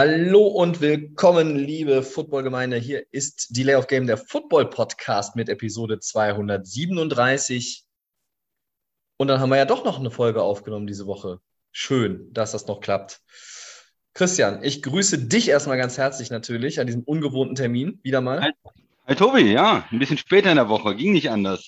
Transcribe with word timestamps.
Hallo 0.00 0.46
und 0.46 0.80
willkommen, 0.80 1.56
liebe 1.56 2.04
Footballgemeinde. 2.04 2.76
Hier 2.76 3.04
ist 3.10 3.56
Delay 3.56 3.74
of 3.74 3.88
Game, 3.88 4.06
der 4.06 4.16
Football-Podcast 4.16 5.34
mit 5.34 5.48
Episode 5.48 5.98
237. 5.98 7.84
Und 9.16 9.26
dann 9.26 9.40
haben 9.40 9.50
wir 9.50 9.56
ja 9.56 9.64
doch 9.64 9.84
noch 9.84 9.98
eine 9.98 10.12
Folge 10.12 10.40
aufgenommen 10.40 10.86
diese 10.86 11.08
Woche. 11.08 11.40
Schön, 11.72 12.32
dass 12.32 12.52
das 12.52 12.68
noch 12.68 12.78
klappt. 12.78 13.22
Christian, 14.14 14.62
ich 14.62 14.82
grüße 14.82 15.26
dich 15.26 15.48
erstmal 15.48 15.78
ganz 15.78 15.98
herzlich 15.98 16.30
natürlich 16.30 16.78
an 16.78 16.86
diesem 16.86 17.02
ungewohnten 17.02 17.56
Termin. 17.56 17.98
Wieder 18.04 18.20
mal. 18.20 18.52
Hi 19.04 19.16
Tobi, 19.16 19.52
ja, 19.52 19.84
ein 19.90 19.98
bisschen 19.98 20.16
später 20.16 20.50
in 20.50 20.58
der 20.58 20.68
Woche, 20.68 20.94
ging 20.94 21.10
nicht 21.10 21.28
anders. 21.28 21.66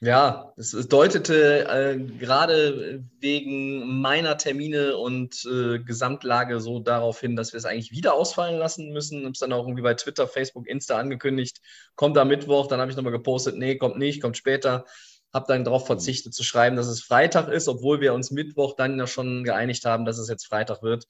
Ja, 0.00 0.52
es, 0.56 0.74
es 0.74 0.88
deutete 0.88 1.66
äh, 1.68 1.96
gerade 1.96 3.02
wegen 3.18 4.00
meiner 4.00 4.36
Termine 4.36 4.96
und 4.98 5.46
äh, 5.46 5.78
Gesamtlage 5.78 6.60
so 6.60 6.80
darauf 6.80 7.20
hin, 7.20 7.34
dass 7.34 7.52
wir 7.52 7.58
es 7.58 7.64
eigentlich 7.64 7.92
wieder 7.92 8.14
ausfallen 8.14 8.58
lassen 8.58 8.92
müssen. 8.92 9.22
Habe 9.22 9.32
es 9.32 9.38
dann 9.38 9.52
auch 9.52 9.64
irgendwie 9.64 9.82
bei 9.82 9.94
Twitter, 9.94 10.28
Facebook, 10.28 10.66
Insta 10.66 10.98
angekündigt. 10.98 11.60
Kommt 11.94 12.18
am 12.18 12.28
Mittwoch, 12.28 12.66
dann 12.66 12.80
habe 12.80 12.90
ich 12.90 12.96
nochmal 12.96 13.12
gepostet, 13.12 13.56
nee, 13.56 13.76
kommt 13.76 13.96
nicht, 13.96 14.20
kommt 14.20 14.36
später. 14.36 14.84
Habe 15.32 15.46
dann 15.48 15.64
darauf 15.64 15.86
verzichtet 15.86 16.34
zu 16.34 16.44
schreiben, 16.44 16.76
dass 16.76 16.86
es 16.86 17.02
Freitag 17.02 17.48
ist, 17.48 17.68
obwohl 17.68 18.00
wir 18.00 18.14
uns 18.14 18.30
Mittwoch 18.30 18.76
dann 18.76 18.98
ja 18.98 19.06
schon 19.06 19.44
geeinigt 19.44 19.84
haben, 19.84 20.04
dass 20.04 20.18
es 20.18 20.28
jetzt 20.28 20.46
Freitag 20.46 20.82
wird. 20.82 21.06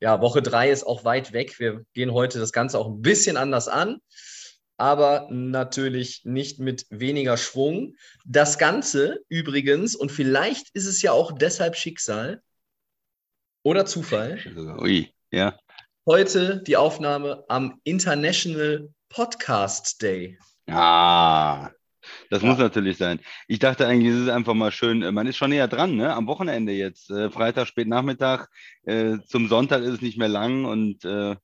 Ja, 0.00 0.20
Woche 0.20 0.42
drei 0.42 0.70
ist 0.70 0.84
auch 0.84 1.04
weit 1.04 1.32
weg. 1.32 1.58
Wir 1.58 1.84
gehen 1.92 2.12
heute 2.12 2.38
das 2.38 2.52
Ganze 2.52 2.78
auch 2.78 2.88
ein 2.88 3.02
bisschen 3.02 3.36
anders 3.36 3.68
an 3.68 3.98
aber 4.78 5.28
natürlich 5.30 6.22
nicht 6.24 6.60
mit 6.60 6.86
weniger 6.88 7.36
Schwung. 7.36 7.96
Das 8.24 8.56
Ganze 8.58 9.18
übrigens, 9.28 9.94
und 9.94 10.10
vielleicht 10.10 10.70
ist 10.74 10.86
es 10.86 11.02
ja 11.02 11.12
auch 11.12 11.32
deshalb 11.32 11.76
Schicksal 11.76 12.40
oder 13.64 13.84
Zufall, 13.84 14.38
Ui, 14.80 15.12
ja. 15.30 15.58
heute 16.06 16.62
die 16.62 16.76
Aufnahme 16.76 17.44
am 17.48 17.80
International 17.84 18.88
Podcast 19.08 20.00
Day. 20.00 20.38
Ah, 20.68 21.70
das 22.30 22.42
Ja. 22.42 22.48
muss 22.48 22.58
natürlich 22.58 22.98
sein. 22.98 23.20
Ich 23.48 23.58
dachte 23.58 23.86
eigentlich, 23.86 24.14
es 24.14 24.20
ist 24.22 24.28
einfach 24.28 24.54
mal 24.54 24.70
schön, 24.70 25.02
äh, 25.02 25.10
man 25.10 25.26
ist 25.26 25.36
schon 25.36 25.50
näher 25.50 25.66
dran, 25.68 25.96
ne? 25.96 26.14
Am 26.14 26.26
Wochenende 26.28 26.72
jetzt. 26.72 27.10
Äh, 27.10 27.30
Freitag, 27.30 27.66
spät 27.66 27.88
Nachmittag, 27.88 28.48
äh, 28.84 29.18
zum 29.26 29.48
Sonntag 29.48 29.82
ist 29.82 29.94
es 29.94 30.00
nicht 30.02 30.18
mehr 30.18 30.28
lang 30.28 30.64
und 30.66 31.04
äh, 31.04 31.34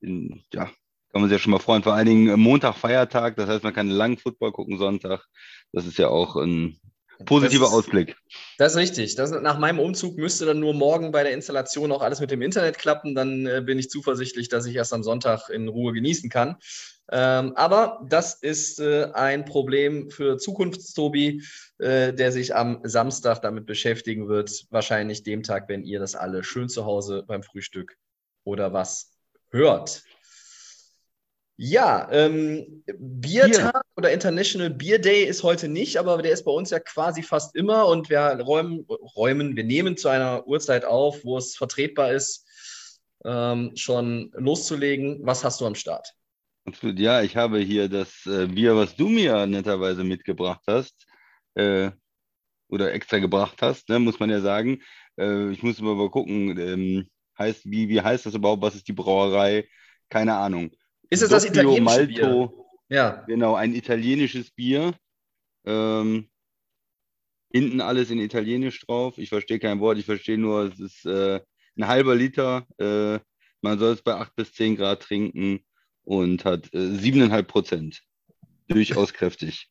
in, 0.00 0.44
ja, 0.52 0.70
kann 1.16 1.22
man 1.22 1.30
sich 1.30 1.38
ja 1.38 1.42
schon 1.42 1.52
mal 1.52 1.58
freuen. 1.60 1.82
Vor 1.82 1.94
allen 1.94 2.04
Dingen 2.06 2.38
Montag 2.38 2.76
Feiertag, 2.76 3.36
das 3.36 3.48
heißt, 3.48 3.64
man 3.64 3.72
kann 3.72 3.88
langen 3.88 4.18
Football 4.18 4.52
gucken 4.52 4.76
Sonntag. 4.76 5.24
Das 5.72 5.86
ist 5.86 5.96
ja 5.96 6.08
auch 6.08 6.36
ein 6.36 6.78
positiver 7.24 7.64
Das 7.64 7.70
ist- 7.72 7.78
Ausblick. 7.78 8.16
Das 8.58 8.72
ist 8.72 8.78
richtig. 8.78 9.14
Das, 9.14 9.30
nach 9.30 9.58
meinem 9.58 9.78
Umzug 9.78 10.18
müsste 10.18 10.44
dann 10.44 10.60
nur 10.60 10.74
morgen 10.74 11.12
bei 11.12 11.22
der 11.22 11.32
Installation 11.32 11.90
auch 11.90 12.02
alles 12.02 12.20
mit 12.20 12.30
dem 12.30 12.42
Internet 12.42 12.76
klappen. 12.76 13.14
Dann 13.14 13.46
äh, 13.46 13.62
bin 13.64 13.78
ich 13.78 13.88
zuversichtlich, 13.88 14.50
dass 14.50 14.66
ich 14.66 14.76
erst 14.76 14.92
am 14.92 15.02
Sonntag 15.02 15.48
in 15.48 15.68
Ruhe 15.68 15.94
genießen 15.94 16.28
kann. 16.28 16.56
Ähm, 17.10 17.54
aber 17.56 18.04
das 18.10 18.34
ist 18.34 18.78
äh, 18.80 19.10
ein 19.14 19.46
Problem 19.46 20.10
für 20.10 20.36
Zukunftstobi, 20.36 21.42
äh, 21.78 22.12
der 22.12 22.30
sich 22.30 22.54
am 22.54 22.80
Samstag 22.82 23.40
damit 23.40 23.64
beschäftigen 23.64 24.28
wird. 24.28 24.66
Wahrscheinlich 24.68 25.22
dem 25.22 25.42
Tag, 25.42 25.70
wenn 25.70 25.82
ihr 25.82 25.98
das 25.98 26.14
alle 26.14 26.44
schön 26.44 26.68
zu 26.68 26.84
Hause 26.84 27.24
beim 27.26 27.42
Frühstück 27.42 27.96
oder 28.44 28.74
was 28.74 29.12
hört. 29.50 30.02
Ja, 31.58 32.08
ähm, 32.12 32.84
Biertag 32.98 33.80
oder 33.96 34.12
International 34.12 34.68
Beer 34.68 34.98
Day 34.98 35.24
ist 35.24 35.42
heute 35.42 35.68
nicht, 35.68 35.96
aber 35.96 36.20
der 36.20 36.32
ist 36.32 36.44
bei 36.44 36.52
uns 36.52 36.68
ja 36.68 36.78
quasi 36.80 37.22
fast 37.22 37.56
immer 37.56 37.86
und 37.86 38.10
wir 38.10 38.20
räumen, 38.20 38.84
räumen 39.16 39.56
wir 39.56 39.64
nehmen 39.64 39.96
zu 39.96 40.08
einer 40.08 40.46
Uhrzeit 40.46 40.84
auf, 40.84 41.24
wo 41.24 41.38
es 41.38 41.56
vertretbar 41.56 42.12
ist, 42.12 42.46
ähm, 43.24 43.72
schon 43.74 44.30
loszulegen. 44.34 45.20
Was 45.22 45.44
hast 45.44 45.62
du 45.62 45.66
am 45.66 45.74
Start? 45.74 46.12
Absolut, 46.66 46.98
ja, 46.98 47.22
ich 47.22 47.36
habe 47.36 47.58
hier 47.60 47.88
das 47.88 48.26
äh, 48.26 48.46
Bier, 48.48 48.76
was 48.76 48.94
du 48.94 49.08
mir 49.08 49.46
netterweise 49.46 50.04
mitgebracht 50.04 50.62
hast, 50.66 51.06
äh, 51.54 51.90
oder 52.68 52.92
extra 52.92 53.18
gebracht 53.18 53.62
hast, 53.62 53.88
ne, 53.88 53.98
muss 53.98 54.20
man 54.20 54.28
ja 54.28 54.40
sagen. 54.40 54.82
Äh, 55.18 55.52
ich 55.52 55.62
muss 55.62 55.80
mal 55.80 56.10
gucken, 56.10 56.58
ähm, 56.58 57.08
heißt, 57.38 57.64
wie, 57.64 57.88
wie 57.88 58.00
heißt 58.02 58.26
das 58.26 58.34
überhaupt? 58.34 58.62
Was 58.62 58.74
ist 58.74 58.88
die 58.88 58.92
Brauerei? 58.92 59.66
Keine 60.10 60.34
Ahnung. 60.34 60.70
Ist 61.10 61.22
es 61.22 61.28
das 61.28 61.44
Doppio 61.44 61.76
italienische 61.76 62.06
Bier? 62.06 62.28
Malto, 62.28 62.66
Ja, 62.88 63.24
genau, 63.26 63.54
ein 63.54 63.74
italienisches 63.74 64.50
Bier. 64.50 64.94
Ähm, 65.64 66.28
hinten 67.52 67.80
alles 67.80 68.10
in 68.10 68.18
Italienisch 68.18 68.80
drauf. 68.86 69.18
Ich 69.18 69.28
verstehe 69.28 69.58
kein 69.58 69.80
Wort, 69.80 69.98
ich 69.98 70.06
verstehe 70.06 70.38
nur, 70.38 70.72
es 70.72 70.78
ist 70.80 71.06
äh, 71.06 71.40
ein 71.76 71.86
halber 71.86 72.14
Liter. 72.14 72.66
Äh, 72.78 73.20
man 73.62 73.78
soll 73.78 73.94
es 73.94 74.02
bei 74.02 74.14
8 74.14 74.34
bis 74.36 74.52
10 74.52 74.76
Grad 74.76 75.02
trinken 75.02 75.60
und 76.02 76.44
hat 76.44 76.72
äh, 76.72 76.78
7,5 76.78 77.42
Prozent. 77.44 78.02
Durchaus 78.68 79.12
kräftig. 79.12 79.68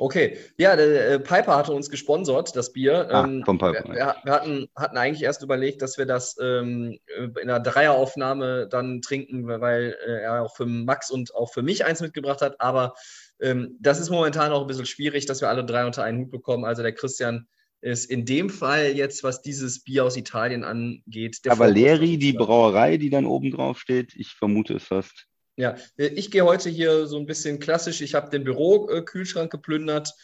Okay. 0.00 0.38
Ja, 0.58 0.76
der 0.76 1.10
äh, 1.10 1.20
Piper 1.20 1.56
hatte 1.56 1.72
uns 1.72 1.90
gesponsert, 1.90 2.56
das 2.56 2.72
Bier. 2.72 3.08
Ah, 3.10 3.24
Ähm, 3.24 3.42
vom 3.44 3.58
Piper, 3.58 3.84
Wir, 3.84 3.94
wir 3.94 4.16
wir 4.24 4.32
hatten, 4.32 4.68
hatten 4.74 4.96
eigentlich 4.96 5.22
erst 5.22 5.42
überlegt, 5.42 5.82
dass 5.82 5.98
wir 5.98 6.06
das 6.06 6.36
ähm, 6.40 6.98
in 7.16 7.38
einer 7.38 7.60
Dreieraufnahme 7.60 8.68
dann 8.68 9.02
trinken, 9.02 9.46
weil 9.46 9.96
äh, 10.06 10.22
er 10.22 10.42
auch 10.42 10.56
für 10.56 10.66
Max 10.66 11.10
und 11.10 11.34
auch 11.34 11.52
für 11.52 11.62
mich 11.62 11.84
eins 11.84 12.00
mitgebracht 12.00 12.40
hat. 12.40 12.60
Aber 12.60 12.94
ähm, 13.40 13.76
das 13.80 14.00
ist 14.00 14.10
momentan 14.10 14.52
auch 14.52 14.62
ein 14.62 14.66
bisschen 14.66 14.86
schwierig, 14.86 15.26
dass 15.26 15.40
wir 15.40 15.48
alle 15.48 15.64
drei 15.64 15.84
unter 15.86 16.02
einen 16.02 16.20
Hut 16.20 16.30
bekommen. 16.30 16.64
Also 16.64 16.82
der 16.82 16.92
Christian 16.92 17.46
ist 17.80 18.10
in 18.10 18.26
dem 18.26 18.50
Fall 18.50 18.92
jetzt, 18.94 19.24
was 19.24 19.42
dieses 19.42 19.82
Bier 19.82 20.04
aus 20.04 20.16
Italien 20.16 20.64
angeht, 20.64 21.44
der 21.44 21.52
Cavalieri, 21.52 22.18
die. 22.18 22.32
Brauerei, 22.32 22.96
die 22.98 23.10
dann 23.10 23.26
oben 23.26 23.50
drauf 23.50 23.78
steht, 23.80 24.14
ich 24.16 24.34
vermute 24.34 24.74
es 24.74 24.84
fast. 24.84 25.26
Ja, 25.60 25.76
äh, 25.98 26.06
ich 26.06 26.30
gehe 26.30 26.44
heute 26.44 26.70
hier 26.70 27.06
so 27.06 27.18
ein 27.18 27.26
bisschen 27.26 27.60
klassisch. 27.60 28.00
Ich 28.00 28.14
habe 28.14 28.30
den 28.30 28.44
Bürokühlschrank 28.44 29.52
geplündert. 29.52 30.14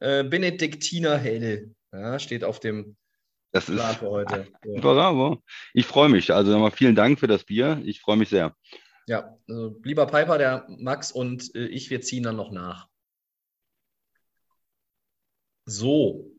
Äh, 0.00 0.24
Benediktiner 0.24 1.16
Hell 1.16 1.74
ja, 1.92 2.18
steht 2.18 2.44
auf 2.44 2.58
dem 2.60 2.96
Das 3.52 3.66
Plan 3.66 3.94
für 3.94 4.10
heute. 4.10 4.48
So. 4.64 4.74
bravo. 4.80 5.42
Ich 5.74 5.86
freue 5.86 6.08
mich. 6.08 6.32
Also 6.32 6.50
nochmal 6.52 6.72
vielen 6.72 6.96
Dank 6.96 7.20
für 7.20 7.28
das 7.28 7.44
Bier. 7.44 7.80
Ich 7.84 8.00
freue 8.00 8.16
mich 8.16 8.30
sehr. 8.30 8.56
Ja, 9.06 9.36
also 9.48 9.76
lieber 9.84 10.06
Piper, 10.06 10.38
der 10.38 10.66
Max 10.68 11.12
und 11.12 11.54
äh, 11.54 11.66
ich, 11.66 11.90
wir 11.90 12.00
ziehen 12.00 12.24
dann 12.24 12.36
noch 12.36 12.50
nach. 12.50 12.88
So, 15.66 16.32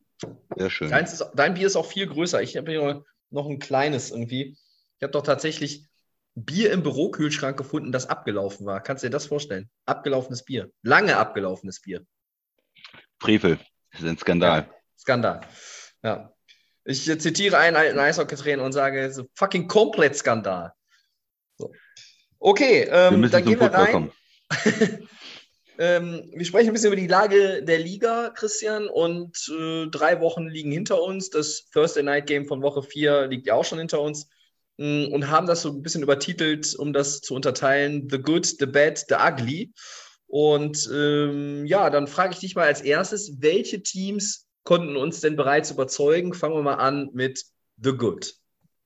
Sehr 0.57 0.69
schön. 0.69 0.91
ist, 0.91 1.25
dein 1.35 1.53
Bier 1.53 1.67
ist 1.67 1.75
auch 1.77 1.85
viel 1.85 2.07
größer. 2.07 2.41
Ich 2.41 2.57
habe 2.57 2.71
hier 2.71 3.05
noch 3.29 3.47
ein 3.47 3.59
kleines 3.59 4.11
irgendwie. 4.11 4.57
Ich 4.97 5.03
habe 5.03 5.11
doch 5.11 5.23
tatsächlich 5.23 5.87
Bier 6.35 6.71
im 6.71 6.83
Bürokühlschrank 6.83 7.57
gefunden, 7.57 7.91
das 7.91 8.07
abgelaufen 8.07 8.65
war. 8.65 8.81
Kannst 8.81 9.03
du 9.03 9.07
dir 9.07 9.11
das 9.11 9.25
vorstellen? 9.25 9.69
Abgelaufenes 9.85 10.43
Bier. 10.43 10.71
Lange 10.81 11.17
abgelaufenes 11.17 11.81
Bier. 11.81 12.05
Frevel. 13.19 13.59
Das 13.91 14.01
ist 14.01 14.07
ein 14.07 14.17
Skandal. 14.17 14.69
Skandal. 14.97 15.41
Ja. 16.03 16.33
Ich 16.85 17.07
äh, 17.07 17.17
zitiere 17.17 17.57
einen 17.57 17.75
alten 17.75 17.99
Eishockey-Trainer 17.99 18.63
und 18.63 18.71
sage, 18.71 19.01
es 19.01 19.17
ist 19.17 19.29
fucking 19.35 19.67
komplett 19.67 20.15
Skandal. 20.15 20.73
So. 21.57 21.71
Okay, 22.39 22.87
ähm, 22.89 23.29
dann 23.29 23.45
gehen 23.45 23.59
wir 23.59 23.71
rein. 23.71 23.91
kommen. 23.91 24.11
ähm, 25.77 26.31
wir 26.33 26.45
sprechen 26.45 26.69
ein 26.69 26.73
bisschen 26.73 26.91
über 26.91 26.99
die 26.99 27.07
Lage 27.07 27.63
der 27.63 27.77
Liga, 27.77 28.31
Christian, 28.31 28.87
und 28.87 29.37
äh, 29.49 29.87
drei 29.87 30.19
Wochen 30.21 30.47
liegen 30.47 30.71
hinter 30.71 31.03
uns. 31.03 31.29
Das 31.29 31.69
Thursday 31.71 32.03
Night 32.03 32.25
Game 32.25 32.47
von 32.47 32.63
Woche 32.63 32.81
4 32.81 33.27
liegt 33.27 33.45
ja 33.45 33.53
auch 33.53 33.65
schon 33.65 33.77
hinter 33.77 34.01
uns. 34.01 34.27
Mm, 34.77 35.05
Und 35.11 35.29
haben 35.29 35.47
das 35.47 35.61
so 35.61 35.69
ein 35.69 35.81
bisschen 35.81 36.03
übertitelt, 36.03 36.75
um 36.75 36.93
das 36.93 37.21
zu 37.21 37.35
unterteilen: 37.35 38.07
The 38.09 38.19
Good, 38.19 38.45
The 38.59 38.65
Bad, 38.65 39.05
The 39.09 39.15
Ugly. 39.15 39.73
Und 40.27 40.89
ähm, 40.93 41.65
ja, 41.65 41.89
dann 41.89 42.07
frage 42.07 42.33
ich 42.33 42.39
dich 42.39 42.55
mal 42.55 42.65
als 42.65 42.81
erstes, 42.81 43.41
welche 43.41 43.83
Teams 43.83 44.47
konnten 44.63 44.95
uns 44.95 45.19
denn 45.19 45.35
bereits 45.35 45.71
überzeugen? 45.71 46.33
Fangen 46.33 46.55
wir 46.55 46.61
mal 46.61 46.75
an 46.75 47.09
mit 47.13 47.43
The 47.81 47.91
Good. 47.91 48.33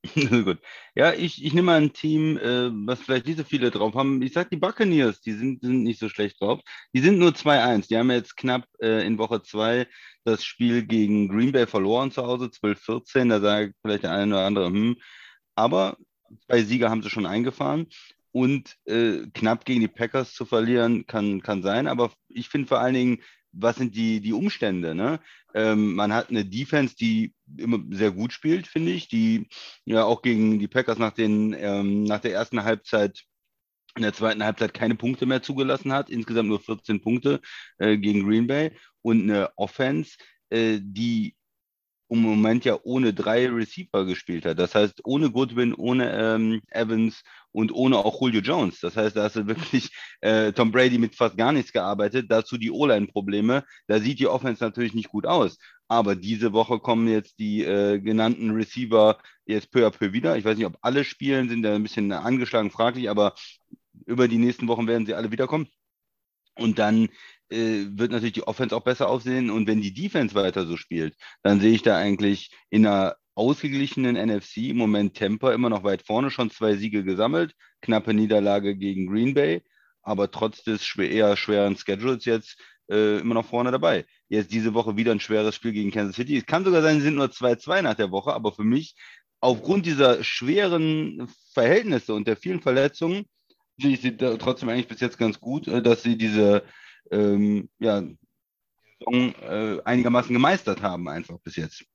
Gut. 0.44 0.60
Ja, 0.96 1.14
ich, 1.14 1.44
ich 1.44 1.54
nehme 1.54 1.66
mal 1.68 1.82
ein 1.82 1.94
Team, 1.94 2.38
äh, 2.38 2.70
was 2.88 3.02
vielleicht 3.02 3.28
nicht 3.28 3.38
so 3.38 3.44
viele 3.44 3.72
drauf 3.72 3.94
haben. 3.96 4.22
Ich 4.22 4.34
sage 4.34 4.50
die 4.52 4.58
Buccaneers, 4.58 5.22
die 5.22 5.34
sind, 5.34 5.62
sind 5.62 5.84
nicht 5.84 6.00
so 6.00 6.10
schlecht 6.10 6.42
drauf. 6.42 6.62
Die 6.94 7.02
sind 7.02 7.18
nur 7.18 7.32
2-1. 7.32 7.88
Die 7.88 7.98
haben 7.98 8.12
jetzt 8.12 8.38
knapp 8.38 8.66
äh, 8.80 9.06
in 9.06 9.18
Woche 9.18 9.42
2 9.42 9.88
das 10.24 10.44
Spiel 10.44 10.86
gegen 10.86 11.28
Green 11.28 11.52
Bay 11.52 11.68
verloren 11.68 12.12
zu 12.12 12.26
Hause, 12.26 12.46
12-14. 12.46 13.30
Da 13.30 13.40
sagt 13.40 13.74
vielleicht 13.82 14.04
der 14.04 14.12
eine 14.12 14.36
oder 14.36 14.46
andere, 14.46 14.68
hm. 14.68 14.96
Aber 15.56 15.98
zwei 16.48 16.64
Sieger 16.64 16.90
haben 16.90 17.04
sie 17.04 17.10
schon 17.10 17.26
eingefahren. 17.26 17.88
und 18.32 18.76
äh, 18.86 19.28
knapp 19.34 19.64
gegen 19.64 19.80
die 19.80 19.88
Packers 19.88 20.34
zu 20.34 20.46
verlieren, 20.46 21.08
kann, 21.08 21.42
kann 21.42 21.64
sein. 21.64 21.88
Aber 21.88 22.12
ich 22.28 22.50
finde 22.50 22.68
vor 22.68 22.80
allen 22.80 22.94
Dingen, 22.94 23.20
was 23.54 23.78
sind 23.78 23.96
die, 23.96 24.20
die 24.20 24.34
Umstände? 24.34 24.94
Ne? 24.94 25.22
Ähm, 25.54 25.96
man 25.96 26.14
hat 26.14 26.30
eine 26.30 26.44
Defense, 26.46 26.96
die 26.96 27.34
immer 27.58 27.80
sehr 27.92 28.12
gut 28.12 28.34
spielt, 28.34 28.68
finde 28.68 28.92
ich, 28.92 29.08
die 29.08 29.48
ja 29.86 30.04
auch 30.04 30.22
gegen 30.22 30.60
die 30.60 30.68
Packers 30.68 30.98
nach, 30.98 31.14
den, 31.14 31.56
ähm, 31.58 32.04
nach 32.04 32.20
der 32.20 32.34
ersten 32.34 32.64
Halbzeit 32.66 33.24
in 33.96 34.02
der 34.02 34.14
zweiten 34.14 34.44
Halbzeit 34.44 34.74
keine 34.74 34.96
Punkte 34.96 35.26
mehr 35.26 35.42
zugelassen 35.42 35.94
hat, 35.94 36.10
insgesamt 36.10 36.50
nur 36.50 36.60
14 36.60 37.02
Punkte 37.02 37.40
äh, 37.78 37.98
gegen 37.98 38.28
Green 38.28 38.48
Bay 38.48 38.72
und 39.02 39.24
eine 39.24 39.52
Offense, 39.56 40.18
äh, 40.50 40.80
die 40.82 41.36
im 42.10 42.20
Moment 42.20 42.66
ja 42.66 42.78
ohne 42.84 43.14
drei 43.14 43.48
Receiver 43.50 44.06
gespielt 44.06 44.46
hat. 44.46 44.60
Das 44.60 44.76
heißt, 44.76 45.02
ohne 45.04 45.32
Goodwin, 45.32 45.74
ohne 45.74 46.12
ähm, 46.12 46.62
Evans 46.70 47.24
und 47.52 47.72
ohne 47.74 47.98
auch 47.98 48.22
Julio 48.22 48.42
Jones. 48.42 48.80
Das 48.80 48.96
heißt, 48.96 49.16
da 49.16 49.24
hast 49.24 49.38
du 49.38 49.48
wirklich 49.48 49.90
äh, 50.22 50.52
Tom 50.52 50.72
Brady 50.72 50.98
mit 50.98 51.16
fast 51.16 51.38
gar 51.38 51.52
nichts 51.52 51.72
gearbeitet. 51.72 52.28
Dazu 52.30 52.58
die 52.58 52.72
O-Line-Probleme. 52.72 53.64
Da 53.88 54.00
sieht 54.00 54.20
die 54.20 54.28
Offense 54.28 54.64
natürlich 54.64 54.94
nicht 54.94 55.10
gut 55.10 55.26
aus. 55.26 55.58
Aber 55.88 56.16
diese 56.16 56.54
Woche 56.54 56.80
kommen 56.80 57.08
jetzt 57.08 57.40
die 57.40 57.64
äh, 57.64 58.00
genannten 58.00 58.52
Receiver 58.52 59.18
jetzt 59.46 59.72
peu 59.72 59.86
à 59.86 59.92
peu 59.92 60.14
wieder. 60.14 60.38
Ich 60.38 60.46
weiß 60.46 60.58
nicht, 60.58 60.66
ob 60.66 60.78
alle 60.82 61.04
spielen, 61.04 61.50
sind 61.50 61.64
da 61.64 61.76
ein 61.76 61.84
bisschen 61.84 62.12
angeschlagen, 62.12 62.72
fraglich, 62.72 63.10
aber 63.10 63.36
über 64.06 64.28
die 64.28 64.38
nächsten 64.38 64.68
Wochen 64.68 64.88
werden 64.88 65.06
sie 65.06 65.14
alle 65.14 65.32
wiederkommen. 65.32 65.68
Und 66.58 66.80
dann 66.80 67.10
äh, 67.50 67.86
wird 67.90 68.12
natürlich 68.12 68.34
die 68.34 68.48
Offense 68.48 68.76
auch 68.76 68.84
besser 68.84 69.10
aussehen. 69.10 69.50
Und 69.50 69.68
wenn 69.68 69.82
die 69.82 69.94
Defense 69.94 70.36
weiter 70.36 70.66
so 70.66 70.78
spielt, 70.78 71.16
dann 71.44 71.60
sehe 71.60 71.74
ich 71.74 71.82
da 71.82 71.98
eigentlich 71.98 72.52
in 72.70 72.86
einer 72.86 73.16
ausgeglichenen 73.36 74.16
NFC 74.16 74.70
im 74.70 74.78
Moment 74.78 75.14
Temper 75.16 75.54
immer 75.54 75.70
noch 75.70 75.84
weit 75.84 76.04
vorne, 76.04 76.32
schon 76.32 76.50
zwei 76.50 76.76
Siege 76.76 77.04
gesammelt, 77.04 77.54
knappe 77.82 78.14
Niederlage 78.14 78.78
gegen 78.78 79.08
Green 79.08 79.34
Bay, 79.34 79.62
aber 80.02 80.32
trotz 80.32 80.64
des 80.64 80.86
schwer, 80.86 81.12
eher 81.12 81.36
schweren 81.36 81.76
Schedules 81.76 82.24
jetzt 82.26 82.58
äh, 82.90 83.20
immer 83.20 83.34
noch 83.34 83.46
vorne 83.46 83.72
dabei. 83.72 84.06
Jetzt 84.30 84.54
diese 84.54 84.74
Woche 84.74 84.96
wieder 84.96 85.12
ein 85.12 85.20
schweres 85.20 85.56
Spiel 85.56 85.74
gegen 85.74 85.92
Kansas 85.92 86.16
City. 86.16 86.38
Es 86.38 86.46
kann 86.46 86.64
sogar 86.64 86.82
sein, 86.82 86.98
sie 86.98 87.04
sind 87.04 87.16
nur 87.16 87.28
2-2 87.28 87.82
nach 87.82 87.96
der 87.96 88.12
Woche, 88.12 88.34
aber 88.34 88.54
für 88.54 88.64
mich 88.64 88.96
aufgrund 89.42 89.86
dieser 89.86 90.24
schweren 90.24 91.28
Verhältnisse 91.54 92.14
und 92.14 92.28
der 92.28 92.38
vielen 92.38 92.62
Verletzungen 92.62 93.26
sehe 93.78 93.92
ich 93.92 94.02
sie 94.02 94.16
trotzdem 94.16 94.70
eigentlich 94.70 94.88
bis 94.88 95.02
jetzt 95.02 95.18
ganz 95.18 95.40
gut, 95.40 95.68
äh, 95.68 95.82
dass 95.82 96.04
sie 96.04 96.18
diese 96.18 96.64
ähm, 97.12 97.70
ja, 97.80 98.04
Saison 99.00 99.34
äh, 99.42 99.82
einigermaßen 99.84 100.34
gemeistert 100.34 100.82
haben, 100.82 101.08
einfach 101.08 101.38
bis 101.40 101.56
jetzt. 101.56 101.86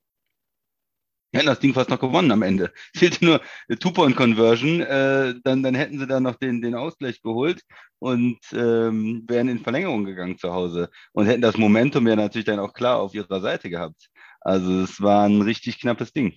Hätten 1.33 1.47
das 1.47 1.61
Ding 1.61 1.73
fast 1.73 1.91
noch 1.91 2.01
gewonnen 2.01 2.33
am 2.33 2.43
Ende. 2.43 2.73
Fehlte 2.97 3.25
nur 3.25 3.41
Two-Point-Conversion, 3.79 4.81
äh, 4.81 5.35
dann, 5.45 5.63
dann 5.63 5.77
hätten 5.77 5.99
sie 5.99 6.07
da 6.07 6.19
noch 6.19 6.35
den, 6.35 6.61
den 6.61 6.75
Ausgleich 6.75 7.23
geholt 7.23 7.63
und 8.01 8.39
ähm, 8.53 9.25
wären 9.29 9.49
in 9.49 9.61
Verlängerung 9.61 10.05
gegangen 10.05 10.39
zu 10.39 10.53
Hause 10.53 10.91
und 11.13 11.27
hätten 11.27 11.43
das 11.43 11.57
Momentum 11.57 12.09
ja 12.09 12.17
natürlich 12.17 12.47
dann 12.47 12.59
auch 12.59 12.73
klar 12.73 12.99
auf 12.99 13.15
ihrer 13.15 13.41
Seite 13.41 13.71
gehabt. 13.71 14.11
Also 14.41 14.83
es 14.83 15.01
war 15.01 15.29
ein 15.29 15.43
richtig 15.43 15.81
knappes 15.81 16.13
Ding. 16.13 16.37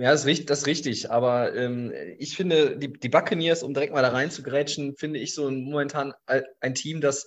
Ja, 0.00 0.12
das 0.12 0.20
ist 0.20 0.26
richtig, 0.26 0.46
das 0.46 0.60
ist 0.60 0.66
richtig. 0.66 1.10
aber 1.10 1.54
ähm, 1.54 1.92
ich 2.18 2.34
finde, 2.34 2.78
die, 2.78 2.90
die 2.90 3.10
Buccaneers, 3.10 3.62
um 3.62 3.74
direkt 3.74 3.92
mal 3.92 4.00
da 4.00 4.08
rein 4.08 4.30
zu 4.30 4.42
grätschen, 4.42 4.96
finde 4.96 5.20
ich 5.20 5.34
so 5.34 5.50
momentan 5.50 6.14
ein 6.60 6.74
Team, 6.74 7.02
das, 7.02 7.26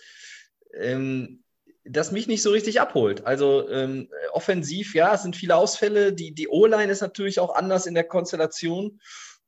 ähm, 0.74 1.44
das 1.86 2.12
mich 2.12 2.26
nicht 2.26 2.42
so 2.42 2.50
richtig 2.50 2.82
abholt. 2.82 3.28
Also 3.28 3.70
ähm, 3.70 4.10
offensiv, 4.32 4.96
ja, 4.96 5.14
es 5.14 5.22
sind 5.22 5.36
viele 5.36 5.56
Ausfälle. 5.56 6.14
Die, 6.14 6.34
die 6.34 6.48
O-Line 6.48 6.92
ist 6.92 7.02
natürlich 7.02 7.40
auch 7.40 7.54
anders 7.54 7.86
in 7.86 7.94
der 7.94 8.06
Konstellation. 8.06 9.00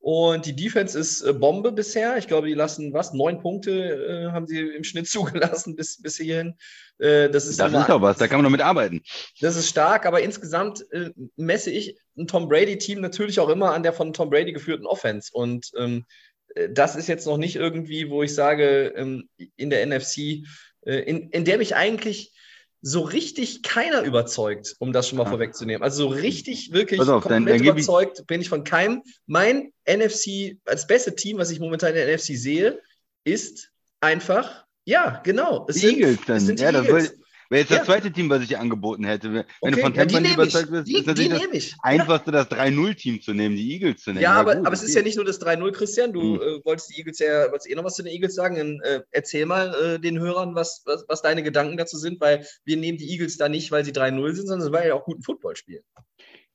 Und 0.06 0.46
die 0.46 0.56
Defense 0.56 1.00
ist 1.00 1.24
äh, 1.24 1.34
Bombe 1.34 1.72
bisher. 1.72 2.16
Ich 2.18 2.28
glaube, 2.28 2.46
die 2.46 2.54
lassen 2.54 2.94
was? 2.94 3.14
Neun 3.14 3.40
Punkte 3.40 3.72
äh, 3.72 4.32
haben 4.32 4.46
sie 4.46 4.60
im 4.60 4.84
Schnitt 4.84 5.08
zugelassen 5.10 5.76
bis, 5.76 6.00
bis 6.00 6.18
hierhin. 6.18 6.54
Äh, 7.00 7.32
das 7.32 7.48
ist, 7.48 7.60
das 7.60 7.74
ist 7.74 7.90
doch 7.90 8.02
was, 8.04 8.18
da 8.18 8.28
kann 8.28 8.38
man 8.38 8.44
noch 8.44 8.52
mit 8.52 8.62
arbeiten. 8.62 9.02
Das 9.42 9.56
ist 9.56 9.68
stark, 9.68 10.06
aber 10.06 10.22
insgesamt 10.22 10.86
äh, 10.92 11.10
messe 11.38 11.72
ich 11.72 11.98
ein 12.16 12.28
Tom 12.28 12.48
Brady-Team 12.48 13.02
natürlich 13.02 13.40
auch 13.40 13.50
immer 13.50 13.74
an 13.74 13.82
der 13.82 13.94
von 13.94 14.14
Tom 14.14 14.30
Brady 14.30 14.54
geführten 14.54 14.86
Offense. 14.86 15.32
Und 15.34 15.72
ähm, 15.76 16.06
äh, 16.54 16.70
das 16.70 16.96
ist 16.96 17.08
jetzt 17.08 17.26
noch 17.26 17.38
nicht 17.38 17.56
irgendwie, 17.56 18.12
wo 18.12 18.22
ich 18.22 18.36
sage, 18.36 18.94
ähm, 18.96 19.28
in 19.56 19.72
der 19.72 19.84
NFC, 19.88 20.46
äh, 20.86 20.98
in, 21.00 21.32
in 21.32 21.46
der 21.46 21.58
mich 21.58 21.76
eigentlich 21.76 22.32
so 22.88 23.02
richtig 23.02 23.64
keiner 23.64 24.04
überzeugt, 24.04 24.76
um 24.78 24.94
das 24.94 25.10
schon 25.10 25.18
mal 25.18 25.24
ja. 25.24 25.32
vorwegzunehmen. 25.32 25.82
Also 25.82 26.04
so 26.04 26.10
richtig, 26.10 26.72
wirklich 26.72 27.02
auf, 27.02 27.24
komplett 27.24 27.32
dann, 27.32 27.46
dann 27.48 27.64
überzeugt 27.64 28.20
ich... 28.20 28.28
bin 28.28 28.42
ich 28.42 28.50
von 28.50 28.64
keinem. 28.64 29.02
Mein 29.26 29.74
NFC, 29.90 30.60
als 30.66 30.86
beste 30.86 31.16
Team, 31.16 31.40
was 31.40 31.50
ich 31.50 31.60
momentan 31.60 31.90
in 31.90 31.96
der 31.96 32.16
NFC 32.16 32.38
sehe, 32.38 32.80
ist 33.24 33.72
einfach, 34.02 34.66
ja, 34.84 35.20
genau. 35.24 35.66
Es 35.68 35.78
die 35.78 35.82
sind, 35.82 35.98
Eagles 35.98 36.20
dann. 36.28 36.38
Es 36.38 36.46
sind 36.46 36.60
die 36.60 36.64
ja, 36.64 36.70
Eagles. 36.70 37.18
Wäre 37.50 37.62
jetzt 37.62 37.72
ja. 37.72 37.78
das 37.78 37.86
zweite 37.86 38.12
Team, 38.12 38.30
was 38.30 38.44
ich 38.44 38.58
angeboten 38.58 39.04
hätte. 39.04 39.32
Wenn 39.34 39.46
okay. 39.60 39.72
du 39.76 39.82
von 39.82 39.94
Tampa 39.94 40.20
ja, 40.20 40.34
überzeugt 40.34 40.72
bist, 40.72 40.88
die, 40.88 40.98
ist 40.98 41.08
natürlich 41.08 41.30
das 41.52 41.76
einfachste, 41.82 42.32
das 42.32 42.50
3-0-Team 42.50 43.22
zu 43.22 43.34
nehmen, 43.34 43.56
die 43.56 43.74
Eagles 43.74 44.02
zu 44.02 44.12
nehmen. 44.12 44.22
Ja, 44.24 44.34
aber, 44.34 44.56
gut, 44.56 44.66
aber 44.66 44.74
es 44.74 44.84
ist 44.84 44.96
ja 44.96 45.02
nicht 45.02 45.16
nur 45.16 45.26
das 45.26 45.42
3-0, 45.42 45.72
Christian. 45.72 46.14
Du 46.14 46.22
hm. 46.22 46.42
äh, 46.42 46.66
wolltest 46.66 46.90
die 46.90 47.00
Eagles 47.00 47.20
ja, 47.20 47.52
wolltest 47.52 47.70
eh 47.70 47.76
noch 47.76 47.84
was 47.84 47.96
zu 47.96 48.04
den 48.04 48.12
Eagles 48.12 48.36
sagen. 48.36 48.56
Dann, 48.56 48.80
äh, 48.82 49.02
erzähl 49.12 49.46
mal 49.46 49.74
äh, 49.76 50.00
den 50.00 50.20
Hörern, 50.20 50.56
was, 50.56 50.82
was, 50.86 51.06
was 51.08 51.22
deine 51.22 51.44
Gedanken 51.44 51.78
dazu 51.78 51.98
sind, 51.98 52.20
weil 52.20 52.46
wir 52.64 52.78
nehmen 52.78 52.98
die 52.98 53.10
Eagles 53.10 53.38
da 53.38 53.50
nicht, 53.50 53.72
weil 53.72 53.86
sie 53.86 53.92
3-0 53.92 54.34
sind, 54.34 54.48
sondern 54.48 54.74
weil 54.74 54.86
sie 54.86 54.92
auch 54.92 55.06
guten 55.06 55.22
Football 55.22 55.56
spielen. 55.56 55.84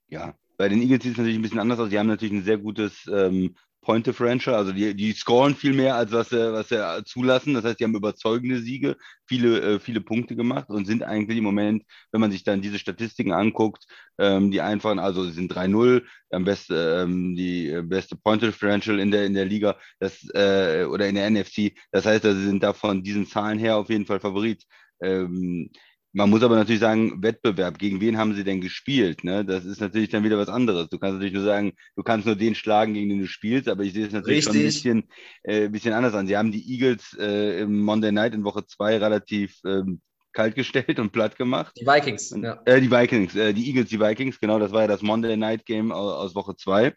Ja, 0.08 0.34
bei 0.56 0.68
den 0.68 0.82
Eagles 0.82 1.02
sieht 1.02 1.12
es 1.12 1.18
natürlich 1.18 1.38
ein 1.38 1.42
bisschen 1.42 1.60
anders 1.60 1.78
aus. 1.78 1.88
Die 1.88 1.98
haben 1.98 2.08
natürlich 2.08 2.34
ein 2.34 2.44
sehr 2.44 2.58
gutes 2.58 3.08
ähm, 3.10 3.54
Point 3.90 4.06
Differential, 4.06 4.54
also 4.54 4.70
die, 4.70 4.94
die 4.94 5.12
scoren 5.12 5.56
viel 5.56 5.72
mehr, 5.72 5.96
als 5.96 6.12
was 6.12 6.28
sie, 6.28 6.52
was 6.52 6.68
sie 6.68 7.04
zulassen. 7.04 7.54
Das 7.54 7.64
heißt, 7.64 7.80
die 7.80 7.84
haben 7.84 7.96
überzeugende 7.96 8.60
Siege, 8.60 8.96
viele, 9.26 9.60
äh, 9.60 9.80
viele 9.80 10.00
Punkte 10.00 10.36
gemacht 10.36 10.68
und 10.68 10.86
sind 10.86 11.02
eigentlich 11.02 11.38
im 11.38 11.42
Moment, 11.44 11.82
wenn 12.12 12.20
man 12.20 12.30
sich 12.30 12.44
dann 12.44 12.62
diese 12.62 12.78
Statistiken 12.78 13.32
anguckt, 13.32 13.84
ähm, 14.18 14.52
die 14.52 14.60
einfachen, 14.60 15.00
also 15.00 15.24
sie 15.24 15.32
sind 15.32 15.52
3-0, 15.52 16.04
am 16.30 16.44
besten 16.44 16.74
ähm, 16.76 17.34
die 17.34 17.68
äh, 17.68 17.82
beste 17.82 18.14
Point 18.16 18.42
Differential 18.42 19.00
in 19.00 19.10
der, 19.10 19.26
in 19.26 19.34
der 19.34 19.44
Liga 19.44 19.76
das, 19.98 20.22
äh, 20.34 20.84
oder 20.88 21.08
in 21.08 21.16
der 21.16 21.28
NFC. 21.28 21.72
Das 21.90 22.06
heißt, 22.06 22.24
also, 22.24 22.38
sie 22.38 22.46
sind 22.46 22.62
da 22.62 22.72
von 22.72 23.02
diesen 23.02 23.26
Zahlen 23.26 23.58
her 23.58 23.76
auf 23.76 23.90
jeden 23.90 24.06
Fall 24.06 24.20
Favorit. 24.20 24.62
Ähm, 25.02 25.70
man 26.12 26.28
muss 26.28 26.42
aber 26.42 26.56
natürlich 26.56 26.80
sagen, 26.80 27.22
Wettbewerb, 27.22 27.78
gegen 27.78 28.00
wen 28.00 28.18
haben 28.18 28.34
sie 28.34 28.44
denn 28.44 28.60
gespielt? 28.60 29.22
Ne? 29.22 29.44
Das 29.44 29.64
ist 29.64 29.80
natürlich 29.80 30.08
dann 30.08 30.24
wieder 30.24 30.38
was 30.38 30.48
anderes. 30.48 30.88
Du 30.88 30.98
kannst 30.98 31.14
natürlich 31.14 31.34
nur 31.34 31.44
sagen, 31.44 31.72
du 31.96 32.02
kannst 32.02 32.26
nur 32.26 32.36
den 32.36 32.54
schlagen, 32.54 32.94
gegen 32.94 33.08
den 33.08 33.20
du 33.20 33.26
spielst, 33.28 33.68
aber 33.68 33.84
ich 33.84 33.92
sehe 33.92 34.06
es 34.06 34.12
natürlich 34.12 34.46
Richtig. 34.46 34.52
schon 34.52 34.60
ein 34.60 34.64
bisschen, 34.64 35.08
äh, 35.44 35.68
bisschen 35.68 35.92
anders 35.92 36.14
an. 36.14 36.26
Sie 36.26 36.36
haben 36.36 36.50
die 36.50 36.72
Eagles 36.72 37.16
äh, 37.18 37.60
im 37.60 37.80
Monday 37.80 38.10
Night 38.10 38.34
in 38.34 38.44
Woche 38.44 38.66
2 38.66 38.98
relativ 38.98 39.60
ähm, 39.64 40.00
kalt 40.32 40.54
gestellt 40.54 40.98
und 40.98 41.12
platt 41.12 41.36
gemacht. 41.36 41.74
Die 41.80 41.86
Vikings, 41.86 42.30
ja. 42.30 42.60
Äh, 42.64 42.80
die 42.80 42.90
Vikings, 42.90 43.34
äh, 43.36 43.52
die 43.52 43.68
Eagles, 43.68 43.88
die 43.88 44.00
Vikings, 44.00 44.40
genau, 44.40 44.58
das 44.58 44.72
war 44.72 44.82
ja 44.82 44.88
das 44.88 45.02
Monday 45.02 45.36
Night 45.36 45.64
Game 45.64 45.92
aus, 45.92 46.12
aus 46.14 46.34
Woche 46.34 46.56
2. 46.56 46.94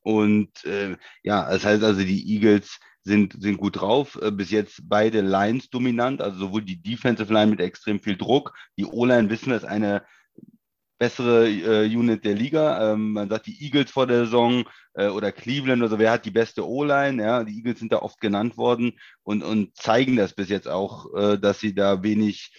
Und 0.00 0.64
äh, 0.64 0.96
ja, 1.22 1.50
das 1.50 1.64
heißt 1.64 1.82
also, 1.82 2.02
die 2.02 2.34
Eagles 2.34 2.78
sind, 3.04 3.36
sind 3.40 3.58
gut 3.58 3.80
drauf. 3.80 4.18
Äh, 4.20 4.30
bis 4.30 4.50
jetzt 4.50 4.88
beide 4.88 5.20
Lines 5.20 5.70
dominant, 5.70 6.20
also 6.20 6.38
sowohl 6.38 6.62
die 6.62 6.82
Defensive 6.82 7.32
Line 7.32 7.50
mit 7.50 7.60
extrem 7.60 8.00
viel 8.00 8.16
Druck. 8.16 8.54
Die 8.78 8.86
O-Line 8.86 9.30
wissen 9.30 9.50
wir 9.50 9.56
ist 9.56 9.64
eine 9.64 10.02
bessere 10.98 11.48
äh, 11.48 11.96
Unit 11.96 12.24
der 12.24 12.34
Liga. 12.34 12.92
Ähm, 12.92 13.12
man 13.12 13.28
sagt 13.28 13.46
die 13.46 13.62
Eagles 13.62 13.90
vor 13.90 14.06
der 14.06 14.24
Saison 14.24 14.64
äh, 14.94 15.08
oder 15.08 15.32
Cleveland 15.32 15.82
oder 15.82 15.90
so, 15.90 15.98
wer 15.98 16.12
hat 16.12 16.24
die 16.24 16.30
beste 16.30 16.66
O-Line? 16.66 17.22
Ja, 17.22 17.44
die 17.44 17.56
Eagles 17.56 17.80
sind 17.80 17.92
da 17.92 17.98
oft 17.98 18.20
genannt 18.20 18.56
worden 18.56 18.92
und, 19.22 19.42
und 19.42 19.76
zeigen 19.76 20.16
das 20.16 20.34
bis 20.34 20.48
jetzt 20.48 20.68
auch, 20.68 21.14
äh, 21.14 21.38
dass 21.38 21.60
sie 21.60 21.74
da 21.74 22.02
wenig 22.02 22.52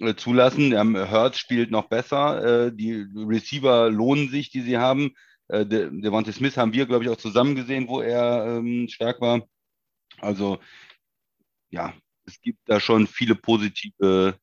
äh, 0.00 0.14
zulassen. 0.14 0.72
Ähm, 0.72 0.96
Hertz 0.96 1.38
spielt 1.38 1.70
noch 1.70 1.88
besser. 1.88 2.66
Äh, 2.66 2.72
die 2.74 3.06
Receiver 3.14 3.90
lohnen 3.90 4.28
sich, 4.30 4.50
die 4.50 4.62
sie 4.62 4.78
haben. 4.78 5.12
Äh, 5.48 5.66
Devontae 5.66 6.32
Smith 6.32 6.56
haben 6.56 6.72
wir, 6.72 6.86
glaube 6.86 7.04
ich, 7.04 7.10
auch 7.10 7.16
zusammen 7.16 7.54
gesehen, 7.54 7.88
wo 7.88 8.00
er 8.00 8.46
ähm, 8.46 8.88
stark 8.88 9.20
war. 9.20 9.42
Also 10.20 10.58
ja, 11.70 11.94
es 12.26 12.40
gibt 12.40 12.60
da 12.66 12.80
schon 12.80 13.06
viele 13.06 13.34
positive 13.34 14.38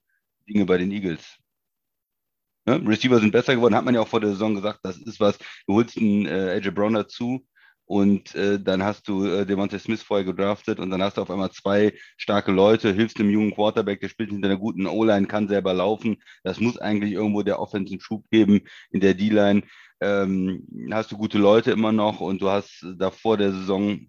Dinge 0.48 0.66
bei 0.66 0.78
den 0.78 0.92
Eagles. 0.92 1.38
Ne? 2.66 2.82
Receiver 2.86 3.20
sind 3.20 3.32
besser 3.32 3.56
geworden, 3.56 3.76
hat 3.76 3.86
man 3.86 3.96
ja 3.96 4.02
auch 4.02 4.08
vor 4.08 4.22
der 4.22 4.32
Saison 4.32 4.56
gesagt, 4.56 4.80
das 4.84 4.98
ist 4.98 5.20
was. 5.20 5.38
Du 5.68 5.74
holst 5.76 5.98
einen 5.98 6.26
äh, 6.26 6.58
AJ 6.58 6.72
Brown 6.72 6.94
dazu 6.94 7.46
und 7.86 8.36
äh, 8.36 8.60
dann 8.60 8.84
hast 8.84 9.08
du 9.08 9.26
äh, 9.26 9.46
Devontae 9.46 9.80
Smith 9.80 10.04
vorher 10.04 10.26
gedraftet 10.26 10.80
und 10.80 10.90
dann 10.90 11.02
hast 11.02 11.18
du 11.18 11.22
auf 11.22 11.32
einmal 11.32 11.52
zwei 11.52 11.94
starke 12.18 12.52
Leute, 12.52 12.92
hilfst 12.92 13.20
einem 13.20 13.30
jungen 13.30 13.54
Quarterback, 13.54 14.02
der 14.02 14.10
spielt 14.10 14.32
hinter 14.32 14.50
einer 14.50 14.60
guten 14.60 14.86
O-Line, 14.86 15.28
kann 15.28 15.48
selber 15.48 15.74
laufen. 15.74 16.18
Das 16.44 16.60
muss 16.60 16.78
eigentlich 16.78 17.14
irgendwo 17.14 17.44
der 17.44 17.60
Offensive 17.60 18.02
Schub 18.02 18.30
geben 18.30 18.62
in 18.92 19.00
der 19.00 19.14
D-Line. 19.14 19.64
Ähm, 20.02 20.68
hast 20.92 21.12
du 21.12 21.18
gute 21.18 21.38
Leute 21.38 21.72
immer 21.72 21.94
noch 21.94 22.20
und 22.20 22.42
du 22.42 22.50
hast 22.50 22.86
da 22.98 23.10
vor 23.10 23.38
der 23.38 23.52
Saison 23.54 24.08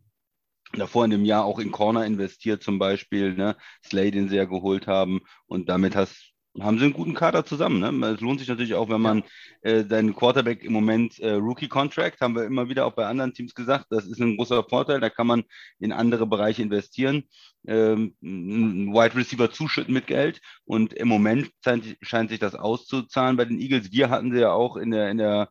davor 0.72 1.04
in 1.04 1.10
dem 1.10 1.24
Jahr 1.24 1.44
auch 1.44 1.58
in 1.58 1.70
Corner 1.72 2.04
investiert 2.04 2.62
zum 2.62 2.78
Beispiel, 2.78 3.34
ne? 3.34 3.56
Slay, 3.84 4.10
den 4.10 4.28
sie 4.28 4.36
ja 4.36 4.44
geholt 4.44 4.86
haben 4.86 5.20
und 5.46 5.68
damit 5.68 5.96
hast 5.96 6.34
haben 6.60 6.78
sie 6.78 6.84
einen 6.84 6.94
guten 6.94 7.14
Kader 7.14 7.44
zusammen. 7.44 7.80
Ne? 7.80 8.06
Es 8.06 8.20
lohnt 8.20 8.40
sich 8.40 8.48
natürlich 8.48 8.74
auch, 8.74 8.88
wenn 8.88 9.00
man 9.00 9.22
äh, 9.62 9.84
seinen 9.84 10.14
Quarterback 10.14 10.64
im 10.64 10.72
Moment 10.72 11.18
äh, 11.20 11.32
Rookie-Contract, 11.32 12.20
haben 12.20 12.34
wir 12.34 12.44
immer 12.44 12.68
wieder 12.68 12.86
auch 12.86 12.94
bei 12.94 13.06
anderen 13.06 13.32
Teams 13.32 13.54
gesagt, 13.54 13.86
das 13.90 14.06
ist 14.06 14.20
ein 14.20 14.36
großer 14.36 14.64
Vorteil, 14.64 15.00
da 15.00 15.10
kann 15.10 15.26
man 15.26 15.44
in 15.78 15.92
andere 15.92 16.26
Bereiche 16.26 16.62
investieren, 16.62 17.24
ähm, 17.66 18.14
einen 18.22 18.92
Wide 18.92 19.14
Receiver 19.14 19.50
zuschütten 19.50 19.94
mit 19.94 20.06
Geld 20.06 20.40
und 20.64 20.92
im 20.92 21.08
Moment 21.08 21.50
scheint, 21.64 21.96
scheint 22.02 22.30
sich 22.30 22.38
das 22.38 22.54
auszuzahlen 22.54 23.36
bei 23.36 23.44
den 23.44 23.60
Eagles. 23.60 23.92
Wir 23.92 24.10
hatten 24.10 24.32
sie 24.32 24.40
ja 24.40 24.52
auch 24.52 24.76
in 24.76 24.90
der, 24.90 25.10
in 25.10 25.18
der 25.18 25.50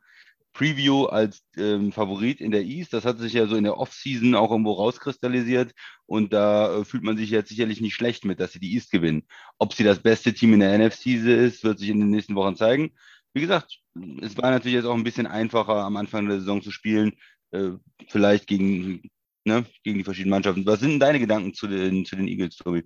Preview 0.58 1.06
als 1.06 1.44
ähm, 1.56 1.92
Favorit 1.92 2.42
in 2.42 2.50
der 2.50 2.64
East. 2.64 2.92
Das 2.92 3.06
hat 3.06 3.20
sich 3.20 3.34
ja 3.34 3.46
so 3.46 3.56
in 3.56 3.64
der 3.64 3.78
Offseason 3.78 4.34
auch 4.34 4.50
irgendwo 4.50 4.72
rauskristallisiert 4.72 5.72
und 6.08 6.34
da 6.34 6.80
äh, 6.80 6.84
fühlt 6.84 7.04
man 7.04 7.16
sich 7.16 7.30
jetzt 7.30 7.50
sicherlich 7.50 7.80
nicht 7.80 7.94
schlecht 7.94 8.26
mit, 8.26 8.40
dass 8.40 8.54
sie 8.54 8.60
die 8.60 8.74
East 8.74 8.90
gewinnen. 8.90 9.28
Ob 9.60 9.76
sie 9.76 9.84
das 9.84 10.00
beste 10.00 10.34
Team 10.34 10.54
in 10.54 10.62
der 10.62 10.76
NFC 10.76 11.08
ist, 11.18 11.64
wird 11.64 11.78
sich 11.78 11.90
in 11.90 12.00
den 12.00 12.10
nächsten 12.10 12.34
Wochen 12.34 12.56
zeigen. 12.56 12.96
Wie 13.36 13.42
gesagt, 13.42 13.78
es 14.22 14.36
war 14.38 14.50
natürlich 14.50 14.74
jetzt 14.74 14.86
auch 14.86 14.96
ein 14.96 15.04
bisschen 15.04 15.28
einfacher 15.28 15.76
am 15.76 15.96
Anfang 15.96 16.28
der 16.28 16.40
Saison 16.40 16.64
zu 16.64 16.72
spielen, 16.72 17.14
äh, 17.52 17.74
vielleicht 18.08 18.48
gegen, 18.48 19.12
ne, 19.46 19.64
gegen 19.84 20.00
die 20.00 20.04
verschiedenen 20.04 20.32
Mannschaften. 20.32 20.66
Was 20.66 20.80
sind 20.80 21.00
deine 21.00 21.20
Gedanken 21.20 21.54
zu 21.54 21.68
den, 21.68 22.04
zu 22.04 22.16
den 22.16 22.28
Eagles, 22.28 22.56
Tobi? 22.56 22.84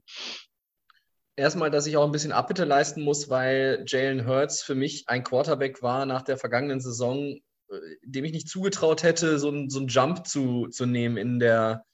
erstmal, 1.38 1.72
dass 1.72 1.88
ich 1.88 1.96
auch 1.96 2.06
ein 2.06 2.12
bisschen 2.12 2.34
Abbitte 2.34 2.66
leisten 2.66 3.02
muss, 3.02 3.30
weil 3.30 3.86
Jalen 3.88 4.28
Hurts 4.28 4.62
für 4.62 4.76
mich 4.76 5.06
ein 5.08 5.24
Quarterback 5.24 5.82
war 5.82 6.06
nach 6.06 6.22
der 6.22 6.38
vergangenen 6.38 6.82
Saison, 6.82 7.40
dem 8.04 8.26
ich 8.26 8.34
nicht 8.34 8.50
zugetraut 8.50 9.04
hätte, 9.04 9.40
so, 9.40 9.50
ein, 9.50 9.70
so 9.70 9.80
einen 9.80 9.88
Jump 9.88 10.28
zu, 10.28 10.68
zu 10.68 10.86
nehmen 10.86 11.18
in 11.18 11.40
der 11.40 11.86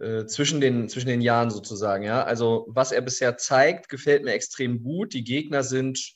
äh, 0.00 0.26
zwischen, 0.26 0.60
den, 0.60 0.88
zwischen 0.88 1.08
den 1.08 1.20
Jahren 1.20 1.50
sozusagen. 1.50 2.04
Ja? 2.04 2.24
Also 2.24 2.66
was 2.68 2.92
er 2.92 3.00
bisher 3.00 3.36
zeigt, 3.36 3.88
gefällt 3.88 4.24
mir 4.24 4.32
extrem 4.32 4.82
gut. 4.82 5.14
Die 5.14 5.24
Gegner 5.24 5.62
sind 5.62 6.14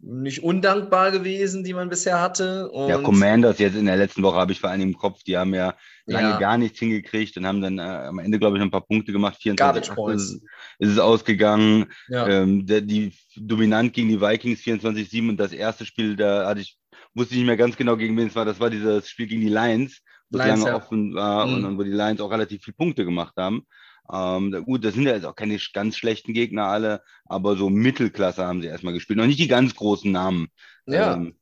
nicht 0.00 0.42
undankbar 0.42 1.10
gewesen, 1.10 1.64
die 1.64 1.74
man 1.74 1.88
bisher 1.88 2.20
hatte. 2.20 2.70
Und 2.70 2.88
ja, 2.88 2.98
Commanders 2.98 3.58
jetzt 3.58 3.76
in 3.76 3.86
der 3.86 3.96
letzten 3.96 4.22
Woche 4.22 4.36
habe 4.36 4.52
ich 4.52 4.60
vor 4.60 4.70
allem 4.70 4.80
im 4.80 4.96
Kopf, 4.96 5.22
die 5.24 5.36
haben 5.36 5.54
ja 5.54 5.74
lange 6.06 6.30
ja. 6.30 6.38
gar 6.38 6.56
nichts 6.56 6.78
hingekriegt 6.78 7.36
und 7.36 7.46
haben 7.46 7.60
dann 7.60 7.78
äh, 7.78 7.82
am 7.82 8.18
Ende, 8.18 8.38
glaube 8.38 8.56
ich, 8.56 8.60
noch 8.60 8.68
ein 8.68 8.70
paar 8.70 8.86
Punkte 8.86 9.12
gemacht. 9.12 9.38
24 9.40 9.92
ist, 10.14 10.42
ist 10.78 10.90
es 10.92 10.98
ausgegangen. 10.98 11.86
Ja. 12.08 12.28
Ähm, 12.28 12.66
der, 12.66 12.80
die 12.80 13.12
dominant 13.36 13.92
gegen 13.92 14.08
die 14.08 14.20
Vikings 14.20 14.60
24-7 14.60 15.30
und 15.30 15.36
das 15.36 15.52
erste 15.52 15.84
Spiel, 15.84 16.16
da 16.16 16.46
hatte 16.46 16.60
ich 16.60 16.77
wusste 17.14 17.34
ich 17.34 17.40
nicht 17.40 17.46
mehr 17.46 17.56
ganz 17.56 17.76
genau, 17.76 17.96
gegen 17.96 18.16
wen 18.16 18.28
es 18.28 18.36
war. 18.36 18.44
Das 18.44 18.60
war 18.60 18.70
dieses 18.70 19.08
Spiel 19.08 19.26
gegen 19.26 19.40
die 19.40 19.48
Lions, 19.48 20.00
wo 20.30 20.38
Lions, 20.38 20.60
lange 20.60 20.70
ja. 20.70 20.76
offen 20.76 21.14
war 21.14 21.46
mhm. 21.46 21.54
und, 21.54 21.64
und, 21.64 21.78
wo 21.78 21.82
die 21.82 21.90
Lions 21.90 22.20
auch 22.20 22.30
relativ 22.30 22.62
viele 22.62 22.76
Punkte 22.76 23.04
gemacht 23.04 23.34
haben. 23.36 23.66
Ähm, 24.10 24.64
gut, 24.64 24.84
das 24.84 24.94
sind 24.94 25.04
ja 25.04 25.14
jetzt 25.14 25.26
auch 25.26 25.36
keine 25.36 25.58
ganz 25.74 25.96
schlechten 25.96 26.32
Gegner 26.32 26.64
alle, 26.64 27.02
aber 27.26 27.56
so 27.56 27.68
Mittelklasse 27.68 28.46
haben 28.46 28.62
sie 28.62 28.68
erstmal 28.68 28.94
gespielt. 28.94 29.18
Noch 29.18 29.26
nicht 29.26 29.38
die 29.40 29.48
ganz 29.48 29.74
großen 29.74 30.10
Namen. 30.10 30.48
Ja. 30.86 31.14
Ähm, 31.14 31.38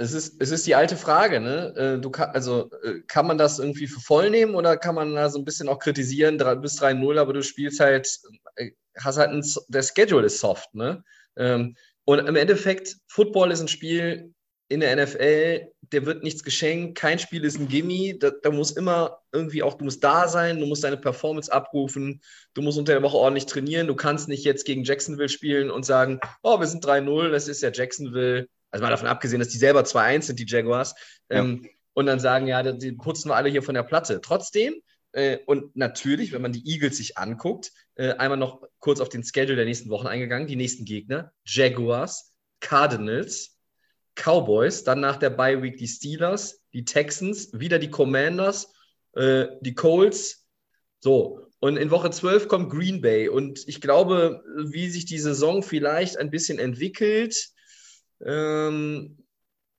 es 0.00 0.14
ist, 0.14 0.40
es 0.40 0.50
ist 0.50 0.66
die 0.66 0.74
alte 0.74 0.96
Frage, 0.96 1.40
ne? 1.40 1.74
Äh, 1.76 2.00
du 2.00 2.08
kann, 2.08 2.30
also 2.30 2.70
äh, 2.82 3.00
kann 3.06 3.26
man 3.26 3.36
das 3.36 3.58
irgendwie 3.58 3.86
für 3.86 4.00
voll 4.00 4.30
nehmen 4.30 4.54
oder 4.54 4.78
kann 4.78 4.94
man 4.94 5.14
da 5.14 5.28
so 5.28 5.38
ein 5.38 5.44
bisschen 5.44 5.68
auch 5.68 5.78
kritisieren, 5.78 6.38
bis 6.38 6.80
3-0, 6.80 7.18
aber 7.18 7.34
du 7.34 7.42
spielst 7.42 7.80
halt, 7.80 8.08
äh, 8.54 8.70
hast 8.98 9.18
halt 9.18 9.30
ein, 9.30 9.44
der 9.68 9.82
Schedule 9.82 10.26
ist 10.26 10.40
soft, 10.40 10.74
ne? 10.74 11.04
Ähm, 11.36 11.76
und 12.06 12.18
im 12.20 12.36
Endeffekt, 12.36 12.96
Football 13.08 13.50
ist 13.50 13.60
ein 13.60 13.68
Spiel, 13.68 14.32
in 14.70 14.80
der 14.80 15.04
NFL, 15.04 15.72
der 15.92 16.06
wird 16.06 16.22
nichts 16.22 16.44
geschenkt, 16.44 16.96
kein 16.96 17.18
Spiel 17.18 17.44
ist 17.44 17.58
ein 17.58 17.66
Gimme, 17.66 18.16
da, 18.18 18.30
da, 18.30 18.50
muss 18.50 18.70
immer 18.70 19.18
irgendwie 19.32 19.64
auch, 19.64 19.74
du 19.74 19.84
musst 19.84 20.02
da 20.04 20.28
sein, 20.28 20.60
du 20.60 20.66
musst 20.66 20.84
deine 20.84 20.96
Performance 20.96 21.52
abrufen, 21.52 22.22
du 22.54 22.62
musst 22.62 22.78
unter 22.78 22.92
der 22.92 23.02
Woche 23.02 23.16
ordentlich 23.16 23.46
trainieren, 23.46 23.88
du 23.88 23.96
kannst 23.96 24.28
nicht 24.28 24.44
jetzt 24.44 24.64
gegen 24.64 24.84
Jacksonville 24.84 25.28
spielen 25.28 25.72
und 25.72 25.84
sagen, 25.84 26.20
oh, 26.42 26.60
wir 26.60 26.68
sind 26.68 26.86
3-0, 26.86 27.30
das 27.30 27.48
ist 27.48 27.62
ja 27.62 27.70
Jacksonville, 27.72 28.46
also 28.70 28.84
mal 28.84 28.90
davon 28.90 29.08
abgesehen, 29.08 29.40
dass 29.40 29.48
die 29.48 29.58
selber 29.58 29.80
2-1 29.80 30.22
sind, 30.22 30.38
die 30.38 30.46
Jaguars, 30.46 30.94
ja. 31.28 31.40
ähm, 31.40 31.68
und 31.94 32.06
dann 32.06 32.20
sagen, 32.20 32.46
ja, 32.46 32.62
die 32.62 32.92
putzen 32.92 33.28
wir 33.28 33.34
alle 33.34 33.50
hier 33.50 33.64
von 33.64 33.74
der 33.74 33.82
Platte. 33.82 34.20
Trotzdem, 34.22 34.74
äh, 35.10 35.38
und 35.46 35.74
natürlich, 35.74 36.30
wenn 36.32 36.42
man 36.42 36.52
die 36.52 36.64
Eagles 36.64 36.98
sich 36.98 37.18
anguckt, 37.18 37.72
äh, 37.96 38.12
einmal 38.12 38.38
noch 38.38 38.62
kurz 38.78 39.00
auf 39.00 39.08
den 39.08 39.24
Schedule 39.24 39.56
der 39.56 39.64
nächsten 39.64 39.90
Wochen 39.90 40.06
eingegangen, 40.06 40.46
die 40.46 40.54
nächsten 40.54 40.84
Gegner, 40.84 41.32
Jaguars, 41.44 42.32
Cardinals, 42.60 43.59
Cowboys, 44.14 44.84
dann 44.84 45.00
nach 45.00 45.16
der 45.16 45.30
Bye 45.30 45.62
Week 45.62 45.76
die 45.76 45.88
Steelers, 45.88 46.62
die 46.72 46.84
Texans, 46.84 47.50
wieder 47.52 47.78
die 47.78 47.90
Commanders, 47.90 48.72
äh, 49.14 49.46
die 49.60 49.74
Colts. 49.74 50.46
So, 51.00 51.46
und 51.60 51.76
in 51.76 51.90
Woche 51.90 52.10
12 52.10 52.48
kommt 52.48 52.70
Green 52.70 53.00
Bay. 53.00 53.28
Und 53.28 53.66
ich 53.66 53.80
glaube, 53.80 54.42
wie 54.56 54.88
sich 54.88 55.04
die 55.04 55.18
Saison 55.18 55.62
vielleicht 55.62 56.16
ein 56.16 56.30
bisschen 56.30 56.58
entwickelt, 56.58 57.50
ähm, 58.24 59.18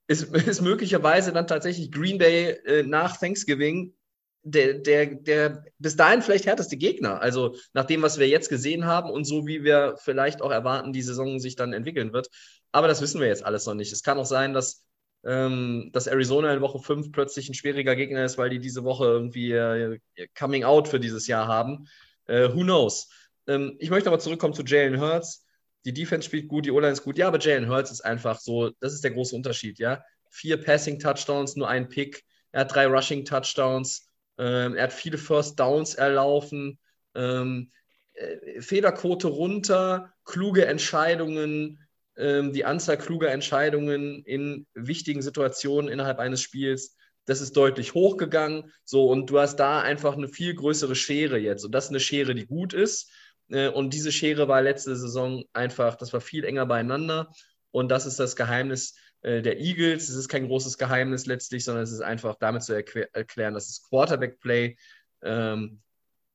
ist, 0.06 0.34
ist 0.34 0.60
möglicherweise 0.60 1.32
dann 1.32 1.46
tatsächlich 1.46 1.90
Green 1.90 2.18
Bay 2.18 2.50
äh, 2.66 2.82
nach 2.82 3.16
Thanksgiving 3.16 3.94
der, 4.42 4.74
der, 4.74 5.06
der 5.06 5.64
bis 5.78 5.96
dahin 5.96 6.22
vielleicht 6.22 6.46
härteste 6.46 6.76
Gegner. 6.76 7.20
Also 7.20 7.56
nach 7.72 7.84
dem, 7.84 8.02
was 8.02 8.18
wir 8.18 8.28
jetzt 8.28 8.48
gesehen 8.48 8.86
haben 8.86 9.10
und 9.10 9.24
so 9.24 9.46
wie 9.46 9.62
wir 9.64 9.96
vielleicht 9.98 10.42
auch 10.42 10.50
erwarten, 10.50 10.92
die 10.92 11.02
Saison 11.02 11.38
sich 11.38 11.56
dann 11.56 11.72
entwickeln 11.72 12.12
wird. 12.12 12.28
Aber 12.72 12.88
das 12.88 13.00
wissen 13.00 13.20
wir 13.20 13.28
jetzt 13.28 13.44
alles 13.44 13.66
noch 13.66 13.74
nicht. 13.74 13.92
Es 13.92 14.02
kann 14.02 14.18
auch 14.18 14.26
sein, 14.26 14.52
dass, 14.52 14.84
ähm, 15.24 15.90
dass 15.92 16.06
Arizona 16.06 16.52
in 16.52 16.60
Woche 16.60 16.80
5 16.80 17.12
plötzlich 17.12 17.48
ein 17.48 17.54
schwieriger 17.54 17.94
Gegner 17.94 18.24
ist, 18.24 18.38
weil 18.38 18.50
die 18.50 18.58
diese 18.58 18.82
Woche 18.84 19.04
irgendwie 19.04 19.52
äh, 19.52 19.98
Coming 20.36 20.64
Out 20.64 20.88
für 20.88 20.98
dieses 20.98 21.26
Jahr 21.26 21.46
haben. 21.46 21.86
Äh, 22.26 22.48
who 22.48 22.62
knows? 22.62 23.10
Ähm, 23.46 23.76
ich 23.78 23.90
möchte 23.90 24.08
aber 24.08 24.18
zurückkommen 24.18 24.54
zu 24.54 24.62
Jalen 24.64 25.00
Hurts. 25.00 25.46
Die 25.84 25.92
Defense 25.92 26.26
spielt 26.26 26.48
gut, 26.48 26.64
die 26.64 26.70
O-Line 26.70 26.92
ist 26.92 27.02
gut. 27.02 27.18
Ja, 27.18 27.28
aber 27.28 27.38
Jalen 27.40 27.68
Hurts 27.68 27.90
ist 27.90 28.00
einfach 28.00 28.40
so, 28.40 28.70
das 28.80 28.92
ist 28.92 29.04
der 29.04 29.10
große 29.12 29.34
Unterschied, 29.34 29.78
ja. 29.78 30.02
Vier 30.30 30.62
Passing 30.62 30.98
Touchdowns, 30.98 31.56
nur 31.56 31.68
ein 31.68 31.88
Pick. 31.88 32.24
Er 32.52 32.62
hat 32.62 32.74
drei 32.74 32.86
Rushing 32.86 33.24
Touchdowns. 33.24 34.11
Ähm, 34.42 34.74
er 34.74 34.84
hat 34.84 34.92
viele 34.92 35.18
First 35.18 35.60
Downs 35.60 35.94
erlaufen. 35.94 36.80
Ähm, 37.14 37.70
äh, 38.14 38.60
Federquote 38.60 39.28
runter, 39.28 40.12
kluge 40.24 40.66
Entscheidungen, 40.66 41.78
ähm, 42.16 42.52
die 42.52 42.64
Anzahl 42.64 42.98
kluger 42.98 43.30
Entscheidungen 43.30 44.24
in 44.24 44.66
wichtigen 44.74 45.22
Situationen 45.22 45.90
innerhalb 45.90 46.18
eines 46.18 46.42
Spiels, 46.42 46.96
das 47.24 47.40
ist 47.40 47.56
deutlich 47.56 47.94
hochgegangen. 47.94 48.72
So, 48.84 49.08
und 49.08 49.30
du 49.30 49.38
hast 49.38 49.56
da 49.56 49.80
einfach 49.80 50.16
eine 50.16 50.26
viel 50.26 50.54
größere 50.56 50.96
Schere 50.96 51.38
jetzt. 51.38 51.64
Und 51.64 51.72
das 51.72 51.84
ist 51.84 51.90
eine 51.90 52.00
Schere, 52.00 52.34
die 52.34 52.46
gut 52.46 52.74
ist. 52.74 53.12
Äh, 53.48 53.68
und 53.68 53.94
diese 53.94 54.10
Schere 54.10 54.48
war 54.48 54.60
letzte 54.60 54.96
Saison 54.96 55.44
einfach, 55.52 55.94
das 55.94 56.12
war 56.12 56.20
viel 56.20 56.44
enger 56.44 56.66
beieinander. 56.66 57.32
Und 57.70 57.90
das 57.90 58.06
ist 58.06 58.18
das 58.18 58.34
Geheimnis 58.34 58.96
der 59.22 59.60
Eagles. 59.60 60.08
Es 60.08 60.16
ist 60.16 60.28
kein 60.28 60.48
großes 60.48 60.78
Geheimnis 60.78 61.26
letztlich, 61.26 61.64
sondern 61.64 61.84
es 61.84 61.92
ist 61.92 62.00
einfach 62.00 62.36
damit 62.40 62.62
zu 62.62 62.74
erklären, 62.74 63.54
dass 63.54 63.68
das 63.68 63.88
Quarterback-Play, 63.88 64.76
ähm, 65.22 65.80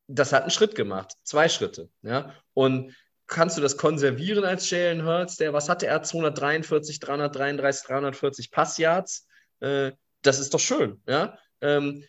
das 0.08 0.32
hat 0.32 0.44
einen 0.44 0.51
Schritt 0.51 0.75
gemacht, 0.75 1.13
zwei 1.24 1.50
Schritte. 1.50 1.89
Ja? 2.01 2.34
Und 2.53 2.96
kannst 3.27 3.58
du 3.58 3.62
das 3.62 3.77
konservieren 3.77 4.46
als 4.46 4.70
Jalen 4.70 5.06
Hurts, 5.06 5.36
der, 5.36 5.53
was 5.53 5.70
hatte 5.70 5.88
er, 5.88 6.01
243, 6.01 7.00
333, 7.00 7.88
340 7.88 8.51
Passyards? 8.51 9.27
Äh, 9.60 9.91
das 10.22 10.39
ist 10.39 10.53
doch 10.53 10.60
schön, 10.60 11.01
ja. 11.08 11.38
Ähm, 11.62 12.03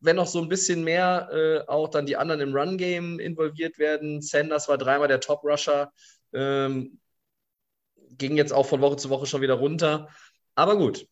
wenn 0.00 0.16
noch 0.16 0.26
so 0.26 0.40
ein 0.40 0.48
bisschen 0.48 0.84
mehr 0.84 1.28
äh, 1.32 1.68
auch 1.68 1.88
dann 1.88 2.06
die 2.06 2.16
anderen 2.16 2.40
im 2.40 2.54
Run-Game 2.54 3.18
involviert 3.18 3.78
werden. 3.78 4.22
Sanders 4.22 4.68
war 4.68 4.78
dreimal 4.78 5.08
der 5.08 5.20
Top-Rusher, 5.20 5.92
ähm, 6.32 7.00
ging 8.18 8.36
jetzt 8.36 8.52
auch 8.52 8.66
von 8.66 8.80
Woche 8.80 8.96
zu 8.96 9.10
Woche 9.10 9.26
schon 9.26 9.40
wieder 9.40 9.54
runter. 9.54 10.08
Aber 10.54 10.76
gut. 10.76 11.06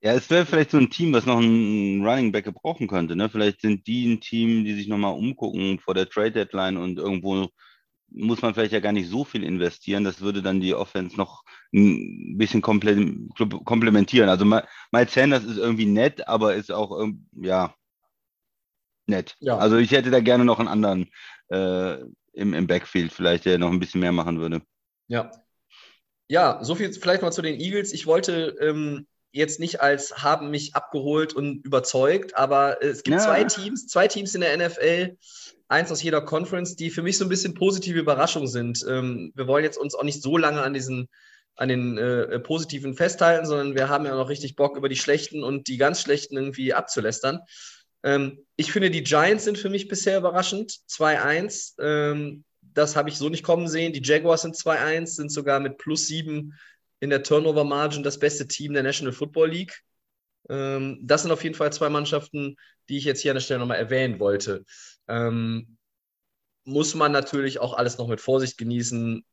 Ja, 0.00 0.12
es 0.12 0.30
wäre 0.30 0.46
vielleicht 0.46 0.70
so 0.70 0.78
ein 0.78 0.90
Team, 0.90 1.12
was 1.12 1.26
noch 1.26 1.38
einen 1.38 2.06
Running 2.06 2.30
Back 2.30 2.44
gebrauchen 2.44 2.86
könnte. 2.86 3.16
Ne? 3.16 3.28
Vielleicht 3.28 3.60
sind 3.62 3.86
die 3.86 4.06
ein 4.06 4.20
Team, 4.20 4.64
die 4.64 4.74
sich 4.74 4.86
nochmal 4.86 5.14
umgucken 5.14 5.80
vor 5.80 5.94
der 5.94 6.08
Trade 6.08 6.32
Deadline 6.32 6.76
und 6.76 6.98
irgendwo 6.98 7.48
muss 8.10 8.40
man 8.40 8.54
vielleicht 8.54 8.72
ja 8.72 8.80
gar 8.80 8.92
nicht 8.92 9.08
so 9.08 9.24
viel 9.24 9.42
investieren. 9.42 10.04
Das 10.04 10.20
würde 10.20 10.40
dann 10.40 10.60
die 10.60 10.74
Offense 10.74 11.16
noch 11.16 11.42
ein 11.74 12.38
bisschen 12.38 12.62
komplementieren. 12.62 14.28
Also 14.28 14.44
Miles 14.44 15.12
Sanders 15.12 15.44
ist 15.44 15.58
irgendwie 15.58 15.86
nett, 15.86 16.26
aber 16.26 16.54
ist 16.54 16.72
auch, 16.72 17.06
ja, 17.32 17.74
nett. 19.06 19.36
Ja. 19.40 19.58
Also 19.58 19.76
ich 19.76 19.90
hätte 19.90 20.10
da 20.10 20.20
gerne 20.20 20.44
noch 20.44 20.58
einen 20.58 20.68
anderen 20.68 21.10
äh, 21.48 21.98
im, 22.32 22.54
im 22.54 22.66
Backfield, 22.66 23.12
vielleicht, 23.12 23.44
der 23.44 23.58
noch 23.58 23.70
ein 23.70 23.80
bisschen 23.80 24.00
mehr 24.00 24.12
machen 24.12 24.38
würde. 24.38 24.62
Ja. 25.08 25.30
Ja, 26.28 26.60
so 26.62 26.74
viel 26.74 26.92
vielleicht 26.92 27.22
mal 27.22 27.32
zu 27.32 27.42
den 27.42 27.58
Eagles. 27.58 27.92
Ich 27.92 28.06
wollte 28.06 28.56
ähm, 28.60 29.06
jetzt 29.32 29.60
nicht 29.60 29.80
als 29.80 30.22
haben 30.22 30.50
mich 30.50 30.74
abgeholt 30.74 31.34
und 31.34 31.64
überzeugt, 31.64 32.36
aber 32.36 32.82
es 32.82 33.02
gibt 33.02 33.18
ja. 33.18 33.24
zwei 33.24 33.44
Teams, 33.44 33.86
zwei 33.86 34.08
Teams 34.08 34.34
in 34.34 34.42
der 34.42 34.56
NFL, 34.56 35.16
eins 35.68 35.90
aus 35.90 36.02
jeder 36.02 36.20
Conference, 36.20 36.76
die 36.76 36.90
für 36.90 37.02
mich 37.02 37.18
so 37.18 37.24
ein 37.24 37.30
bisschen 37.30 37.54
positive 37.54 37.98
Überraschungen 37.98 38.48
sind. 38.48 38.84
Ähm, 38.88 39.32
wir 39.34 39.46
wollen 39.46 39.64
jetzt 39.64 39.78
uns 39.78 39.94
auch 39.94 40.02
nicht 40.02 40.22
so 40.22 40.36
lange 40.36 40.62
an 40.62 40.74
diesen 40.74 41.08
an 41.56 41.68
den 41.68 41.98
äh, 41.98 42.38
positiven 42.38 42.94
festhalten, 42.94 43.44
sondern 43.44 43.74
wir 43.74 43.88
haben 43.88 44.06
ja 44.06 44.14
noch 44.14 44.28
richtig 44.28 44.54
Bock, 44.54 44.76
über 44.76 44.88
die 44.88 44.96
schlechten 44.96 45.42
und 45.42 45.66
die 45.66 45.76
ganz 45.76 46.00
schlechten 46.00 46.36
irgendwie 46.36 46.72
abzulästern. 46.72 47.40
Ähm, 48.04 48.46
ich 48.54 48.70
finde, 48.70 48.90
die 48.90 49.02
Giants 49.02 49.44
sind 49.44 49.58
für 49.58 49.68
mich 49.68 49.88
bisher 49.88 50.18
überraschend. 50.18 50.78
2-1. 50.88 51.74
Ähm, 51.80 52.44
das 52.78 52.96
habe 52.96 53.08
ich 53.10 53.16
so 53.16 53.28
nicht 53.28 53.42
kommen 53.42 53.68
sehen. 53.68 53.92
Die 53.92 54.02
Jaguars 54.02 54.42
sind 54.42 54.54
2-1, 54.54 55.06
sind 55.16 55.32
sogar 55.32 55.58
mit 55.58 55.78
plus 55.78 56.06
7 56.06 56.54
in 57.00 57.10
der 57.10 57.24
Turnover 57.24 57.64
Margin 57.64 58.02
das 58.04 58.18
beste 58.18 58.46
Team 58.46 58.72
der 58.72 58.84
National 58.84 59.12
Football 59.12 59.50
League. 59.50 59.82
Ähm, 60.48 61.00
das 61.02 61.22
sind 61.22 61.32
auf 61.32 61.42
jeden 61.42 61.56
Fall 61.56 61.72
zwei 61.72 61.88
Mannschaften, 61.88 62.56
die 62.88 62.98
ich 62.98 63.04
jetzt 63.04 63.20
hier 63.20 63.32
an 63.32 63.36
der 63.36 63.42
Stelle 63.42 63.60
nochmal 63.60 63.78
erwähnen 63.78 64.20
wollte. 64.20 64.64
Ähm, 65.08 65.76
muss 66.64 66.94
man 66.94 67.10
natürlich 67.10 67.58
auch 67.58 67.74
alles 67.74 67.98
noch 67.98 68.08
mit 68.08 68.20
Vorsicht 68.20 68.58
genießen. 68.58 69.24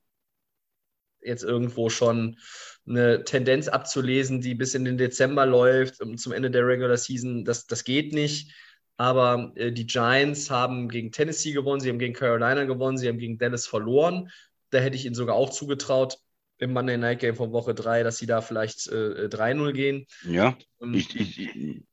Jetzt 1.22 1.44
irgendwo 1.44 1.90
schon 1.90 2.40
eine 2.88 3.24
Tendenz 3.24 3.68
abzulesen, 3.68 4.42
die 4.42 4.56
bis 4.56 4.74
in 4.74 4.86
den 4.86 4.98
Dezember 4.98 5.46
läuft, 5.46 5.98
zum 6.18 6.32
Ende 6.34 6.50
der 6.50 6.66
Regular 6.66 6.98
Season, 6.98 7.46
das, 7.46 7.66
das 7.68 7.84
geht 7.84 8.14
nicht. 8.14 8.52
Aber 8.98 9.52
äh, 9.56 9.72
die 9.72 9.88
Giants 9.88 10.50
haben 10.50 10.90
gegen 10.90 11.12
Tennessee 11.12 11.52
gewonnen, 11.52 11.82
sie 11.82 11.90
haben 11.90 12.00
gegen 12.00 12.14
Carolina 12.14 12.64
gewonnen, 12.64 12.98
sie 12.98 13.08
haben 13.08 13.18
gegen 13.18 13.38
Dallas 13.38 13.68
verloren. 13.68 14.30
Da 14.70 14.80
hätte 14.80 14.96
ich 14.96 15.06
ihnen 15.06 15.16
sogar 15.16 15.36
auch 15.36 15.50
zugetraut, 15.50 16.18
im 16.58 16.74
Monday 16.74 16.98
Night 16.98 17.20
Game 17.20 17.36
von 17.36 17.52
Woche 17.52 17.74
3, 17.74 18.04
dass 18.04 18.18
sie 18.18 18.26
da 18.26 18.42
vielleicht 18.42 18.88
äh, 18.88 19.28
3-0 19.28 19.74
gehen. 19.74 20.06
Ja, 20.24 20.58
ähm, 20.82 20.94
ich, 20.94 21.16
ich, 21.16 21.84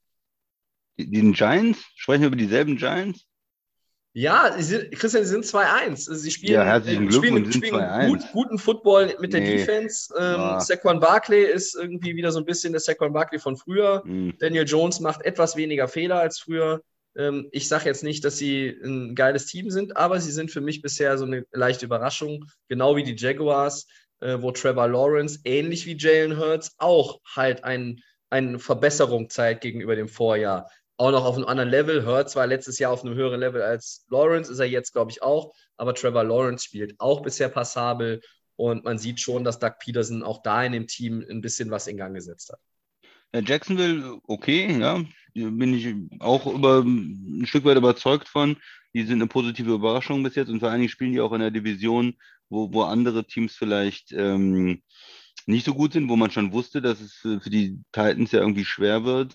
den 0.97 1.32
Giants, 1.32 1.85
sprechen 1.97 2.23
wir 2.23 2.28
über 2.28 2.37
dieselben 2.37 2.76
Giants? 2.76 3.26
Ja, 4.14 4.52
sie 4.54 4.62
sind, 4.62 4.92
Christian, 4.92 5.25
sie 5.25 5.30
sind 5.30 5.44
2-1. 5.47 6.14
Sie 6.14 6.30
spielen, 6.30 6.52
ja, 6.52 6.64
herzlichen 6.64 7.09
Glückwunsch, 7.09 7.54
spielen, 7.54 7.80
spielen 7.80 8.09
gut, 8.09 8.21
guten 8.32 8.59
Football 8.59 9.16
mit 9.21 9.32
der 9.32 9.40
nee. 9.40 9.56
Defense. 9.56 10.12
Ähm, 10.18 10.35
ja. 10.35 10.61
Saquon 10.61 11.00
Barkley 11.00 11.44
ist 11.44 11.75
irgendwie 11.75 12.14
wieder 12.14 12.30
so 12.30 12.38
ein 12.38 12.44
bisschen 12.44 12.73
der 12.75 12.80
Saquon 12.80 13.14
Barkley 13.14 13.38
von 13.38 13.56
früher. 13.56 14.02
Mhm. 14.04 14.35
Daniel 14.38 14.66
Jones 14.66 15.00
macht 15.00 15.23
etwas 15.23 15.56
weniger 15.56 15.88
Fehler 15.88 16.21
als 16.21 16.38
früher. 16.38 16.82
Ähm, 17.16 17.49
ich 17.52 17.69
sage 17.69 17.87
jetzt 17.87 18.02
nicht, 18.02 18.25
dass 18.25 18.38
sie 18.38 18.69
ein 18.85 19.14
geiles 19.14 19.47
Team 19.47 19.71
sind, 19.71 19.97
aber 19.97 20.21
sie 20.21 20.33
sind 20.33 20.50
für 20.50 20.61
mich 20.61 20.83
bisher 20.83 21.19
so 21.19 21.25
eine 21.25 21.45
leichte 21.52 21.87
Überraschung, 21.87 22.47
genau 22.69 22.97
wie 22.97 23.02
die 23.04 23.16
Jaguars, 23.16 23.87
äh, 24.21 24.38
wo 24.40 24.50
Trevor 24.50 24.88
Lawrence, 24.88 25.40
ähnlich 25.45 25.87
wie 25.87 25.97
Jalen 25.97 26.38
Hurts, 26.38 26.75
auch 26.78 27.21
halt 27.25 27.64
ein, 27.64 28.00
eine 28.31 28.59
Verbesserung 28.59 29.28
zeigt 29.31 29.61
gegenüber 29.61 29.97
dem 29.97 30.09
Vorjahr 30.09 30.69
auch 31.02 31.11
noch 31.11 31.25
auf 31.25 31.37
einem 31.37 31.47
anderen 31.47 31.71
Level. 31.71 32.07
Hurts 32.07 32.37
war 32.37 32.47
letztes 32.47 32.78
Jahr 32.78 32.92
auf 32.92 33.04
einem 33.04 33.14
höheren 33.14 33.40
Level 33.40 33.61
als 33.61 34.04
Lawrence, 34.09 34.52
ist 34.52 34.61
er 34.61 34.66
jetzt, 34.66 34.92
glaube 34.92 35.11
ich, 35.11 35.23
auch. 35.23 35.52
Aber 35.76 35.95
Trevor 35.95 36.23
Lawrence 36.23 36.64
spielt 36.64 36.95
auch 37.00 37.23
bisher 37.23 37.49
passabel. 37.49 38.21
Und 38.57 38.85
man 38.85 38.99
sieht 38.99 39.19
schon, 39.21 39.42
dass 39.42 39.59
Doug 39.59 39.73
Peterson 39.81 40.23
auch 40.23 40.42
da 40.42 40.62
in 40.62 40.73
dem 40.73 40.87
Team 40.87 41.25
ein 41.28 41.40
bisschen 41.40 41.71
was 41.71 41.88
in 41.88 41.97
Gang 41.97 42.14
gesetzt 42.14 42.50
hat. 42.52 42.61
Jacksonville, 43.40 44.20
okay, 44.26 44.78
ja, 44.78 45.02
bin 45.34 45.74
ich 45.74 45.94
auch 46.20 46.46
über, 46.46 46.80
ein 46.80 47.46
Stück 47.46 47.64
weit 47.64 47.76
überzeugt 47.76 48.28
von. 48.28 48.56
Die 48.94 49.04
sind 49.04 49.22
eine 49.22 49.26
positive 49.26 49.72
Überraschung 49.72 50.22
bis 50.22 50.34
jetzt 50.34 50.50
und 50.50 50.60
vor 50.60 50.68
allen 50.68 50.80
Dingen 50.80 50.90
spielen 50.90 51.12
die 51.12 51.20
auch 51.20 51.32
in 51.32 51.40
der 51.40 51.50
Division, 51.50 52.14
wo, 52.50 52.72
wo 52.72 52.82
andere 52.82 53.26
Teams 53.26 53.56
vielleicht 53.56 54.12
ähm, 54.12 54.82
nicht 55.46 55.64
so 55.64 55.74
gut 55.74 55.94
sind, 55.94 56.10
wo 56.10 56.16
man 56.16 56.30
schon 56.30 56.52
wusste, 56.52 56.82
dass 56.82 57.00
es 57.00 57.14
für 57.14 57.50
die 57.50 57.78
Titans 57.92 58.32
ja 58.32 58.40
irgendwie 58.40 58.66
schwer 58.66 59.04
wird 59.04 59.34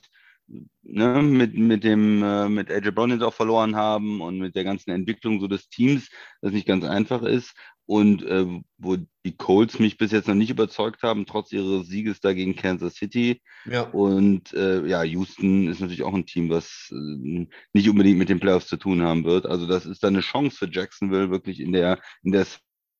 ne, 0.84 1.22
mit, 1.22 1.56
mit 1.56 1.84
dem, 1.84 2.24
äh, 2.24 2.50
mit 2.50 2.72
AJ 2.72 2.92
Brown 2.92 3.12
jetzt 3.12 3.24
auch 3.24 3.34
verloren 3.34 3.76
haben 3.76 4.22
und 4.22 4.40
mit 4.40 4.56
der 4.56 4.64
ganzen 4.64 4.92
Entwicklung 4.92 5.40
so 5.40 5.48
des 5.48 5.70
Teams, 5.70 6.10
das 6.42 6.54
nicht 6.54 6.68
ganz 6.68 6.84
einfach 6.86 7.22
ist. 7.24 7.54
Und 7.88 8.24
äh, 8.24 8.46
wo 8.78 8.98
die 9.26 9.38
Colts 9.38 9.80
mich 9.80 9.98
bis 9.98 10.12
jetzt 10.12 10.28
noch 10.28 10.36
nicht 10.36 10.52
überzeugt 10.52 11.04
haben, 11.04 11.26
trotz 11.26 11.52
ihres 11.54 11.88
Sieges 11.88 12.20
da 12.20 12.34
gegen 12.34 12.56
Kansas 12.56 12.96
City. 12.96 13.42
Ja. 13.66 13.84
Und 13.84 14.54
äh, 14.54 14.86
ja, 14.86 15.04
Houston 15.04 15.68
ist 15.70 15.80
natürlich 15.80 16.04
auch 16.04 16.14
ein 16.14 16.26
Team, 16.26 16.50
was 16.50 16.92
äh, 16.92 17.48
nicht 17.74 17.90
unbedingt 17.90 18.20
mit 18.20 18.30
den 18.30 18.42
Playoffs 18.42 18.68
zu 18.68 18.78
tun 18.78 19.02
haben 19.02 19.24
wird. 19.24 19.46
Also 19.46 19.66
das 19.66 19.86
ist 19.86 20.04
dann 20.04 20.16
eine 20.16 20.22
Chance 20.22 20.58
für 20.58 20.70
Jacksonville, 20.70 21.32
wirklich 21.32 21.62
in 21.62 21.72
der, 21.72 22.00
in 22.24 22.34
der 22.34 22.46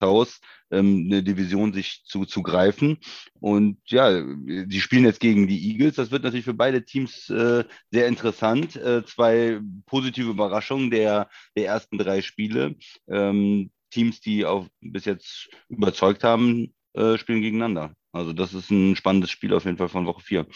Haus 0.02 0.40
ähm, 0.72 1.08
eine 1.08 1.24
Division 1.24 1.74
sich 1.74 2.04
zu, 2.06 2.26
zu 2.26 2.44
greifen. 2.44 2.98
Und 3.40 3.80
ja, 3.88 4.24
sie 4.46 4.82
spielen 4.82 5.06
jetzt 5.06 5.20
gegen 5.20 5.48
die 5.48 5.72
Eagles. 5.72 5.96
Das 5.96 6.12
wird 6.12 6.24
natürlich 6.24 6.46
für 6.46 6.54
beide 6.54 6.86
Teams 6.86 7.30
äh, 7.30 7.64
sehr 7.92 8.08
interessant. 8.08 8.76
Äh, 8.76 9.04
zwei 9.06 9.60
positive 9.86 10.30
Überraschungen 10.30 10.92
der, 10.92 11.30
der 11.56 11.66
ersten 11.66 11.98
drei 11.98 12.22
Spiele. 12.22 12.76
Ähm, 13.08 13.72
Teams, 13.90 14.20
die 14.22 14.46
auch 14.46 14.68
bis 14.82 15.06
jetzt 15.06 15.50
überzeugt 15.70 16.24
haben, 16.24 16.74
äh, 16.94 17.18
spielen 17.18 17.42
gegeneinander. 17.42 17.94
Also 18.12 18.34
das 18.34 18.54
ist 18.54 18.72
ein 18.72 18.96
spannendes 18.96 19.32
Spiel 19.32 19.54
auf 19.54 19.66
jeden 19.66 19.78
Fall 19.78 19.90
von 19.90 20.06
Woche 20.06 20.22
4 20.22 20.48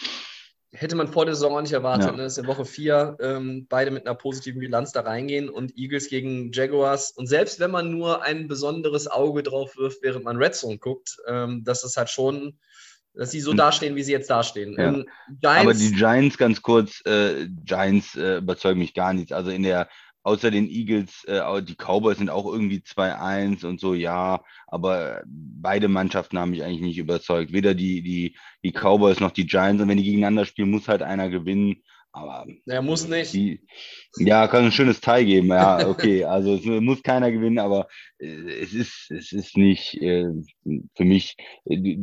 hätte 0.72 0.96
man 0.96 1.08
vor 1.08 1.26
der 1.26 1.34
Saison 1.34 1.56
auch 1.56 1.60
nicht 1.60 1.72
erwartet, 1.72 2.06
ja. 2.06 2.16
ne, 2.16 2.22
dass 2.22 2.38
in 2.38 2.46
Woche 2.46 2.64
4 2.64 3.18
ähm, 3.20 3.66
beide 3.68 3.90
mit 3.90 4.06
einer 4.06 4.14
positiven 4.14 4.60
Bilanz 4.60 4.92
da 4.92 5.02
reingehen 5.02 5.48
und 5.50 5.76
Eagles 5.76 6.08
gegen 6.08 6.50
Jaguars. 6.52 7.10
Und 7.10 7.26
selbst 7.26 7.60
wenn 7.60 7.70
man 7.70 7.90
nur 7.90 8.22
ein 8.22 8.48
besonderes 8.48 9.06
Auge 9.06 9.42
drauf 9.42 9.76
wirft, 9.76 10.02
während 10.02 10.24
man 10.24 10.38
Red 10.38 10.54
Zone 10.54 10.78
guckt, 10.78 11.18
ähm, 11.26 11.62
dass 11.64 11.84
es 11.84 11.96
halt 11.96 12.08
schon, 12.08 12.58
dass 13.12 13.30
sie 13.30 13.40
so 13.40 13.50
hm. 13.50 13.58
dastehen, 13.58 13.96
wie 13.96 14.02
sie 14.02 14.12
jetzt 14.12 14.30
dastehen. 14.30 14.74
Ja. 14.78 14.88
Ähm, 14.88 15.06
Giants, 15.40 15.60
Aber 15.60 15.74
die 15.74 15.92
Giants, 15.92 16.38
ganz 16.38 16.62
kurz, 16.62 17.02
äh, 17.04 17.48
Giants 17.64 18.16
äh, 18.16 18.38
überzeugen 18.38 18.80
mich 18.80 18.94
gar 18.94 19.12
nichts. 19.12 19.32
Also 19.32 19.50
in 19.50 19.64
der 19.64 19.88
außer 20.22 20.50
den 20.50 20.68
Eagles, 20.68 21.24
äh, 21.24 21.62
die 21.62 21.74
Cowboys 21.74 22.18
sind 22.18 22.30
auch 22.30 22.46
irgendwie 22.46 22.78
2-1 22.78 23.64
und 23.64 23.80
so, 23.80 23.94
ja, 23.94 24.42
aber 24.66 25.22
beide 25.26 25.88
Mannschaften 25.88 26.38
haben 26.38 26.50
mich 26.50 26.62
eigentlich 26.62 26.80
nicht 26.80 26.98
überzeugt. 26.98 27.52
Weder 27.52 27.74
die, 27.74 28.02
die, 28.02 28.36
die 28.64 28.72
Cowboys 28.72 29.20
noch 29.20 29.32
die 29.32 29.46
Giants. 29.46 29.82
Und 29.82 29.88
wenn 29.88 29.98
die 29.98 30.04
gegeneinander 30.04 30.44
spielen, 30.44 30.70
muss 30.70 30.88
halt 30.88 31.02
einer 31.02 31.28
gewinnen. 31.28 31.82
Aber 32.14 32.46
er 32.66 32.82
muss 32.82 33.08
nicht. 33.08 33.32
Die, 33.32 33.60
ja, 34.18 34.46
kann 34.46 34.66
ein 34.66 34.72
schönes 34.72 35.00
Teil 35.00 35.24
geben. 35.24 35.48
Ja, 35.48 35.88
okay. 35.88 36.24
Also 36.32 36.54
es 36.54 36.64
muss 36.64 37.02
keiner 37.02 37.32
gewinnen, 37.32 37.58
aber 37.58 37.88
äh, 38.18 38.26
es 38.60 38.74
ist, 38.74 39.10
es 39.10 39.32
ist 39.32 39.56
nicht 39.56 39.94
äh, 40.02 40.26
für 40.94 41.04
mich. 41.04 41.36
Äh, 41.64 41.96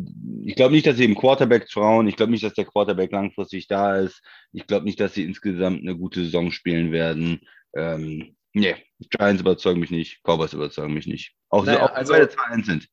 ich 0.46 0.56
glaube 0.56 0.74
nicht, 0.74 0.88
dass 0.88 0.98
sie 0.98 1.06
im 1.06 1.16
Quarterback 1.16 1.68
trauen. 1.68 2.08
Ich 2.08 2.16
glaube 2.16 2.32
nicht, 2.32 2.44
dass 2.44 2.54
der 2.54 2.66
Quarterback 2.66 3.12
langfristig 3.12 3.68
da 3.68 3.98
ist. 3.98 4.22
Ich 4.52 4.66
glaube 4.66 4.86
nicht, 4.86 5.00
dass 5.00 5.14
sie 5.14 5.24
insgesamt 5.24 5.82
eine 5.82 5.96
gute 5.96 6.24
Saison 6.24 6.52
spielen 6.52 6.92
werden. 6.92 7.42
Ähm, 7.74 8.36
nee, 8.54 8.76
Giants 9.00 9.42
überzeugen 9.42 9.80
mich 9.80 9.92
nicht, 9.92 10.22
Cowboys 10.24 10.54
überzeugen 10.54 10.94
mich 10.94 11.08
nicht. 11.08 11.36
Auch, 11.50 11.66
naja, 11.66 11.84
auch 11.84 11.94
also, 11.94 12.14
beide 12.14 12.30
2 12.30 12.62
sind. 12.64 12.90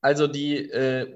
Also 0.00 0.26
die, 0.26 0.56
äh, 0.70 1.12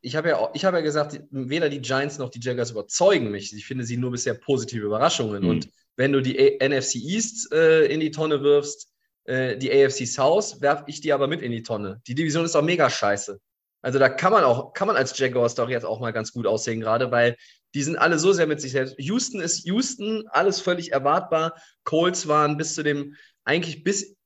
ich 0.00 0.16
habe 0.16 0.28
ja, 0.28 0.38
hab 0.38 0.74
ja 0.74 0.80
gesagt, 0.80 1.20
weder 1.30 1.68
die 1.68 1.80
Giants 1.80 2.18
noch 2.18 2.30
die 2.30 2.40
Jaguars 2.40 2.70
überzeugen 2.70 3.30
mich. 3.30 3.54
Ich 3.54 3.66
finde 3.66 3.84
sie 3.84 3.96
nur 3.96 4.12
bisher 4.12 4.34
positive 4.34 4.86
Überraschungen. 4.86 5.42
Mhm. 5.42 5.48
Und 5.48 5.68
wenn 5.96 6.12
du 6.12 6.20
die 6.20 6.38
A 6.38 6.68
NFC 6.68 6.96
East 6.96 7.52
äh, 7.52 7.86
in 7.86 8.00
die 8.00 8.10
Tonne 8.10 8.42
wirfst, 8.42 8.92
äh, 9.24 9.56
die 9.56 9.70
AFC 9.70 10.06
South, 10.06 10.60
werfe 10.60 10.84
ich 10.86 11.00
die 11.00 11.12
aber 11.12 11.26
mit 11.26 11.42
in 11.42 11.52
die 11.52 11.62
Tonne. 11.62 12.00
Die 12.06 12.14
Division 12.14 12.44
ist 12.44 12.56
auch 12.56 12.62
mega 12.62 12.88
scheiße. 12.88 13.40
Also 13.82 13.98
da 13.98 14.08
kann 14.08 14.32
man 14.32 14.44
auch, 14.44 14.72
kann 14.72 14.86
man 14.88 14.96
als 14.96 15.16
Jaguars 15.18 15.54
doch 15.54 15.68
jetzt 15.68 15.84
auch 15.84 16.00
mal 16.00 16.12
ganz 16.12 16.32
gut 16.32 16.46
aussehen, 16.46 16.80
gerade 16.80 17.10
weil 17.10 17.36
die 17.74 17.82
sind 17.82 17.96
alle 17.96 18.18
so 18.18 18.32
sehr 18.32 18.46
mit 18.46 18.60
sich 18.60 18.72
selbst. 18.72 18.96
Houston 18.98 19.40
ist 19.40 19.64
Houston, 19.64 20.26
alles 20.28 20.60
völlig 20.60 20.92
erwartbar. 20.92 21.60
Colts 21.84 22.26
waren 22.28 22.56
bis 22.56 22.74
zu 22.74 22.82
dem, 22.82 23.14
eigentlich 23.44 23.84
bis, 23.84 24.16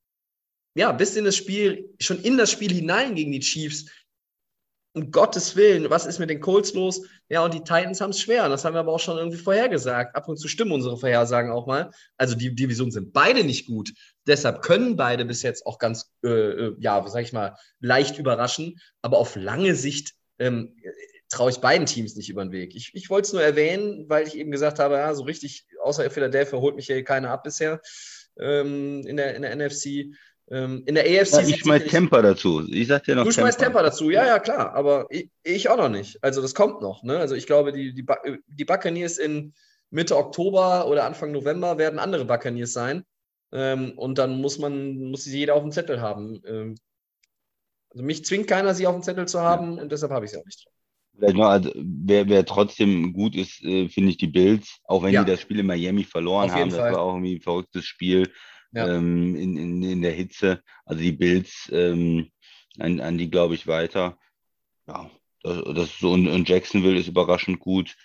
ja, 0.74 0.92
bis 0.92 1.16
in 1.16 1.24
das 1.24 1.37
Spiel, 1.37 1.94
schon 2.00 2.20
in 2.22 2.38
das 2.38 2.50
Spiel 2.50 2.72
hinein 2.72 3.14
gegen 3.14 3.33
die 3.33 3.40
Chiefs. 3.40 3.87
Um 4.94 5.11
Gottes 5.11 5.57
Willen, 5.57 5.88
was 5.88 6.05
ist 6.05 6.18
mit 6.18 6.28
den 6.28 6.40
Colts 6.40 6.74
los? 6.74 7.07
Ja, 7.31 7.42
und 7.42 7.55
die 7.55 7.61
Titans 7.61 8.02
haben 8.02 8.11
es 8.11 8.20
schwer. 8.20 8.50
Das 8.50 8.62
haben 8.64 8.74
wir 8.74 8.81
aber 8.81 8.92
auch 8.92 9.00
schon 9.00 9.16
irgendwie 9.16 9.38
vorhergesagt. 9.38 10.14
Ab 10.14 10.28
und 10.28 10.37
zu 10.37 10.48
stimmen 10.48 10.70
unsere 10.70 10.98
Vorhersagen 10.98 11.50
auch 11.50 11.66
mal. 11.66 11.90
Also 12.18 12.35
die 12.35 12.55
Divisionen 12.55 12.92
sind 12.92 13.14
beide 13.14 13.42
nicht 13.42 13.66
gut. 13.66 13.94
Deshalb 14.26 14.61
können 14.61 14.96
beide 14.96 15.24
bis 15.24 15.40
jetzt 15.40 15.64
auch 15.64 15.78
ganz, 15.78 16.12
äh, 16.22 16.28
äh 16.28 16.76
ja, 16.78 17.02
sag 17.09 17.22
ich 17.22 17.33
mal, 17.33 17.57
leicht 17.81 18.18
überraschen. 18.18 18.78
Aber 19.00 19.16
auf 19.16 19.35
lange 19.35 19.74
Sicht 19.74 20.12
ähm, 20.38 20.76
traue 21.33 21.51
ich 21.51 21.59
beiden 21.59 21.87
Teams 21.87 22.14
nicht 22.14 22.31
über 22.31 22.45
den 22.45 22.53
Weg. 22.53 22.75
Ich, 22.77 22.90
ich 22.95 23.11
wollte 23.11 23.27
es 23.27 23.33
nur 23.33 23.42
erwähnen, 23.42 24.05
weil 24.09 24.27
ich 24.27 24.37
eben 24.37 24.51
gesagt 24.51 24.79
habe, 24.79 24.97
ja, 24.97 25.14
so 25.14 25.25
richtig, 25.25 25.66
außer 25.83 26.09
Philadelphia 26.11 26.59
holt 26.59 26.77
mich 26.77 26.87
hier 26.87 27.03
keiner 27.03 27.31
ab 27.31 27.42
bisher 27.42 27.81
ähm, 28.38 29.03
in, 29.07 29.16
der, 29.16 29.35
in 29.35 29.42
der 29.42 29.57
NFC. 29.57 30.14
Ähm, 30.51 30.83
in 30.87 30.95
der 30.95 31.05
AFC. 31.05 31.33
Ja, 31.33 31.40
ich 31.40 31.61
schmeiß 31.61 31.85
Temper 31.85 32.21
dazu. 32.21 32.66
Ich 32.68 32.88
sag 32.88 33.05
dir 33.05 33.14
noch. 33.14 33.25
Du 33.25 33.33
schmeißt 33.33 33.59
Temper 33.59 33.83
dazu, 33.83 34.11
ja, 34.11 34.27
ja, 34.27 34.38
klar. 34.38 34.75
Aber 34.75 35.07
ich, 35.09 35.31
ich, 35.42 35.68
auch 35.71 35.79
noch 35.79 35.88
nicht. 35.88 36.23
Also 36.23 36.42
das 36.42 36.55
kommt 36.55 36.83
noch. 36.83 37.03
Ne? 37.03 37.18
Also 37.18 37.35
ich 37.35 37.47
glaube, 37.47 37.73
die, 37.73 37.95
die, 37.95 38.05
die 38.49 38.64
Buccaneers 38.64 39.16
in 39.16 39.55
Mitte 39.90 40.16
Oktober 40.16 40.87
oder 40.88 41.05
Anfang 41.05 41.33
November 41.33 41.79
werden 41.79 41.99
andere 41.99 42.27
Buccaneers 42.27 42.73
sein. 42.73 43.05
Ähm, 43.53 43.92
und 43.97 44.18
dann 44.18 44.40
muss 44.40 44.59
man, 44.59 44.97
muss 45.11 45.25
sie 45.25 45.38
jeder 45.38 45.55
auf 45.55 45.62
dem 45.62 45.73
Zettel 45.73 46.03
haben. 46.03 46.42
Ähm, 46.47 46.75
also 47.90 48.05
mich 48.05 48.25
zwingt 48.25 48.49
keiner, 48.49 48.75
sie 48.75 48.87
auf 48.87 48.95
dem 48.95 49.03
Zettel 49.03 49.29
zu 49.29 49.40
haben 49.40 49.77
ja. 49.77 49.83
und 49.83 49.92
deshalb 49.92 50.12
habe 50.12 50.25
ich 50.25 50.33
sie 50.33 50.38
auch 50.38 50.45
nicht 50.45 50.66
drauf. 50.66 50.75
Vielleicht 51.14 51.37
noch, 51.37 51.48
also, 51.48 51.70
wer, 51.75 52.29
wer 52.29 52.44
trotzdem 52.44 53.12
gut 53.12 53.37
ist, 53.37 53.62
äh, 53.62 53.88
finde 53.88 54.11
ich 54.11 54.16
die 54.16 54.29
Bills, 54.29 54.81
auch 54.85 55.03
wenn 55.03 55.12
ja. 55.12 55.22
die 55.22 55.31
das 55.31 55.40
Spiel 55.40 55.61
in 55.61 55.66
Miami 55.66 56.05
verloren 56.05 56.51
haben. 56.51 56.70
Das 56.70 56.79
war 56.79 57.01
auch 57.01 57.14
irgendwie 57.14 57.37
ein 57.37 57.42
verrücktes 57.42 57.85
Spiel 57.85 58.31
ja. 58.72 58.88
ähm, 58.88 59.37
in, 59.37 59.57
in, 59.57 59.83
in 59.83 60.03
der 60.03 60.12
Hitze. 60.12 60.62
Also 60.85 61.03
die 61.03 61.12
Bills, 61.12 61.70
ähm, 61.72 62.31
an, 62.79 63.01
an 63.01 63.18
die 63.18 63.31
glaube 63.31 63.55
ich 63.55 63.66
weiter. 63.66 64.18
Ja, 64.87 65.11
das, 65.42 65.62
das 65.75 65.98
so, 65.98 66.12
und, 66.12 66.29
und 66.29 66.48
Jacksonville 66.48 66.98
ist 66.98 67.09
überraschend 67.09 67.61
gut. 67.61 67.96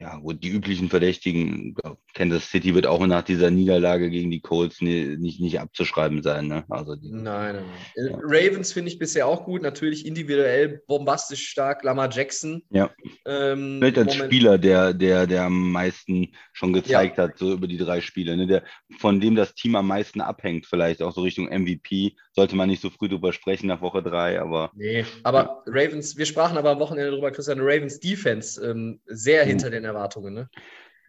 Ja, 0.00 0.16
gut, 0.16 0.42
die 0.42 0.48
üblichen 0.48 0.88
Verdächtigen, 0.88 1.76
Kansas 2.14 2.50
City 2.50 2.74
wird 2.74 2.86
auch 2.86 3.06
nach 3.06 3.22
dieser 3.22 3.50
Niederlage 3.50 4.10
gegen 4.10 4.30
die 4.30 4.40
Colts 4.40 4.80
nicht, 4.80 5.40
nicht 5.40 5.60
abzuschreiben 5.60 6.20
sein. 6.22 6.48
Ne? 6.48 6.64
Also 6.68 6.96
die, 6.96 7.12
nein, 7.12 7.56
nein, 7.56 7.64
nein. 7.96 8.10
Ja. 8.10 8.18
Ravens 8.22 8.72
finde 8.72 8.90
ich 8.90 8.98
bisher 8.98 9.28
auch 9.28 9.44
gut, 9.44 9.62
natürlich 9.62 10.04
individuell 10.04 10.82
bombastisch 10.88 11.48
stark, 11.48 11.84
Lamar 11.84 12.10
Jackson. 12.10 12.62
Ja. 12.70 12.90
Ähm, 13.24 13.76
Vielleicht 13.78 13.98
als 13.98 14.14
Moment. 14.14 14.32
Spieler, 14.32 14.58
der, 14.58 14.94
der, 14.94 15.28
der 15.28 15.44
am 15.44 15.70
meisten 15.70 16.32
schon 16.52 16.72
gezeigt 16.72 17.16
ja. 17.16 17.24
hat, 17.24 17.38
so 17.38 17.52
über 17.52 17.68
die 17.68 17.78
drei 17.78 18.00
Spiele, 18.00 18.36
ne? 18.36 18.48
der, 18.48 18.64
von 18.98 19.20
dem 19.20 19.36
das 19.36 19.54
Team 19.54 19.76
am 19.76 19.86
meisten 19.86 20.20
abhängt, 20.20 20.66
vielleicht 20.66 21.02
auch 21.02 21.14
so 21.14 21.22
Richtung 21.22 21.46
MVP. 21.46 22.16
Sollte 22.32 22.56
man 22.56 22.68
nicht 22.68 22.82
so 22.82 22.90
früh 22.90 23.08
drüber 23.08 23.32
sprechen 23.32 23.68
nach 23.68 23.80
Woche 23.80 24.02
drei, 24.02 24.40
aber. 24.40 24.72
Nee, 24.74 25.04
aber 25.22 25.62
ja. 25.66 25.72
Ravens, 25.84 26.16
wir 26.16 26.26
sprachen 26.26 26.58
aber 26.58 26.72
am 26.72 26.80
Wochenende 26.80 27.12
drüber, 27.12 27.30
Christian, 27.30 27.60
Ravens 27.60 28.00
Defense 28.00 28.60
ähm, 28.60 29.00
sehr 29.06 29.44
hinter 29.44 29.70
den 29.70 29.83
Erwartungen. 29.84 30.34
Ne? 30.34 30.50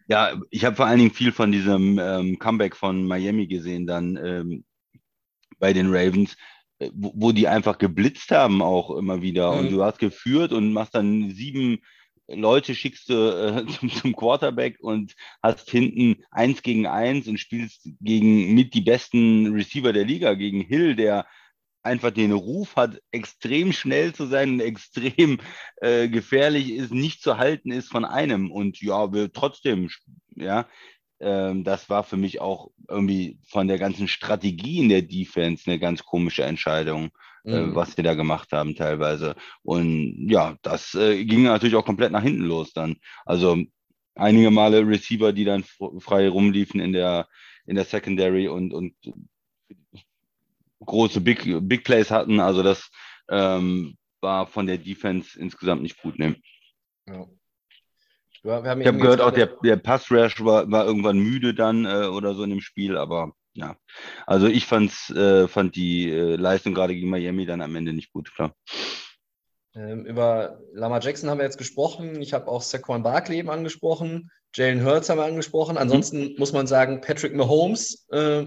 Ja, 0.08 0.40
ich 0.50 0.64
habe 0.64 0.76
vor 0.76 0.86
allen 0.86 0.98
Dingen 0.98 1.10
viel 1.10 1.32
von 1.32 1.50
diesem 1.50 1.98
ähm, 1.98 2.38
Comeback 2.38 2.76
von 2.76 3.06
Miami 3.06 3.46
gesehen, 3.46 3.86
dann 3.86 4.16
ähm, 4.16 4.64
bei 5.58 5.72
den 5.72 5.92
Ravens, 5.92 6.36
äh, 6.78 6.90
wo, 6.94 7.12
wo, 7.14 7.32
die 7.32 7.48
einfach 7.48 7.78
geblitzt 7.78 8.30
haben 8.30 8.62
auch 8.62 8.90
immer 8.96 9.22
wieder. 9.22 9.52
Mhm. 9.52 9.58
Und 9.58 9.72
du 9.72 9.82
hast 9.82 9.98
geführt 9.98 10.52
und 10.52 10.72
machst 10.72 10.94
dann 10.94 11.30
sieben 11.30 11.78
Leute, 12.28 12.74
schickst 12.74 13.08
du 13.08 13.14
äh, 13.14 13.66
zum, 13.78 13.90
zum, 13.90 14.14
Quarterback 14.14 14.78
und 14.80 15.14
hast 15.42 15.70
hinten 15.70 16.22
eins 16.30 16.62
gegen 16.62 16.86
eins 16.86 17.28
und 17.28 17.38
spielst 17.38 17.88
gegen 18.00 18.54
mit 18.54 18.74
die 18.74 18.80
besten 18.80 19.52
Receiver 19.52 19.92
der 19.92 20.04
Liga, 20.04 20.34
gegen 20.34 20.60
Hill, 20.60 20.96
der 20.96 21.26
einfach 21.86 22.10
den 22.10 22.32
Ruf 22.32 22.76
hat, 22.76 23.00
extrem 23.10 23.72
schnell 23.72 24.12
zu 24.12 24.26
sein 24.26 24.54
und 24.54 24.60
extrem 24.60 25.38
äh, 25.80 26.08
gefährlich 26.08 26.72
ist, 26.72 26.92
nicht 26.92 27.22
zu 27.22 27.38
halten 27.38 27.70
ist 27.70 27.88
von 27.90 28.04
einem. 28.04 28.50
Und 28.50 28.80
ja, 28.82 29.12
wir 29.12 29.32
trotzdem, 29.32 29.88
ja, 30.34 30.66
ähm, 31.20 31.64
das 31.64 31.88
war 31.88 32.04
für 32.04 32.16
mich 32.16 32.40
auch 32.40 32.70
irgendwie 32.88 33.38
von 33.48 33.68
der 33.68 33.78
ganzen 33.78 34.08
Strategie 34.08 34.80
in 34.80 34.88
der 34.88 35.02
Defense 35.02 35.64
eine 35.66 35.78
ganz 35.78 36.04
komische 36.04 36.44
Entscheidung, 36.44 37.10
äh, 37.44 37.60
mhm. 37.60 37.72
äh, 37.72 37.74
was 37.74 37.96
wir 37.96 38.04
da 38.04 38.14
gemacht 38.14 38.52
haben 38.52 38.74
teilweise. 38.74 39.34
Und 39.62 40.28
ja, 40.28 40.56
das 40.62 40.94
äh, 40.94 41.24
ging 41.24 41.44
natürlich 41.44 41.76
auch 41.76 41.86
komplett 41.86 42.12
nach 42.12 42.22
hinten 42.22 42.44
los 42.44 42.72
dann. 42.74 42.96
Also 43.24 43.56
einige 44.14 44.50
Male 44.50 44.86
Receiver, 44.86 45.32
die 45.32 45.44
dann 45.44 45.64
frei 46.00 46.28
rumliefen 46.28 46.80
in 46.80 46.92
der 46.92 47.28
in 47.66 47.74
der 47.74 47.84
Secondary 47.84 48.48
und, 48.48 48.72
und 48.72 48.94
große 50.86 51.20
Big, 51.20 51.44
Big 51.68 51.84
Plays 51.84 52.10
hatten. 52.10 52.40
Also 52.40 52.62
das 52.62 52.88
ähm, 53.28 53.96
war 54.20 54.46
von 54.46 54.66
der 54.66 54.78
Defense 54.78 55.38
insgesamt 55.38 55.82
nicht 55.82 56.00
gut. 56.00 56.18
Ne? 56.18 56.36
Ja. 57.08 57.26
ich 58.42 58.50
habe 58.86 58.98
gehört, 58.98 59.20
auch 59.20 59.32
der, 59.32 59.46
der 59.62 59.76
Pass-Rush 59.76 60.44
war, 60.44 60.70
war 60.70 60.86
irgendwann 60.86 61.18
müde 61.18 61.54
dann 61.54 61.84
äh, 61.84 62.06
oder 62.06 62.34
so 62.34 62.44
in 62.44 62.50
dem 62.50 62.60
Spiel, 62.60 62.96
aber 62.96 63.32
ja. 63.54 63.76
Also 64.26 64.46
ich 64.46 64.66
fand's, 64.66 65.10
äh, 65.10 65.48
fand 65.48 65.76
die 65.76 66.10
äh, 66.10 66.36
Leistung 66.36 66.74
gerade 66.74 66.94
gegen 66.94 67.10
Miami 67.10 67.46
dann 67.46 67.62
am 67.62 67.74
Ende 67.74 67.92
nicht 67.92 68.12
gut, 68.12 68.32
klar. 68.34 68.54
Ähm, 69.74 70.06
über 70.06 70.60
Lama 70.72 71.00
Jackson 71.00 71.28
haben 71.28 71.38
wir 71.38 71.44
jetzt 71.44 71.58
gesprochen. 71.58 72.20
Ich 72.20 72.32
habe 72.32 72.48
auch 72.48 72.62
Saquon 72.62 73.02
Barkley 73.02 73.38
eben 73.38 73.50
angesprochen. 73.50 74.30
Jalen 74.54 74.84
Hurts 74.84 75.10
haben 75.10 75.18
wir 75.18 75.24
angesprochen. 75.24 75.76
Ansonsten 75.76 76.32
mhm. 76.32 76.34
muss 76.38 76.52
man 76.52 76.66
sagen, 76.66 77.00
Patrick 77.00 77.34
Mahomes 77.34 78.06
äh, 78.10 78.46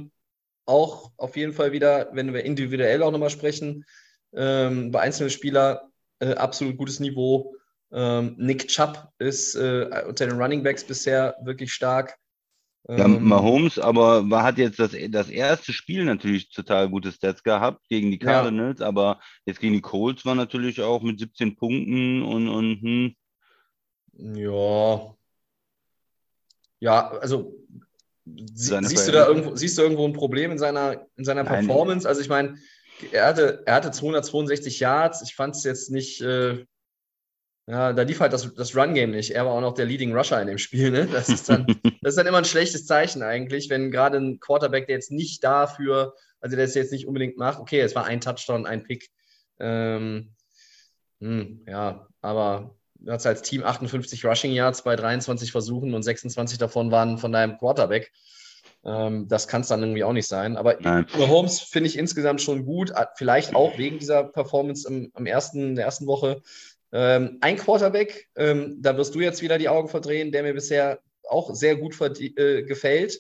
auch 0.70 1.12
auf 1.18 1.36
jeden 1.36 1.54
Fall 1.54 1.72
wieder, 1.72 2.10
wenn 2.14 2.34
wir 2.34 2.46
individuell 2.46 3.04
auch 3.04 3.12
nochmal 3.12 3.30
sprechen, 3.30 3.86
ähm, 4.34 4.92
bei 4.92 5.02
einzelnen 5.02 5.32
Spielern 5.32 5.80
äh, 6.20 6.36
absolut 6.36 6.78
gutes 6.78 7.00
Niveau. 7.00 7.56
Ähm, 7.92 8.36
Nick 8.38 8.68
Chubb 8.68 9.10
ist 9.18 9.56
äh, 9.56 10.04
unter 10.08 10.28
den 10.28 10.40
Running 10.40 10.64
Backs 10.64 10.84
bisher 10.84 11.36
wirklich 11.44 11.74
stark. 11.74 12.16
Ja, 12.88 13.06
ähm, 13.06 13.24
Mahomes, 13.28 13.78
aber 13.78 14.30
war, 14.30 14.44
hat 14.44 14.58
jetzt 14.58 14.80
das, 14.80 14.96
das 15.10 15.30
erste 15.30 15.74
Spiel 15.74 16.06
natürlich 16.06 16.50
total 16.50 16.90
gute 16.90 17.12
Stats 17.12 17.44
gehabt 17.44 17.88
gegen 17.90 18.10
die 18.10 18.20
Cardinals, 18.20 18.80
ja. 18.80 18.88
aber 18.88 19.20
jetzt 19.46 19.60
gegen 19.60 19.74
die 19.74 19.82
Colts 19.82 20.26
war 20.26 20.36
natürlich 20.36 20.82
auch 20.82 21.02
mit 21.02 21.20
17 21.20 21.56
Punkten 21.56 22.24
und, 22.24 22.48
und 22.48 22.82
hm. 22.82 23.16
Ja. 24.14 25.16
Ja, 26.80 27.10
also 27.10 27.54
siehst 28.54 29.08
du 29.08 29.12
da 29.12 29.28
irgendwo, 29.28 29.56
siehst 29.56 29.78
du 29.78 29.82
irgendwo 29.82 30.06
ein 30.06 30.14
Problem 30.14 30.52
in 30.52 30.58
seiner, 30.58 31.06
in 31.16 31.26
seiner 31.26 31.44
Performance? 31.44 32.08
Also 32.08 32.22
ich 32.22 32.30
meine, 32.30 32.56
er 33.12 33.28
hatte, 33.28 33.64
er 33.66 33.76
hatte 33.76 33.92
262 33.92 34.80
Yards. 34.80 35.22
Ich 35.22 35.36
fand 35.36 35.56
es 35.56 35.64
jetzt 35.64 35.92
nicht, 35.92 36.22
äh, 36.22 36.66
ja, 37.68 37.94
da 37.94 38.02
lief 38.02 38.20
halt 38.20 38.34
das, 38.34 38.54
das 38.56 38.76
Run-Game 38.76 39.12
nicht. 39.12 39.32
Er 39.32 39.46
war 39.46 39.54
auch 39.54 39.62
noch 39.62 39.74
der 39.74 39.86
Leading 39.86 40.16
Rusher 40.16 40.42
in 40.42 40.48
dem 40.48 40.58
Spiel. 40.58 40.92
Ne? 40.92 41.08
Das, 41.08 41.30
ist 41.30 41.50
dann, 41.50 41.66
das 42.02 42.14
ist 42.14 42.18
dann 42.18 42.28
immer 42.28 42.40
ein 42.40 42.46
schlechtes 42.46 42.86
Zeichen 42.86 43.22
eigentlich, 43.22 43.70
wenn 43.70 43.92
gerade 43.92 44.18
ein 44.18 44.40
Quarterback, 44.40 44.88
der 44.88 44.96
jetzt 44.96 45.12
nicht 45.12 45.44
dafür, 45.44 46.16
also 46.42 46.56
der 46.56 46.66
es 46.66 46.76
jetzt 46.76 46.92
nicht 46.92 47.08
unbedingt 47.08 47.38
macht, 47.38 47.60
okay, 47.60 47.80
es 47.80 47.96
war 47.96 48.06
ein 48.06 48.22
Touchdown, 48.22 48.66
ein 48.66 48.84
Pick. 48.84 49.10
Ähm, 49.60 50.34
hm, 51.20 51.64
ja, 51.68 52.08
aber 52.22 52.79
du 53.00 53.12
hast 53.12 53.26
als 53.26 53.42
Team 53.42 53.64
58 53.64 54.26
Rushing 54.26 54.52
Yards 54.52 54.84
bei 54.84 54.96
23 54.96 55.52
Versuchen 55.52 55.94
und 55.94 56.04
26 56.04 56.58
davon 56.58 56.92
waren 56.92 57.18
von 57.18 57.32
deinem 57.32 57.58
Quarterback. 57.58 58.12
Ähm, 58.86 59.28
das 59.28 59.48
kann 59.48 59.62
es 59.62 59.68
dann 59.68 59.82
irgendwie 59.82 60.04
auch 60.04 60.14
nicht 60.14 60.28
sein. 60.28 60.58
Aber 60.58 60.78
Holmes 61.18 61.60
finde 61.60 61.90
ich 61.90 61.98
insgesamt 61.98 62.42
schon 62.42 62.66
gut, 62.66 62.92
vielleicht 63.16 63.56
auch 63.56 63.78
wegen 63.78 64.00
dieser 64.00 64.24
Performance 64.24 64.88
im, 64.88 65.12
im 65.16 65.26
ersten, 65.26 65.70
in 65.70 65.76
der 65.76 65.86
ersten 65.86 66.08
Woche. 66.08 66.42
Ähm, 66.92 67.38
ein 67.42 67.58
Quarterback, 67.58 68.30
ähm, 68.36 68.78
da 68.82 68.98
wirst 68.98 69.14
du 69.14 69.20
jetzt 69.20 69.42
wieder 69.42 69.58
die 69.58 69.70
Augen 69.70 69.90
verdrehen, 69.90 70.32
der 70.32 70.44
mir 70.44 70.54
bisher 70.54 71.00
auch 71.30 71.54
sehr 71.54 71.76
gut 71.76 71.96
äh, 72.02 72.64
gefällt. 72.64 73.20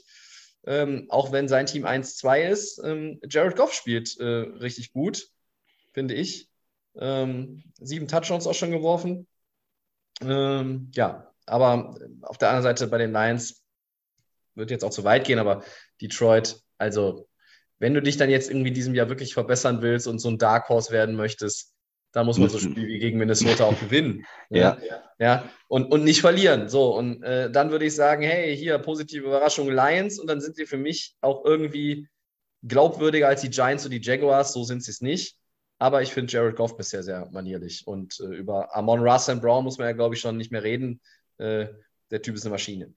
Ähm, 0.65 1.05
auch 1.09 1.31
wenn 1.31 1.47
sein 1.47 1.67
Team 1.67 1.85
1-2 1.85 2.49
ist. 2.49 2.81
Ähm, 2.83 3.19
Jared 3.29 3.55
Goff 3.55 3.73
spielt 3.73 4.19
äh, 4.19 4.25
richtig 4.25 4.91
gut, 4.91 5.29
finde 5.93 6.15
ich. 6.15 6.49
Ähm, 6.97 7.63
sieben 7.79 8.07
Touchdowns 8.07 8.47
auch 8.47 8.53
schon 8.53 8.71
geworfen. 8.71 9.27
Ähm, 10.21 10.91
ja, 10.93 11.31
aber 11.45 11.95
auf 12.21 12.37
der 12.37 12.49
anderen 12.49 12.63
Seite 12.63 12.87
bei 12.87 12.97
den 12.97 13.11
Lions 13.11 13.63
wird 14.55 14.71
jetzt 14.71 14.83
auch 14.83 14.91
zu 14.91 15.03
weit 15.03 15.25
gehen, 15.25 15.39
aber 15.39 15.63
Detroit, 16.01 16.61
also 16.77 17.27
wenn 17.79 17.93
du 17.93 18.01
dich 18.01 18.17
dann 18.17 18.29
jetzt 18.29 18.49
irgendwie 18.49 18.71
diesem 18.71 18.93
Jahr 18.93 19.09
wirklich 19.09 19.33
verbessern 19.33 19.81
willst 19.81 20.07
und 20.07 20.19
so 20.19 20.29
ein 20.29 20.37
Dark 20.37 20.69
Horse 20.69 20.91
werden 20.91 21.15
möchtest, 21.15 21.73
dann 22.11 22.25
muss 22.25 22.37
man 22.37 22.49
so 22.49 22.59
Spiel 22.59 22.87
wie 22.87 22.99
gegen 22.99 23.19
Minnesota 23.19 23.65
auch 23.65 23.79
gewinnen. 23.79 24.25
Ja. 24.49 24.77
ja. 24.85 25.03
ja. 25.19 25.49
Und, 25.67 25.91
und 25.91 26.03
nicht 26.03 26.21
verlieren. 26.21 26.67
So, 26.67 26.95
und 26.95 27.23
äh, 27.23 27.51
dann 27.51 27.71
würde 27.71 27.85
ich 27.85 27.95
sagen, 27.95 28.23
hey, 28.23 28.55
hier 28.57 28.79
positive 28.79 29.25
Überraschung 29.25 29.69
Lions 29.69 30.19
und 30.19 30.27
dann 30.27 30.41
sind 30.41 30.55
sie 30.55 30.65
für 30.65 30.77
mich 30.77 31.15
auch 31.21 31.45
irgendwie 31.45 32.07
glaubwürdiger 32.63 33.27
als 33.27 33.41
die 33.41 33.49
Giants 33.49 33.85
und 33.85 33.91
die 33.91 34.01
Jaguars, 34.01 34.53
so 34.53 34.63
sind 34.63 34.83
sie 34.83 34.91
es 34.91 35.01
nicht. 35.01 35.37
Aber 35.79 36.01
ich 36.01 36.11
finde 36.13 36.31
Jared 36.31 36.57
Goff 36.57 36.75
bisher 36.75 37.03
sehr 37.03 37.29
manierlich. 37.31 37.87
Und 37.87 38.19
äh, 38.19 38.25
über 38.25 38.75
Amon 38.75 38.99
Russ 38.99 39.29
and 39.29 39.41
Brown 39.41 39.63
muss 39.63 39.77
man 39.77 39.87
ja, 39.87 39.93
glaube 39.93 40.13
ich, 40.13 40.21
schon 40.21 40.37
nicht 40.37 40.51
mehr 40.51 40.63
reden. 40.63 41.01
Äh, 41.37 41.67
der 42.11 42.21
Typ 42.21 42.35
ist 42.35 42.43
eine 42.43 42.51
Maschine. 42.51 42.93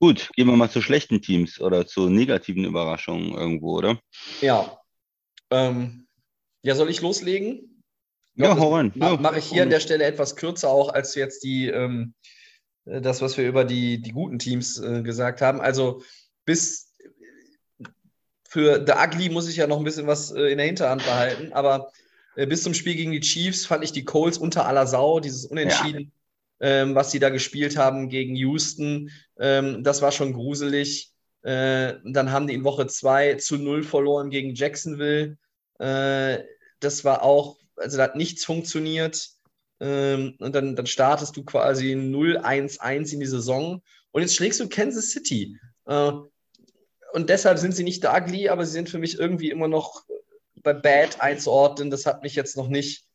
Gut, 0.00 0.30
gehen 0.34 0.46
wir 0.46 0.56
mal 0.56 0.70
zu 0.70 0.82
schlechten 0.82 1.20
Teams 1.22 1.60
oder 1.60 1.86
zu 1.86 2.08
negativen 2.08 2.64
Überraschungen 2.64 3.32
irgendwo, 3.32 3.76
oder? 3.76 4.00
Ja. 4.40 4.78
Ähm, 5.50 6.06
ja, 6.62 6.74
soll 6.74 6.90
ich 6.90 7.00
loslegen? 7.00 7.82
ja, 8.34 8.58
hau 8.58 8.74
rein. 8.74 8.92
Ma 8.94 9.16
Mache 9.16 9.38
ich 9.38 9.46
hier 9.46 9.62
an 9.62 9.70
der 9.70 9.80
Stelle 9.80 10.04
etwas 10.04 10.36
kürzer 10.36 10.68
auch 10.68 10.90
als 10.90 11.14
jetzt 11.14 11.44
die, 11.44 11.68
ähm, 11.68 12.14
äh, 12.84 13.00
das, 13.00 13.22
was 13.22 13.36
wir 13.36 13.48
über 13.48 13.64
die, 13.64 14.00
die 14.00 14.12
guten 14.12 14.38
Teams 14.38 14.78
äh, 14.78 15.02
gesagt 15.02 15.40
haben. 15.40 15.60
Also 15.60 16.02
bis 16.44 16.85
für 18.56 18.82
The 18.86 18.94
Ugly 18.96 19.28
muss 19.28 19.50
ich 19.50 19.56
ja 19.56 19.66
noch 19.66 19.76
ein 19.76 19.84
bisschen 19.84 20.06
was 20.06 20.30
äh, 20.30 20.44
in 20.44 20.56
der 20.56 20.66
Hinterhand 20.66 21.04
behalten, 21.04 21.52
aber 21.52 21.92
äh, 22.36 22.46
bis 22.46 22.62
zum 22.62 22.72
Spiel 22.72 22.94
gegen 22.94 23.12
die 23.12 23.20
Chiefs 23.20 23.66
fand 23.66 23.84
ich 23.84 23.92
die 23.92 24.06
Colts 24.06 24.38
unter 24.38 24.64
aller 24.64 24.86
Sau, 24.86 25.20
dieses 25.20 25.44
Unentschieden, 25.44 26.10
ja. 26.58 26.66
ähm, 26.66 26.94
was 26.94 27.10
sie 27.10 27.18
da 27.18 27.28
gespielt 27.28 27.76
haben 27.76 28.08
gegen 28.08 28.34
Houston, 28.34 29.10
ähm, 29.38 29.84
das 29.84 30.00
war 30.00 30.10
schon 30.10 30.32
gruselig. 30.32 31.12
Äh, 31.42 31.96
dann 32.04 32.32
haben 32.32 32.46
die 32.46 32.54
in 32.54 32.64
Woche 32.64 32.86
2 32.86 33.34
zu 33.34 33.58
0 33.58 33.82
verloren 33.82 34.30
gegen 34.30 34.54
Jacksonville. 34.54 35.36
Äh, 35.78 36.38
das 36.80 37.04
war 37.04 37.22
auch, 37.22 37.58
also 37.76 37.98
da 37.98 38.04
hat 38.04 38.16
nichts 38.16 38.46
funktioniert. 38.46 39.32
Ähm, 39.80 40.36
und 40.38 40.54
dann, 40.54 40.76
dann 40.76 40.86
startest 40.86 41.36
du 41.36 41.44
quasi 41.44 41.92
0-1-1 41.92 43.12
in 43.12 43.20
die 43.20 43.26
Saison. 43.26 43.82
Und 44.12 44.22
jetzt 44.22 44.34
schlägst 44.34 44.60
du 44.60 44.68
Kansas 44.70 45.10
City. 45.10 45.58
Äh, 45.84 46.12
und 47.16 47.30
deshalb 47.30 47.56
sind 47.56 47.74
sie 47.74 47.82
nicht 47.82 48.04
Ugly, 48.04 48.50
aber 48.50 48.66
sie 48.66 48.72
sind 48.72 48.90
für 48.90 48.98
mich 48.98 49.18
irgendwie 49.18 49.48
immer 49.48 49.68
noch 49.68 50.04
bei 50.62 50.74
Bad 50.74 51.18
einzuordnen. 51.22 51.90
Das 51.90 52.04
hat 52.04 52.22
mich 52.22 52.34
jetzt 52.34 52.58
noch 52.58 52.68
nicht 52.68 53.06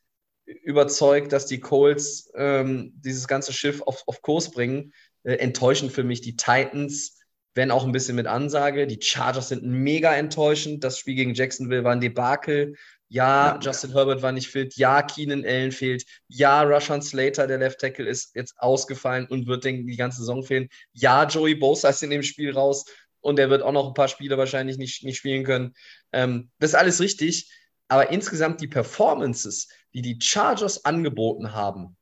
überzeugt, 0.63 1.31
dass 1.31 1.45
die 1.45 1.59
Colts 1.59 2.31
ähm, 2.33 2.93
dieses 2.95 3.27
ganze 3.27 3.53
Schiff 3.53 3.79
auf, 3.83 4.01
auf 4.07 4.23
Kurs 4.23 4.49
bringen. 4.49 4.91
Äh, 5.21 5.35
enttäuschend 5.35 5.91
für 5.91 6.03
mich 6.03 6.21
die 6.21 6.35
Titans. 6.35 7.19
wenn 7.53 7.69
auch 7.69 7.85
ein 7.85 7.91
bisschen 7.91 8.15
mit 8.15 8.25
Ansage. 8.25 8.87
Die 8.87 8.99
Chargers 8.99 9.49
sind 9.49 9.61
mega 9.61 10.15
enttäuschend. 10.15 10.83
Das 10.83 10.97
Spiel 10.97 11.13
gegen 11.13 11.35
Jacksonville 11.35 11.83
war 11.83 11.91
ein 11.91 12.01
Debakel. 12.01 12.77
Ja, 13.07 13.59
Justin 13.61 13.91
Herbert 13.91 14.23
war 14.23 14.31
nicht 14.31 14.47
fit. 14.47 14.77
Ja, 14.77 15.03
Keenan 15.03 15.45
Allen 15.45 15.71
fehlt. 15.71 16.05
Ja, 16.27 16.63
Rushan 16.63 17.03
Slater, 17.03 17.45
der 17.45 17.59
Left 17.59 17.79
Tackle, 17.79 18.09
ist 18.09 18.33
jetzt 18.33 18.55
ausgefallen 18.57 19.27
und 19.27 19.45
wird 19.45 19.63
denken, 19.63 19.85
die 19.85 19.95
ganze 19.95 20.21
Saison 20.21 20.41
fehlen. 20.41 20.69
Ja, 20.93 21.27
Joey 21.27 21.53
Bosa 21.53 21.89
ist 21.89 22.01
in 22.01 22.09
dem 22.09 22.23
Spiel 22.23 22.51
raus 22.51 22.85
und 23.21 23.39
er 23.39 23.49
wird 23.49 23.61
auch 23.61 23.71
noch 23.71 23.87
ein 23.87 23.93
paar 23.93 24.07
Spiele 24.07 24.37
wahrscheinlich 24.37 24.77
nicht, 24.77 25.03
nicht 25.03 25.17
spielen 25.17 25.43
können. 25.43 25.73
Ähm, 26.11 26.49
das 26.59 26.71
ist 26.71 26.75
alles 26.75 26.99
richtig. 26.99 27.51
Aber 27.87 28.09
insgesamt 28.09 28.61
die 28.61 28.67
Performances, 28.67 29.67
die 29.93 30.01
die 30.01 30.17
Chargers 30.21 30.85
angeboten 30.85 31.53
haben, 31.53 31.97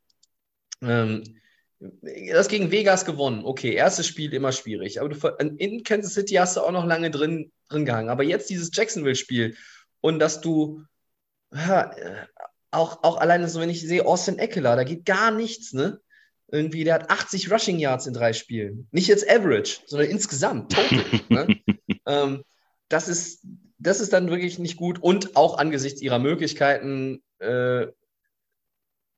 ähm, 0.82 1.24
das 1.80 2.50
gegen 2.50 2.72
Vegas 2.72 3.06
gewonnen. 3.06 3.46
Okay, 3.46 3.74
erstes 3.74 4.06
Spiel 4.06 4.34
immer 4.34 4.52
schwierig. 4.52 5.00
Aber 5.00 5.10
du, 5.10 5.28
in 5.58 5.84
Kansas 5.84 6.14
City 6.14 6.36
hast 6.36 6.58
du 6.58 6.62
auch 6.62 6.72
noch 6.72 6.86
lange 6.86 7.10
drin, 7.10 7.52
drin 7.70 7.86
gehangen. 7.86 8.10
Aber 8.10 8.24
jetzt 8.24 8.50
dieses 8.50 8.70
Jacksonville-Spiel 8.74 9.56
und 10.02 10.20
dass 10.20 10.42
du 10.42 10.84
ja, 11.54 11.92
auch, 12.72 13.04
auch 13.04 13.18
alleine 13.18 13.48
so, 13.48 13.60
wenn 13.60 13.70
ich 13.70 13.82
sehe, 13.82 14.06
Austin 14.06 14.38
Eckler, 14.38 14.76
da 14.76 14.84
geht 14.84 15.06
gar 15.06 15.32
nichts, 15.32 15.74
ne? 15.74 16.00
Irgendwie, 16.52 16.84
der 16.84 16.96
hat 16.96 17.10
80 17.10 17.52
Rushing 17.52 17.80
Yards 17.80 18.08
in 18.08 18.14
drei 18.14 18.34
Spielen. 18.34 18.88
Nicht 18.92 19.08
jetzt 19.08 19.30
Average, 19.30 19.82
sondern 19.86 20.10
insgesamt, 20.10 20.72
total. 20.72 21.20
ne? 21.30 21.62
ähm, 22.06 22.44
das, 22.88 23.08
ist, 23.08 23.46
das 23.78 24.00
ist 24.00 24.14
dann 24.14 24.30
wirklich 24.30 24.60
nicht 24.60 24.78
gut 24.78 25.00
und 25.00 25.36
auch 25.36 25.58
angesichts 25.58 26.02
ihrer 26.02 26.20
Möglichkeiten, 26.20 27.24
äh, 27.40 27.88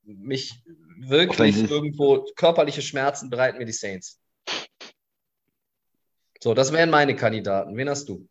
mich 0.04 0.64
wirklich 0.98 1.70
irgendwo 1.70 2.26
körperliche 2.36 2.82
Schmerzen 2.82 3.30
bereiten 3.30 3.58
mir 3.58 3.66
die 3.66 3.72
Saints. 3.72 4.20
So, 6.44 6.54
das 6.54 6.72
wären 6.72 6.90
meine 6.90 7.16
Kandidaten. 7.16 7.78
Wen 7.78 7.90
hast 7.90 8.10
du? 8.10 8.28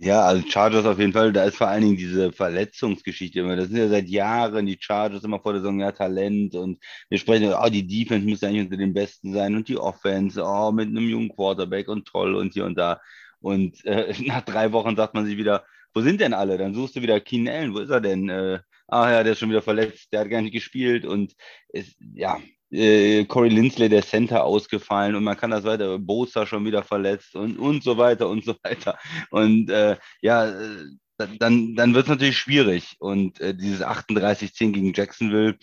Ja, 0.00 0.22
also 0.26 0.46
Chargers 0.48 0.86
auf 0.86 0.98
jeden 1.00 1.12
Fall, 1.12 1.32
da 1.32 1.42
ist 1.44 1.56
vor 1.56 1.66
allen 1.66 1.82
Dingen 1.82 1.96
diese 1.96 2.30
Verletzungsgeschichte 2.30 3.40
immer. 3.40 3.56
Das 3.56 3.66
sind 3.66 3.78
ja 3.78 3.88
seit 3.88 4.06
Jahren 4.08 4.64
die 4.66 4.78
Chargers 4.80 5.24
immer 5.24 5.40
vor 5.40 5.52
der 5.52 5.60
Saison, 5.60 5.80
ja, 5.80 5.90
Talent 5.90 6.54
und 6.54 6.78
wir 7.08 7.18
sprechen, 7.18 7.52
oh, 7.52 7.68
die 7.68 7.84
Defense 7.84 8.28
muss 8.28 8.44
eigentlich 8.44 8.62
unter 8.66 8.76
den 8.76 8.94
Besten 8.94 9.32
sein 9.32 9.56
und 9.56 9.66
die 9.68 9.76
Offense, 9.76 10.40
oh, 10.44 10.70
mit 10.70 10.88
einem 10.88 11.08
jungen 11.08 11.28
Quarterback 11.30 11.88
und 11.88 12.06
toll 12.06 12.36
und 12.36 12.52
hier 12.52 12.64
und 12.64 12.76
da. 12.78 13.00
Und 13.40 13.84
äh, 13.86 14.14
nach 14.24 14.42
drei 14.42 14.70
Wochen 14.72 14.94
sagt 14.94 15.14
man 15.14 15.26
sich 15.26 15.36
wieder, 15.36 15.64
wo 15.92 16.00
sind 16.00 16.20
denn 16.20 16.32
alle? 16.34 16.58
Dann 16.58 16.74
suchst 16.74 16.94
du 16.94 17.02
wieder 17.02 17.18
Keenan 17.20 17.54
Allen, 17.54 17.74
wo 17.74 17.78
ist 17.80 17.90
er 17.90 18.00
denn? 18.00 18.28
Äh, 18.28 18.60
ah 18.86 19.10
ja, 19.10 19.22
der 19.24 19.32
ist 19.32 19.40
schon 19.40 19.50
wieder 19.50 19.62
verletzt, 19.62 20.12
der 20.12 20.20
hat 20.20 20.30
gar 20.30 20.42
nicht 20.42 20.52
gespielt 20.52 21.04
und 21.06 21.34
es, 21.72 21.96
ja, 22.14 22.38
äh, 22.70 23.24
Corey 23.24 23.50
Lindsley, 23.50 23.88
der 23.88 24.02
Center, 24.02 24.44
ausgefallen 24.44 25.14
und 25.14 25.24
man 25.24 25.36
kann 25.36 25.50
das 25.50 25.64
weiter, 25.64 25.98
Bosa 25.98 26.46
schon 26.46 26.64
wieder 26.64 26.82
verletzt 26.82 27.34
und, 27.34 27.58
und 27.58 27.82
so 27.82 27.96
weiter 27.96 28.28
und 28.28 28.44
so 28.44 28.54
weiter. 28.62 28.98
Und 29.30 29.70
äh, 29.70 29.96
ja, 30.22 30.48
äh, 30.48 30.84
dann, 31.18 31.74
dann 31.74 31.94
wird 31.94 32.04
es 32.04 32.10
natürlich 32.10 32.38
schwierig. 32.38 32.96
Und 33.00 33.40
äh, 33.40 33.54
dieses 33.54 33.82
38-10 33.82 34.72
gegen 34.72 34.92
Jacksonville 34.94 35.58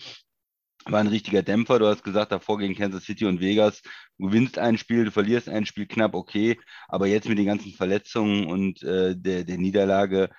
war 0.84 1.00
ein 1.00 1.06
richtiger 1.08 1.42
Dämpfer. 1.42 1.78
Du 1.78 1.86
hast 1.86 2.04
gesagt, 2.04 2.32
davor 2.32 2.58
gegen 2.58 2.74
Kansas 2.74 3.04
City 3.04 3.24
und 3.26 3.40
Vegas, 3.40 3.82
du 4.18 4.26
gewinnst 4.26 4.58
ein 4.58 4.78
Spiel, 4.78 5.06
du 5.06 5.10
verlierst 5.10 5.48
ein 5.48 5.66
Spiel 5.66 5.86
knapp, 5.86 6.14
okay. 6.14 6.58
Aber 6.88 7.06
jetzt 7.06 7.28
mit 7.28 7.38
den 7.38 7.46
ganzen 7.46 7.72
Verletzungen 7.72 8.46
und 8.46 8.82
äh, 8.82 9.16
der, 9.16 9.44
der 9.44 9.58
Niederlage, 9.58 10.30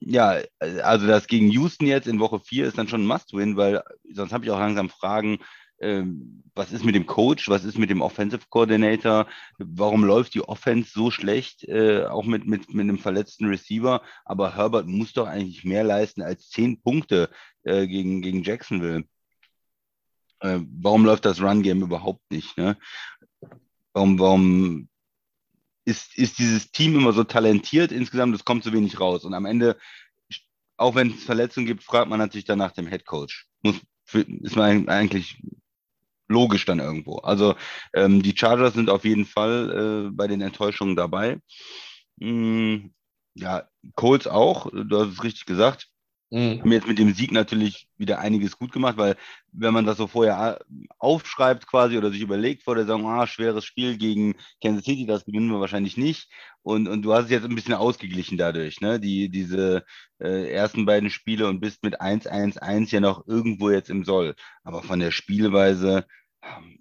ja, 0.00 0.38
also 0.58 1.06
das 1.06 1.26
gegen 1.26 1.50
Houston 1.50 1.86
jetzt 1.86 2.06
in 2.06 2.20
Woche 2.20 2.40
4 2.40 2.66
ist 2.66 2.78
dann 2.78 2.88
schon 2.88 3.02
ein 3.02 3.06
Must-Win, 3.06 3.56
weil 3.56 3.82
sonst 4.12 4.32
habe 4.32 4.44
ich 4.44 4.50
auch 4.50 4.58
langsam 4.58 4.88
Fragen, 4.88 5.38
ähm, 5.80 6.44
was 6.54 6.72
ist 6.72 6.84
mit 6.84 6.94
dem 6.94 7.06
Coach, 7.06 7.48
was 7.48 7.64
ist 7.64 7.78
mit 7.78 7.90
dem 7.90 8.00
Offensive 8.00 8.44
Coordinator, 8.48 9.26
warum 9.58 10.04
läuft 10.04 10.34
die 10.34 10.46
Offense 10.46 10.90
so 10.92 11.10
schlecht, 11.10 11.64
äh, 11.64 12.04
auch 12.04 12.24
mit, 12.24 12.46
mit, 12.46 12.72
mit 12.72 12.82
einem 12.82 12.98
verletzten 12.98 13.46
Receiver, 13.46 14.02
aber 14.24 14.54
Herbert 14.56 14.86
muss 14.86 15.12
doch 15.12 15.26
eigentlich 15.26 15.64
mehr 15.64 15.84
leisten 15.84 16.22
als 16.22 16.48
10 16.50 16.80
Punkte 16.80 17.28
äh, 17.64 17.86
gegen, 17.86 18.22
gegen 18.22 18.42
Jacksonville. 18.42 19.04
Äh, 20.40 20.60
warum 20.80 21.04
läuft 21.04 21.24
das 21.24 21.40
Run-Game 21.40 21.82
überhaupt 21.82 22.22
nicht? 22.30 22.56
Ne? 22.56 22.76
Warum, 23.92 24.18
warum 24.18 24.88
ist, 25.84 26.16
ist 26.16 26.38
dieses 26.38 26.70
Team 26.70 26.96
immer 26.96 27.12
so 27.12 27.24
talentiert 27.24 27.92
insgesamt, 27.92 28.34
es 28.34 28.44
kommt 28.44 28.64
so 28.64 28.72
wenig 28.72 29.00
raus. 29.00 29.24
Und 29.24 29.34
am 29.34 29.44
Ende, 29.44 29.76
auch 30.76 30.94
wenn 30.94 31.10
es 31.10 31.24
Verletzungen 31.24 31.66
gibt, 31.66 31.82
fragt 31.82 32.08
man 32.08 32.18
natürlich 32.18 32.46
dann 32.46 32.58
nach 32.58 32.72
dem 32.72 32.86
Head 32.86 33.04
Coach. 33.04 33.46
Muss, 33.62 33.80
ist 34.12 34.56
man 34.56 34.88
eigentlich 34.88 35.40
logisch 36.28 36.64
dann 36.64 36.80
irgendwo. 36.80 37.18
Also 37.18 37.54
ähm, 37.92 38.22
die 38.22 38.36
Chargers 38.36 38.74
sind 38.74 38.90
auf 38.90 39.04
jeden 39.04 39.26
Fall 39.26 40.06
äh, 40.08 40.10
bei 40.10 40.26
den 40.26 40.40
Enttäuschungen 40.40 40.96
dabei. 40.96 41.38
Mm, 42.16 42.88
ja, 43.34 43.68
Colts 43.94 44.26
auch, 44.26 44.70
du 44.72 44.98
hast 44.98 45.12
es 45.12 45.24
richtig 45.24 45.46
gesagt. 45.46 45.88
Mhm. 46.34 46.62
Haben 46.62 46.72
jetzt 46.72 46.88
mit 46.88 46.98
dem 46.98 47.14
Sieg 47.14 47.30
natürlich 47.30 47.86
wieder 47.96 48.18
einiges 48.18 48.58
gut 48.58 48.72
gemacht, 48.72 48.96
weil 48.96 49.14
wenn 49.52 49.72
man 49.72 49.86
das 49.86 49.98
so 49.98 50.08
vorher 50.08 50.58
äh, 50.68 50.86
aufschreibt 50.98 51.68
quasi 51.68 51.96
oder 51.96 52.10
sich 52.10 52.22
überlegt 52.22 52.64
vor 52.64 52.74
der 52.74 52.86
Saison, 52.86 53.06
ah, 53.06 53.28
schweres 53.28 53.64
Spiel 53.64 53.96
gegen 53.96 54.34
Kansas 54.60 54.84
City, 54.84 55.06
das 55.06 55.24
gewinnen 55.24 55.52
wir 55.52 55.60
wahrscheinlich 55.60 55.96
nicht. 55.96 56.28
Und, 56.62 56.88
und 56.88 57.02
du 57.02 57.14
hast 57.14 57.26
es 57.26 57.30
jetzt 57.30 57.44
ein 57.44 57.54
bisschen 57.54 57.74
ausgeglichen 57.74 58.36
dadurch, 58.36 58.80
ne? 58.80 58.98
Die, 58.98 59.28
diese 59.28 59.84
äh, 60.18 60.50
ersten 60.50 60.86
beiden 60.86 61.08
Spiele 61.08 61.46
und 61.46 61.60
bist 61.60 61.84
mit 61.84 62.00
1-1-1 62.00 62.90
ja 62.90 62.98
noch 62.98 63.28
irgendwo 63.28 63.70
jetzt 63.70 63.90
im 63.90 64.02
Soll. 64.02 64.34
Aber 64.64 64.82
von 64.82 64.98
der 64.98 65.12
Spielweise, 65.12 66.04
ähm, 66.42 66.80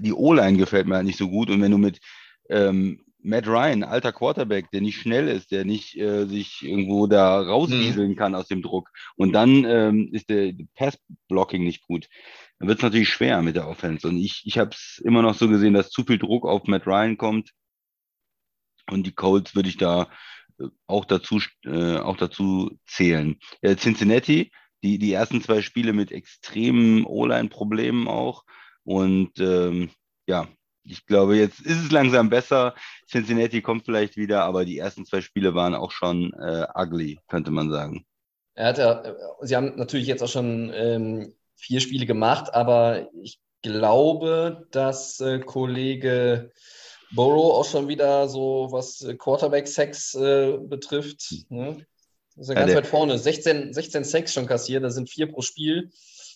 die 0.00 0.12
O-Line 0.12 0.58
gefällt 0.58 0.88
mir 0.88 0.96
halt 0.96 1.06
nicht 1.06 1.18
so 1.18 1.28
gut. 1.30 1.50
Und 1.50 1.62
wenn 1.62 1.70
du 1.70 1.78
mit 1.78 2.00
ähm, 2.48 3.04
Matt 3.22 3.46
Ryan, 3.46 3.82
alter 3.82 4.12
Quarterback, 4.12 4.70
der 4.70 4.80
nicht 4.80 4.98
schnell 5.00 5.28
ist, 5.28 5.50
der 5.50 5.64
nicht 5.64 5.96
äh, 5.96 6.26
sich 6.26 6.62
irgendwo 6.62 7.06
da 7.06 7.40
rauswieseln 7.40 8.12
mhm. 8.12 8.16
kann 8.16 8.34
aus 8.34 8.48
dem 8.48 8.62
Druck. 8.62 8.90
Und 9.16 9.32
dann 9.32 9.64
ähm, 9.64 10.08
ist 10.12 10.30
der 10.30 10.54
Pass-Blocking 10.74 11.62
nicht 11.62 11.86
gut. 11.86 12.08
Dann 12.58 12.68
wird 12.68 12.78
es 12.78 12.82
natürlich 12.82 13.08
schwer 13.08 13.42
mit 13.42 13.56
der 13.56 13.68
Offense. 13.68 14.06
Und 14.06 14.18
ich, 14.18 14.42
ich 14.44 14.58
habe 14.58 14.70
es 14.70 15.00
immer 15.04 15.22
noch 15.22 15.34
so 15.34 15.48
gesehen, 15.48 15.74
dass 15.74 15.90
zu 15.90 16.04
viel 16.04 16.18
Druck 16.18 16.46
auf 16.46 16.66
Matt 16.66 16.86
Ryan 16.86 17.16
kommt. 17.16 17.50
Und 18.90 19.06
die 19.06 19.12
Colts 19.12 19.54
würde 19.54 19.68
ich 19.68 19.76
da 19.76 20.10
äh, 20.58 20.66
auch 20.86 21.04
dazu, 21.04 21.40
äh, 21.64 21.96
auch 21.96 22.16
dazu 22.16 22.78
zählen. 22.86 23.38
Äh, 23.60 23.76
Cincinnati, 23.76 24.50
die, 24.82 24.98
die 24.98 25.12
ersten 25.12 25.42
zwei 25.42 25.62
Spiele 25.62 25.92
mit 25.92 26.12
extremen 26.12 27.04
O-Line-Problemen 27.04 28.08
auch. 28.08 28.44
Und 28.82 29.38
ähm, 29.38 29.90
ja, 30.26 30.48
ich 30.90 31.06
glaube, 31.06 31.36
jetzt 31.36 31.60
ist 31.60 31.84
es 31.84 31.90
langsam 31.90 32.30
besser. 32.30 32.74
Cincinnati 33.08 33.62
kommt 33.62 33.84
vielleicht 33.84 34.16
wieder, 34.16 34.44
aber 34.44 34.64
die 34.64 34.78
ersten 34.78 35.06
zwei 35.06 35.20
Spiele 35.20 35.54
waren 35.54 35.74
auch 35.74 35.92
schon 35.92 36.32
äh, 36.34 36.66
ugly, 36.74 37.18
könnte 37.28 37.50
man 37.50 37.70
sagen. 37.70 38.04
Er 38.54 38.66
hat 38.66 38.78
ja, 38.78 39.02
äh, 39.02 39.14
sie 39.42 39.56
haben 39.56 39.76
natürlich 39.76 40.06
jetzt 40.06 40.22
auch 40.22 40.28
schon 40.28 40.72
ähm, 40.74 41.34
vier 41.56 41.80
Spiele 41.80 42.06
gemacht, 42.06 42.52
aber 42.52 43.08
ich 43.22 43.40
glaube, 43.62 44.66
dass 44.70 45.20
äh, 45.20 45.38
Kollege 45.40 46.50
Burrow 47.12 47.54
auch 47.54 47.68
schon 47.68 47.88
wieder 47.88 48.28
so, 48.28 48.68
was 48.70 49.02
äh, 49.02 49.14
Quarterback-Sex 49.14 50.14
äh, 50.14 50.58
betrifft, 50.58 51.34
ne? 51.48 51.84
ist 52.36 52.48
ja 52.48 52.54
ganz 52.54 52.70
ja, 52.70 52.78
weit 52.78 52.86
vorne. 52.86 53.18
16, 53.18 53.72
16 53.72 54.04
Sex 54.04 54.32
schon 54.32 54.46
kassiert, 54.46 54.84
das 54.84 54.94
sind 54.94 55.10
vier 55.10 55.30
pro 55.30 55.42
Spiel. 55.42 55.90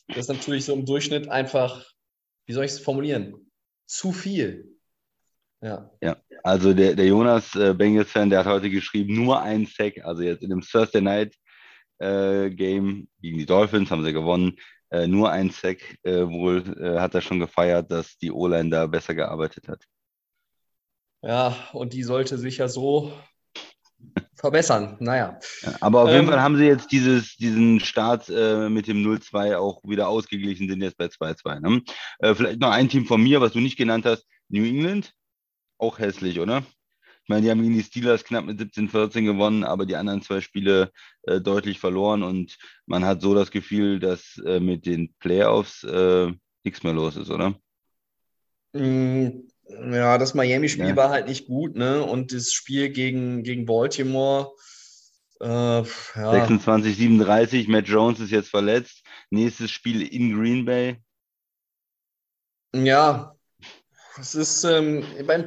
Das 0.08 0.18
ist 0.18 0.28
natürlich 0.28 0.66
so 0.66 0.74
im 0.74 0.84
Durchschnitt 0.84 1.28
einfach, 1.28 1.84
wie 2.46 2.52
soll 2.52 2.64
ich 2.64 2.72
es 2.72 2.80
formulieren? 2.80 3.50
Zu 3.86 4.12
viel. 4.12 4.76
Ja. 5.60 5.90
ja, 6.02 6.16
also 6.42 6.74
der, 6.74 6.94
der 6.94 7.06
Jonas 7.06 7.54
äh, 7.54 7.72
Bengals-Fan, 7.72 8.28
der 8.28 8.40
hat 8.40 8.46
heute 8.46 8.68
geschrieben, 8.68 9.14
nur 9.14 9.40
ein 9.40 9.64
Sack, 9.64 10.04
also 10.04 10.22
jetzt 10.22 10.42
in 10.42 10.50
dem 10.50 10.60
Thursday 10.60 11.00
Night 11.00 11.34
äh, 11.98 12.50
Game 12.50 13.08
gegen 13.22 13.38
die 13.38 13.46
Dolphins 13.46 13.90
haben 13.90 14.04
sie 14.04 14.12
gewonnen, 14.12 14.58
äh, 14.90 15.06
nur 15.06 15.30
ein 15.30 15.48
Sack 15.48 15.78
äh, 16.02 16.26
wohl 16.26 16.62
äh, 16.78 17.00
hat 17.00 17.14
er 17.14 17.22
schon 17.22 17.40
gefeiert, 17.40 17.90
dass 17.90 18.18
die 18.18 18.30
O-Line 18.30 18.68
da 18.68 18.86
besser 18.86 19.14
gearbeitet 19.14 19.68
hat. 19.68 19.82
Ja, 21.22 21.56
und 21.72 21.94
die 21.94 22.02
sollte 22.02 22.36
sich 22.36 22.58
ja 22.58 22.68
so 22.68 23.10
verbessern. 24.44 24.98
Naja. 25.00 25.38
aber 25.80 26.02
auf 26.02 26.10
ähm, 26.10 26.16
jeden 26.16 26.26
Fall 26.28 26.42
haben 26.42 26.58
sie 26.58 26.66
jetzt 26.66 26.92
dieses, 26.92 27.36
diesen 27.36 27.80
Start 27.80 28.28
äh, 28.28 28.68
mit 28.68 28.86
dem 28.86 28.98
0-2 28.98 29.56
auch 29.56 29.82
wieder 29.84 30.08
ausgeglichen, 30.08 30.68
sind 30.68 30.82
jetzt 30.82 30.98
bei 30.98 31.06
2-2. 31.06 31.60
Ne? 31.60 31.82
Äh, 32.18 32.34
vielleicht 32.34 32.60
noch 32.60 32.70
ein 32.70 32.90
Team 32.90 33.06
von 33.06 33.22
mir, 33.22 33.40
was 33.40 33.52
du 33.52 33.60
nicht 33.60 33.78
genannt 33.78 34.04
hast, 34.04 34.26
New 34.50 34.64
England. 34.64 35.14
Auch 35.78 35.98
hässlich, 35.98 36.40
oder? 36.40 36.58
Ich 37.22 37.28
meine, 37.28 37.40
die 37.40 37.50
haben 37.50 37.62
gegen 37.62 37.72
die 37.72 37.82
Steelers 37.82 38.22
knapp 38.22 38.44
mit 38.44 38.60
17-14 38.60 39.24
gewonnen, 39.24 39.64
aber 39.64 39.86
die 39.86 39.96
anderen 39.96 40.20
zwei 40.20 40.42
Spiele 40.42 40.90
äh, 41.22 41.40
deutlich 41.40 41.80
verloren 41.80 42.22
und 42.22 42.58
man 42.84 43.06
hat 43.06 43.22
so 43.22 43.34
das 43.34 43.50
Gefühl, 43.50 43.98
dass 43.98 44.36
äh, 44.44 44.60
mit 44.60 44.84
den 44.84 45.14
Playoffs 45.20 45.84
äh, 45.84 46.30
nichts 46.64 46.82
mehr 46.82 46.92
los 46.92 47.16
ist, 47.16 47.30
oder? 47.30 47.54
Mm, 48.74 49.48
ja, 49.68 50.18
das 50.18 50.34
Miami-Spiel 50.34 50.88
ja. 50.88 50.96
war 50.96 51.10
halt 51.10 51.28
nicht 51.28 51.46
gut, 51.46 51.76
ne? 51.76 52.02
Und 52.02 52.32
das 52.32 52.52
Spiel 52.52 52.90
gegen, 52.90 53.42
gegen 53.42 53.66
Baltimore. 53.66 54.52
Äh, 55.40 55.46
ja. 55.46 55.84
26, 56.14 56.96
37, 56.96 57.68
Matt 57.68 57.88
Jones 57.88 58.20
ist 58.20 58.30
jetzt 58.30 58.50
verletzt. 58.50 59.02
Nächstes 59.30 59.70
Spiel 59.70 60.02
in 60.02 60.38
Green 60.38 60.64
Bay. 60.64 60.96
Ja, 62.74 63.34
Es 64.18 64.34
ist, 64.34 64.64
ähm, 64.64 65.04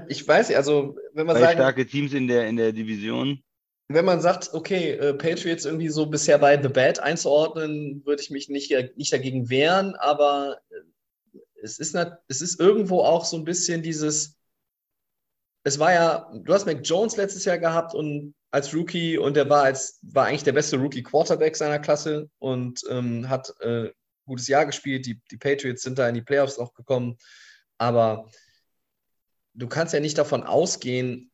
ich 0.09 0.27
weiß, 0.27 0.53
also 0.53 0.97
wenn 1.13 1.25
man 1.25 1.37
sagt. 1.37 1.53
starke 1.53 1.85
Teams 1.85 2.13
in 2.13 2.27
der, 2.27 2.47
in 2.47 2.57
der 2.57 2.73
Division. 2.73 3.41
Wenn 3.89 4.03
man 4.03 4.19
sagt, 4.19 4.53
okay, 4.53 4.91
äh, 4.91 5.13
Patriots 5.13 5.63
irgendwie 5.63 5.87
so 5.87 6.07
bisher 6.07 6.37
bei 6.37 6.61
The 6.61 6.67
Bad 6.67 6.99
einzuordnen, 6.99 8.01
würde 8.05 8.21
ich 8.21 8.29
mich 8.29 8.49
nicht, 8.49 8.73
nicht 8.97 9.13
dagegen 9.13 9.49
wehren, 9.49 9.95
aber 9.95 10.57
äh, 10.69 10.75
es 11.61 11.79
ist, 11.79 11.95
es 12.27 12.41
ist 12.41 12.59
irgendwo 12.59 13.01
auch 13.01 13.25
so 13.25 13.37
ein 13.37 13.43
bisschen 13.43 13.81
dieses, 13.81 14.37
es 15.63 15.79
war 15.79 15.93
ja, 15.93 16.31
du 16.33 16.53
hast 16.53 16.65
Mac 16.65 16.79
Jones 16.83 17.17
letztes 17.17 17.45
Jahr 17.45 17.57
gehabt 17.57 17.93
und 17.93 18.35
als 18.51 18.73
Rookie 18.73 19.17
und 19.17 19.35
der 19.35 19.49
war 19.49 19.63
als 19.63 19.99
war 20.01 20.25
eigentlich 20.25 20.43
der 20.43 20.53
beste 20.53 20.77
Rookie 20.77 21.03
Quarterback 21.03 21.55
seiner 21.55 21.79
Klasse 21.79 22.29
und 22.39 22.81
ähm, 22.89 23.27
hat 23.27 23.53
äh, 23.59 23.91
gutes 24.25 24.47
Jahr 24.47 24.65
gespielt. 24.65 25.05
Die, 25.05 25.21
die 25.31 25.37
Patriots 25.37 25.81
sind 25.81 25.99
da 25.99 26.07
in 26.07 26.15
die 26.15 26.21
Playoffs 26.21 26.57
auch 26.57 26.73
gekommen, 26.73 27.17
aber 27.77 28.29
du 29.53 29.67
kannst 29.67 29.93
ja 29.93 29.99
nicht 29.99 30.17
davon 30.17 30.43
ausgehen, 30.43 31.31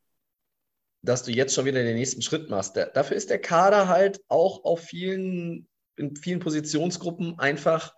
dass 1.03 1.23
du 1.23 1.31
jetzt 1.31 1.53
schon 1.53 1.65
wieder 1.65 1.83
den 1.83 1.97
nächsten 1.97 2.21
Schritt 2.21 2.49
machst. 2.49 2.75
Der, 2.75 2.87
dafür 2.87 3.17
ist 3.17 3.29
der 3.29 3.39
Kader 3.39 3.89
halt 3.89 4.21
auch 4.29 4.63
auf 4.63 4.79
vielen, 4.79 5.67
in 5.97 6.15
vielen 6.15 6.39
Positionsgruppen 6.39 7.37
einfach 7.39 7.93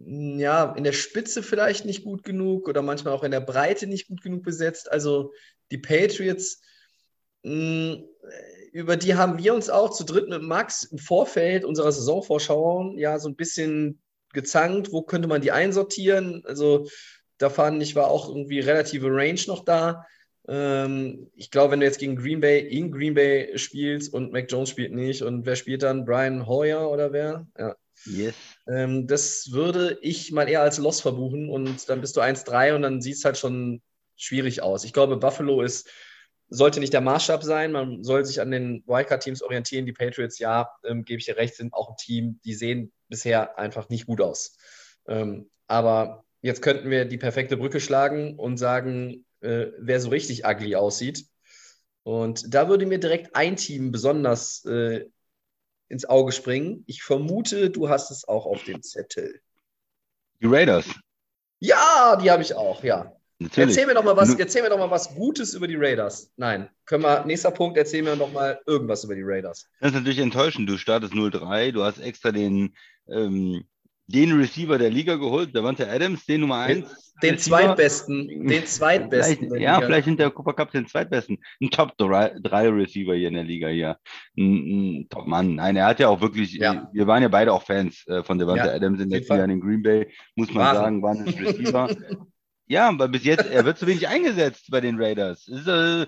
ja, 0.00 0.74
in 0.76 0.84
der 0.84 0.92
Spitze 0.92 1.42
vielleicht 1.42 1.84
nicht 1.84 2.04
gut 2.04 2.24
genug 2.24 2.68
oder 2.68 2.82
manchmal 2.82 3.14
auch 3.14 3.22
in 3.22 3.30
der 3.30 3.40
Breite 3.40 3.86
nicht 3.86 4.08
gut 4.08 4.22
genug 4.22 4.42
besetzt. 4.42 4.90
Also 4.90 5.32
die 5.70 5.78
Patriots, 5.78 6.62
mh, 7.42 7.98
über 8.72 8.96
die 8.96 9.14
haben 9.14 9.38
wir 9.38 9.54
uns 9.54 9.68
auch 9.68 9.90
zu 9.90 10.04
dritt 10.04 10.28
mit 10.28 10.42
Max 10.42 10.84
im 10.84 10.98
Vorfeld 10.98 11.64
unserer 11.64 11.92
Saisonvorschau 11.92 12.94
ja 12.96 13.18
so 13.18 13.28
ein 13.28 13.36
bisschen 13.36 14.00
gezankt, 14.32 14.92
wo 14.92 15.02
könnte 15.02 15.28
man 15.28 15.42
die 15.42 15.52
einsortieren. 15.52 16.42
Also 16.46 16.88
da 17.38 17.50
fand 17.50 17.82
ich, 17.82 17.96
war 17.96 18.08
auch 18.08 18.28
irgendwie 18.28 18.60
relative 18.60 19.08
Range 19.08 19.40
noch 19.48 19.64
da. 19.64 20.06
Ähm, 20.48 21.30
ich 21.34 21.50
glaube, 21.50 21.72
wenn 21.72 21.80
du 21.80 21.86
jetzt 21.86 21.98
gegen 21.98 22.16
Green 22.16 22.40
Bay 22.40 22.60
in 22.60 22.90
Green 22.90 23.14
Bay 23.14 23.58
spielst 23.58 24.14
und 24.14 24.32
Mac 24.32 24.50
Jones 24.50 24.70
spielt 24.70 24.92
nicht 24.92 25.22
und 25.22 25.46
wer 25.46 25.56
spielt 25.56 25.82
dann? 25.82 26.04
Brian 26.04 26.46
Hoyer 26.46 26.90
oder 26.90 27.12
wer? 27.12 27.46
Ja. 27.58 27.76
Yes. 28.06 28.34
Ähm, 28.70 29.06
das 29.06 29.50
würde 29.52 29.98
ich 30.00 30.30
mal 30.32 30.48
eher 30.48 30.62
als 30.62 30.78
Loss 30.78 31.00
verbuchen 31.00 31.50
und 31.50 31.88
dann 31.88 32.00
bist 32.00 32.16
du 32.16 32.20
1-3 32.20 32.74
und 32.74 32.82
dann 32.82 33.00
sieht 33.00 33.16
es 33.16 33.24
halt 33.24 33.36
schon 33.36 33.82
schwierig 34.16 34.62
aus. 34.62 34.84
Ich 34.84 34.92
glaube, 34.92 35.16
Buffalo 35.16 35.62
ist, 35.62 35.88
sollte 36.48 36.80
nicht 36.80 36.92
der 36.92 37.00
Maßstab 37.00 37.42
sein. 37.42 37.72
Man 37.72 38.02
soll 38.04 38.24
sich 38.24 38.40
an 38.40 38.50
den 38.50 38.82
Wildcard-Teams 38.86 39.42
orientieren. 39.42 39.86
Die 39.86 39.92
Patriots, 39.92 40.38
ja, 40.38 40.68
ähm, 40.84 41.04
gebe 41.04 41.18
ich 41.18 41.26
dir 41.26 41.36
recht, 41.36 41.56
sind 41.56 41.72
auch 41.72 41.90
ein 41.90 41.96
Team, 41.96 42.40
die 42.44 42.54
sehen 42.54 42.92
bisher 43.08 43.58
einfach 43.58 43.88
nicht 43.88 44.06
gut 44.06 44.20
aus. 44.20 44.56
Ähm, 45.08 45.50
aber 45.66 46.24
jetzt 46.42 46.62
könnten 46.62 46.90
wir 46.90 47.04
die 47.04 47.18
perfekte 47.18 47.56
Brücke 47.56 47.80
schlagen 47.80 48.36
und 48.36 48.56
sagen, 48.56 49.24
äh, 49.40 49.66
wer 49.78 50.00
so 50.00 50.10
richtig 50.10 50.44
ugly 50.44 50.76
aussieht. 50.76 51.24
Und 52.02 52.52
da 52.54 52.68
würde 52.68 52.86
mir 52.86 52.98
direkt 52.98 53.34
ein 53.34 53.56
Team 53.56 53.92
besonders 53.92 54.64
äh, 54.64 55.06
ins 55.90 56.06
Auge 56.06 56.32
springen. 56.32 56.84
Ich 56.86 57.02
vermute, 57.02 57.68
du 57.68 57.88
hast 57.88 58.10
es 58.10 58.26
auch 58.26 58.46
auf 58.46 58.64
dem 58.64 58.82
Zettel. 58.82 59.40
Die 60.40 60.46
Raiders. 60.46 60.86
Ja, 61.58 62.16
die 62.16 62.30
habe 62.30 62.42
ich 62.42 62.54
auch, 62.54 62.82
ja. 62.82 63.12
Natürlich. 63.38 63.70
Erzähl 63.70 63.86
mir, 63.86 63.94
doch 63.94 64.04
mal 64.04 64.16
was, 64.16 64.34
erzähl 64.34 64.62
mir 64.62 64.68
doch 64.68 64.78
mal 64.78 64.90
was 64.90 65.14
Gutes 65.14 65.54
über 65.54 65.66
die 65.66 65.76
Raiders. 65.76 66.30
Nein, 66.36 66.68
können 66.84 67.02
wir, 67.02 67.24
nächster 67.24 67.50
Punkt, 67.50 67.76
erzähl 67.76 68.02
mir 68.02 68.16
doch 68.16 68.32
mal 68.32 68.60
irgendwas 68.66 69.02
über 69.04 69.14
die 69.14 69.22
Raiders. 69.24 69.66
Das 69.80 69.90
ist 69.90 69.96
natürlich 69.96 70.18
enttäuschend. 70.18 70.68
Du 70.68 70.76
startest 70.76 71.14
0-3, 71.14 71.72
du 71.72 71.82
hast 71.82 71.98
extra 71.98 72.32
den 72.32 72.74
ähm, 73.08 73.64
den 74.10 74.32
Receiver 74.32 74.78
der 74.78 74.90
Liga 74.90 75.16
geholt, 75.16 75.54
der 75.54 75.64
Wante 75.64 75.88
Adams, 75.88 76.26
den 76.26 76.42
Nummer 76.42 76.60
1. 76.60 76.78
Den, 77.22 77.30
den 77.30 77.38
zweitbesten, 77.38 78.46
den 78.46 78.66
zweitbesten. 78.66 79.48
Vielleicht, 79.48 79.62
ja, 79.62 79.80
vielleicht 79.80 80.06
sind 80.06 80.18
der 80.18 80.30
Cooper 80.30 80.54
Cup 80.54 80.70
den 80.72 80.86
zweitbesten. 80.86 81.38
Ein 81.60 81.70
Top 81.70 81.96
3 81.98 82.40
Receiver 82.68 83.14
hier 83.14 83.28
in 83.28 83.34
der 83.34 83.44
Liga 83.44 83.68
hier. 83.68 83.98
Ein, 84.36 85.00
ein 85.00 85.06
Top 85.08 85.26
Mann. 85.26 85.56
Nein, 85.56 85.76
er 85.76 85.86
hat 85.86 86.00
ja 86.00 86.08
auch 86.08 86.20
wirklich, 86.20 86.54
ja. 86.54 86.88
wir 86.92 87.06
waren 87.06 87.22
ja 87.22 87.28
beide 87.28 87.52
auch 87.52 87.62
Fans 87.62 88.06
äh, 88.08 88.22
von 88.22 88.38
Devante 88.38 88.66
ja, 88.66 88.72
Adams 88.72 89.00
in 89.00 89.10
der 89.10 89.20
Liga 89.20 89.44
in 89.44 89.60
Green 89.60 89.82
Bay, 89.82 90.08
muss 90.34 90.52
man 90.52 90.64
Waren. 90.64 90.76
sagen, 90.76 91.02
war 91.02 91.10
ein 91.12 91.28
Receiver. 91.28 91.96
ja, 92.66 92.88
aber 92.88 93.08
bis 93.08 93.24
jetzt, 93.24 93.46
er 93.50 93.64
wird 93.64 93.78
zu 93.78 93.86
wenig 93.86 94.08
eingesetzt 94.08 94.66
bei 94.70 94.80
den 94.80 95.00
Raiders. 95.00 95.46
Ist, 95.46 95.68
äh, 95.68 96.06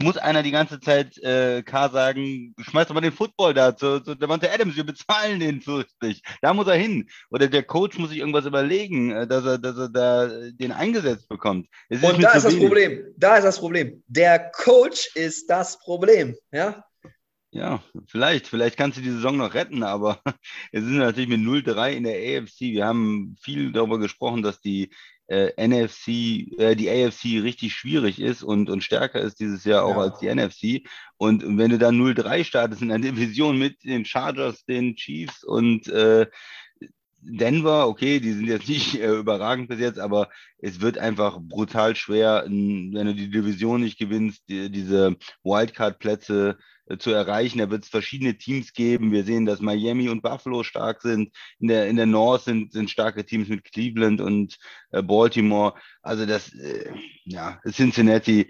muss 0.00 0.16
einer 0.16 0.42
die 0.42 0.50
ganze 0.50 0.80
Zeit 0.80 1.16
äh, 1.18 1.62
K 1.62 1.88
sagen, 1.88 2.54
schmeiß 2.58 2.88
doch 2.88 2.94
mal 2.94 3.00
den 3.00 3.12
Football 3.12 3.54
da 3.54 3.76
zu, 3.76 4.00
zu 4.00 4.14
Devante 4.14 4.52
Adams, 4.52 4.76
wir 4.76 4.84
bezahlen 4.84 5.40
den 5.40 5.60
50. 5.60 6.22
Da 6.42 6.52
muss 6.52 6.66
er 6.66 6.74
hin. 6.74 7.08
Oder 7.30 7.46
der 7.46 7.62
Coach 7.62 7.98
muss 7.98 8.10
sich 8.10 8.18
irgendwas 8.18 8.46
überlegen, 8.46 9.12
äh, 9.12 9.26
dass 9.26 9.44
er, 9.44 9.58
dass 9.58 9.78
er 9.78 9.88
da 9.88 10.28
den 10.50 10.72
eingesetzt 10.72 11.28
bekommt. 11.28 11.68
Und 11.88 12.22
da 12.22 12.32
ist 12.32 12.44
das 12.44 12.52
wenig. 12.52 12.66
Problem. 12.66 13.14
Da 13.16 13.36
ist 13.36 13.44
das 13.44 13.58
Problem. 13.58 14.02
Der 14.06 14.50
Coach 14.50 15.10
ist 15.14 15.48
das 15.48 15.78
Problem. 15.78 16.36
Ja, 16.52 16.84
ja, 17.50 17.82
vielleicht. 18.06 18.46
Vielleicht 18.46 18.76
kannst 18.76 18.98
du 18.98 19.02
die 19.02 19.10
Saison 19.10 19.38
noch 19.38 19.54
retten, 19.54 19.82
aber 19.82 20.20
es 20.72 20.84
ist 20.84 20.90
natürlich 20.90 21.28
mit 21.28 21.40
0-3 21.40 21.92
in 21.92 22.04
der 22.04 22.42
AFC. 22.42 22.60
Wir 22.60 22.86
haben 22.86 23.36
viel 23.40 23.72
darüber 23.72 23.98
gesprochen, 23.98 24.42
dass 24.42 24.60
die 24.60 24.90
äh, 25.28 25.52
NFC, 25.56 26.08
äh, 26.58 26.74
die 26.74 26.88
AFC 26.88 27.42
richtig 27.42 27.74
schwierig 27.74 28.20
ist 28.20 28.42
und, 28.42 28.70
und 28.70 28.82
stärker 28.82 29.20
ist 29.20 29.40
dieses 29.40 29.64
Jahr 29.64 29.84
auch 29.84 29.96
ja. 29.96 30.02
als 30.02 30.18
die 30.18 30.34
NFC. 30.34 30.88
Und 31.16 31.44
wenn 31.58 31.70
du 31.70 31.78
dann 31.78 32.00
0-3 32.00 32.44
startest 32.44 32.82
in 32.82 32.90
einer 32.90 33.04
Division 33.10 33.58
mit 33.58 33.84
den 33.84 34.04
Chargers, 34.04 34.64
den 34.64 34.96
Chiefs 34.96 35.44
und 35.44 35.86
äh, 35.88 36.26
Denver, 37.20 37.88
okay, 37.88 38.20
die 38.20 38.32
sind 38.32 38.46
jetzt 38.46 38.68
nicht 38.68 38.94
äh, 38.94 39.16
überragend 39.16 39.68
bis 39.68 39.80
jetzt, 39.80 39.98
aber 39.98 40.30
es 40.58 40.80
wird 40.80 40.98
einfach 40.98 41.38
brutal 41.40 41.96
schwer, 41.96 42.44
wenn 42.46 42.92
du 42.92 43.14
die 43.14 43.30
Division 43.30 43.82
nicht 43.82 43.98
gewinnst, 43.98 44.44
die, 44.48 44.70
diese 44.70 45.16
Wildcard-Plätze 45.42 46.56
zu 46.96 47.10
erreichen. 47.10 47.58
Da 47.58 47.70
wird 47.70 47.84
es 47.84 47.90
verschiedene 47.90 48.38
Teams 48.38 48.72
geben. 48.72 49.12
Wir 49.12 49.24
sehen, 49.24 49.44
dass 49.44 49.60
Miami 49.60 50.08
und 50.08 50.22
Buffalo 50.22 50.62
stark 50.62 51.02
sind. 51.02 51.34
In 51.58 51.68
der, 51.68 51.88
in 51.88 51.96
der 51.96 52.06
North 52.06 52.44
sind, 52.44 52.72
sind 52.72 52.90
starke 52.90 53.24
Teams 53.24 53.48
mit 53.48 53.64
Cleveland 53.64 54.20
und 54.20 54.58
äh, 54.92 55.02
Baltimore. 55.02 55.74
Also 56.02 56.24
das, 56.24 56.54
äh, 56.54 56.92
ja, 57.24 57.60
Cincinnati. 57.70 58.48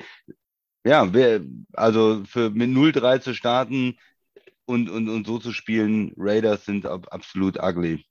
Ja, 0.85 1.13
wer, 1.13 1.41
also 1.73 2.23
für 2.25 2.51
mit 2.51 2.71
0-3 2.71 3.21
zu 3.21 3.35
starten 3.35 3.99
und, 4.67 4.89
und, 4.89 5.09
und 5.09 5.27
so 5.27 5.39
zu 5.39 5.53
spielen, 5.53 6.13
Raiders 6.17 6.65
sind 6.65 6.87
ab, 6.87 7.09
absolut 7.11 7.59
ugly. 7.61 8.05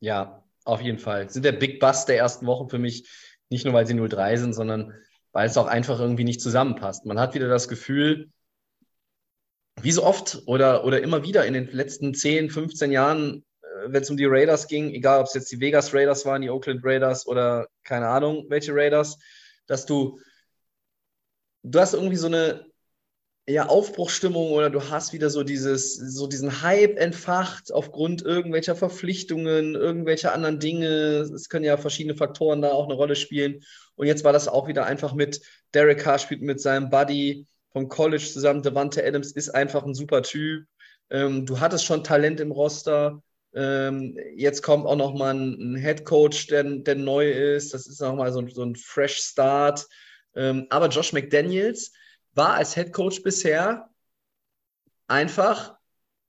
Ja, 0.00 0.44
auf 0.64 0.80
jeden 0.80 0.98
Fall. 0.98 1.28
Sind 1.28 1.44
der 1.44 1.52
Big 1.52 1.80
Bust 1.80 2.08
der 2.08 2.16
ersten 2.16 2.46
Wochen 2.46 2.70
für 2.70 2.78
mich, 2.78 3.08
nicht 3.50 3.64
nur 3.64 3.74
weil 3.74 3.86
sie 3.86 3.94
0-3 3.94 4.36
sind, 4.38 4.52
sondern 4.54 4.94
weil 5.32 5.46
es 5.46 5.56
auch 5.56 5.66
einfach 5.66 6.00
irgendwie 6.00 6.24
nicht 6.24 6.40
zusammenpasst. 6.40 7.04
Man 7.04 7.18
hat 7.18 7.34
wieder 7.34 7.48
das 7.48 7.68
Gefühl, 7.68 8.30
wie 9.82 9.92
so 9.92 10.04
oft 10.04 10.42
oder, 10.46 10.84
oder 10.84 11.02
immer 11.02 11.24
wieder 11.24 11.46
in 11.46 11.54
den 11.54 11.70
letzten 11.70 12.14
10, 12.14 12.50
15 12.50 12.92
Jahren, 12.92 13.44
äh, 13.62 13.66
wenn 13.86 14.02
es 14.02 14.10
um 14.10 14.16
die 14.16 14.26
Raiders 14.26 14.68
ging, 14.68 14.90
egal 14.90 15.20
ob 15.20 15.26
es 15.26 15.34
jetzt 15.34 15.52
die 15.52 15.60
Vegas 15.60 15.94
Raiders 15.94 16.24
waren, 16.26 16.42
die 16.42 16.50
Oakland 16.50 16.84
Raiders 16.84 17.26
oder 17.26 17.68
keine 17.84 18.08
Ahnung, 18.08 18.46
welche 18.48 18.74
Raiders, 18.74 19.18
dass 19.66 19.86
du, 19.86 20.20
du 21.62 21.78
hast 21.78 21.94
irgendwie 21.94 22.16
so 22.16 22.26
eine 22.26 22.70
ja, 23.50 23.66
Aufbruchstimmung 23.66 24.52
oder 24.52 24.70
du 24.70 24.90
hast 24.90 25.12
wieder 25.12 25.28
so 25.30 25.42
dieses, 25.42 25.96
so 25.96 26.26
diesen 26.26 26.62
Hype 26.62 26.98
entfacht 26.98 27.72
aufgrund 27.72 28.22
irgendwelcher 28.22 28.76
Verpflichtungen, 28.76 29.74
irgendwelcher 29.74 30.32
anderen 30.32 30.60
Dinge. 30.60 31.20
Es 31.34 31.48
können 31.48 31.64
ja 31.64 31.76
verschiedene 31.76 32.16
Faktoren 32.16 32.62
da 32.62 32.70
auch 32.72 32.84
eine 32.84 32.94
Rolle 32.94 33.16
spielen. 33.16 33.62
Und 33.96 34.06
jetzt 34.06 34.24
war 34.24 34.32
das 34.32 34.46
auch 34.46 34.68
wieder 34.68 34.86
einfach 34.86 35.14
mit 35.14 35.40
Derek 35.74 35.98
Carr 35.98 36.18
spielt 36.18 36.42
mit 36.42 36.60
seinem 36.60 36.90
Buddy 36.90 37.46
vom 37.72 37.88
College 37.88 38.28
zusammen. 38.32 38.62
Devante 38.62 39.04
Adams 39.04 39.32
ist 39.32 39.50
einfach 39.50 39.84
ein 39.84 39.94
super 39.94 40.22
Typ. 40.22 40.66
Ähm, 41.10 41.46
du 41.46 41.60
hattest 41.60 41.84
schon 41.84 42.04
Talent 42.04 42.40
im 42.40 42.52
Roster. 42.52 43.22
Ähm, 43.52 44.16
jetzt 44.36 44.62
kommt 44.62 44.86
auch 44.86 44.96
noch 44.96 45.14
mal 45.14 45.34
ein, 45.34 45.74
ein 45.74 45.76
Head 45.76 46.04
Coach, 46.04 46.46
der, 46.48 46.62
der 46.62 46.94
neu 46.94 47.30
ist. 47.30 47.74
Das 47.74 47.86
ist 47.86 48.00
noch 48.00 48.14
mal 48.14 48.32
so, 48.32 48.46
so 48.48 48.62
ein 48.62 48.76
Fresh 48.76 49.18
Start. 49.18 49.86
Ähm, 50.34 50.66
aber 50.70 50.88
Josh 50.88 51.12
McDaniels 51.12 51.92
war 52.34 52.54
als 52.54 52.74
Head 52.74 52.92
Coach 52.92 53.22
bisher 53.22 53.88
einfach 55.08 55.76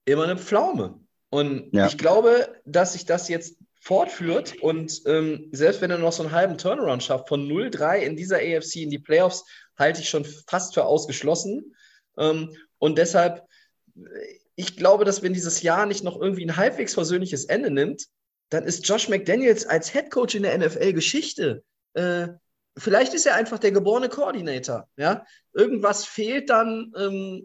immer 0.04 0.24
eine 0.24 0.36
Pflaume. 0.36 0.98
Und 1.30 1.72
ja. 1.72 1.86
ich 1.86 1.96
glaube, 1.96 2.60
dass 2.64 2.92
sich 2.94 3.06
das 3.06 3.28
jetzt 3.28 3.56
fortführt 3.82 4.62
und 4.62 5.02
ähm, 5.06 5.48
selbst 5.50 5.80
wenn 5.80 5.90
er 5.90 5.98
noch 5.98 6.12
so 6.12 6.22
einen 6.22 6.30
halben 6.30 6.56
Turnaround 6.56 7.02
schafft, 7.02 7.28
von 7.28 7.48
0-3 7.48 7.98
in 7.98 8.16
dieser 8.16 8.36
AFC 8.36 8.76
in 8.76 8.90
die 8.90 9.00
Playoffs, 9.00 9.44
halte 9.76 10.00
ich 10.00 10.08
schon 10.08 10.24
fast 10.24 10.74
für 10.74 10.84
ausgeschlossen. 10.84 11.74
Ähm, 12.16 12.56
und 12.78 12.96
deshalb, 12.96 13.44
ich 14.54 14.76
glaube, 14.76 15.04
dass 15.04 15.22
wenn 15.22 15.34
dieses 15.34 15.62
Jahr 15.62 15.86
nicht 15.86 16.04
noch 16.04 16.20
irgendwie 16.20 16.46
ein 16.46 16.56
halbwegs 16.56 16.94
versöhnliches 16.94 17.46
Ende 17.46 17.72
nimmt, 17.72 18.06
dann 18.50 18.62
ist 18.62 18.86
Josh 18.86 19.08
McDaniels 19.08 19.66
als 19.66 19.90
Head 19.90 20.12
Coach 20.12 20.36
in 20.36 20.44
der 20.44 20.56
NFL 20.56 20.92
Geschichte. 20.92 21.64
Äh, 21.94 22.28
vielleicht 22.78 23.14
ist 23.14 23.26
er 23.26 23.34
einfach 23.34 23.58
der 23.58 23.72
geborene 23.72 24.08
Koordinator. 24.08 24.88
Ja? 24.96 25.26
Irgendwas 25.52 26.04
fehlt 26.04 26.50
dann, 26.50 26.92
ähm, 26.96 27.44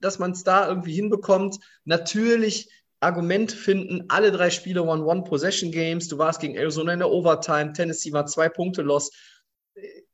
dass 0.00 0.18
man 0.18 0.30
es 0.30 0.42
da 0.42 0.66
irgendwie 0.68 0.94
hinbekommt. 0.94 1.58
Natürlich 1.84 2.70
Argument 3.04 3.52
finden, 3.52 4.04
alle 4.08 4.32
drei 4.32 4.50
Spiele 4.50 4.86
waren 4.86 5.02
One-Possession-Games. 5.02 6.08
Du 6.08 6.18
warst 6.18 6.40
gegen 6.40 6.56
Arizona 6.56 6.94
in 6.94 6.98
der 7.00 7.10
Overtime, 7.10 7.72
Tennessee 7.72 8.12
war 8.12 8.26
zwei 8.26 8.48
Punkte 8.48 8.82
los, 8.82 9.10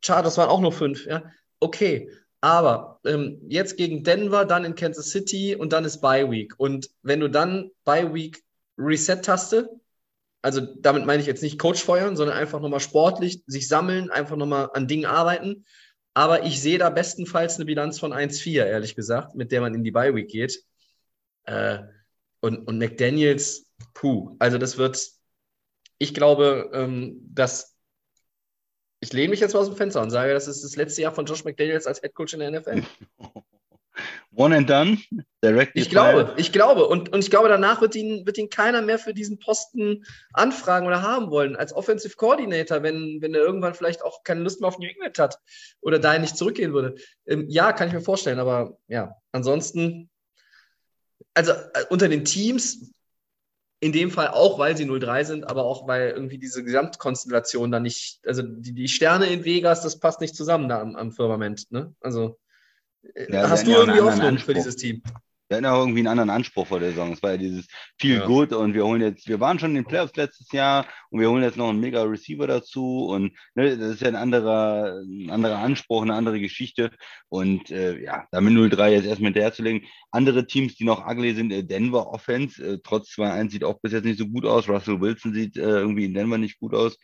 Chargers 0.01 0.36
waren 0.36 0.49
auch 0.49 0.61
nur 0.61 0.72
fünf. 0.72 1.07
Ja? 1.07 1.22
Okay, 1.61 2.11
aber 2.41 3.01
ähm, 3.05 3.41
jetzt 3.49 3.76
gegen 3.76 4.03
Denver, 4.03 4.45
dann 4.45 4.64
in 4.64 4.74
Kansas 4.74 5.11
City 5.11 5.55
und 5.55 5.72
dann 5.72 5.84
ist 5.84 6.01
Bye 6.01 6.30
Week. 6.30 6.55
Und 6.59 6.91
wenn 7.03 7.20
du 7.20 7.28
dann 7.28 7.70
Bye 7.84 8.12
Week 8.14 8.43
Reset-Taste, 8.78 9.68
also 10.43 10.61
damit 10.61 11.05
meine 11.05 11.20
ich 11.20 11.26
jetzt 11.26 11.43
nicht 11.43 11.59
Coach 11.59 11.82
feuern, 11.82 12.16
sondern 12.16 12.36
einfach 12.36 12.61
nochmal 12.61 12.80
sportlich 12.80 13.43
sich 13.47 13.68
sammeln, 13.68 14.11
einfach 14.11 14.36
nochmal 14.36 14.70
an 14.72 14.88
Dingen 14.88 15.05
arbeiten. 15.05 15.66
Aber 16.14 16.45
ich 16.45 16.61
sehe 16.61 16.78
da 16.78 16.91
bestenfalls 16.91 17.57
eine 17.57 17.66
Bilanz 17.66 17.99
von 17.99 18.12
1-4, 18.12 18.64
ehrlich 18.64 18.97
gesagt, 18.97 19.34
mit 19.34 19.53
der 19.53 19.61
man 19.61 19.74
in 19.74 19.84
die 19.84 19.91
Bye 19.91 20.14
Week 20.14 20.28
geht. 20.28 20.64
Äh, 21.45 21.80
und, 22.41 22.66
und 22.66 22.78
McDaniels, 22.78 23.70
puh, 23.95 24.36
also 24.38 24.59
das 24.59 24.78
wird, 24.78 25.01
ich 25.99 26.14
glaube, 26.14 26.70
ähm, 26.72 27.20
dass 27.32 27.76
ich 29.01 29.12
lehne 29.12 29.30
mich 29.30 29.41
jetzt 29.41 29.55
mal 29.55 29.61
aus 29.61 29.66
dem 29.66 29.76
Fenster 29.76 30.03
und 30.03 30.11
sage, 30.11 30.34
das 30.34 30.47
ist 30.47 30.62
das 30.62 30.76
letzte 30.76 31.03
Jahr 31.03 31.14
von 31.14 31.24
Josh 31.24 31.45
McDaniels 31.45 31.86
als 31.86 32.01
Head 32.01 32.14
Coach 32.14 32.34
in 32.34 32.41
der 32.41 32.51
NFL. 32.51 32.82
One 34.34 34.57
and 34.57 34.70
done, 34.70 34.99
direct. 35.43 35.72
Ich 35.74 35.91
glaube, 35.91 36.34
ich 36.36 36.53
glaube. 36.53 36.86
Und, 36.86 37.12
und 37.12 37.20
ich 37.20 37.30
glaube, 37.30 37.49
danach 37.49 37.80
wird 37.80 37.95
ihn, 37.97 38.24
wird 38.24 38.38
ihn 38.38 38.49
keiner 38.49 38.82
mehr 38.82 38.99
für 38.99 39.12
diesen 39.12 39.38
Posten 39.38 40.05
anfragen 40.32 40.86
oder 40.86 41.03
haben 41.03 41.30
wollen. 41.30 41.57
Als 41.57 41.74
Offensive 41.74 42.16
Coordinator, 42.16 42.82
wenn, 42.82 43.18
wenn 43.20 43.34
er 43.34 43.41
irgendwann 43.41 43.74
vielleicht 43.74 44.03
auch 44.03 44.22
keine 44.22 44.41
Lust 44.41 44.61
mehr 44.61 44.68
auf 44.68 44.78
New 44.78 44.88
England 44.88 45.18
hat 45.18 45.38
oder 45.80 45.99
dahin 45.99 46.22
nicht 46.22 46.36
zurückgehen 46.36 46.72
würde. 46.72 46.95
Ähm, 47.26 47.47
ja, 47.49 47.72
kann 47.72 47.88
ich 47.88 47.95
mir 47.95 48.01
vorstellen. 48.01 48.38
Aber 48.38 48.78
ja, 48.88 49.16
ansonsten, 49.32 50.10
also 51.35 51.53
äh, 51.53 51.85
unter 51.91 52.09
den 52.09 52.24
Teams, 52.24 52.93
in 53.81 53.93
dem 53.93 54.11
Fall 54.11 54.28
auch, 54.28 54.59
weil 54.59 54.76
sie 54.76 54.85
0-3 54.85 55.24
sind, 55.24 55.45
aber 55.45 55.64
auch, 55.64 55.89
weil 55.89 56.11
irgendwie 56.11 56.39
diese 56.39 56.62
Gesamtkonstellation 56.62 57.70
da 57.70 57.81
nicht, 57.81 58.20
also 58.26 58.43
die, 58.43 58.74
die 58.74 58.89
Sterne 58.89 59.26
in 59.26 59.45
Vegas, 59.45 59.81
das 59.81 59.99
passt 59.99 60.20
nicht 60.20 60.37
zusammen 60.37 60.68
da 60.68 60.81
am, 60.81 60.97
am 60.97 61.12
Firmament. 61.12 61.70
Ne? 61.70 61.95
Also 62.01 62.39
ja, 63.28 63.49
hast 63.49 63.66
du 63.66 63.72
irgendwie 63.72 64.01
Hoffnung 64.01 64.39
für 64.39 64.53
dieses 64.53 64.76
Team? 64.76 65.03
Wir 65.51 65.57
hatten 65.57 65.67
auch 65.67 65.81
irgendwie 65.81 65.99
einen 65.99 66.07
anderen 66.07 66.31
Anspruch 66.31 66.69
vor 66.69 66.79
der 66.79 66.91
Saison. 66.91 67.13
Es 67.13 67.25
war 67.25 67.33
ja 67.33 67.37
dieses 67.37 67.67
viel 67.99 68.19
ja. 68.19 68.25
gut 68.25 68.53
und 68.53 68.73
wir 68.73 68.87
holen 68.87 69.01
jetzt, 69.01 69.27
wir 69.27 69.41
waren 69.41 69.59
schon 69.59 69.71
in 69.71 69.83
den 69.83 69.85
Playoffs 69.85 70.15
letztes 70.15 70.53
Jahr 70.53 70.87
und 71.11 71.19
wir 71.19 71.29
holen 71.29 71.43
jetzt 71.43 71.57
noch 71.57 71.69
einen 71.69 71.81
mega 71.81 72.05
Receiver 72.05 72.47
dazu 72.47 73.07
und 73.07 73.33
ne, 73.57 73.77
das 73.77 73.95
ist 73.95 74.01
ja 74.01 74.07
ein 74.07 74.15
anderer, 74.15 75.01
ein 75.01 75.29
anderer 75.29 75.59
Anspruch, 75.59 76.03
eine 76.03 76.15
andere 76.15 76.39
Geschichte 76.39 76.93
und 77.29 77.69
äh, 77.73 78.01
ja, 78.01 78.29
damit 78.31 78.53
0-3 78.53 78.91
jetzt 78.91 79.07
erstmal 79.07 79.33
hinterherzulegen. 79.33 79.89
Andere 80.13 80.47
Teams, 80.47 80.77
die 80.77 80.85
noch 80.85 81.05
ugly 81.05 81.35
sind, 81.35 81.51
äh, 81.51 81.65
Denver 81.65 82.13
Offense, 82.13 82.65
äh, 82.65 82.79
trotz 82.85 83.09
2-1 83.17 83.51
sieht 83.51 83.65
auch 83.65 83.81
bis 83.81 83.91
jetzt 83.91 84.05
nicht 84.05 84.21
so 84.21 84.29
gut 84.29 84.47
aus. 84.47 84.69
Russell 84.69 85.01
Wilson 85.01 85.35
sieht 85.35 85.57
äh, 85.57 85.63
irgendwie 85.63 86.05
in 86.05 86.15
Denver 86.15 86.39
nicht 86.39 86.61
gut 86.61 86.75
aus, 86.75 86.97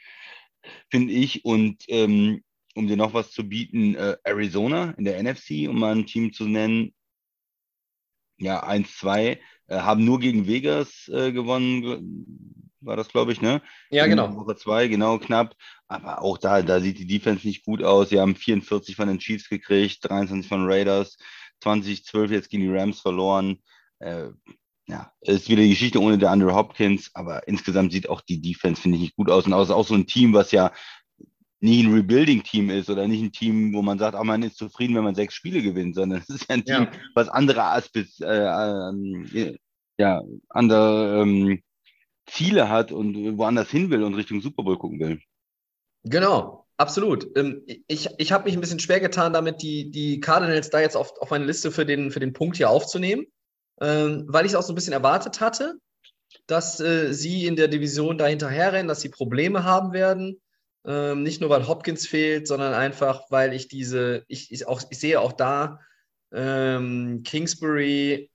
finde 0.88 1.12
ich 1.12 1.44
und 1.44 1.82
ähm, 1.88 2.44
um 2.76 2.86
dir 2.86 2.96
noch 2.96 3.12
was 3.12 3.32
zu 3.32 3.48
bieten, 3.48 3.96
äh, 3.96 4.16
Arizona 4.22 4.94
in 4.98 5.04
der 5.04 5.20
NFC, 5.20 5.68
um 5.68 5.80
mal 5.80 5.96
ein 5.96 6.06
Team 6.06 6.32
zu 6.32 6.44
nennen, 6.44 6.92
ja, 8.38 8.62
1-2, 8.64 9.38
äh, 9.68 9.78
haben 9.78 10.04
nur 10.04 10.20
gegen 10.20 10.46
Vegas 10.46 11.08
äh, 11.08 11.32
gewonnen, 11.32 12.70
war 12.80 12.96
das, 12.96 13.08
glaube 13.08 13.32
ich, 13.32 13.40
ne? 13.40 13.62
Ja, 13.90 14.06
genau. 14.06 14.34
Woche 14.36 14.56
2, 14.56 14.88
genau, 14.88 15.18
knapp. 15.18 15.54
Aber 15.88 16.22
auch 16.22 16.38
da, 16.38 16.62
da 16.62 16.80
sieht 16.80 16.98
die 16.98 17.06
Defense 17.06 17.46
nicht 17.46 17.64
gut 17.64 17.82
aus. 17.82 18.10
Sie 18.10 18.20
haben 18.20 18.36
44 18.36 18.96
von 18.96 19.08
den 19.08 19.18
Chiefs 19.18 19.48
gekriegt, 19.48 19.98
23 20.08 20.48
von 20.48 20.66
Raiders, 20.66 21.16
2012 21.62 22.30
jetzt 22.30 22.50
gegen 22.50 22.62
die 22.64 22.76
Rams 22.76 23.00
verloren. 23.00 23.58
Äh, 23.98 24.28
ja, 24.88 25.12
ist 25.20 25.48
wieder 25.48 25.62
die 25.62 25.70
Geschichte 25.70 26.00
ohne 26.00 26.16
der 26.16 26.30
Andrew 26.30 26.54
Hopkins, 26.54 27.10
aber 27.14 27.48
insgesamt 27.48 27.90
sieht 27.90 28.08
auch 28.08 28.20
die 28.20 28.40
Defense, 28.40 28.80
finde 28.80 28.96
ich, 28.96 29.02
nicht 29.02 29.16
gut 29.16 29.30
aus. 29.30 29.46
Und 29.46 29.52
auch, 29.52 29.68
auch 29.70 29.86
so 29.86 29.94
ein 29.94 30.06
Team, 30.06 30.32
was 30.32 30.52
ja 30.52 30.72
nie 31.66 31.82
ein 31.82 31.92
Rebuilding-Team 31.92 32.70
ist 32.70 32.88
oder 32.88 33.08
nicht 33.08 33.22
ein 33.22 33.32
Team, 33.32 33.74
wo 33.74 33.82
man 33.82 33.98
sagt, 33.98 34.14
ah, 34.14 34.24
man 34.24 34.42
ist 34.42 34.56
zufrieden, 34.56 34.94
wenn 34.94 35.04
man 35.04 35.14
sechs 35.14 35.34
Spiele 35.34 35.62
gewinnt, 35.62 35.96
sondern 35.96 36.20
es 36.28 36.28
ist 36.28 36.48
ja 36.48 36.54
ein 36.54 36.64
Team, 36.64 36.84
ja. 36.84 36.90
was 37.14 37.28
andere 37.28 37.64
Aspis, 37.64 38.20
äh, 38.20 38.26
äh, 38.26 39.56
ja, 39.98 40.22
andere 40.48 41.22
ähm, 41.22 41.62
Ziele 42.26 42.68
hat 42.68 42.92
und 42.92 43.36
woanders 43.36 43.70
hin 43.70 43.90
will 43.90 44.02
und 44.02 44.14
Richtung 44.14 44.40
Super 44.40 44.62
Bowl 44.62 44.78
gucken 44.78 45.00
will. 45.00 45.20
Genau, 46.04 46.66
absolut. 46.76 47.26
Ähm, 47.36 47.62
ich 47.66 48.08
ich 48.18 48.32
habe 48.32 48.44
mich 48.44 48.54
ein 48.54 48.60
bisschen 48.60 48.80
schwer 48.80 49.00
getan, 49.00 49.32
damit 49.32 49.62
die, 49.62 49.90
die 49.90 50.20
Cardinals 50.20 50.70
da 50.70 50.80
jetzt 50.80 50.96
auf, 50.96 51.12
auf 51.20 51.30
meine 51.30 51.46
Liste 51.46 51.72
für 51.72 51.84
den, 51.84 52.10
für 52.10 52.20
den 52.20 52.32
Punkt 52.32 52.56
hier 52.56 52.70
aufzunehmen, 52.70 53.26
ähm, 53.80 54.24
weil 54.28 54.46
ich 54.46 54.52
es 54.52 54.56
auch 54.56 54.62
so 54.62 54.72
ein 54.72 54.76
bisschen 54.76 54.92
erwartet 54.92 55.40
hatte, 55.40 55.74
dass 56.46 56.80
äh, 56.80 57.12
sie 57.12 57.46
in 57.46 57.56
der 57.56 57.68
Division 57.68 58.18
da 58.18 58.26
hinterherrennen, 58.26 58.88
dass 58.88 59.00
sie 59.00 59.08
Probleme 59.08 59.64
haben 59.64 59.92
werden. 59.92 60.40
Ähm, 60.86 61.24
nicht 61.24 61.40
nur, 61.40 61.50
weil 61.50 61.66
Hopkins 61.66 62.06
fehlt, 62.06 62.46
sondern 62.46 62.72
einfach, 62.72 63.24
weil 63.30 63.52
ich 63.52 63.66
diese, 63.66 64.24
ich, 64.28 64.52
ich, 64.52 64.68
auch, 64.68 64.82
ich 64.88 65.00
sehe 65.00 65.20
auch 65.20 65.32
da, 65.32 65.80
ähm, 66.32 67.22
Kingsbury, 67.24 68.30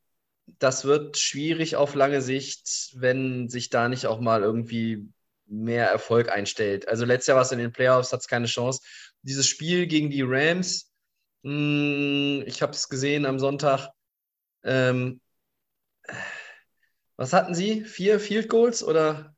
das 0.60 0.84
wird 0.84 1.18
schwierig 1.18 1.78
auf 1.78 1.96
lange 1.96 2.22
Sicht, 2.22 2.92
wenn 2.96 3.48
sich 3.48 3.70
da 3.70 3.88
nicht 3.88 4.06
auch 4.06 4.20
mal 4.20 4.42
irgendwie 4.44 5.08
mehr 5.46 5.88
Erfolg 5.88 6.30
einstellt. 6.30 6.88
Also 6.88 7.06
letztes 7.06 7.28
Jahr 7.28 7.36
war 7.36 7.44
es 7.44 7.52
in 7.52 7.60
den 7.60 7.72
Playoffs, 7.72 8.12
hat 8.12 8.22
es 8.22 8.28
keine 8.28 8.48
Chance. 8.48 8.82
Dieses 9.22 9.48
Spiel 9.48 9.88
gegen 9.88 10.10
die 10.10 10.24
Rams, 10.24 10.92
mh, 11.44 11.52
hm, 11.52 12.44
ich 12.48 12.62
habe 12.62 12.74
es 12.74 12.90
gesehen 12.90 13.26
am 13.26 13.40
Sonntag. 13.40 13.90
Ähm, 14.64 15.22
was 17.16 17.34
hatten 17.34 17.54
sie? 17.56 17.86
Vier 17.86 18.20
Field 18.20 18.50
Goals 18.50 18.84
oder 18.84 19.31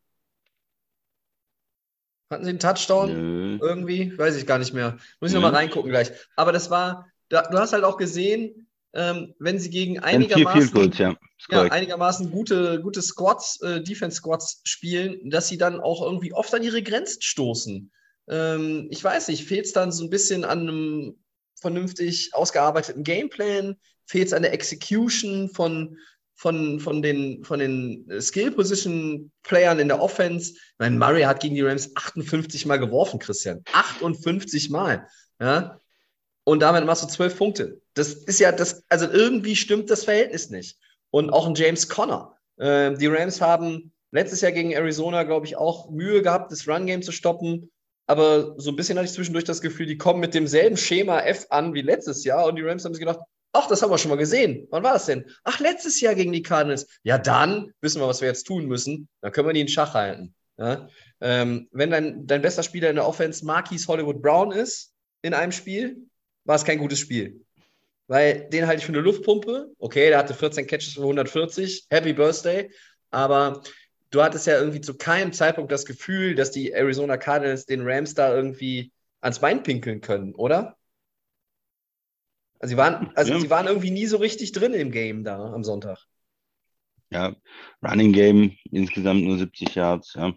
hatten 2.33 2.43
sie 2.43 2.49
einen 2.49 2.59
Touchdown? 2.59 3.13
Nö. 3.13 3.59
Irgendwie? 3.61 4.17
Weiß 4.17 4.35
ich 4.35 4.45
gar 4.45 4.59
nicht 4.59 4.73
mehr. 4.73 4.97
Muss 5.19 5.31
ich 5.31 5.35
nochmal 5.35 5.55
reingucken 5.55 5.89
gleich. 5.89 6.11
Aber 6.35 6.51
das 6.51 6.69
war, 6.69 7.07
da, 7.29 7.43
du 7.43 7.57
hast 7.57 7.73
halt 7.73 7.83
auch 7.83 7.97
gesehen, 7.97 8.67
ähm, 8.93 9.33
wenn 9.39 9.59
sie 9.59 9.69
gegen 9.69 9.99
einigermaßen, 9.99 10.71
Goals, 10.71 10.97
ja. 10.97 11.15
ja, 11.49 11.63
einigermaßen 11.63 12.29
gute, 12.29 12.79
gute 12.81 13.01
Squads, 13.01 13.59
äh, 13.61 13.81
Defense-Squads 13.81 14.61
spielen, 14.65 15.29
dass 15.29 15.47
sie 15.47 15.57
dann 15.57 15.79
auch 15.79 16.03
irgendwie 16.03 16.33
oft 16.33 16.53
an 16.53 16.63
ihre 16.63 16.83
Grenzen 16.83 17.21
stoßen. 17.21 17.91
Ähm, 18.29 18.87
ich 18.91 19.03
weiß 19.03 19.29
nicht, 19.29 19.45
fehlt 19.45 19.65
es 19.65 19.73
dann 19.73 19.91
so 19.91 20.03
ein 20.03 20.09
bisschen 20.09 20.45
an 20.45 20.59
einem 20.61 21.15
vernünftig 21.59 22.31
ausgearbeiteten 22.33 23.03
Gameplan? 23.03 23.77
Fehlt 24.05 24.27
es 24.27 24.33
an 24.33 24.43
der 24.43 24.53
Execution 24.53 25.49
von, 25.49 25.97
von, 26.35 26.79
von 26.79 27.01
den, 27.01 27.43
von 27.43 27.59
den 27.59 28.09
Skill-Position-Playern 28.19 29.79
in 29.79 29.87
der 29.87 30.01
Offense. 30.01 30.53
Ich 30.53 30.75
meine, 30.79 30.97
Murray 30.97 31.23
hat 31.23 31.41
gegen 31.41 31.55
die 31.55 31.61
Rams 31.61 31.95
58 31.95 32.65
Mal 32.65 32.77
geworfen, 32.77 33.19
Christian. 33.19 33.63
58 33.71 34.69
Mal. 34.69 35.07
Ja? 35.39 35.79
Und 36.43 36.61
damit 36.61 36.85
machst 36.85 37.03
du 37.03 37.07
zwölf 37.07 37.37
Punkte. 37.37 37.81
Das 37.93 38.13
ist 38.13 38.39
ja 38.39 38.51
das, 38.51 38.83
also 38.89 39.07
irgendwie 39.09 39.55
stimmt 39.55 39.89
das 39.89 40.03
Verhältnis 40.03 40.49
nicht. 40.49 40.77
Und 41.11 41.29
auch 41.29 41.47
ein 41.47 41.55
James 41.55 41.87
Conner. 41.87 42.35
Äh, 42.57 42.95
die 42.97 43.07
Rams 43.07 43.39
haben 43.39 43.93
letztes 44.11 44.41
Jahr 44.41 44.51
gegen 44.51 44.71
Arizona, 44.71 45.23
glaube 45.23 45.45
ich, 45.45 45.55
auch 45.55 45.89
Mühe 45.89 46.21
gehabt, 46.21 46.51
das 46.51 46.67
Run-Game 46.67 47.01
zu 47.01 47.11
stoppen. 47.11 47.71
Aber 48.05 48.55
so 48.59 48.71
ein 48.71 48.75
bisschen 48.75 48.97
hatte 48.97 49.05
ich 49.05 49.13
zwischendurch 49.13 49.45
das 49.45 49.61
Gefühl, 49.61 49.85
die 49.85 49.97
kommen 49.97 50.19
mit 50.19 50.33
demselben 50.33 50.75
Schema 50.75 51.21
F 51.21 51.47
an 51.49 51.73
wie 51.73 51.81
letztes 51.81 52.25
Jahr. 52.25 52.45
Und 52.45 52.57
die 52.57 52.61
Rams 52.61 52.83
haben 52.83 52.93
sich 52.93 52.99
gedacht, 52.99 53.21
Ach, 53.55 53.67
das 53.67 53.81
haben 53.81 53.91
wir 53.91 53.99
schon 53.99 54.09
mal 54.09 54.17
gesehen. 54.17 54.67
Wann 54.71 54.83
war 54.83 54.93
das 54.93 55.05
denn? 55.05 55.25
Ach, 55.43 55.59
letztes 55.59 56.01
Jahr 56.01 56.15
gegen 56.15 56.33
die 56.33 56.41
Cardinals. 56.41 56.87
Ja, 57.03 57.19
dann 57.19 57.71
wissen 57.81 58.01
wir, 58.01 58.07
was 58.07 58.19
wir 58.19 58.27
jetzt 58.27 58.45
tun 58.45 58.65
müssen. 58.65 59.07
Dann 59.21 59.31
können 59.31 59.47
wir 59.47 59.53
die 59.53 59.61
in 59.61 59.67
Schach 59.67 59.93
halten. 59.93 60.33
Ja? 60.57 60.87
Ähm, 61.21 61.69
wenn 61.71 61.91
dein, 61.91 62.25
dein 62.25 62.41
bester 62.41 62.63
Spieler 62.63 62.89
in 62.89 62.95
der 62.95 63.07
Offense 63.07 63.45
Marquis 63.45 63.87
Hollywood 63.87 64.23
Brown 64.23 64.51
ist 64.51 64.93
in 65.21 65.35
einem 65.35 65.51
Spiel, 65.51 65.97
war 66.45 66.55
es 66.55 66.65
kein 66.65 66.79
gutes 66.79 66.97
Spiel. 66.97 67.45
Weil 68.07 68.49
den 68.49 68.65
halte 68.65 68.79
ich 68.79 68.85
für 68.85 68.91
eine 68.91 69.01
Luftpumpe. 69.01 69.71
Okay, 69.77 70.09
der 70.09 70.17
hatte 70.17 70.33
14 70.33 70.65
Catches 70.65 70.95
für 70.95 71.01
140. 71.01 71.85
Happy 71.91 72.13
Birthday. 72.13 72.71
Aber 73.11 73.61
du 74.09 74.23
hattest 74.23 74.47
ja 74.47 74.57
irgendwie 74.57 74.81
zu 74.81 74.97
keinem 74.97 75.31
Zeitpunkt 75.31 75.71
das 75.71 75.85
Gefühl, 75.85 76.33
dass 76.33 76.49
die 76.49 76.71
Arizona 76.71 77.17
Cardinals 77.17 77.65
den 77.65 77.81
Rams 77.83 78.15
da 78.15 78.35
irgendwie 78.35 78.91
ans 79.21 79.39
Bein 79.39 79.61
pinkeln 79.61 80.01
können, 80.01 80.33
oder? 80.35 80.75
Also 82.63 82.75
sie 82.75 82.77
waren, 82.77 83.11
also 83.15 83.33
ja. 83.33 83.39
sie 83.41 83.49
waren 83.49 83.67
irgendwie 83.67 83.91
nie 83.91 84.05
so 84.05 84.15
richtig 84.15 84.53
drin 84.53 84.73
im 84.73 84.89
Game 84.89 85.25
da 85.25 85.51
am 85.51 85.65
Sonntag. 85.65 85.99
Ja, 87.09 87.35
Running 87.85 88.13
Game 88.13 88.55
insgesamt 88.71 89.25
nur 89.25 89.37
70 89.37 89.75
Yards, 89.75 90.13
ja. 90.13 90.33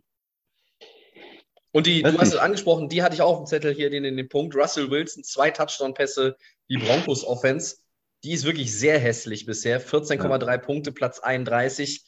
Und 1.71 1.87
die, 1.87 2.03
du 2.03 2.19
hast 2.19 2.33
es 2.33 2.37
angesprochen, 2.37 2.89
die 2.89 3.05
hatte 3.05 3.15
ich 3.15 3.23
auch 3.23 3.35
auf 3.35 3.45
dem 3.45 3.47
Zettel 3.47 3.73
hier, 3.73 3.91
den, 3.91 4.03
den, 4.03 4.17
den 4.17 4.29
Punkt. 4.29 4.57
Russell 4.57 4.91
Wilson, 4.91 5.23
zwei 5.23 5.53
Touchdown-Pässe, 5.53 6.37
die 6.69 6.79
Broncos-Offense, 6.79 7.77
die 8.25 8.33
ist 8.33 8.45
wirklich 8.45 8.77
sehr 8.77 8.99
hässlich 8.99 9.47
bisher. 9.47 9.81
14,3 9.81 10.51
ja. 10.51 10.59
Punkte, 10.59 10.91
Platz 10.91 11.21
31. 11.21 12.05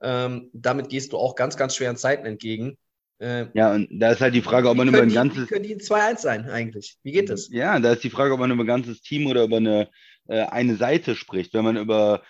Ähm, 0.00 0.48
damit 0.54 0.88
gehst 0.88 1.12
du 1.12 1.18
auch 1.18 1.34
ganz, 1.34 1.58
ganz 1.58 1.76
schweren 1.76 1.98
Zeiten 1.98 2.24
entgegen. 2.24 2.78
Äh, 3.20 3.46
ja, 3.54 3.74
und 3.74 3.88
da 3.90 4.12
ist 4.12 4.20
halt 4.20 4.34
die 4.34 4.42
Frage, 4.42 4.68
ob 4.68 4.76
man 4.76 4.88
über 4.88 5.02
ein 5.02 5.12
ganzes. 5.12 5.44
Wie 5.44 5.54
können 5.54 5.64
die 5.64 5.76
2-1 5.76 6.18
sein 6.18 6.48
eigentlich? 6.48 6.96
Wie 7.02 7.12
geht 7.12 7.30
das? 7.30 7.48
Ja, 7.50 7.78
da 7.80 7.92
ist 7.92 8.04
die 8.04 8.10
Frage, 8.10 8.34
ob 8.34 8.40
man 8.40 8.50
über 8.50 8.62
ein 8.62 8.68
ganzes 8.68 9.00
Team 9.00 9.26
oder 9.26 9.44
über 9.44 9.56
eine, 9.56 9.88
äh, 10.28 10.42
eine 10.42 10.76
Seite 10.76 11.16
spricht. 11.16 11.52
Wenn 11.54 11.64
man 11.64 11.76
über 11.76 12.22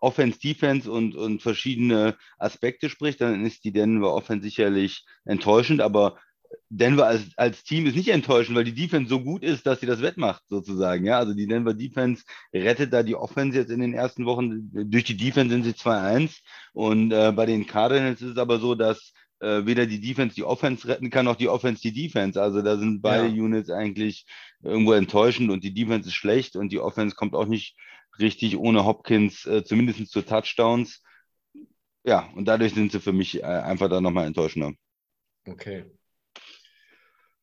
Offense, 0.00 0.38
Defense 0.38 0.90
und, 0.90 1.14
und 1.14 1.40
verschiedene 1.40 2.16
Aspekte 2.38 2.90
spricht, 2.90 3.20
dann 3.20 3.46
ist 3.46 3.64
die 3.64 3.72
Denver 3.72 4.14
Offense 4.14 4.44
sicherlich 4.44 5.06
enttäuschend, 5.24 5.80
aber 5.80 6.18
Denver 6.68 7.06
als, 7.06 7.22
als 7.36 7.64
Team 7.64 7.86
ist 7.86 7.96
nicht 7.96 8.08
enttäuschend, 8.08 8.56
weil 8.56 8.64
die 8.64 8.74
Defense 8.74 9.08
so 9.08 9.20
gut 9.20 9.42
ist, 9.42 9.66
dass 9.66 9.80
sie 9.80 9.86
das 9.86 10.02
wettmacht, 10.02 10.42
sozusagen. 10.48 11.04
Ja, 11.04 11.18
also 11.18 11.34
die 11.34 11.46
Denver 11.46 11.74
Defense 11.74 12.24
rettet 12.52 12.92
da 12.92 13.02
die 13.02 13.14
Offense 13.14 13.58
jetzt 13.58 13.70
in 13.70 13.80
den 13.80 13.94
ersten 13.94 14.26
Wochen. 14.26 14.70
Durch 14.72 15.04
die 15.04 15.16
Defense 15.16 15.52
sind 15.52 15.64
sie 15.64 15.72
2-1. 15.72 16.40
Und 16.72 17.12
äh, 17.12 17.32
bei 17.32 17.46
den 17.46 17.66
Cardinals 17.66 18.22
ist 18.22 18.32
es 18.32 18.38
aber 18.38 18.58
so, 18.58 18.74
dass 18.74 19.12
äh, 19.42 19.66
weder 19.66 19.86
die 19.86 20.00
Defense 20.00 20.34
die 20.34 20.44
Offense 20.44 20.86
retten 20.86 21.10
kann, 21.10 21.24
noch 21.24 21.36
die 21.36 21.48
Offense 21.48 21.82
die 21.82 21.92
Defense. 21.92 22.40
Also 22.40 22.62
da 22.62 22.76
sind 22.76 23.02
beide 23.02 23.26
ja. 23.26 23.42
Units 23.42 23.70
eigentlich 23.70 24.24
irgendwo 24.62 24.92
enttäuschend 24.92 25.50
und 25.50 25.64
die 25.64 25.74
Defense 25.74 26.08
ist 26.08 26.14
schlecht 26.14 26.54
und 26.56 26.70
die 26.70 26.78
Offense 26.78 27.16
kommt 27.16 27.34
auch 27.34 27.46
nicht 27.46 27.76
richtig 28.18 28.56
ohne 28.56 28.84
Hopkins, 28.84 29.44
äh, 29.46 29.64
zumindest 29.64 30.10
zu 30.10 30.22
Touchdowns. 30.22 31.02
Ja, 32.04 32.30
und 32.34 32.46
dadurch 32.46 32.74
sind 32.74 32.92
sie 32.92 33.00
für 33.00 33.12
mich 33.12 33.42
äh, 33.42 33.46
einfach 33.46 33.88
da 33.88 34.00
nochmal 34.00 34.26
enttäuschender. 34.26 34.72
Okay. 35.48 35.84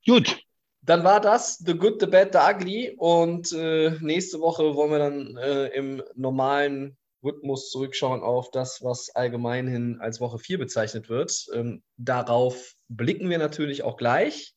Gut. 0.06 0.42
Dann 0.82 1.04
war 1.04 1.20
das 1.20 1.58
The 1.58 1.74
Good, 1.74 2.00
The 2.00 2.08
Bad, 2.08 2.34
The 2.34 2.40
Ugly. 2.40 2.96
Und 2.98 3.52
äh, 3.52 3.92
nächste 4.00 4.40
Woche 4.40 4.74
wollen 4.76 4.92
wir 4.92 5.00
dann 5.00 5.38
äh, 5.38 5.68
im 5.68 6.02
normalen 6.16 6.98
Rhythmus 7.24 7.70
zurückschauen 7.70 8.22
auf 8.22 8.52
das, 8.52 8.84
was 8.84 9.10
allgemeinhin 9.16 10.00
als 10.00 10.20
Woche 10.20 10.40
4 10.40 10.58
bezeichnet 10.58 11.10
wird. 11.10 11.48
Ähm, 11.54 11.84
darauf 11.98 12.76
blicken 12.88 13.30
wir 13.30 13.38
natürlich 13.38 13.84
auch 13.84 13.98
gleich, 13.98 14.56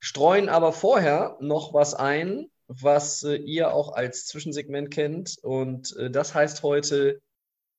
streuen 0.00 0.48
aber 0.48 0.72
vorher 0.72 1.36
noch 1.40 1.74
was 1.74 1.94
ein, 1.94 2.50
was 2.68 3.22
äh, 3.22 3.36
ihr 3.36 3.72
auch 3.72 3.92
als 3.92 4.26
Zwischensegment 4.26 4.90
kennt. 4.90 5.38
Und 5.42 5.96
äh, 5.96 6.10
das 6.10 6.34
heißt 6.34 6.62
heute, 6.62 7.20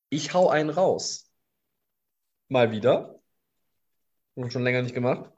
ich 0.10 0.34
hau 0.34 0.50
einen 0.50 0.70
raus. 0.70 1.30
Mal 2.50 2.72
wieder. 2.72 3.20
Schon 4.50 4.64
länger 4.64 4.84
nicht 4.84 4.94
gemacht. 4.94 5.32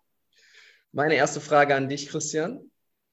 Meine 0.91 1.15
erste 1.15 1.39
Frage 1.39 1.75
an 1.75 1.89
dich, 1.89 2.09
Christian. 2.09 2.69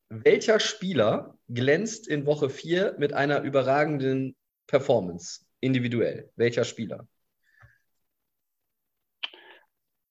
Welcher 0.09 0.61
Spieler 0.61 1.39
glänzt 1.49 2.07
in 2.09 2.27
Woche 2.27 2.51
4 2.51 2.97
mit 2.99 3.12
einer 3.12 3.43
überragenden 3.43 4.37
Performance? 4.66 5.45
Individuell. 5.67 6.31
Welcher 6.37 6.64
Spieler? 6.64 7.07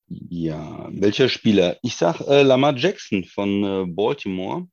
Ja, 0.08 0.88
welcher 0.92 1.30
Spieler? 1.30 1.78
Ich 1.82 1.96
sag 1.96 2.22
äh, 2.22 2.44
Lamar 2.44 2.76
Jackson 2.78 3.24
von 3.24 3.64
äh, 3.64 3.86
Baltimore. 3.88 4.68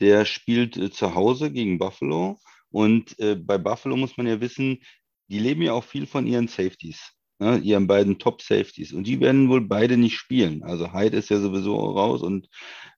Der 0.00 0.24
spielt 0.24 0.76
äh, 0.76 0.90
zu 0.90 1.14
Hause 1.14 1.50
gegen 1.50 1.78
Buffalo. 1.78 2.38
Und 2.70 3.18
äh, 3.18 3.34
bei 3.34 3.56
Buffalo 3.56 3.96
muss 3.96 4.16
man 4.16 4.26
ja 4.26 4.40
wissen, 4.40 4.82
die 5.28 5.38
leben 5.38 5.62
ja 5.62 5.72
auch 5.72 5.84
viel 5.84 6.06
von 6.06 6.26
ihren 6.26 6.48
Safeties 6.48 7.14
ne, 7.38 7.58
ihren 7.58 7.86
beiden 7.86 8.18
Top-Safeties. 8.18 8.92
Und 8.92 9.06
die 9.06 9.20
werden 9.20 9.48
wohl 9.48 9.60
beide 9.60 9.96
nicht 9.96 10.16
spielen. 10.16 10.62
Also 10.62 10.92
Hyde 10.92 11.16
ist 11.16 11.30
ja 11.30 11.38
sowieso 11.38 11.76
raus 11.76 12.22
und 12.22 12.48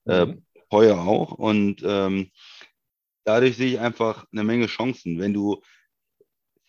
äh, 0.05 0.25
mhm. 0.25 0.43
Heuer 0.71 0.99
auch. 0.99 1.31
Und 1.31 1.81
ähm, 1.85 2.31
dadurch 3.23 3.57
sehe 3.57 3.73
ich 3.73 3.79
einfach 3.79 4.25
eine 4.31 4.43
Menge 4.43 4.67
Chancen. 4.67 5.19
Wenn 5.19 5.33
du 5.33 5.61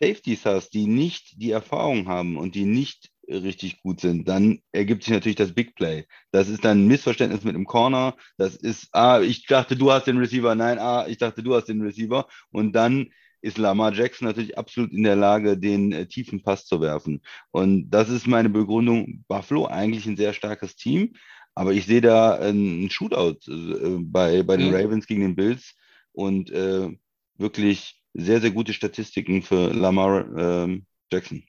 Safeties 0.01 0.45
hast, 0.45 0.71
die 0.71 0.87
nicht 0.87 1.41
die 1.41 1.51
Erfahrung 1.51 2.09
haben 2.09 2.37
und 2.37 2.55
die 2.55 2.65
nicht 2.65 3.11
richtig 3.29 3.83
gut 3.83 4.01
sind, 4.01 4.27
dann 4.27 4.61
ergibt 4.73 5.05
sich 5.05 5.13
natürlich 5.13 5.37
das 5.37 5.53
Big 5.53 5.75
Play. 5.75 6.07
Das 6.31 6.49
ist 6.49 6.65
dann 6.65 6.85
ein 6.85 6.89
Missverständnis 6.89 7.45
mit 7.45 7.55
dem 7.55 7.67
Corner. 7.67 8.17
Das 8.39 8.57
ist, 8.57 8.89
ah, 8.93 9.21
ich 9.21 9.47
dachte, 9.47 9.77
du 9.77 9.93
hast 9.93 10.07
den 10.07 10.19
Receiver. 10.19 10.55
Nein, 10.55 10.79
ah, 10.79 11.07
ich 11.07 11.19
dachte, 11.19 11.43
du 11.43 11.55
hast 11.55 11.67
den 11.67 11.83
Receiver. 11.83 12.27
Und 12.51 12.73
dann 12.73 13.11
ist 13.41 13.59
Lamar 13.59 13.93
Jackson 13.93 14.27
natürlich 14.27 14.59
absolut 14.59 14.93
in 14.93 15.03
der 15.03 15.17
Lage, 15.17 15.59
den 15.59 15.93
äh, 15.93 16.07
tiefen 16.07 16.43
Pass 16.43 16.67
zu 16.67 16.81
werfen. 16.81 17.23
Und 17.51 17.91
das 17.91 18.09
ist 18.09 18.27
meine 18.27 18.49
Begründung. 18.49 19.25
Buffalo 19.29 19.67
eigentlich 19.67 20.07
ein 20.07 20.17
sehr 20.17 20.33
starkes 20.33 20.77
Team, 20.77 21.15
aber 21.55 21.73
ich 21.73 21.87
sehe 21.87 22.01
da 22.01 22.35
einen 22.35 22.91
Shootout 22.91 23.39
äh, 23.49 23.99
bei, 24.01 24.43
bei 24.43 24.57
den. 24.57 24.75
Ravens 24.75 25.07
gegen 25.07 25.23
den 25.23 25.37
Bills 25.37 25.75
und 26.13 26.51
äh, 26.51 26.89
wirklich 27.37 27.98
sehr, 28.19 28.41
sehr 28.41 28.51
gute 28.51 28.73
Statistiken 28.73 29.43
für 29.43 29.73
Lamar 29.73 30.67
äh, 30.67 30.81
Jackson. 31.11 31.45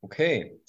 Okay. 0.00 0.60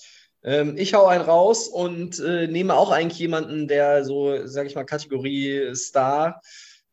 Ähm, 0.43 0.75
ich 0.77 0.93
hau 0.93 1.05
einen 1.05 1.23
raus 1.23 1.67
und 1.67 2.19
äh, 2.19 2.47
nehme 2.47 2.73
auch 2.73 2.91
eigentlich 2.91 3.19
jemanden, 3.19 3.67
der 3.67 4.03
so, 4.03 4.45
sag 4.47 4.65
ich 4.65 4.75
mal, 4.75 4.83
Kategorie 4.85 5.75
Star 5.75 6.41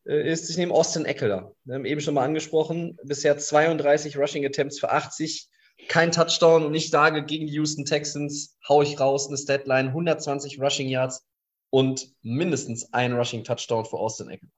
äh, 0.06 0.30
ist, 0.30 0.50
ich 0.50 0.58
nehme 0.58 0.74
Austin 0.74 1.06
Eckler. 1.06 1.54
Wir 1.64 1.76
haben 1.76 1.86
eben 1.86 2.00
schon 2.00 2.14
mal 2.14 2.24
angesprochen, 2.24 2.98
bisher 3.04 3.38
32 3.38 4.18
Rushing 4.18 4.44
Attempts 4.44 4.78
für 4.78 4.90
80, 4.90 5.48
kein 5.88 6.12
Touchdown 6.12 6.66
und 6.66 6.74
ich 6.74 6.90
sage, 6.90 7.24
gegen 7.24 7.46
die 7.46 7.54
Houston 7.54 7.86
Texans 7.86 8.58
haue 8.68 8.84
ich 8.84 9.00
raus 9.00 9.28
eine 9.28 9.38
Statline, 9.38 9.88
120 9.88 10.60
Rushing 10.60 10.88
Yards 10.88 11.24
und 11.70 12.12
mindestens 12.20 12.92
ein 12.92 13.14
Rushing 13.14 13.44
Touchdown 13.44 13.86
für 13.86 13.96
Austin 13.96 14.28
Eckler. 14.28 14.50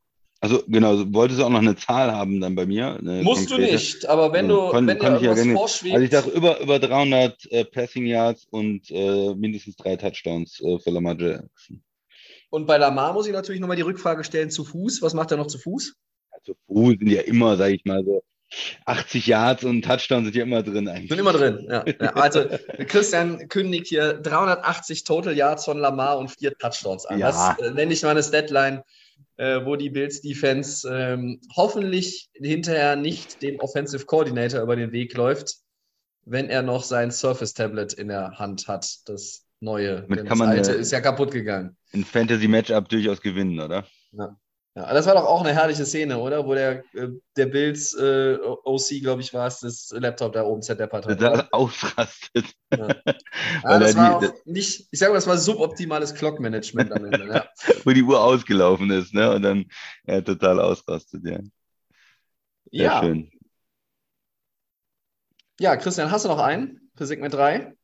Also 0.42 0.62
genau, 0.66 0.96
wolltest 1.12 1.40
du 1.40 1.44
auch 1.44 1.50
noch 1.50 1.58
eine 1.58 1.76
Zahl 1.76 2.12
haben 2.12 2.40
dann 2.40 2.54
bei 2.54 2.64
mir? 2.64 2.98
Musst 3.02 3.48
konkrete? 3.48 3.68
du 3.68 3.72
nicht, 3.72 4.06
aber 4.06 4.32
wenn 4.32 4.48
du, 4.48 4.70
kann, 4.70 4.86
wenn 4.86 4.98
kann 4.98 5.18
dir 5.18 5.30
irgendwas 5.30 5.46
ja 5.46 5.52
vorschwebt. 5.52 5.94
Also 5.94 6.04
ich 6.04 6.10
dachte 6.10 6.30
über, 6.30 6.60
über 6.60 6.78
300 6.78 7.52
äh, 7.52 7.64
Passing 7.66 8.06
Yards 8.06 8.46
und 8.50 8.90
äh, 8.90 9.34
mindestens 9.34 9.76
drei 9.76 9.96
Touchdowns 9.96 10.60
äh, 10.60 10.78
für 10.78 10.90
Lamar 10.90 11.20
Jackson. 11.20 11.82
Und 12.48 12.66
bei 12.66 12.78
Lamar 12.78 13.12
muss 13.12 13.26
ich 13.26 13.32
natürlich 13.32 13.60
nochmal 13.60 13.76
die 13.76 13.82
Rückfrage 13.82 14.24
stellen 14.24 14.50
zu 14.50 14.64
Fuß. 14.64 15.02
Was 15.02 15.14
macht 15.14 15.30
er 15.30 15.36
noch 15.36 15.46
zu 15.46 15.58
Fuß? 15.58 15.94
zu 16.42 16.54
Fuß 16.66 16.96
sind 16.98 17.08
ja 17.08 17.22
immer, 17.22 17.56
sage 17.56 17.74
ich 17.74 17.84
mal 17.84 18.04
so, 18.04 18.22
80 18.86 19.26
Yards 19.26 19.64
und 19.64 19.82
Touchdown 19.82 20.24
sind 20.24 20.34
ja 20.34 20.42
immer 20.42 20.62
drin 20.62 20.88
eigentlich. 20.88 21.08
Sind 21.08 21.20
immer 21.20 21.32
drin, 21.32 21.66
ja. 21.68 21.84
ja. 21.86 22.12
Also 22.14 22.46
Christian 22.88 23.48
kündigt 23.48 23.86
hier 23.86 24.14
380 24.14 25.04
Total 25.04 25.36
Yards 25.36 25.64
von 25.64 25.78
Lamar 25.78 26.18
und 26.18 26.30
vier 26.30 26.56
Touchdowns 26.56 27.06
an. 27.06 27.20
Ja. 27.20 27.28
Das 27.28 27.58
äh, 27.60 27.70
nenne 27.70 27.92
ich 27.92 28.02
mal 28.02 28.10
eine 28.10 28.22
Deadline, 28.22 28.82
äh, 29.36 29.64
wo 29.64 29.76
die 29.76 29.90
Bills 29.90 30.20
Defense 30.20 30.88
ähm, 30.92 31.40
hoffentlich 31.56 32.30
hinterher 32.34 32.96
nicht 32.96 33.42
dem 33.42 33.58
Offensive 33.60 34.04
Coordinator 34.06 34.62
über 34.62 34.76
den 34.76 34.92
Weg 34.92 35.14
läuft, 35.14 35.56
wenn 36.24 36.48
er 36.48 36.62
noch 36.62 36.82
sein 36.82 37.10
Surface 37.10 37.54
Tablet 37.54 37.92
in 37.94 38.08
der 38.08 38.38
Hand 38.38 38.68
hat. 38.68 38.86
Das 39.06 39.46
neue. 39.60 40.02
Damit 40.02 40.26
kann 40.26 40.38
man 40.38 40.48
alte 40.48 40.72
ist 40.72 40.92
ja 40.92 41.00
kaputt 41.00 41.30
gegangen. 41.32 41.76
Ein 41.92 42.04
Fantasy-Matchup 42.04 42.88
durchaus 42.88 43.20
gewinnen, 43.20 43.60
oder? 43.60 43.86
Ja. 44.12 44.36
Ja. 44.76 44.94
Das 44.94 45.06
war 45.06 45.14
doch 45.14 45.24
auch 45.24 45.40
eine 45.42 45.52
herrliche 45.52 45.84
Szene, 45.84 46.18
oder? 46.18 46.46
Wo 46.46 46.54
der, 46.54 46.84
äh, 46.94 47.08
der 47.36 47.46
Bills 47.46 47.92
äh, 47.94 48.38
OC, 48.40 49.00
glaube 49.02 49.20
ich, 49.20 49.34
war 49.34 49.46
es, 49.46 49.60
das 49.60 49.92
Laptop 49.96 50.32
da 50.32 50.44
oben 50.44 50.62
zerdeppert 50.62 51.06
hat. 51.06 51.20
Da 51.20 51.48
ausrastet. 51.50 52.46
Ja. 52.72 52.88
ja 53.64 53.78
das 53.78 53.96
war 53.96 54.16
auch 54.16 54.34
nicht, 54.44 54.86
ich 54.90 54.98
sage 54.98 55.12
mal, 55.12 55.16
das 55.16 55.26
war 55.26 55.36
suboptimales 55.38 56.14
Clock-Management 56.14 56.92
am 56.92 57.04
Ende. 57.04 57.26
Ja. 57.26 57.48
Wo 57.84 57.90
die 57.90 58.02
Uhr 58.02 58.22
ausgelaufen 58.22 58.90
ist, 58.90 59.12
ne? 59.12 59.34
Und 59.34 59.42
dann 59.42 59.66
ja, 60.06 60.20
total 60.20 60.60
ausrastet, 60.60 61.22
ja. 61.24 61.38
Sehr 62.70 62.84
ja. 62.84 63.02
schön. 63.02 63.30
Ja, 65.58 65.76
Christian, 65.76 66.10
hast 66.10 66.24
du 66.24 66.28
noch 66.28 66.38
einen 66.38 66.90
für 66.94 67.06
Segment 67.06 67.34
3? 67.34 67.76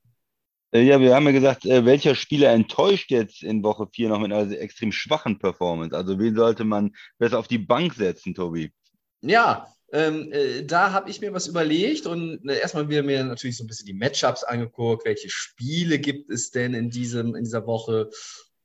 Äh, 0.76 0.82
ja, 0.82 1.00
wir 1.00 1.14
haben 1.14 1.26
ja 1.26 1.32
gesagt, 1.32 1.64
äh, 1.64 1.84
welcher 1.84 2.14
Spieler 2.14 2.52
enttäuscht 2.52 3.10
jetzt 3.10 3.42
in 3.42 3.62
Woche 3.62 3.86
4 3.90 4.10
noch 4.10 4.20
mit 4.20 4.32
einer 4.32 4.50
extrem 4.52 4.92
schwachen 4.92 5.38
Performance? 5.38 5.96
Also 5.96 6.18
wen 6.18 6.34
sollte 6.34 6.64
man 6.64 6.94
besser 7.18 7.38
auf 7.38 7.48
die 7.48 7.58
Bank 7.58 7.94
setzen, 7.94 8.34
Tobi? 8.34 8.72
Ja, 9.22 9.66
ähm, 9.92 10.30
äh, 10.32 10.64
da 10.64 10.92
habe 10.92 11.08
ich 11.08 11.20
mir 11.20 11.32
was 11.32 11.46
überlegt 11.46 12.06
und 12.06 12.46
äh, 12.48 12.58
erstmal 12.58 12.88
wieder 12.88 13.02
mir 13.02 13.24
natürlich 13.24 13.56
so 13.56 13.64
ein 13.64 13.68
bisschen 13.68 13.86
die 13.86 13.94
Matchups 13.94 14.44
angeguckt, 14.44 15.06
welche 15.06 15.30
Spiele 15.30 15.98
gibt 15.98 16.30
es 16.30 16.50
denn 16.50 16.74
in, 16.74 16.90
diesem, 16.90 17.34
in 17.34 17.44
dieser 17.44 17.66
Woche. 17.66 18.10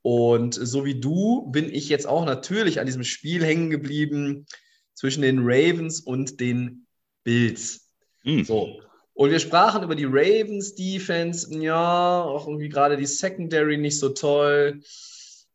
Und 0.02 0.54
so 0.54 0.84
wie 0.84 1.00
du 1.00 1.50
bin 1.50 1.72
ich 1.72 1.88
jetzt 1.88 2.06
auch 2.06 2.26
natürlich 2.26 2.80
an 2.80 2.86
diesem 2.86 3.04
Spiel 3.04 3.44
hängen 3.44 3.70
geblieben 3.70 4.46
zwischen 4.94 5.22
den 5.22 5.38
Ravens 5.40 6.00
und 6.00 6.40
den 6.40 6.86
Bills. 7.24 7.88
Mhm. 8.24 8.44
So, 8.44 8.80
und 9.14 9.30
wir 9.30 9.38
sprachen 9.38 9.82
über 9.82 9.94
die 9.94 10.06
Ravens 10.06 10.74
Defense. 10.74 11.52
Ja, 11.54 12.22
auch 12.22 12.46
irgendwie 12.46 12.68
gerade 12.68 12.96
die 12.96 13.06
Secondary 13.06 13.76
nicht 13.76 13.98
so 13.98 14.10
toll. 14.10 14.80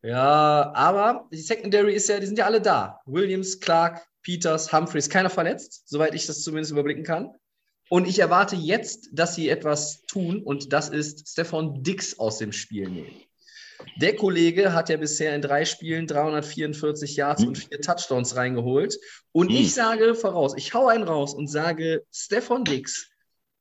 Ja, 0.04 0.72
aber 0.76 1.28
die 1.32 1.38
Secondary 1.38 1.94
ist 1.94 2.08
ja, 2.08 2.20
die 2.20 2.28
sind 2.28 2.38
ja 2.38 2.46
alle 2.46 2.62
da. 2.62 3.02
Williams, 3.06 3.60
Clark, 3.60 4.06
Peters, 4.22 4.72
Humphreys, 4.72 5.10
keiner 5.10 5.30
verletzt, 5.30 5.90
soweit 5.90 6.14
ich 6.14 6.28
das 6.28 6.44
zumindest 6.44 6.72
überblicken 6.72 7.04
kann. 7.04 7.34
Und 7.90 8.08
ich 8.08 8.20
erwarte 8.20 8.56
jetzt, 8.56 9.10
dass 9.14 9.36
sie 9.36 9.50
etwas 9.50 10.04
tun 10.06 10.44
und 10.44 10.74
das 10.74 10.90
ist 10.90 11.30
Stefan 11.30 11.84
Dix 11.84 12.20
aus 12.20 12.38
dem 12.38 12.52
Spiel 12.52 12.90
nehmen. 12.90 13.24
Der 14.02 14.16
Kollege 14.16 14.74
hat 14.74 14.90
ja 14.90 14.98
bisher 14.98 15.34
in 15.36 15.42
drei 15.42 15.64
Spielen 15.64 16.08
344 16.08 17.16
Yards 17.16 17.42
mhm. 17.42 17.48
und 17.50 17.58
vier 17.58 17.80
Touchdowns 17.80 18.36
reingeholt. 18.36 19.00
Und 19.32 19.50
mhm. 19.50 19.58
ich 19.58 19.74
sage 19.74 20.16
voraus, 20.16 20.54
ich 20.58 20.74
hau 20.74 20.88
einen 20.88 21.04
raus 21.04 21.34
und 21.34 21.48
sage, 21.48 22.04
Stefan 22.12 22.64
Dix 22.64 23.10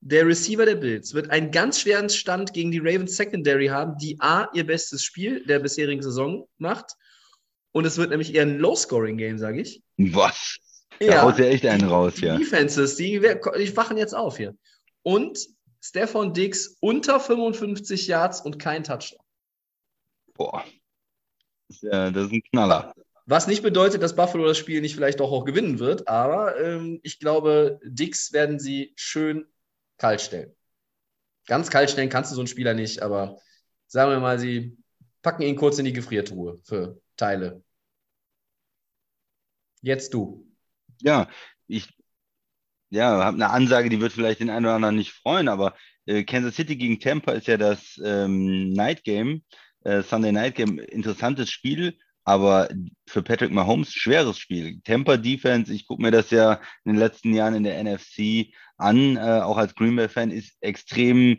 der 0.00 0.26
Receiver 0.26 0.66
der 0.66 0.76
Bills 0.76 1.14
wird 1.14 1.30
einen 1.30 1.50
ganz 1.50 1.80
schweren 1.80 2.08
Stand 2.08 2.52
gegen 2.52 2.70
die 2.70 2.78
Ravens 2.78 3.16
Secondary 3.16 3.66
haben, 3.66 3.96
die 3.98 4.16
A, 4.20 4.48
ihr 4.52 4.66
bestes 4.66 5.02
Spiel 5.02 5.44
der 5.46 5.58
bisherigen 5.58 6.02
Saison 6.02 6.48
macht. 6.58 6.92
Und 7.72 7.84
es 7.84 7.98
wird 7.98 8.10
nämlich 8.10 8.34
eher 8.34 8.42
ein 8.42 8.58
Low-Scoring-Game, 8.58 9.38
sage 9.38 9.60
ich. 9.60 9.82
Was? 9.98 10.58
Da 11.00 11.06
ja, 11.06 11.22
haut 11.22 11.38
ja 11.38 11.46
echt 11.46 11.66
einen 11.66 11.88
raus, 11.88 12.14
die 12.16 12.26
ja. 12.26 12.38
Defenses, 12.38 12.96
die, 12.96 13.20
die 13.20 13.76
wachen 13.76 13.96
jetzt 13.98 14.14
auf 14.14 14.38
hier. 14.38 14.56
und 15.02 15.38
Stefan 15.80 16.32
Dix 16.32 16.78
unter 16.80 17.20
55 17.20 18.06
Yards 18.08 18.40
und 18.40 18.58
kein 18.58 18.82
Touchdown. 18.82 19.20
Boah. 20.34 20.64
Das 21.68 21.76
ist, 21.76 21.82
ja, 21.82 22.10
das 22.10 22.26
ist 22.26 22.32
ein 22.32 22.42
Knaller. 22.50 22.92
Was 23.26 23.46
nicht 23.46 23.62
bedeutet, 23.62 24.02
dass 24.02 24.16
Buffalo 24.16 24.46
das 24.46 24.58
Spiel 24.58 24.80
nicht 24.80 24.94
vielleicht 24.94 25.20
doch 25.20 25.30
auch 25.30 25.44
gewinnen 25.44 25.78
wird, 25.78 26.08
aber 26.08 26.58
ähm, 26.60 27.00
ich 27.02 27.18
glaube, 27.18 27.80
Dix 27.84 28.32
werden 28.32 28.58
sie 28.58 28.92
schön 28.96 29.46
kalt 29.98 30.20
stellen. 30.20 30.54
Ganz 31.46 31.70
kalt 31.70 31.90
stellen 31.90 32.08
kannst 32.08 32.30
du 32.30 32.34
so 32.34 32.40
einen 32.40 32.48
Spieler 32.48 32.74
nicht, 32.74 33.02
aber 33.02 33.38
sagen 33.86 34.10
wir 34.10 34.20
mal, 34.20 34.38
sie 34.38 34.76
packen 35.22 35.42
ihn 35.42 35.56
kurz 35.56 35.78
in 35.78 35.84
die 35.84 35.92
Gefriertruhe 35.92 36.60
für 36.64 37.00
Teile. 37.16 37.62
Jetzt 39.82 40.12
du. 40.14 40.46
Ja, 41.02 41.28
ich 41.68 41.88
ja, 42.90 43.24
habe 43.24 43.36
eine 43.36 43.50
Ansage, 43.50 43.88
die 43.88 44.00
wird 44.00 44.12
vielleicht 44.12 44.40
den 44.40 44.50
einen 44.50 44.66
oder 44.66 44.74
anderen 44.74 44.96
nicht 44.96 45.12
freuen, 45.12 45.48
aber 45.48 45.74
äh, 46.06 46.24
Kansas 46.24 46.54
City 46.54 46.76
gegen 46.76 47.00
Tampa 47.00 47.32
ist 47.32 47.46
ja 47.46 47.56
das 47.56 48.00
ähm, 48.04 48.70
Night 48.70 49.04
Game, 49.04 49.42
äh, 49.84 50.02
Sunday 50.02 50.32
Night 50.32 50.54
Game, 50.54 50.78
interessantes 50.78 51.50
Spiel, 51.50 51.98
aber 52.24 52.68
für 53.06 53.22
Patrick 53.22 53.52
Mahomes 53.52 53.92
schweres 53.92 54.38
Spiel. 54.38 54.80
Tampa 54.82 55.16
Defense, 55.16 55.72
ich 55.72 55.86
gucke 55.86 56.02
mir 56.02 56.10
das 56.10 56.30
ja 56.30 56.54
in 56.84 56.92
den 56.92 56.96
letzten 56.96 57.34
Jahren 57.34 57.54
in 57.54 57.64
der 57.64 57.82
NFC 57.82 58.52
an, 58.76 59.16
äh, 59.16 59.40
auch 59.42 59.56
als 59.56 59.74
Green 59.74 59.96
Bay 59.96 60.08
Fan, 60.08 60.30
ist 60.30 60.56
extrem 60.60 61.38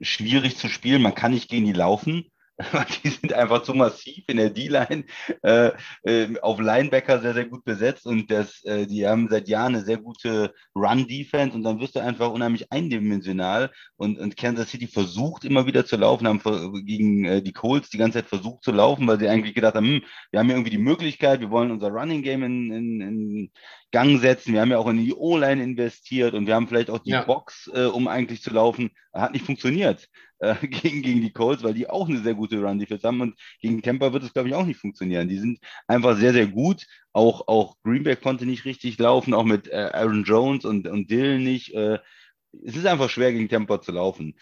schwierig 0.00 0.56
zu 0.56 0.68
spielen. 0.68 1.02
Man 1.02 1.14
kann 1.14 1.32
nicht 1.32 1.48
gegen 1.48 1.66
die 1.66 1.72
laufen. 1.72 2.30
Die 3.04 3.10
sind 3.10 3.34
einfach 3.34 3.62
zu 3.62 3.74
massiv 3.74 4.24
in 4.28 4.38
der 4.38 4.48
D-Line, 4.48 5.04
äh, 5.42 5.72
äh, 6.04 6.38
auf 6.40 6.58
Linebacker 6.58 7.20
sehr, 7.20 7.34
sehr 7.34 7.44
gut 7.44 7.64
besetzt 7.64 8.06
und 8.06 8.30
das, 8.30 8.64
äh, 8.64 8.86
die 8.86 9.06
haben 9.06 9.28
seit 9.28 9.46
Jahren 9.48 9.74
eine 9.74 9.84
sehr 9.84 9.98
gute 9.98 10.54
Run-Defense 10.74 11.54
und 11.54 11.64
dann 11.64 11.80
wirst 11.80 11.96
du 11.96 12.00
einfach 12.00 12.30
unheimlich 12.30 12.72
eindimensional 12.72 13.70
und, 13.96 14.18
und 14.18 14.38
Kansas 14.38 14.70
City 14.70 14.86
versucht 14.86 15.44
immer 15.44 15.66
wieder 15.66 15.84
zu 15.84 15.96
laufen, 15.96 16.26
haben 16.26 16.40
gegen 16.86 17.26
äh, 17.26 17.42
die 17.42 17.52
Colts 17.52 17.90
die 17.90 17.98
ganze 17.98 18.20
Zeit 18.20 18.28
versucht 18.28 18.64
zu 18.64 18.72
laufen, 18.72 19.06
weil 19.06 19.18
sie 19.18 19.28
eigentlich 19.28 19.54
gedacht 19.54 19.74
haben, 19.74 19.86
hm, 19.86 20.02
wir 20.30 20.40
haben 20.40 20.48
ja 20.48 20.54
irgendwie 20.54 20.70
die 20.70 20.78
Möglichkeit, 20.78 21.40
wir 21.40 21.50
wollen 21.50 21.70
unser 21.70 21.88
Running 21.88 22.22
Game 22.22 22.42
in, 22.42 22.72
in, 22.72 23.00
in 23.02 23.50
Gang 23.92 24.20
setzen, 24.20 24.52
wir 24.52 24.60
haben 24.60 24.70
ja 24.70 24.78
auch 24.78 24.88
in 24.88 24.98
die 24.98 25.14
O-Line 25.14 25.62
investiert 25.62 26.34
und 26.34 26.46
wir 26.46 26.54
haben 26.54 26.68
vielleicht 26.68 26.90
auch 26.90 26.98
die 26.98 27.10
ja. 27.10 27.22
Box, 27.22 27.70
äh, 27.72 27.84
um 27.84 28.08
eigentlich 28.08 28.42
zu 28.42 28.50
laufen. 28.52 28.90
Hat 29.12 29.32
nicht 29.32 29.46
funktioniert 29.46 30.08
äh, 30.38 30.54
gegen, 30.66 31.02
gegen 31.02 31.20
die 31.20 31.32
Colts, 31.32 31.62
weil 31.62 31.74
die 31.74 31.88
auch 31.88 32.08
eine 32.08 32.18
sehr 32.18 32.34
gute 32.34 32.60
Run-Defense 32.60 33.06
haben 33.06 33.20
und 33.20 33.38
gegen 33.60 33.82
Tampa 33.82 34.12
wird 34.12 34.24
es, 34.24 34.32
glaube 34.32 34.48
ich, 34.48 34.54
auch 34.54 34.66
nicht 34.66 34.80
funktionieren. 34.80 35.28
Die 35.28 35.38
sind 35.38 35.60
einfach 35.86 36.16
sehr, 36.16 36.32
sehr 36.32 36.46
gut. 36.46 36.84
Auch, 37.12 37.46
auch 37.48 37.76
Greenback 37.84 38.20
konnte 38.22 38.44
nicht 38.44 38.64
richtig 38.64 38.98
laufen, 38.98 39.34
auch 39.34 39.44
mit 39.44 39.68
äh, 39.68 39.90
Aaron 39.92 40.24
Jones 40.24 40.64
und, 40.64 40.88
und 40.88 41.10
Dylan 41.10 41.42
nicht. 41.42 41.74
Äh, 41.74 41.98
es 42.64 42.76
ist 42.76 42.86
einfach 42.86 43.10
schwer, 43.10 43.32
gegen 43.32 43.48
Tampa 43.48 43.80
zu 43.80 43.92
laufen. 43.92 44.34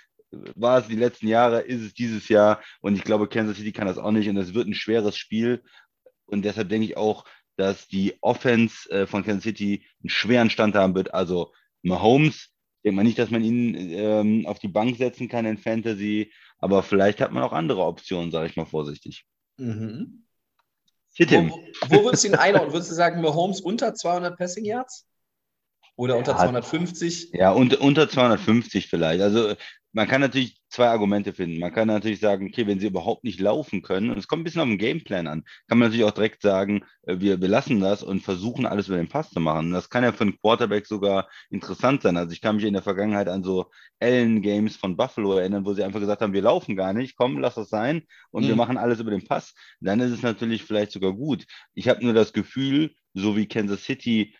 War 0.56 0.78
es 0.78 0.88
die 0.88 0.96
letzten 0.96 1.28
Jahre, 1.28 1.60
ist 1.60 1.82
es 1.82 1.94
dieses 1.94 2.28
Jahr 2.28 2.60
und 2.80 2.96
ich 2.96 3.04
glaube, 3.04 3.28
Kansas 3.28 3.56
City 3.56 3.72
kann 3.72 3.86
das 3.86 3.98
auch 3.98 4.10
nicht 4.10 4.28
und 4.28 4.36
es 4.36 4.54
wird 4.54 4.66
ein 4.66 4.74
schweres 4.74 5.16
Spiel. 5.16 5.62
Und 6.26 6.44
deshalb 6.44 6.70
denke 6.70 6.86
ich 6.86 6.96
auch, 6.96 7.24
dass 7.56 7.88
die 7.88 8.16
Offense 8.20 8.90
äh, 8.90 9.06
von 9.06 9.24
Kansas 9.24 9.44
City 9.44 9.84
einen 10.02 10.10
schweren 10.10 10.50
Stand 10.50 10.74
haben 10.74 10.94
wird. 10.94 11.14
Also 11.14 11.52
Mahomes 11.82 12.54
denke 12.84 12.96
mal 12.96 13.02
nicht, 13.02 13.18
dass 13.18 13.30
man 13.30 13.42
ihn 13.42 13.74
ähm, 13.74 14.46
auf 14.46 14.58
die 14.58 14.68
Bank 14.68 14.96
setzen 14.96 15.28
kann 15.28 15.46
in 15.46 15.58
Fantasy, 15.58 16.32
aber 16.58 16.82
vielleicht 16.82 17.20
hat 17.20 17.32
man 17.32 17.42
auch 17.42 17.52
andere 17.52 17.84
Optionen, 17.84 18.30
sage 18.30 18.48
ich 18.48 18.56
mal 18.56 18.66
vorsichtig. 18.66 19.24
Mhm. 19.56 20.26
Wo, 21.16 21.60
wo 21.88 22.04
würdest 22.04 22.24
du 22.24 22.28
ihn 22.28 22.34
einordnen? 22.34 22.72
Würdest 22.72 22.90
du 22.90 22.94
sagen, 22.94 23.22
Mahomes 23.22 23.60
unter 23.60 23.94
200 23.94 24.36
Passing 24.36 24.64
Yards? 24.64 25.06
Oder 25.96 26.16
unter 26.16 26.32
ja, 26.32 26.38
250? 26.38 27.30
Ja, 27.32 27.52
unter, 27.52 27.80
unter 27.80 28.08
250 28.08 28.88
vielleicht. 28.88 29.22
Also 29.22 29.54
man 29.92 30.08
kann 30.08 30.20
natürlich 30.20 30.60
zwei 30.74 30.88
Argumente 30.88 31.32
finden. 31.32 31.60
Man 31.60 31.72
kann 31.72 31.86
natürlich 31.86 32.18
sagen, 32.18 32.48
okay, 32.48 32.66
wenn 32.66 32.80
sie 32.80 32.88
überhaupt 32.88 33.22
nicht 33.22 33.38
laufen 33.38 33.80
können, 33.82 34.10
und 34.10 34.18
es 34.18 34.26
kommt 34.26 34.40
ein 34.40 34.44
bisschen 34.44 34.60
auf 34.60 34.66
den 34.66 34.78
Gameplan 34.78 35.28
an, 35.28 35.44
kann 35.68 35.78
man 35.78 35.88
natürlich 35.88 36.04
auch 36.04 36.10
direkt 36.10 36.42
sagen, 36.42 36.84
äh, 37.02 37.20
wir, 37.20 37.40
wir 37.40 37.48
lassen 37.48 37.80
das 37.80 38.02
und 38.02 38.22
versuchen 38.22 38.66
alles 38.66 38.88
über 38.88 38.96
den 38.96 39.08
Pass 39.08 39.30
zu 39.30 39.38
machen. 39.40 39.70
Das 39.70 39.88
kann 39.88 40.02
ja 40.02 40.12
für 40.12 40.22
einen 40.22 40.38
Quarterback 40.38 40.86
sogar 40.86 41.28
interessant 41.48 42.02
sein. 42.02 42.16
Also 42.16 42.32
ich 42.32 42.40
kann 42.40 42.56
mich 42.56 42.64
in 42.64 42.72
der 42.72 42.82
Vergangenheit 42.82 43.28
an 43.28 43.44
so 43.44 43.70
Allen-Games 44.00 44.76
von 44.76 44.96
Buffalo 44.96 45.34
erinnern, 45.38 45.64
wo 45.64 45.74
sie 45.74 45.84
einfach 45.84 46.00
gesagt 46.00 46.22
haben, 46.22 46.32
wir 46.32 46.42
laufen 46.42 46.74
gar 46.74 46.92
nicht, 46.92 47.16
komm, 47.16 47.38
lass 47.38 47.54
das 47.54 47.68
sein 47.68 48.02
und 48.30 48.44
mhm. 48.44 48.48
wir 48.48 48.56
machen 48.56 48.76
alles 48.76 48.98
über 48.98 49.12
den 49.12 49.24
Pass. 49.24 49.54
Dann 49.80 50.00
ist 50.00 50.10
es 50.10 50.22
natürlich 50.22 50.64
vielleicht 50.64 50.90
sogar 50.90 51.12
gut. 51.12 51.46
Ich 51.74 51.88
habe 51.88 52.02
nur 52.02 52.14
das 52.14 52.32
Gefühl, 52.32 52.94
so 53.14 53.36
wie 53.36 53.46
Kansas 53.46 53.84
City 53.84 54.34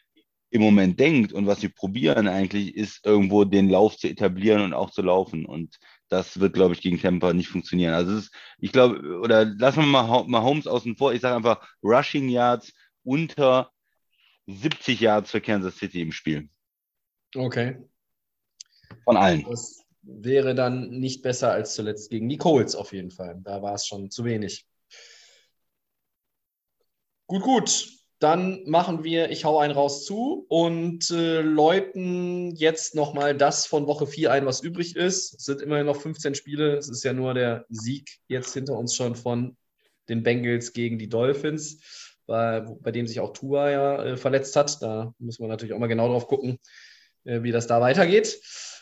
im 0.54 0.62
Moment 0.62 1.00
denkt 1.00 1.32
und 1.32 1.48
was 1.48 1.60
sie 1.60 1.68
probieren 1.68 2.28
eigentlich, 2.28 2.76
ist 2.76 3.04
irgendwo 3.04 3.42
den 3.42 3.68
Lauf 3.68 3.96
zu 3.96 4.06
etablieren 4.06 4.62
und 4.62 4.72
auch 4.72 4.90
zu 4.90 5.02
laufen. 5.02 5.46
Und 5.46 5.78
das 6.14 6.38
wird, 6.40 6.54
glaube 6.54 6.74
ich, 6.74 6.80
gegen 6.80 7.00
Tampa 7.00 7.32
nicht 7.32 7.48
funktionieren. 7.48 7.94
Also 7.94 8.16
ist, 8.16 8.32
ich 8.58 8.72
glaube, 8.72 9.18
oder 9.20 9.44
lassen 9.44 9.80
wir 9.80 9.86
mal 9.86 10.24
Mahomes 10.26 10.66
außen 10.66 10.96
vor. 10.96 11.12
Ich 11.12 11.20
sage 11.20 11.36
einfach 11.36 11.68
Rushing 11.82 12.28
Yards 12.28 12.72
unter 13.02 13.72
70 14.46 15.00
Yards 15.00 15.30
für 15.30 15.40
Kansas 15.40 15.76
City 15.76 16.00
im 16.00 16.12
Spiel. 16.12 16.48
Okay. 17.34 17.76
Von 19.04 19.16
allen. 19.16 19.44
Das 19.48 19.82
wäre 20.02 20.54
dann 20.54 20.90
nicht 20.90 21.22
besser 21.22 21.50
als 21.50 21.74
zuletzt 21.74 22.10
gegen 22.10 22.28
die 22.28 22.38
Colts 22.38 22.74
auf 22.74 22.92
jeden 22.92 23.10
Fall. 23.10 23.40
Da 23.42 23.60
war 23.62 23.74
es 23.74 23.86
schon 23.86 24.10
zu 24.10 24.24
wenig. 24.24 24.66
Gut, 27.26 27.42
gut. 27.42 27.88
Dann 28.20 28.62
machen 28.64 29.04
wir, 29.04 29.30
ich 29.30 29.44
hau 29.44 29.58
einen 29.58 29.74
raus 29.74 30.04
zu 30.04 30.46
und 30.48 31.10
äh, 31.10 31.40
läuten 31.42 32.54
jetzt 32.54 32.94
nochmal 32.94 33.36
das 33.36 33.66
von 33.66 33.86
Woche 33.86 34.06
4 34.06 34.32
ein, 34.32 34.46
was 34.46 34.62
übrig 34.62 34.96
ist. 34.96 35.34
Es 35.34 35.44
sind 35.44 35.60
immerhin 35.60 35.86
noch 35.86 36.00
15 36.00 36.34
Spiele. 36.34 36.76
Es 36.76 36.88
ist 36.88 37.04
ja 37.04 37.12
nur 37.12 37.34
der 37.34 37.66
Sieg 37.68 38.18
jetzt 38.28 38.54
hinter 38.54 38.78
uns 38.78 38.94
schon 38.94 39.16
von 39.16 39.56
den 40.08 40.22
Bengals 40.22 40.72
gegen 40.72 40.98
die 40.98 41.08
Dolphins, 41.08 42.16
bei, 42.26 42.60
bei 42.60 42.92
dem 42.92 43.06
sich 43.06 43.20
auch 43.20 43.32
Tua 43.32 43.70
ja 43.70 44.04
äh, 44.04 44.16
verletzt 44.16 44.54
hat. 44.56 44.80
Da 44.80 45.12
muss 45.18 45.38
man 45.38 45.48
natürlich 45.48 45.74
auch 45.74 45.78
mal 45.78 45.86
genau 45.88 46.08
drauf 46.08 46.28
gucken, 46.28 46.58
äh, 47.24 47.42
wie 47.42 47.52
das 47.52 47.66
da 47.66 47.80
weitergeht. 47.80 48.40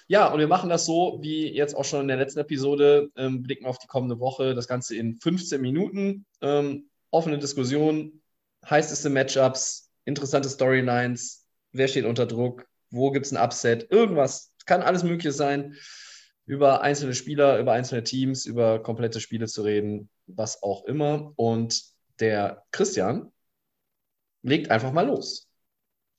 Ja, 0.08 0.32
und 0.32 0.40
wir 0.40 0.48
machen 0.48 0.68
das 0.68 0.84
so, 0.84 1.18
wie 1.22 1.48
jetzt 1.48 1.74
auch 1.74 1.84
schon 1.84 2.02
in 2.02 2.08
der 2.08 2.16
letzten 2.16 2.40
Episode, 2.40 3.10
ähm, 3.16 3.42
blicken 3.42 3.66
auf 3.66 3.78
die 3.78 3.86
kommende 3.86 4.18
Woche, 4.18 4.54
das 4.54 4.68
Ganze 4.68 4.96
in 4.96 5.18
15 5.20 5.60
Minuten. 5.60 6.26
Ähm, 6.40 6.90
offene 7.10 7.38
Diskussion, 7.38 8.21
heißeste 8.68 9.10
Matchups, 9.10 9.90
interessante 10.04 10.48
Storylines, 10.48 11.46
wer 11.72 11.88
steht 11.88 12.04
unter 12.04 12.26
Druck, 12.26 12.66
wo 12.90 13.10
gibt 13.10 13.26
es 13.26 13.32
ein 13.32 13.42
Upset, 13.42 13.90
irgendwas, 13.90 14.52
kann 14.66 14.82
alles 14.82 15.02
Mögliche 15.02 15.32
sein, 15.32 15.76
über 16.44 16.82
einzelne 16.82 17.14
Spieler, 17.14 17.58
über 17.58 17.72
einzelne 17.72 18.04
Teams, 18.04 18.46
über 18.46 18.82
komplette 18.82 19.20
Spiele 19.20 19.46
zu 19.46 19.62
reden, 19.62 20.10
was 20.26 20.62
auch 20.62 20.84
immer. 20.84 21.32
Und 21.36 21.82
der 22.20 22.64
Christian 22.72 23.32
legt 24.42 24.70
einfach 24.70 24.92
mal 24.92 25.06
los. 25.06 25.48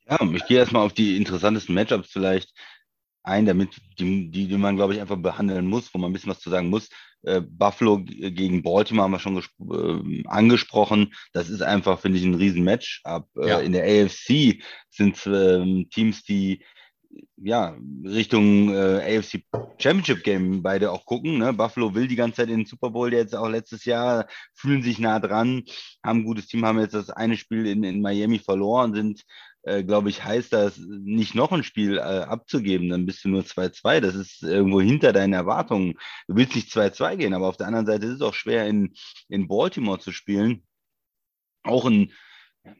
Ja, 0.09 0.19
ich 0.33 0.45
gehe 0.45 0.59
erstmal 0.59 0.85
auf 0.85 0.93
die 0.93 1.17
interessantesten 1.17 1.75
Matchups 1.75 2.09
vielleicht 2.11 2.53
ein, 3.23 3.45
damit 3.45 3.77
die, 3.99 4.29
die, 4.29 4.47
die 4.47 4.57
man, 4.57 4.75
glaube 4.75 4.93
ich, 4.93 5.01
einfach 5.01 5.17
behandeln 5.17 5.67
muss, 5.67 5.93
wo 5.93 5.97
man 5.97 6.09
ein 6.09 6.13
bisschen 6.13 6.31
was 6.31 6.39
zu 6.39 6.49
sagen 6.49 6.69
muss. 6.69 6.89
Äh, 7.23 7.41
Buffalo 7.41 7.99
gegen 8.03 8.63
Baltimore 8.63 9.05
haben 9.05 9.11
wir 9.11 9.19
schon 9.19 9.37
äh, 9.37 10.23
angesprochen. 10.27 11.13
Das 11.31 11.49
ist 11.49 11.61
einfach, 11.61 11.99
finde 11.99 12.19
ich, 12.19 12.25
ein 12.25 12.35
Riesenmatch. 12.35 13.01
Ab, 13.05 13.27
äh, 13.37 13.47
ja. 13.47 13.59
In 13.59 13.71
der 13.71 13.83
AFC 13.83 14.61
sind 14.89 15.15
es 15.15 15.25
ähm, 15.25 15.87
Teams, 15.89 16.23
die 16.23 16.63
ja, 17.37 17.77
Richtung 18.03 18.73
äh, 18.73 19.17
AFC 19.17 19.43
Championship 19.77 20.23
Game 20.23 20.61
beide 20.61 20.91
auch 20.91 21.05
gucken. 21.05 21.39
Ne? 21.39 21.53
Buffalo 21.53 21.93
will 21.93 22.07
die 22.07 22.15
ganze 22.15 22.37
Zeit 22.37 22.49
in 22.49 22.59
den 22.59 22.65
Super 22.65 22.89
Bowl 22.89 23.13
jetzt 23.13 23.35
auch 23.35 23.49
letztes 23.49 23.85
Jahr, 23.85 24.27
fühlen 24.53 24.81
sich 24.81 24.99
nah 24.99 25.19
dran, 25.19 25.63
haben 26.03 26.19
ein 26.19 26.25
gutes 26.25 26.47
Team, 26.47 26.65
haben 26.65 26.79
jetzt 26.79 26.95
das 26.95 27.09
eine 27.09 27.37
Spiel 27.37 27.67
in, 27.67 27.83
in 27.83 28.01
Miami 28.01 28.39
verloren, 28.39 28.93
sind 28.93 29.23
äh, 29.63 29.83
glaube 29.83 30.09
ich, 30.09 30.23
heißt 30.23 30.53
das, 30.53 30.77
nicht 30.77 31.35
noch 31.35 31.51
ein 31.51 31.63
Spiel 31.63 31.97
äh, 31.97 32.01
abzugeben, 32.01 32.89
dann 32.89 33.05
bist 33.05 33.23
du 33.23 33.29
nur 33.29 33.43
2-2. 33.43 34.01
Das 34.01 34.15
ist 34.15 34.43
irgendwo 34.43 34.81
hinter 34.81 35.13
deinen 35.13 35.33
Erwartungen. 35.33 35.93
Du 36.27 36.35
willst 36.35 36.55
nicht 36.55 36.69
2-2 36.69 37.17
gehen, 37.17 37.33
aber 37.33 37.47
auf 37.47 37.57
der 37.57 37.67
anderen 37.67 37.85
Seite 37.85 38.05
ist 38.05 38.15
es 38.15 38.21
auch 38.21 38.33
schwer, 38.33 38.67
in, 38.67 38.93
in 39.29 39.47
Baltimore 39.47 39.99
zu 39.99 40.11
spielen. 40.11 40.63
Auch 41.63 41.85
ein 41.85 42.11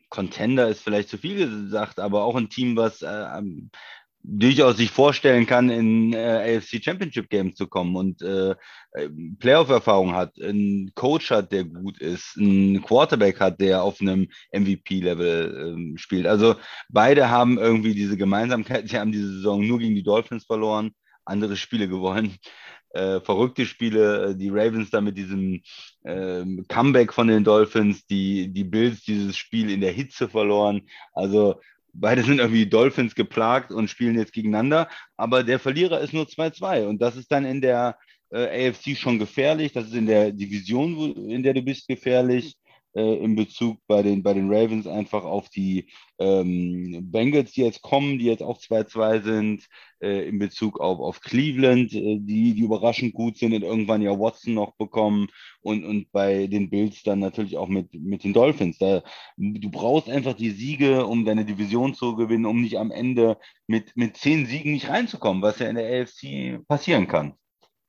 Contender 0.10 0.70
ist 0.70 0.82
vielleicht 0.82 1.10
zu 1.10 1.18
viel 1.18 1.38
gesagt, 1.38 2.00
aber 2.00 2.24
auch 2.24 2.36
ein 2.36 2.50
Team, 2.50 2.76
was 2.76 3.02
äh, 3.02 3.42
durchaus 4.24 4.78
sich 4.78 4.90
vorstellen 4.90 5.46
kann, 5.46 5.70
in 5.70 6.14
äh, 6.14 6.58
AFC 6.58 6.82
Championship 6.84 7.30
Games 7.30 7.56
zu 7.56 7.68
kommen 7.68 7.96
und 7.96 8.22
äh, 8.22 8.52
äh, 8.94 9.10
Playoff-Erfahrung 9.40 10.14
hat, 10.14 10.42
einen 10.42 10.94
Coach 10.96 11.30
hat, 11.30 11.52
der 11.52 11.66
gut 11.66 12.00
ist, 12.00 12.38
einen 12.38 12.82
Quarterback 12.82 13.40
hat, 13.42 13.60
der 13.60 13.84
auf 13.84 14.00
einem 14.00 14.30
MVP-Level 14.54 15.94
äh, 15.94 15.98
spielt. 15.98 16.26
Also 16.26 16.56
beide 16.90 17.30
haben 17.30 17.58
irgendwie 17.58 17.94
diese 17.94 18.16
Gemeinsamkeit. 18.16 18.88
Sie 18.88 18.98
haben 18.98 19.12
diese 19.12 19.34
Saison 19.34 19.66
nur 19.68 19.80
gegen 19.80 19.96
die 19.96 20.04
Dolphins 20.04 20.46
verloren, 20.46 20.92
andere 21.26 21.58
Spiele 21.58 21.90
gewonnen. 21.90 22.38
Äh, 22.94 23.22
verrückte 23.22 23.66
Spiele, 23.66 24.30
äh, 24.30 24.36
die 24.36 24.50
Ravens 24.50 24.92
da 24.92 25.02
mit 25.02 25.18
diesem 25.18 25.64
äh, 26.04 26.46
Comeback 26.68 27.12
von 27.12 27.28
den 27.28 27.44
Dolphins, 27.44 28.06
die, 28.06 28.54
die 28.54 28.64
Bills 28.64 29.04
dieses 29.04 29.36
Spiel 29.36 29.72
in 29.72 29.82
der 29.82 29.92
Hitze 29.92 30.30
verloren. 30.30 30.84
Also 31.14 31.60
beide 31.94 32.24
sind 32.24 32.40
irgendwie 32.40 32.66
Dolphins 32.66 33.16
geplagt 33.16 33.72
und 33.72 33.90
spielen 33.90 34.18
jetzt 34.18 34.34
gegeneinander, 34.34 34.90
aber 35.16 35.44
der 35.44 35.60
Verlierer 35.60 36.02
ist 36.02 36.14
nur 36.14 36.26
2-2 36.26 36.88
und 36.88 37.02
das 37.02 37.16
ist 37.16 37.32
dann 37.32 37.46
in 37.46 37.62
der 37.62 37.98
äh, 38.32 38.70
AFC 38.70 38.98
schon 38.98 39.20
gefährlich, 39.20 39.72
das 39.72 39.86
ist 39.86 39.96
in 39.96 40.08
der 40.08 40.32
Division, 40.32 40.98
wo, 40.98 41.06
in 41.06 41.44
der 41.44 41.54
du 41.54 41.62
bist, 41.62 41.88
gefährlich 41.88 42.58
äh, 42.96 43.18
in 43.18 43.36
Bezug 43.36 43.80
bei 43.88 44.02
den, 44.04 44.24
bei 44.24 44.34
den 44.34 44.52
Ravens 44.52 44.88
einfach 44.88 45.24
auf 45.24 45.50
die 45.50 45.90
ähm, 46.20 47.12
Bengals, 47.12 47.52
die 47.54 47.62
jetzt 47.62 47.82
kommen, 47.82 48.20
die 48.20 48.26
jetzt 48.26 48.44
auch 48.44 48.60
2-2 48.60 49.22
sind, 49.22 49.68
äh, 50.00 50.28
in 50.28 50.40
Bezug 50.40 50.80
auf, 50.80 51.00
auf 51.00 51.22
Cleveland, 51.22 51.94
äh, 51.94 52.20
die, 52.20 52.54
die 52.54 52.62
überraschend 52.62 53.14
gut 53.14 53.38
sind 53.38 53.54
und 53.54 53.64
irgendwann 53.64 54.02
ja 54.02 54.12
Watson 54.12 54.54
noch 54.54 54.76
bekommen 54.76 55.28
und, 55.62 55.84
und 55.86 56.12
bei 56.12 56.48
den 56.48 56.70
Bills 56.70 57.04
dann 57.04 57.20
natürlich 57.20 57.58
auch 57.58 57.68
mit, 57.68 57.94
mit 57.94 58.24
den 58.24 58.34
Dolphins. 58.34 58.78
Da, 58.78 59.02
du 59.38 59.72
brauchst 59.72 60.10
einfach 60.10 60.34
die 60.34 60.52
Siege, 60.52 61.06
um 61.06 61.26
deine 61.26 61.46
Division 61.46 61.96
zu 61.96 62.16
gewinnen, 62.16 62.46
um 62.46 62.62
nicht 62.62 62.78
am 62.78 62.92
Ende 62.92 63.38
mit, 63.68 63.96
mit 63.96 64.18
zehn 64.18 64.46
Siegen 64.46 64.74
nicht 64.74 64.90
reinzukommen, 64.90 65.42
was 65.42 65.60
ja 65.60 65.68
in 65.68 65.76
der 65.76 66.02
AFC 66.02 66.66
passieren 66.68 67.08
kann. 67.08 67.34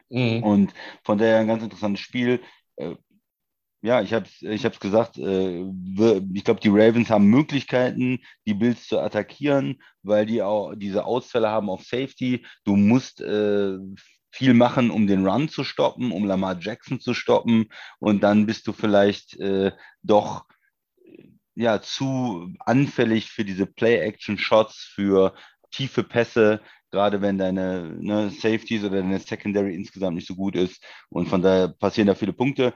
Mhm. 0.09 0.43
Und 0.43 0.75
von 1.03 1.19
daher 1.19 1.39
ein 1.39 1.47
ganz 1.47 1.63
interessantes 1.63 2.01
Spiel. 2.01 2.41
Äh, 2.77 2.95
ja, 3.85 4.01
ich 4.01 4.15
habe 4.15 4.25
es 4.25 4.41
ich 4.41 4.81
gesagt, 4.81 5.19
äh, 5.19 5.61
ich 6.33 6.45
glaube, 6.45 6.61
die 6.61 6.71
Ravens 6.71 7.11
haben 7.11 7.27
Möglichkeiten, 7.27 8.19
die 8.47 8.55
Bills 8.55 8.89
zu 8.89 8.99
attackieren, 8.99 9.83
weil 10.03 10.25
die 10.25 10.41
auch 10.43 10.75
diese 10.75 11.05
Ausfälle 11.05 11.51
haben 11.51 11.69
auf 11.69 11.83
Safety. 11.85 12.47
Du 12.65 12.77
musst 12.77 13.21
äh, 13.21 13.77
viel 14.31 14.55
machen, 14.55 14.91
um 14.91 15.07
den 15.07 15.27
Run 15.27 15.51
zu 15.51 15.65
stoppen, 15.65 16.13
um 16.13 16.25
Lamar 16.25 16.59
Jackson 16.59 16.99
zu 16.99 17.13
stoppen 17.13 17.67
und 17.99 18.23
dann 18.23 18.47
bist 18.47 18.67
du 18.67 18.73
vielleicht 18.73 19.39
äh, 19.39 19.73
doch 20.03 20.47
ja 21.55 21.83
zu 21.83 22.55
anfällig 22.61 23.31
für 23.31 23.45
diese 23.45 23.67
Play-Action-Shots, 23.67 24.93
für 24.95 25.35
tiefe 25.71 26.05
Pässe, 26.05 26.63
gerade 26.91 27.21
wenn 27.21 27.37
deine 27.37 27.97
ne, 28.01 28.31
Safeties 28.31 28.83
oder 28.83 29.03
deine 29.03 29.19
Secondary 29.21 29.75
insgesamt 29.75 30.17
nicht 30.17 30.27
so 30.27 30.37
gut 30.37 30.57
ist. 30.57 30.83
Und 31.11 31.29
von 31.29 31.43
daher 31.43 31.69
passieren 31.69 32.07
da 32.07 32.15
viele 32.15 32.33
Punkte. 32.33 32.73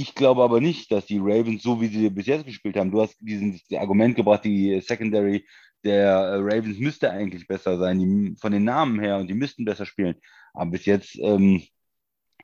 Ich 0.00 0.14
glaube 0.14 0.44
aber 0.44 0.60
nicht, 0.60 0.92
dass 0.92 1.06
die 1.06 1.18
Ravens, 1.18 1.64
so 1.64 1.80
wie 1.80 1.88
sie 1.88 2.08
bis 2.08 2.26
jetzt 2.26 2.46
gespielt 2.46 2.76
haben, 2.76 2.92
du 2.92 3.00
hast 3.00 3.16
dieses 3.18 3.62
Argument 3.72 4.14
gebracht, 4.14 4.44
die 4.44 4.80
Secondary 4.80 5.44
der 5.82 6.06
äh, 6.06 6.34
Ravens 6.36 6.78
müsste 6.78 7.10
eigentlich 7.10 7.48
besser 7.48 7.78
sein, 7.78 7.98
die, 7.98 8.36
von 8.40 8.52
den 8.52 8.62
Namen 8.62 9.00
her, 9.00 9.18
und 9.18 9.26
die 9.26 9.34
müssten 9.34 9.64
besser 9.64 9.86
spielen. 9.86 10.14
Aber 10.54 10.70
bis 10.70 10.86
jetzt 10.86 11.18
ähm, 11.18 11.64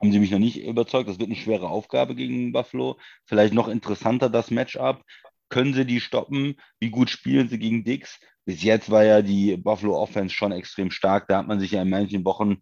haben 0.01 0.11
sie 0.11 0.19
mich 0.19 0.33
noch 0.33 0.41
nicht 0.41 0.65
überzeugt. 0.65 1.09
Das 1.09 1.21
wird 1.21 1.29
eine 1.29 1.39
schwere 1.39 1.69
Aufgabe 1.69 2.17
gegen 2.17 2.51
Buffalo. 2.51 2.99
Vielleicht 3.25 3.55
noch 3.55 3.69
interessanter 3.69 4.29
das 4.29 4.51
Matchup. 4.51 5.05
Können 5.49 5.75
sie 5.75 5.87
die 5.87 6.01
stoppen? 6.01 6.57
Wie 6.81 6.91
gut 6.91 7.09
spielen 7.09 7.49
sie 7.49 7.61
gegen 7.61 7.85
Dix? 7.85 8.19
Bis 8.45 8.65
jetzt 8.65 8.91
war 8.91 9.05
ja 9.05 9.23
die 9.23 9.57
Buffalo 9.57 9.97
Offense 9.97 10.35
schon 10.35 10.51
extrem 10.51 10.91
stark. 10.91 11.29
Da 11.29 11.39
hat 11.39 11.47
man 11.47 11.61
sich 11.61 11.71
ja 11.71 11.83
in 11.83 11.91
manchen 11.91 12.25
Wochen 12.25 12.57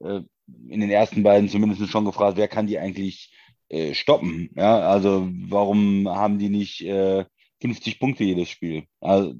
äh, 0.00 0.20
in 0.68 0.80
den 0.80 0.90
ersten 0.90 1.22
beiden 1.22 1.48
zumindest 1.48 1.90
schon 1.90 2.04
gefragt, 2.04 2.36
wer 2.36 2.48
kann 2.48 2.66
die 2.66 2.78
eigentlich 2.78 3.32
äh, 3.68 3.94
stoppen. 3.94 4.50
Ja, 4.56 4.80
also 4.80 5.28
warum 5.48 6.08
haben 6.08 6.38
die 6.38 6.48
nicht 6.48 6.82
äh, 6.82 7.24
50 7.60 7.98
Punkte 8.00 8.24
jedes 8.24 8.48
Spiel? 8.48 8.84
Also, 9.00 9.34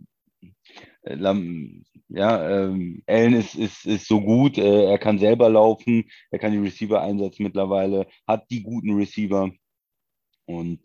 äh, 1.03 1.16
ja, 2.09 2.64
ähm, 2.68 3.03
Allen 3.07 3.35
ist, 3.35 3.55
ist, 3.55 3.87
ist 3.87 4.07
so 4.07 4.20
gut, 4.20 4.59
äh, 4.59 4.85
er 4.91 4.99
kann 4.99 5.18
selber 5.18 5.49
laufen, 5.49 6.11
er 6.31 6.39
kann 6.39 6.53
die 6.53 6.59
Receiver 6.59 7.01
einsetzen 7.01 7.43
mittlerweile, 7.45 8.07
hat 8.27 8.51
die 8.51 8.62
guten 8.62 8.95
Receiver. 8.97 9.51
Und 10.47 10.81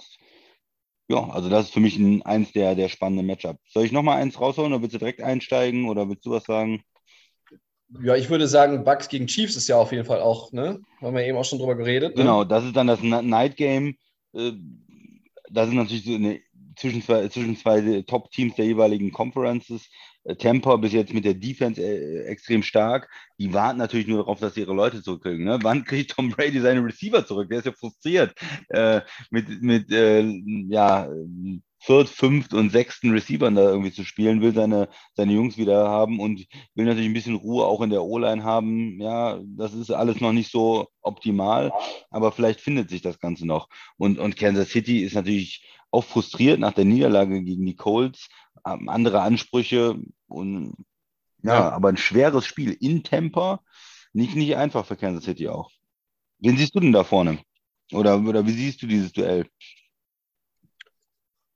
ja, 1.10 1.28
also 1.30 1.50
das 1.50 1.66
ist 1.66 1.74
für 1.74 1.80
mich 1.80 1.98
ein, 1.98 2.22
eins 2.24 2.52
der, 2.52 2.76
der 2.76 2.88
spannenden 2.90 3.28
Matchups. 3.28 3.60
Soll 3.74 3.86
ich 3.86 3.92
nochmal 3.92 4.22
eins 4.22 4.40
rausholen 4.40 4.74
oder 4.74 4.82
willst 4.82 4.96
du 4.96 5.00
direkt 5.00 5.22
einsteigen 5.22 5.90
oder 5.90 6.08
willst 6.08 6.26
du 6.26 6.32
was 6.32 6.44
sagen? 6.46 6.84
Ja, 8.04 8.16
ich 8.16 8.30
würde 8.30 8.48
sagen, 8.48 8.84
Bucks 8.84 9.10
gegen 9.10 9.28
Chiefs 9.28 9.56
ist 9.56 9.68
ja 9.68 9.78
auf 9.78 9.92
jeden 9.92 10.06
Fall 10.06 10.22
auch, 10.22 10.52
ne? 10.52 10.80
Haben 11.02 11.16
wir 11.16 11.26
eben 11.26 11.38
auch 11.38 11.46
schon 11.46 11.60
drüber 11.60 11.76
geredet. 11.76 12.16
Ne? 12.16 12.24
Genau, 12.24 12.44
das 12.44 12.64
ist 12.64 12.76
dann 12.76 12.88
das 12.88 13.02
Night 13.02 13.58
Game. 13.58 13.96
Äh, 14.34 14.52
das 15.50 15.70
ist 15.70 15.74
natürlich 15.74 16.06
so 16.06 16.14
eine, 16.14 16.40
zwischen 16.76 17.02
zwei, 17.02 17.28
zwischen 17.30 17.58
zwei 17.58 18.04
Top-Teams 18.04 18.56
der 18.56 18.66
jeweiligen 18.66 19.12
Conferences. 19.12 19.90
Äh, 20.24 20.36
Tampa 20.36 20.76
bis 20.78 20.94
jetzt 20.94 21.14
mit 21.14 21.26
der 21.26 21.34
Defense 21.34 21.82
äh, 21.82 22.26
extrem 22.26 22.64
stark. 22.64 23.10
Die 23.40 23.54
warten 23.54 23.80
natürlich 23.80 24.08
nur 24.08 24.20
darauf, 24.20 24.40
dass 24.40 24.54
sie 24.54 24.62
ihre 24.62 24.76
Leute 24.76 25.02
zurückkriegen. 25.02 25.46
Ne? 25.46 25.60
Wann 25.62 25.84
kriegt 25.84 26.12
Tom 26.12 26.30
Brady 26.30 26.60
seine 26.60 26.84
Receiver 26.84 27.26
zurück? 27.26 27.50
Der 27.50 27.60
ist 27.60 27.66
ja 27.66 27.72
frustriert 27.72 28.34
äh, 28.70 29.02
mit, 29.32 29.62
mit 29.62 29.92
äh, 29.92 30.24
ja, 30.70 31.10
Viert-, 31.80 32.10
Fünft- 32.10 32.54
und 32.54 32.72
Sechsten 32.72 33.12
Receivern 33.12 33.56
da 33.56 33.70
irgendwie 33.70 33.92
zu 33.92 34.04
spielen, 34.04 34.42
will 34.42 34.54
seine, 34.54 34.90
seine 35.16 35.34
Jungs 35.34 35.58
wieder 35.58 35.88
haben 35.88 36.20
und 36.20 36.46
will 36.76 36.86
natürlich 36.86 37.08
ein 37.08 37.14
bisschen 37.14 37.36
Ruhe 37.36 37.66
auch 37.66 37.82
in 37.82 37.90
der 37.90 38.04
O-Line 38.04 38.44
haben. 38.44 39.00
Ja, 39.02 39.40
das 39.44 39.74
ist 39.74 39.92
alles 39.92 40.20
noch 40.20 40.34
nicht 40.34 40.52
so 40.52 40.88
optimal, 41.02 41.72
aber 42.10 42.32
vielleicht 42.32 42.62
findet 42.62 42.90
sich 42.90 43.02
das 43.02 43.20
Ganze 43.20 43.48
noch. 43.48 43.70
Und, 43.98 44.20
und 44.20 44.36
Kansas 44.36 44.70
City 44.70 45.04
ist 45.04 45.16
natürlich 45.16 45.66
auch 45.92 46.04
frustriert 46.04 46.60
nach 46.60 46.74
der 46.74 46.86
Niederlage 46.86 47.42
gegen 47.42 47.66
die 47.66 47.76
Colts, 47.76 48.28
haben 48.64 48.90
andere 48.90 49.22
Ansprüche 49.22 49.98
und 50.28 50.74
ja, 51.42 51.54
ja. 51.54 51.70
aber 51.72 51.90
ein 51.90 51.98
schweres 51.98 52.46
Spiel 52.46 52.76
in 52.80 53.04
Temper, 53.04 53.62
nicht, 54.14 54.36
nicht 54.36 54.56
einfach 54.58 54.86
für 54.86 54.98
Kansas 54.98 55.24
City 55.24 55.48
auch. 55.48 55.72
Wen 56.40 56.58
siehst 56.58 56.76
du 56.76 56.80
denn 56.80 56.92
da 56.92 57.04
vorne? 57.04 57.40
Oder, 57.92 58.20
oder 58.20 58.46
wie 58.46 58.52
siehst 58.52 58.82
du 58.82 58.88
dieses 58.88 59.12
Duell? 59.12 59.48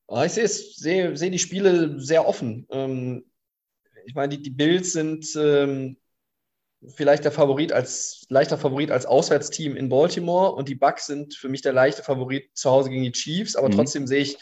Ah, 0.07 0.25
ich 0.25 0.33
sehe, 0.33 0.47
sehe, 0.47 1.17
sehe 1.17 1.31
die 1.31 1.39
Spiele 1.39 1.99
sehr 1.99 2.27
offen. 2.27 2.67
Ähm, 2.69 3.25
ich 4.05 4.15
meine, 4.15 4.35
die, 4.35 4.43
die 4.43 4.49
Bills 4.49 4.93
sind 4.93 5.25
ähm, 5.35 5.97
vielleicht 6.95 7.23
der 7.23 7.31
Favorit 7.31 7.71
als 7.71 8.25
leichter 8.29 8.57
Favorit 8.57 8.91
als 8.91 9.05
Auswärtsteam 9.05 9.75
in 9.75 9.89
Baltimore 9.89 10.51
und 10.53 10.67
die 10.67 10.75
Bucks 10.75 11.07
sind 11.07 11.33
für 11.33 11.49
mich 11.49 11.61
der 11.61 11.73
leichte 11.73 12.03
Favorit 12.03 12.49
zu 12.53 12.69
Hause 12.69 12.89
gegen 12.89 13.03
die 13.03 13.11
Chiefs, 13.11 13.55
aber 13.55 13.69
mhm. 13.69 13.73
trotzdem 13.73 14.07
sehe 14.07 14.21
ich 14.21 14.37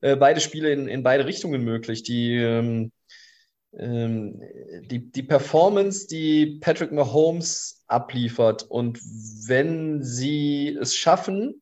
äh, 0.00 0.16
beide 0.16 0.40
Spiele 0.40 0.72
in, 0.72 0.88
in 0.88 1.02
beide 1.02 1.26
Richtungen 1.26 1.62
möglich. 1.62 2.02
Die, 2.02 2.36
ähm, 2.36 2.92
ähm, 3.78 4.42
die, 4.84 5.10
die 5.10 5.22
Performance, 5.22 6.06
die 6.06 6.58
Patrick 6.60 6.92
Mahomes 6.92 7.84
abliefert 7.86 8.64
und 8.64 8.98
wenn 9.46 10.02
sie 10.02 10.76
es 10.80 10.96
schaffen, 10.96 11.61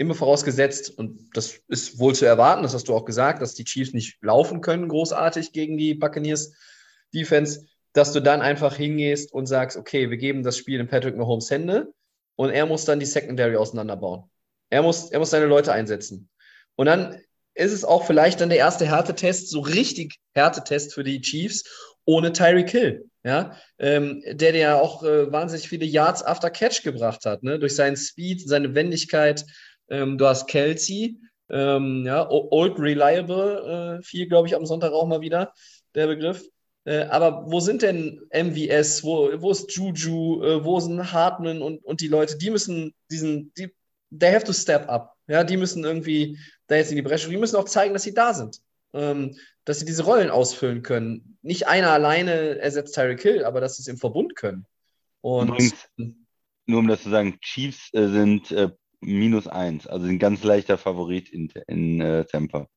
immer 0.00 0.14
vorausgesetzt, 0.14 0.96
und 0.96 1.28
das 1.34 1.60
ist 1.68 1.98
wohl 1.98 2.14
zu 2.14 2.24
erwarten, 2.24 2.62
das 2.62 2.72
hast 2.72 2.88
du 2.88 2.94
auch 2.94 3.04
gesagt, 3.04 3.42
dass 3.42 3.54
die 3.54 3.64
Chiefs 3.64 3.92
nicht 3.92 4.16
laufen 4.22 4.62
können, 4.62 4.88
großartig 4.88 5.52
gegen 5.52 5.76
die 5.76 5.92
Buccaneers 5.92 6.54
Defense, 7.12 7.66
dass 7.92 8.12
du 8.12 8.20
dann 8.20 8.40
einfach 8.40 8.74
hingehst 8.74 9.30
und 9.30 9.44
sagst, 9.44 9.76
okay, 9.76 10.08
wir 10.08 10.16
geben 10.16 10.42
das 10.42 10.56
Spiel 10.56 10.80
in 10.80 10.88
Patrick 10.88 11.18
Mahomes 11.18 11.50
Hände 11.50 11.92
und 12.36 12.48
er 12.48 12.64
muss 12.64 12.86
dann 12.86 12.98
die 12.98 13.04
Secondary 13.04 13.56
auseinanderbauen. 13.56 14.24
Er 14.70 14.82
muss, 14.82 15.10
er 15.10 15.18
muss 15.18 15.30
seine 15.30 15.46
Leute 15.46 15.72
einsetzen. 15.72 16.30
Und 16.76 16.86
dann 16.86 17.20
ist 17.52 17.72
es 17.72 17.84
auch 17.84 18.06
vielleicht 18.06 18.40
dann 18.40 18.48
der 18.48 18.56
erste 18.56 18.86
Härtetest, 18.86 19.50
so 19.50 19.60
richtig 19.60 20.16
Härtetest 20.32 20.94
für 20.94 21.04
die 21.04 21.20
Chiefs 21.20 21.64
ohne 22.06 22.32
Tyreek 22.32 22.70
Hill, 22.70 23.10
ja, 23.22 23.54
ähm, 23.78 24.22
der 24.26 24.54
ja 24.56 24.80
auch 24.80 25.02
äh, 25.02 25.30
wahnsinnig 25.30 25.68
viele 25.68 25.84
Yards 25.84 26.22
after 26.22 26.48
Catch 26.48 26.82
gebracht 26.84 27.26
hat, 27.26 27.42
ne? 27.42 27.58
durch 27.58 27.76
seinen 27.76 27.96
Speed, 27.96 28.48
seine 28.48 28.74
Wendigkeit, 28.74 29.44
ähm, 29.90 30.18
du 30.18 30.26
hast 30.26 30.46
Kelsey, 30.46 31.20
ähm, 31.50 32.04
ja, 32.06 32.28
Old 32.30 32.78
Reliable, 32.78 33.98
äh, 33.98 34.02
viel, 34.02 34.28
glaube 34.28 34.48
ich, 34.48 34.56
am 34.56 34.66
Sonntag 34.66 34.92
auch 34.92 35.06
mal 35.06 35.20
wieder, 35.20 35.52
der 35.94 36.06
Begriff. 36.06 36.48
Äh, 36.84 37.02
aber 37.04 37.44
wo 37.50 37.60
sind 37.60 37.82
denn 37.82 38.22
MVS, 38.32 39.04
wo, 39.04 39.30
wo 39.42 39.50
ist 39.50 39.70
Juju, 39.72 40.42
äh, 40.42 40.64
wo 40.64 40.80
sind 40.80 41.12
Hartman 41.12 41.60
und, 41.60 41.84
und 41.84 42.00
die 42.00 42.08
Leute, 42.08 42.38
die 42.38 42.50
müssen 42.50 42.94
diesen, 43.10 43.52
die, 43.54 43.70
they 44.16 44.32
have 44.32 44.44
to 44.44 44.52
step 44.52 44.88
up. 44.88 45.14
Ja, 45.26 45.44
die 45.44 45.56
müssen 45.56 45.84
irgendwie 45.84 46.38
da 46.66 46.76
jetzt 46.76 46.90
in 46.90 46.96
die 46.96 47.02
Bresche, 47.02 47.28
die 47.28 47.36
müssen 47.36 47.56
auch 47.56 47.64
zeigen, 47.64 47.92
dass 47.92 48.02
sie 48.04 48.14
da 48.14 48.32
sind. 48.32 48.60
Ähm, 48.92 49.36
dass 49.64 49.78
sie 49.78 49.84
diese 49.84 50.04
Rollen 50.04 50.30
ausfüllen 50.30 50.82
können. 50.82 51.38
Nicht 51.42 51.68
einer 51.68 51.90
alleine 51.90 52.58
ersetzt 52.58 52.94
Tyreek 52.94 53.22
Hill, 53.22 53.44
aber 53.44 53.60
dass 53.60 53.76
sie 53.76 53.82
es 53.82 53.88
im 53.88 53.98
Verbund 53.98 54.34
können. 54.34 54.66
Und 55.20 55.48
Übrigens, 55.48 55.74
nur 56.66 56.78
um 56.80 56.88
das 56.88 57.02
zu 57.02 57.10
sagen, 57.10 57.38
Chiefs 57.40 57.92
äh, 57.92 58.08
sind 58.08 58.50
äh, 58.50 58.70
minus 59.00 59.46
eins, 59.46 59.86
also 59.86 60.06
ein 60.06 60.18
ganz 60.18 60.42
leichter 60.44 60.78
Favorit 60.78 61.28
in, 61.28 61.52
in 61.66 62.00
äh, 62.00 62.24
Tampa. 62.24 62.68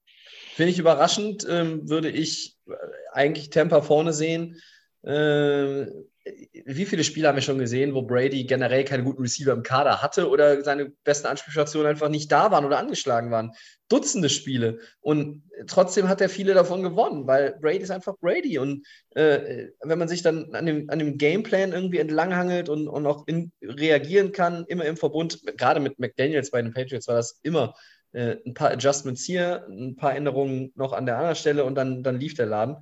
Finde 0.56 0.72
ich 0.72 0.80
überraschend, 0.80 1.46
ähm, 1.50 1.90
würde 1.90 2.10
ich 2.10 2.58
äh, 2.68 2.74
eigentlich 3.12 3.50
Tampa 3.50 3.82
vorne 3.82 4.14
sehen. 4.14 4.62
Äh, 5.04 5.86
wie 6.66 6.86
viele 6.86 7.04
Spiele 7.04 7.28
haben 7.28 7.36
wir 7.36 7.42
schon 7.42 7.58
gesehen, 7.58 7.94
wo 7.94 8.02
Brady 8.02 8.46
generell 8.46 8.86
keine 8.86 9.04
guten 9.04 9.22
Receiver 9.22 9.52
im 9.52 9.64
Kader 9.64 10.02
hatte 10.02 10.30
oder 10.30 10.64
seine 10.64 10.92
besten 11.04 11.28
Anspielstationen 11.28 11.88
einfach 11.88 12.08
nicht 12.08 12.32
da 12.32 12.50
waren 12.50 12.64
oder 12.64 12.80
angeschlagen 12.80 13.30
waren? 13.30 13.52
Dutzende 13.90 14.30
Spiele. 14.30 14.80
Und 15.02 15.44
trotzdem 15.68 16.08
hat 16.08 16.22
er 16.22 16.30
viele 16.30 16.54
davon 16.54 16.82
gewonnen, 16.82 17.28
weil 17.28 17.58
Brady 17.60 17.80
ist 17.80 17.92
einfach 17.92 18.16
Brady. 18.22 18.58
Und 18.58 18.86
äh, 19.16 19.68
wenn 19.82 20.00
man 20.00 20.08
sich 20.08 20.22
dann 20.22 20.56
an 20.56 20.66
dem, 20.66 20.90
an 20.90 21.00
dem 21.00 21.18
Gameplan 21.18 21.74
irgendwie 21.74 22.00
entlanghangelt 22.00 22.70
und, 22.70 22.88
und 22.88 23.06
auch 23.06 23.28
in, 23.28 23.52
reagieren 23.62 24.32
kann, 24.32 24.64
immer 24.68 24.86
im 24.86 24.96
Verbund, 24.96 25.42
gerade 25.58 25.82
mit 25.82 26.00
McDaniels 26.00 26.52
bei 26.52 26.62
den 26.62 26.74
Patriots 26.74 27.08
war 27.08 27.16
das 27.16 27.40
immer 27.44 27.74
äh, 28.14 28.38
ein 28.46 28.54
paar 28.54 28.72
Adjustments 28.72 29.26
hier, 29.26 29.66
ein 29.68 29.96
paar 29.96 30.16
Änderungen 30.16 30.72
noch 30.76 30.94
an 30.94 31.06
der 31.06 31.18
anderen 31.18 31.36
Stelle 31.36 31.66
und 31.66 31.76
dann, 31.76 32.04
dann 32.04 32.20
lief 32.20 32.36
der 32.36 32.46
Laden. 32.46 32.78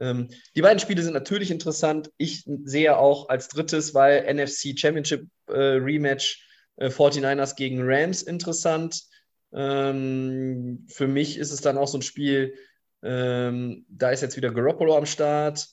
Ähm, 0.00 0.28
die 0.56 0.62
beiden 0.62 0.80
Spiele 0.80 1.02
sind 1.02 1.12
natürlich 1.12 1.50
interessant. 1.50 2.10
Ich 2.16 2.44
sehe 2.64 2.96
auch 2.96 3.28
als 3.28 3.48
drittes, 3.48 3.94
weil 3.94 4.32
NFC 4.32 4.78
Championship 4.78 5.26
äh, 5.48 5.52
Rematch 5.52 6.46
äh, 6.76 6.88
49ers 6.88 7.54
gegen 7.54 7.80
Rams 7.82 8.22
interessant. 8.22 9.02
Ähm, 9.52 10.86
für 10.88 11.06
mich 11.06 11.36
ist 11.36 11.52
es 11.52 11.60
dann 11.60 11.78
auch 11.78 11.88
so 11.88 11.98
ein 11.98 12.02
Spiel, 12.02 12.54
ähm, 13.02 13.84
da 13.88 14.10
ist 14.10 14.22
jetzt 14.22 14.36
wieder 14.36 14.50
Garoppolo 14.50 14.96
am 14.96 15.06
Start. 15.06 15.68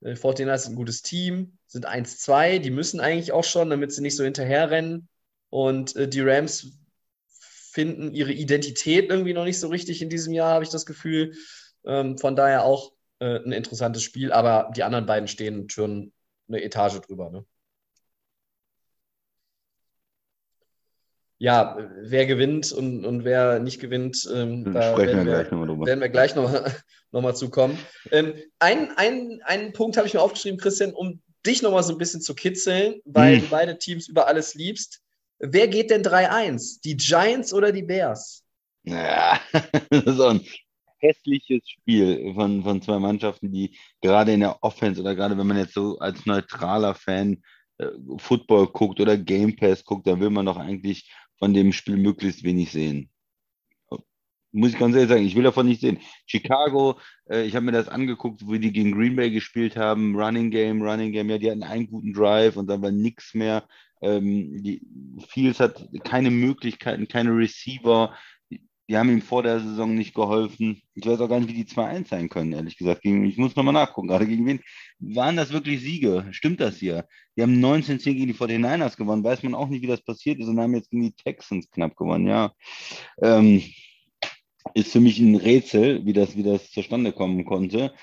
Äh, 0.00 0.14
49ers 0.14 0.54
ist 0.54 0.68
ein 0.68 0.76
gutes 0.76 1.02
Team, 1.02 1.58
sind 1.66 1.86
1-2, 1.86 2.58
die 2.58 2.70
müssen 2.70 3.00
eigentlich 3.00 3.32
auch 3.32 3.44
schon, 3.44 3.70
damit 3.70 3.92
sie 3.92 4.02
nicht 4.02 4.16
so 4.16 4.24
hinterherrennen. 4.24 5.08
Und 5.50 5.96
äh, 5.96 6.08
die 6.08 6.20
Rams 6.20 6.78
finden 7.72 8.12
ihre 8.12 8.32
Identität 8.32 9.10
irgendwie 9.10 9.32
noch 9.32 9.44
nicht 9.44 9.58
so 9.58 9.68
richtig 9.68 10.02
in 10.02 10.10
diesem 10.10 10.32
Jahr, 10.32 10.52
habe 10.54 10.64
ich 10.64 10.70
das 10.70 10.86
Gefühl. 10.86 11.34
Ähm, 11.84 12.18
von 12.18 12.36
daher 12.36 12.64
auch 12.64 12.91
äh, 13.22 13.36
ein 13.44 13.52
interessantes 13.52 14.02
Spiel, 14.02 14.32
aber 14.32 14.72
die 14.74 14.82
anderen 14.82 15.06
beiden 15.06 15.28
stehen 15.28 15.70
schon 15.70 16.12
eine 16.48 16.62
Etage 16.62 17.00
drüber. 17.00 17.30
Ne? 17.30 17.44
Ja, 21.38 21.76
wer 22.00 22.26
gewinnt 22.26 22.72
und, 22.72 23.04
und 23.04 23.24
wer 23.24 23.60
nicht 23.60 23.80
gewinnt, 23.80 24.28
ähm, 24.32 24.72
da 24.72 24.96
werden 24.96 25.26
wir, 25.26 25.50
wir 25.50 25.86
werden 25.86 26.00
wir 26.00 26.08
gleich 26.08 26.34
nochmal 26.34 26.74
noch 27.12 27.22
mal 27.22 27.34
zukommen. 27.34 27.78
Ähm, 28.10 28.34
ein, 28.58 28.90
ein, 28.96 29.40
einen 29.44 29.72
Punkt 29.72 29.96
habe 29.96 30.06
ich 30.06 30.14
mir 30.14 30.20
aufgeschrieben, 30.20 30.58
Christian, 30.58 30.92
um 30.92 31.20
dich 31.46 31.62
nochmal 31.62 31.82
so 31.84 31.92
ein 31.92 31.98
bisschen 31.98 32.20
zu 32.20 32.34
kitzeln, 32.34 33.00
weil 33.04 33.36
hm. 33.36 33.42
du 33.42 33.48
beide 33.50 33.78
Teams 33.78 34.08
über 34.08 34.26
alles 34.26 34.54
liebst. 34.54 35.00
Wer 35.38 35.68
geht 35.68 35.90
denn 35.90 36.02
3-1? 36.02 36.80
Die 36.84 36.96
Giants 36.96 37.52
oder 37.52 37.70
die 37.70 37.82
Bears? 37.82 38.44
Ja, 38.84 39.40
das 39.90 40.06
ist 40.06 40.20
auch 40.20 40.30
ein 40.30 40.46
hässliches 41.02 41.68
Spiel 41.68 42.32
von, 42.34 42.62
von 42.62 42.80
zwei 42.80 42.98
Mannschaften, 42.98 43.52
die 43.52 43.76
gerade 44.00 44.32
in 44.32 44.40
der 44.40 44.62
Offense 44.62 45.00
oder 45.00 45.14
gerade 45.14 45.36
wenn 45.36 45.46
man 45.46 45.58
jetzt 45.58 45.74
so 45.74 45.98
als 45.98 46.24
neutraler 46.24 46.94
Fan 46.94 47.42
äh, 47.78 47.88
Football 48.18 48.68
guckt 48.68 49.00
oder 49.00 49.18
Game 49.18 49.56
Pass 49.56 49.84
guckt, 49.84 50.06
dann 50.06 50.20
will 50.20 50.30
man 50.30 50.46
doch 50.46 50.56
eigentlich 50.56 51.12
von 51.38 51.52
dem 51.52 51.72
Spiel 51.72 51.96
möglichst 51.96 52.44
wenig 52.44 52.70
sehen. 52.70 53.10
Muss 54.54 54.72
ich 54.74 54.78
ganz 54.78 54.94
ehrlich 54.94 55.08
sagen, 55.08 55.24
ich 55.24 55.34
will 55.34 55.44
davon 55.44 55.66
nicht 55.66 55.80
sehen. 55.80 55.98
Chicago, 56.26 57.00
äh, 57.28 57.44
ich 57.46 57.56
habe 57.56 57.64
mir 57.64 57.72
das 57.72 57.88
angeguckt, 57.88 58.46
wo 58.46 58.52
die 58.52 58.70
gegen 58.70 58.92
Green 58.92 59.16
Bay 59.16 59.30
gespielt 59.30 59.76
haben. 59.76 60.14
Running 60.14 60.50
Game, 60.50 60.82
Running 60.82 61.10
Game, 61.10 61.30
ja, 61.30 61.38
die 61.38 61.50
hatten 61.50 61.62
einen 61.62 61.86
guten 61.86 62.12
Drive 62.12 62.56
und 62.56 62.66
dann 62.66 62.82
war 62.82 62.90
nichts 62.90 63.32
mehr. 63.32 63.66
Ähm, 64.02 64.62
die, 64.62 64.82
Fields 65.28 65.58
hat 65.58 65.88
keine 66.04 66.30
Möglichkeiten, 66.30 67.08
keine 67.08 67.30
Receiver. 67.30 68.14
Die 68.92 68.98
haben 68.98 69.08
ihm 69.08 69.22
vor 69.22 69.42
der 69.42 69.58
Saison 69.58 69.94
nicht 69.94 70.12
geholfen. 70.14 70.82
Ich 70.94 71.06
weiß 71.06 71.18
auch 71.22 71.28
gar 71.30 71.40
nicht, 71.40 71.48
wie 71.48 71.54
die 71.54 71.64
2-1 71.64 72.08
sein 72.08 72.28
können, 72.28 72.52
ehrlich 72.52 72.76
gesagt. 72.76 73.00
ich 73.06 73.38
muss 73.38 73.56
nochmal 73.56 73.72
nachgucken, 73.72 74.08
gerade 74.08 74.26
gegen 74.26 74.44
wen. 74.44 74.60
Waren 74.98 75.36
das 75.36 75.50
wirklich 75.50 75.80
Siege? 75.80 76.26
Stimmt 76.32 76.60
das 76.60 76.76
hier? 76.76 77.06
Die 77.34 77.40
haben 77.40 77.54
19-10 77.64 78.04
gegen 78.12 78.26
die 78.26 78.34
49ers 78.34 78.98
gewonnen. 78.98 79.24
Weiß 79.24 79.42
man 79.44 79.54
auch 79.54 79.68
nicht, 79.68 79.80
wie 79.80 79.86
das 79.86 80.02
passiert 80.02 80.40
ist 80.40 80.48
und 80.48 80.60
haben 80.60 80.74
jetzt 80.74 80.90
gegen 80.90 81.04
die 81.04 81.14
Texans 81.14 81.70
knapp 81.70 81.96
gewonnen. 81.96 82.26
Ja. 82.26 82.52
Ähm, 83.22 83.62
ist 84.74 84.92
für 84.92 85.00
mich 85.00 85.18
ein 85.20 85.36
Rätsel, 85.36 86.04
wie 86.04 86.12
das, 86.12 86.36
wie 86.36 86.42
das 86.42 86.70
zustande 86.70 87.12
kommen 87.12 87.46
konnte, 87.46 87.94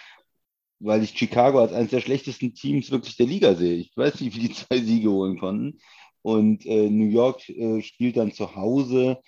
weil 0.79 1.03
ich 1.03 1.11
Chicago 1.11 1.59
als 1.59 1.71
eines 1.71 1.91
der 1.91 2.01
schlechtesten 2.01 2.55
Teams 2.55 2.89
wirklich 2.89 3.15
der 3.15 3.27
Liga 3.27 3.53
sehe. 3.53 3.75
Ich 3.75 3.91
weiß 3.95 4.21
nicht, 4.21 4.35
wie 4.35 4.47
die 4.47 4.53
zwei 4.55 4.79
Siege 4.79 5.11
holen 5.11 5.37
konnten. 5.37 5.79
Und 6.21 6.65
äh, 6.65 6.89
New 6.89 7.09
York 7.09 7.47
äh, 7.49 7.81
spielt 7.81 8.17
dann 8.17 8.31
zu 8.31 8.55
Hause 8.55 9.19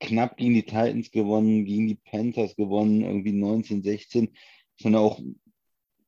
knapp 0.00 0.36
gegen 0.36 0.54
die 0.54 0.62
Titans 0.62 1.10
gewonnen, 1.10 1.64
gegen 1.64 1.88
die 1.88 1.98
Panthers 2.10 2.56
gewonnen, 2.56 3.02
irgendwie 3.02 3.32
19, 3.32 3.82
16. 3.82 4.28
Sondern 4.80 5.02
auch, 5.02 5.20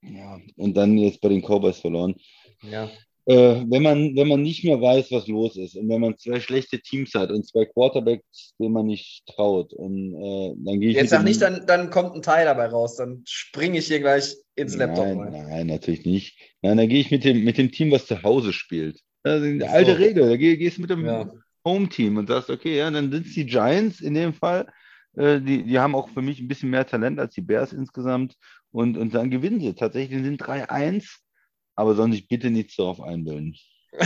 ja, 0.03 0.41
und 0.57 0.77
dann 0.77 0.97
jetzt 0.99 1.21
bei 1.21 1.29
den 1.29 1.43
Cowboys 1.43 1.79
verloren. 1.79 2.15
Ja. 2.63 2.91
Äh, 3.25 3.63
wenn, 3.69 3.85
man, 3.85 4.17
wenn 4.17 4.27
man 4.27 4.43
nicht 4.43 4.65
mehr 4.65 4.81
weiß, 4.81 5.13
was 5.13 5.29
los 5.29 5.57
ist 5.57 5.77
und 5.77 5.89
wenn 5.89 6.01
man 6.01 6.19
zwei 6.19 6.41
schlechte 6.41 6.81
Teams 6.81 7.15
hat 7.15 7.31
und 7.31 7.47
zwei 7.47 7.67
Quarterbacks, 7.67 8.55
denen 8.59 8.73
man 8.73 8.87
nicht 8.87 9.25
traut, 9.27 9.73
und 9.73 10.15
äh, 10.15 10.55
dann 10.57 10.81
gehe 10.81 10.91
ich. 10.91 10.97
Jetzt 10.97 11.11
sag 11.11 11.23
nicht, 11.23 11.41
dann, 11.41 11.65
dann 11.67 11.91
kommt 11.91 12.17
ein 12.17 12.23
Teil 12.23 12.47
dabei 12.47 12.67
raus, 12.67 12.97
dann 12.97 13.23
springe 13.25 13.79
ich 13.79 13.87
hier 13.87 14.01
gleich 14.01 14.35
ins 14.57 14.75
Laptop. 14.75 15.05
Nein, 15.05 15.19
rein. 15.19 15.49
nein, 15.49 15.67
natürlich 15.69 16.05
nicht. 16.05 16.37
Nein, 16.63 16.79
dann 16.79 16.89
gehe 16.89 16.99
ich 16.99 17.13
mit 17.13 17.23
dem, 17.23 17.45
mit 17.45 17.59
dem 17.59 17.71
Team, 17.71 17.93
was 17.93 18.07
zu 18.07 18.25
Hause 18.25 18.53
spielt. 18.53 19.01
Das 19.23 19.43
ist 19.43 19.49
eine 19.49 19.71
alte 19.71 19.93
so. 19.93 19.97
Regel. 19.99 20.29
Da 20.29 20.37
gehst 20.37 20.79
du 20.79 20.83
mit 20.83 20.91
dem, 20.91 21.05
ja. 21.05 21.31
Home-Team 21.65 22.17
und 22.17 22.29
sagst, 22.29 22.51
okay, 22.51 22.79
ja, 22.79 22.91
dann 22.91 23.11
sind 23.11 23.27
es 23.27 23.35
die 23.35 23.47
Giants 23.47 24.01
in 24.01 24.15
dem 24.15 24.35
Fall. 24.35 24.67
Äh, 25.15 25.41
die, 25.41 25.65
die 25.65 25.79
haben 25.79 25.95
auch 25.95 26.09
für 26.09 26.23
mich 26.23 26.41
ein 26.41 26.49
bisschen 26.49 26.71
mehr 26.71 26.87
Talent 26.87 27.21
als 27.21 27.35
die 27.35 27.41
Bears 27.41 27.73
insgesamt. 27.73 28.37
Und, 28.71 28.97
und 28.97 29.15
dann 29.15 29.31
gewinnen 29.31 29.61
sie. 29.61 29.75
Tatsächlich 29.75 30.23
sind 30.23 30.43
3-1, 30.43 31.19
aber 31.75 31.95
sollen 31.95 32.13
sich 32.13 32.29
bitte 32.29 32.51
nicht 32.51 32.79
darauf 32.79 33.01
einbilden. 33.01 33.57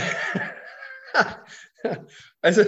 also, 2.41 2.63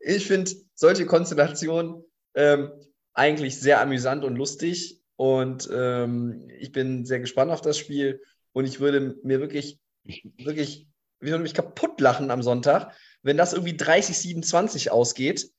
ich 0.00 0.26
finde 0.26 0.50
solche 0.74 1.06
Konstellationen 1.06 2.04
ähm, 2.34 2.70
eigentlich 3.14 3.58
sehr 3.58 3.80
amüsant 3.80 4.24
und 4.24 4.36
lustig. 4.36 5.00
Und 5.16 5.68
ähm, 5.72 6.48
ich 6.58 6.72
bin 6.72 7.04
sehr 7.04 7.20
gespannt 7.20 7.50
auf 7.50 7.62
das 7.62 7.78
Spiel. 7.78 8.22
Und 8.52 8.64
ich 8.66 8.80
würde 8.80 9.16
mir 9.22 9.40
wirklich, 9.40 9.78
wirklich, 10.04 10.86
ich 11.20 11.30
würde 11.30 11.42
mich 11.42 11.54
kaputt 11.54 12.00
lachen 12.00 12.30
am 12.30 12.42
Sonntag, 12.42 12.94
wenn 13.22 13.36
das 13.36 13.52
irgendwie 13.52 13.74
30-27 13.74 14.90
ausgeht 14.90 15.50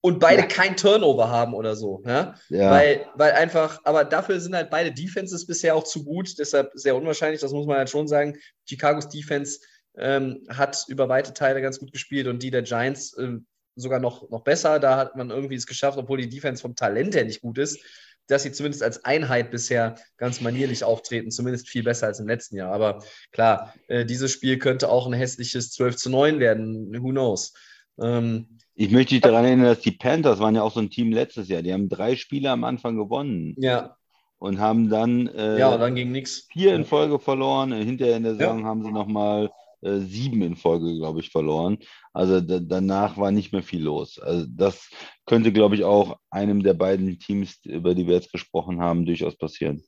und 0.00 0.20
beide 0.20 0.42
ja. 0.42 0.46
kein 0.46 0.76
Turnover 0.76 1.28
haben 1.28 1.54
oder 1.54 1.74
so. 1.76 2.02
Ja? 2.04 2.34
ja? 2.48 2.70
Weil, 2.70 3.06
weil 3.14 3.32
einfach, 3.32 3.80
aber 3.84 4.04
dafür 4.04 4.40
sind 4.40 4.54
halt 4.54 4.70
beide 4.70 4.92
Defenses 4.92 5.46
bisher 5.46 5.74
auch 5.74 5.84
zu 5.84 6.04
gut, 6.04 6.38
deshalb 6.38 6.70
sehr 6.74 6.96
unwahrscheinlich, 6.96 7.40
das 7.40 7.52
muss 7.52 7.66
man 7.66 7.78
halt 7.78 7.90
schon 7.90 8.08
sagen. 8.08 8.36
Chicagos 8.66 9.08
Defense 9.08 9.60
ähm, 9.96 10.44
hat 10.48 10.84
über 10.88 11.08
weite 11.08 11.34
Teile 11.34 11.60
ganz 11.60 11.78
gut 11.78 11.92
gespielt 11.92 12.26
und 12.28 12.42
die 12.42 12.50
der 12.50 12.62
Giants 12.62 13.14
äh, 13.14 13.38
sogar 13.74 14.00
noch, 14.00 14.28
noch 14.30 14.42
besser. 14.42 14.78
Da 14.78 14.96
hat 14.96 15.16
man 15.16 15.30
irgendwie 15.30 15.56
es 15.56 15.66
geschafft, 15.66 15.98
obwohl 15.98 16.18
die 16.18 16.28
Defense 16.28 16.62
vom 16.62 16.76
Talent 16.76 17.14
her 17.14 17.24
nicht 17.24 17.40
gut 17.40 17.58
ist, 17.58 17.80
dass 18.28 18.44
sie 18.44 18.52
zumindest 18.52 18.82
als 18.82 19.04
Einheit 19.04 19.50
bisher 19.50 19.96
ganz 20.16 20.40
manierlich 20.40 20.84
auftreten, 20.84 21.30
zumindest 21.30 21.68
viel 21.68 21.82
besser 21.82 22.06
als 22.06 22.20
im 22.20 22.28
letzten 22.28 22.56
Jahr. 22.56 22.72
Aber 22.72 23.02
klar, 23.32 23.74
äh, 23.88 24.04
dieses 24.04 24.30
Spiel 24.30 24.58
könnte 24.58 24.88
auch 24.88 25.06
ein 25.06 25.12
hässliches 25.12 25.72
12 25.72 25.96
zu 25.96 26.10
9 26.10 26.38
werden. 26.38 27.02
Who 27.02 27.10
knows? 27.10 27.54
Ähm, 28.00 28.58
ich 28.74 28.90
möchte 28.90 29.14
dich 29.14 29.22
daran 29.22 29.44
erinnern, 29.44 29.66
dass 29.66 29.80
die 29.80 29.90
Panthers 29.90 30.38
waren 30.38 30.54
ja 30.54 30.62
auch 30.62 30.72
so 30.72 30.80
ein 30.80 30.90
Team 30.90 31.10
letztes 31.10 31.48
Jahr. 31.48 31.62
Die 31.62 31.72
haben 31.72 31.88
drei 31.88 32.14
Spiele 32.14 32.50
am 32.50 32.64
Anfang 32.64 32.96
gewonnen. 32.96 33.54
Ja. 33.58 33.96
Und 34.38 34.60
haben 34.60 34.88
dann, 34.88 35.26
äh, 35.26 35.58
ja, 35.58 35.76
dann 35.76 35.96
ging 35.96 36.12
nichts. 36.12 36.46
Vier 36.52 36.76
in 36.76 36.84
Folge 36.84 37.18
verloren. 37.18 37.72
Hinterher 37.72 38.16
in 38.16 38.22
der 38.22 38.36
Saison 38.36 38.60
ja. 38.60 38.66
haben 38.66 38.84
sie 38.84 38.92
nochmal 38.92 39.50
äh, 39.82 39.98
sieben 39.98 40.42
in 40.42 40.56
Folge, 40.56 40.94
glaube 40.96 41.20
ich, 41.20 41.30
verloren. 41.30 41.78
Also 42.12 42.40
danach 42.40 43.16
war 43.16 43.30
nicht 43.30 43.52
mehr 43.52 43.62
viel 43.62 43.82
los. 43.82 44.18
Also 44.18 44.46
das 44.48 44.90
könnte, 45.26 45.52
glaube 45.52 45.76
ich, 45.76 45.84
auch 45.84 46.18
einem 46.30 46.62
der 46.62 46.74
beiden 46.74 47.18
Teams, 47.18 47.60
über 47.64 47.94
die 47.94 48.06
wir 48.06 48.14
jetzt 48.14 48.32
gesprochen 48.32 48.80
haben, 48.80 49.06
durchaus 49.06 49.36
passieren. 49.36 49.82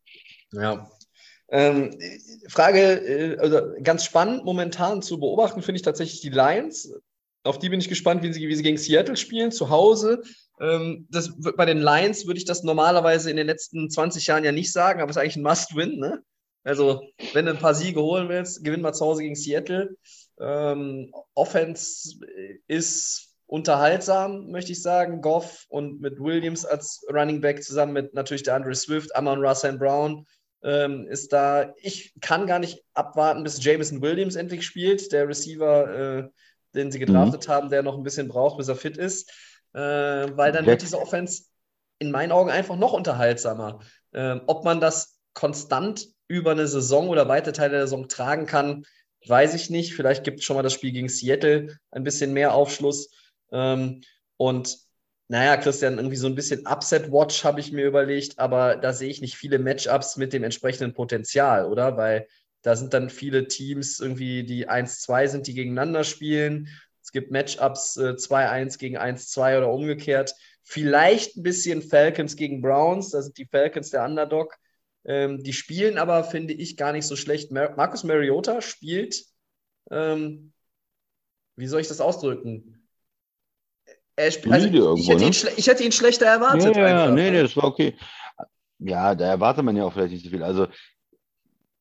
Ja. 0.53 0.89
Ähm, 1.53 1.99
Frage, 2.49 2.81
äh, 2.81 3.39
also 3.39 3.61
ganz 3.83 4.05
spannend 4.05 4.45
momentan 4.45 5.03
zu 5.03 5.19
beobachten, 5.19 5.63
finde 5.63 5.77
ich 5.77 5.83
tatsächlich 5.83 6.21
die 6.21 6.31
Lions. 6.31 6.93
Auf 7.43 7.59
die 7.59 7.71
bin 7.71 7.81
ich 7.81 7.89
gespannt, 7.89 8.23
wie 8.23 8.33
sie, 8.33 8.47
wie 8.49 8.55
sie 8.55 8.63
gegen 8.63 8.79
Seattle 8.79 9.17
spielen, 9.17 9.51
zu 9.51 9.71
Hause. 9.71 10.23
Ähm, 10.61 11.09
das, 11.11 11.33
bei 11.57 11.65
den 11.65 11.81
Lions 11.81 12.27
würde 12.27 12.39
ich 12.39 12.45
das 12.45 12.63
normalerweise 12.63 13.31
in 13.31 13.37
den 13.37 13.47
letzten 13.47 13.91
20 13.91 14.27
Jahren 14.27 14.45
ja 14.45 14.53
nicht 14.53 14.73
sagen, 14.73 15.01
aber 15.01 15.11
es 15.11 15.17
ist 15.17 15.23
eigentlich 15.23 15.37
ein 15.37 15.43
Must-Win. 15.43 15.99
Ne? 15.99 16.23
Also, 16.63 17.03
wenn 17.33 17.47
du 17.47 17.53
ein 17.53 17.59
paar 17.59 17.75
Siege 17.75 18.03
holen 18.03 18.29
willst, 18.29 18.65
gewinn 18.65 18.83
mal 18.83 18.93
zu 18.93 19.05
Hause 19.05 19.23
gegen 19.23 19.35
Seattle. 19.35 19.97
Ähm, 20.39 21.13
Offense 21.35 22.19
ist 22.67 23.31
unterhaltsam, 23.47 24.51
möchte 24.51 24.73
ich 24.73 24.83
sagen. 24.83 25.21
Goff 25.21 25.67
und 25.69 26.01
mit 26.01 26.21
Williams 26.21 26.65
als 26.65 27.05
Running 27.13 27.41
Back 27.41 27.63
zusammen 27.63 27.93
mit 27.93 28.15
natürlich 28.15 28.43
der 28.43 28.55
Andre 28.55 28.75
Swift, 28.75 29.15
Amon 29.17 29.45
Russell 29.45 29.77
Brown 29.77 30.27
ähm, 30.63 31.07
ist 31.09 31.33
da. 31.33 31.73
Ich 31.77 32.15
kann 32.21 32.47
gar 32.47 32.59
nicht 32.59 32.85
abwarten, 32.95 33.43
bis 33.43 33.63
Jameson 33.63 34.03
Williams 34.03 34.37
endlich 34.37 34.65
spielt, 34.65 35.13
der 35.13 35.29
Receiver, 35.29 35.95
äh, 36.19 36.29
den 36.75 36.93
sie 36.93 36.99
gedraftet 36.99 37.49
mhm. 37.49 37.53
haben, 37.53 37.71
der 37.71 37.83
noch 37.83 37.97
ein 37.97 38.05
bisschen 38.05 38.29
braucht, 38.29 38.59
bis 38.59 38.69
er 38.69 38.77
fit 38.77 38.97
ist. 38.97 39.31
Äh, 39.73 39.81
weil 39.81 40.53
dann 40.53 40.67
wird 40.67 40.83
diese 40.83 41.01
Offense 41.01 41.45
in 41.99 42.11
meinen 42.11 42.33
Augen 42.33 42.51
einfach 42.51 42.77
noch 42.77 42.93
unterhaltsamer. 42.93 43.81
Ähm, 44.13 44.43
ob 44.47 44.65
man 44.65 44.81
das 44.81 45.19
konstant 45.35 46.09
über 46.31 46.53
eine 46.53 46.69
Saison 46.69 47.09
oder 47.09 47.27
weite 47.27 47.53
Teile 47.53 47.73
der 47.73 47.87
Saison 47.89 48.09
tragen 48.09 48.47
kann, 48.47 48.87
weiß 49.27 49.55
ich 49.55 49.69
nicht. 49.69 49.95
Vielleicht 49.95 50.23
gibt 50.23 50.45
schon 50.45 50.57
mal 50.57 50.63
das 50.63 50.75
Spiel 50.75 50.93
gegen 50.93 51.09
Seattle 51.09 51.77
ein 51.91 52.05
bisschen 52.05 52.33
mehr 52.33 52.55
Aufschluss. 52.55 53.11
Ähm, 53.51 54.03
und 54.37 54.79
naja, 55.27 55.57
Christian, 55.57 55.97
irgendwie 55.97 56.17
so 56.17 56.29
ein 56.29 56.37
bisschen 56.37 56.67
Upset-Watch 56.67 57.45
habe 57.45 57.59
ich 57.59 57.73
mir 57.73 57.85
überlegt, 57.85 58.39
aber 58.39 58.77
da 58.77 58.93
sehe 58.93 59.11
ich 59.11 59.21
nicht 59.21 59.37
viele 59.37 59.59
Matchups 59.59 60.17
mit 60.17 60.33
dem 60.33 60.45
entsprechenden 60.45 60.95
Potenzial, 60.95 61.67
oder? 61.67 61.97
Weil 61.97 62.29
da 62.63 62.77
sind 62.77 62.95
dann 62.95 63.11
viele 63.11 63.49
Teams 63.49 63.99
irgendwie, 63.99 64.45
die 64.45 64.69
1-2 64.69 65.29
sind, 65.29 65.47
die 65.49 65.55
gegeneinander 65.55 66.05
spielen. 66.05 66.69
Es 67.03 67.11
gibt 67.11 67.33
Matchups 67.33 67.97
äh, 67.97 68.11
2-1 68.11 68.79
gegen 68.79 68.99
1-2 68.99 69.59
oder 69.59 69.73
umgekehrt. 69.73 70.35
Vielleicht 70.63 71.37
ein 71.37 71.43
bisschen 71.43 71.83
Falcons 71.83 72.37
gegen 72.37 72.63
Browns, 72.63 73.11
da 73.11 73.21
sind 73.21 73.37
die 73.37 73.47
Falcons 73.47 73.91
der 73.91 74.05
Underdog. 74.05 74.57
Ähm, 75.05 75.43
die 75.43 75.53
spielen 75.53 75.99
aber, 75.99 76.25
finde 76.25 76.53
ich, 76.53 76.77
gar 76.77 76.93
nicht 76.93 77.07
so 77.07 77.17
schlecht. 77.17 77.53
Mar 77.53 77.75
Marcus 77.77 78.05
Mariota 78.05 78.61
spielt, 78.61 79.25
ähm, 79.91 80.53
wie 81.57 81.67
soll 81.67 81.81
ich 81.81 81.89
das 81.89 82.01
ausdrücken? 82.01 82.87
Er 84.17 84.31
spielt, 84.31 84.55
also, 84.55 84.95
ich, 84.97 85.09
hätte 85.09 85.25
ihn, 85.25 85.35
ich 85.57 85.67
hätte 85.67 85.85
ihn 85.85 85.93
schlechter 85.93 86.27
erwartet. 86.27 86.77
Ja, 86.77 86.89
ja, 86.89 87.03
einfach. 87.03 87.15
nee, 87.15 87.31
nee, 87.31 87.43
das 87.43 87.57
war 87.57 87.65
okay. 87.65 87.97
Ja, 88.79 89.15
da 89.15 89.27
erwartet 89.27 89.65
man 89.65 89.77
ja 89.77 89.85
auch 89.85 89.93
vielleicht 89.93 90.13
nicht 90.13 90.25
so 90.25 90.31
viel. 90.31 90.43
Also 90.43 90.67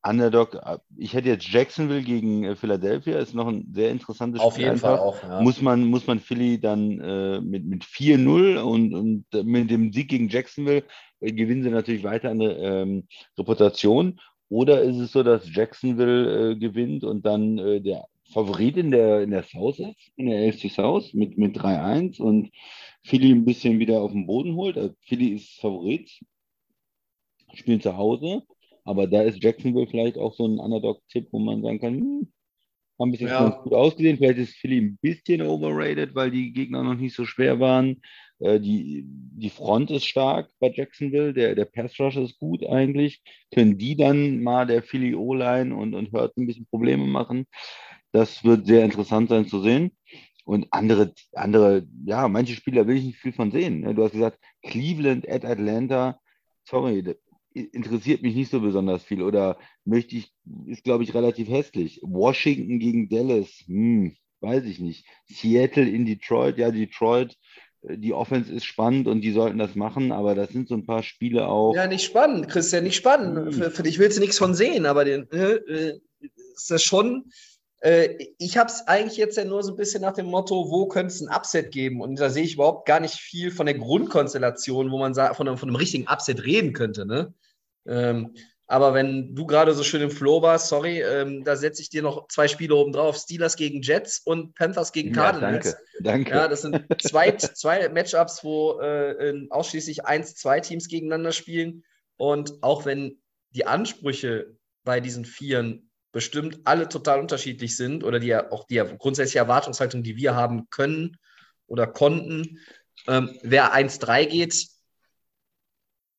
Underdog, 0.02 0.54
äh, 0.54 0.78
ich 0.96 1.12
hätte 1.12 1.28
jetzt 1.28 1.48
Jacksonville 1.48 2.02
gegen 2.02 2.44
äh, 2.44 2.56
Philadelphia, 2.56 3.18
ist 3.18 3.34
noch 3.34 3.48
ein 3.48 3.70
sehr 3.74 3.90
interessantes 3.90 4.40
Auf 4.40 4.54
Spiel 4.54 4.66
jeden 4.66 4.78
Fall 4.78 4.92
einfach. 4.92 5.04
auch. 5.04 5.22
Ja. 5.22 5.42
Muss 5.42 5.60
man, 5.60 5.84
muss 5.84 6.06
man 6.06 6.20
Philly 6.20 6.58
dann 6.58 7.00
äh, 7.00 7.40
mit, 7.40 7.64
mit 7.66 7.84
4-0 7.84 8.58
und, 8.58 8.94
und 8.94 9.44
mit 9.44 9.70
dem 9.70 9.92
Sieg 9.92 10.08
gegen 10.08 10.28
Jacksonville 10.28 10.84
gewinnen 11.20 11.62
sie 11.62 11.70
natürlich 11.70 12.04
weiter 12.04 12.30
eine 12.30 12.52
ähm, 12.56 13.04
Reputation. 13.38 14.20
Oder 14.48 14.82
ist 14.82 14.98
es 14.98 15.12
so, 15.12 15.22
dass 15.22 15.54
Jacksonville 15.54 16.52
äh, 16.52 16.56
gewinnt 16.56 17.04
und 17.04 17.24
dann 17.24 17.58
äh, 17.58 17.80
der 17.80 18.06
Favorit 18.32 18.76
in 18.76 18.90
der, 18.90 19.22
in 19.22 19.30
der 19.30 19.44
South 19.44 19.78
ist, 19.78 20.12
in 20.16 20.26
der 20.26 20.48
AFC 20.48 20.70
South 20.70 21.14
mit, 21.14 21.38
mit 21.38 21.56
3-1 21.56 22.20
und 22.20 22.50
Philly 23.04 23.32
ein 23.32 23.44
bisschen 23.44 23.78
wieder 23.78 24.00
auf 24.00 24.12
den 24.12 24.26
Boden 24.26 24.54
holt? 24.54 24.76
Also 24.76 24.94
Philly 25.02 25.28
ist 25.28 25.60
Favorit, 25.60 26.10
spielen 27.54 27.80
zu 27.80 27.96
Hause. 27.96 28.42
Aber 28.84 29.06
da 29.06 29.22
ist 29.22 29.42
Jacksonville 29.42 29.86
vielleicht 29.86 30.18
auch 30.18 30.34
so 30.34 30.46
ein 30.46 30.58
Underdog-Tipp, 30.58 31.28
wo 31.32 31.38
man 31.38 31.62
sagen 31.62 31.80
kann, 31.80 31.94
hm, 31.94 32.32
haben 32.98 33.10
bis 33.10 33.20
jetzt 33.20 33.30
Ja. 33.30 33.48
ganz 33.48 33.62
gut 33.62 33.72
ausgesehen. 33.72 34.16
Vielleicht 34.16 34.38
ist 34.38 34.56
Philly 34.56 34.78
ein 34.78 34.98
bisschen 35.00 35.42
overrated, 35.42 36.14
weil 36.14 36.30
die 36.30 36.52
Gegner 36.52 36.82
noch 36.82 36.94
nicht 36.94 37.14
so 37.14 37.24
schwer 37.24 37.60
waren. 37.60 38.00
Äh, 38.40 38.60
die, 38.60 39.04
die 39.06 39.50
Front 39.50 39.90
ist 39.90 40.06
stark 40.06 40.50
bei 40.58 40.72
Jacksonville, 40.74 41.32
der, 41.32 41.54
der 41.54 41.64
Pass 41.66 41.98
Rush 42.00 42.16
ist 42.16 42.38
gut 42.38 42.66
eigentlich. 42.66 43.22
Können 43.52 43.78
die 43.78 43.96
dann 43.96 44.42
mal 44.42 44.66
der 44.66 44.82
Philly 44.82 45.14
O-Line 45.14 45.74
und, 45.74 45.94
und 45.94 46.12
Hurt 46.12 46.36
ein 46.36 46.46
bisschen 46.46 46.66
Probleme 46.66 47.06
machen? 47.06 47.46
Das 48.12 48.44
wird 48.44 48.66
sehr 48.66 48.84
interessant 48.84 49.28
sein 49.28 49.46
zu 49.46 49.60
sehen. 49.60 49.92
Und 50.44 50.66
andere, 50.72 51.12
andere, 51.32 51.86
ja, 52.04 52.26
manche 52.26 52.54
Spieler 52.54 52.86
will 52.86 52.96
ich 52.96 53.04
nicht 53.04 53.18
viel 53.18 53.32
von 53.32 53.52
sehen. 53.52 53.80
ne? 53.80 53.94
Du 53.94 54.02
hast 54.02 54.12
gesagt, 54.12 54.40
Cleveland 54.62 55.28
at 55.28 55.44
Atlanta, 55.44 56.18
sorry, 56.64 57.04
interessiert 57.52 58.22
mich 58.22 58.34
nicht 58.34 58.50
so 58.50 58.60
besonders 58.60 59.04
viel. 59.04 59.22
Oder 59.22 59.58
möchte 59.84 60.16
ich, 60.16 60.32
ist, 60.66 60.82
glaube 60.82 61.04
ich, 61.04 61.14
relativ 61.14 61.48
hässlich. 61.48 62.00
Washington 62.02 62.78
gegen 62.80 63.08
Dallas, 63.08 63.62
hm, 63.66 64.16
weiß 64.40 64.64
ich 64.64 64.80
nicht. 64.80 65.06
Seattle 65.26 65.88
in 65.88 66.06
Detroit, 66.06 66.58
ja, 66.58 66.70
Detroit, 66.70 67.36
die 67.82 68.12
Offense 68.12 68.52
ist 68.52 68.64
spannend 68.64 69.08
und 69.08 69.22
die 69.22 69.32
sollten 69.32 69.58
das 69.58 69.74
machen, 69.74 70.12
aber 70.12 70.34
das 70.34 70.50
sind 70.50 70.68
so 70.68 70.74
ein 70.74 70.84
paar 70.84 71.02
Spiele 71.02 71.46
auch. 71.48 71.74
Ja, 71.74 71.86
nicht 71.86 72.04
spannend, 72.04 72.48
Christian, 72.48 72.84
nicht 72.84 72.96
spannend. 72.96 73.36
Hm. 73.38 73.52
Für, 73.52 73.70
für 73.70 73.82
dich 73.82 73.98
willst 73.98 74.18
du 74.18 74.20
nichts 74.20 74.38
von 74.38 74.54
sehen, 74.54 74.86
aber 74.86 75.04
den, 75.04 75.30
äh, 75.32 75.54
äh, 75.54 76.00
ist 76.54 76.70
das 76.70 76.82
schon. 76.82 77.30
Äh, 77.80 78.26
ich 78.36 78.58
habe 78.58 78.68
es 78.68 78.86
eigentlich 78.86 79.16
jetzt 79.16 79.38
ja 79.38 79.46
nur 79.46 79.62
so 79.62 79.72
ein 79.72 79.76
bisschen 79.78 80.02
nach 80.02 80.12
dem 80.12 80.26
Motto, 80.26 80.70
wo 80.70 80.86
könnte 80.86 81.14
es 81.14 81.22
ein 81.22 81.34
Upset 81.34 81.72
geben? 81.72 82.02
Und 82.02 82.20
da 82.20 82.28
sehe 82.28 82.44
ich 82.44 82.54
überhaupt 82.54 82.86
gar 82.86 83.00
nicht 83.00 83.14
viel 83.14 83.50
von 83.50 83.64
der 83.64 83.78
Grundkonstellation, 83.78 84.90
wo 84.90 84.98
man 84.98 85.14
von, 85.14 85.48
einem- 85.48 85.56
von 85.56 85.68
einem 85.70 85.76
richtigen 85.76 86.06
Upset 86.06 86.44
reden 86.44 86.74
könnte. 86.74 87.06
Ne? 87.06 87.32
Ähm, 87.86 88.34
aber 88.70 88.94
wenn 88.94 89.34
du 89.34 89.46
gerade 89.46 89.74
so 89.74 89.82
schön 89.82 90.00
im 90.00 90.12
Flow 90.12 90.42
warst, 90.42 90.68
sorry, 90.68 91.02
ähm, 91.02 91.42
da 91.42 91.56
setze 91.56 91.82
ich 91.82 91.90
dir 91.90 92.02
noch 92.02 92.28
zwei 92.28 92.46
Spiele 92.46 92.76
oben 92.76 92.92
drauf: 92.92 93.16
Steelers 93.16 93.56
gegen 93.56 93.82
Jets 93.82 94.20
und 94.20 94.54
Panthers 94.54 94.92
gegen 94.92 95.12
Ja, 95.12 95.32
Cardinals. 95.32 95.72
danke, 95.72 95.84
danke. 96.00 96.30
Ja, 96.30 96.46
das 96.46 96.62
sind 96.62 96.86
zwei, 97.02 97.32
zwei 97.32 97.88
Matchups, 97.88 98.44
wo 98.44 98.78
äh, 98.80 99.48
ausschließlich 99.50 100.04
eins, 100.04 100.36
zwei 100.36 100.60
Teams 100.60 100.86
gegeneinander 100.86 101.32
spielen. 101.32 101.82
Und 102.16 102.62
auch 102.62 102.86
wenn 102.86 103.20
die 103.50 103.66
Ansprüche 103.66 104.54
bei 104.84 105.00
diesen 105.00 105.24
Vieren 105.24 105.90
bestimmt 106.12 106.60
alle 106.62 106.88
total 106.88 107.18
unterschiedlich 107.18 107.76
sind 107.76 108.04
oder 108.04 108.20
die 108.20 108.28
ja 108.28 108.52
auch 108.52 108.68
die 108.68 108.80
grundsätzliche 108.98 109.40
Erwartungshaltung, 109.40 110.04
die 110.04 110.14
wir 110.14 110.36
haben 110.36 110.70
können 110.70 111.16
oder 111.66 111.88
konnten, 111.88 112.60
ähm, 113.08 113.36
wer 113.42 113.74
1-3 113.74 114.26
geht, 114.26 114.68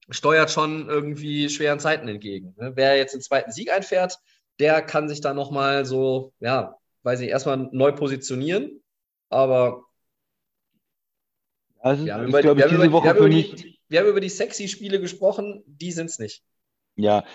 steuert 0.10 0.52
schon 0.52 0.90
irgendwie 0.90 1.50
schweren 1.50 1.80
Zeiten 1.80 2.08
entgegen. 2.08 2.56
Ne? 2.58 2.74
Wer 2.76 2.98
jetzt 2.98 3.14
den 3.14 3.22
zweiten 3.22 3.52
Sieg 3.52 3.72
einfährt, 3.72 4.18
der 4.60 4.82
kann 4.82 5.10
sich 5.10 5.22
da 5.22 5.34
nochmal 5.34 5.86
so, 5.86 6.34
ja, 6.40 6.76
weiß 7.04 7.22
ich, 7.22 7.30
erstmal 7.30 7.70
neu 7.72 7.92
positionieren. 7.92 8.82
Aber 9.30 9.86
Also, 11.80 12.06
haben, 12.12 12.28
über, 12.28 12.42
die, 12.42 13.80
wir 13.88 14.00
haben 14.00 14.10
über 14.10 14.22
die 14.22 14.30
sexy 14.30 14.68
Spiele 14.68 15.00
gesprochen, 15.00 15.64
die 15.66 15.92
sind 15.92 16.08
es 16.08 16.20
nicht. 16.20 16.44
Ja, 16.96 17.26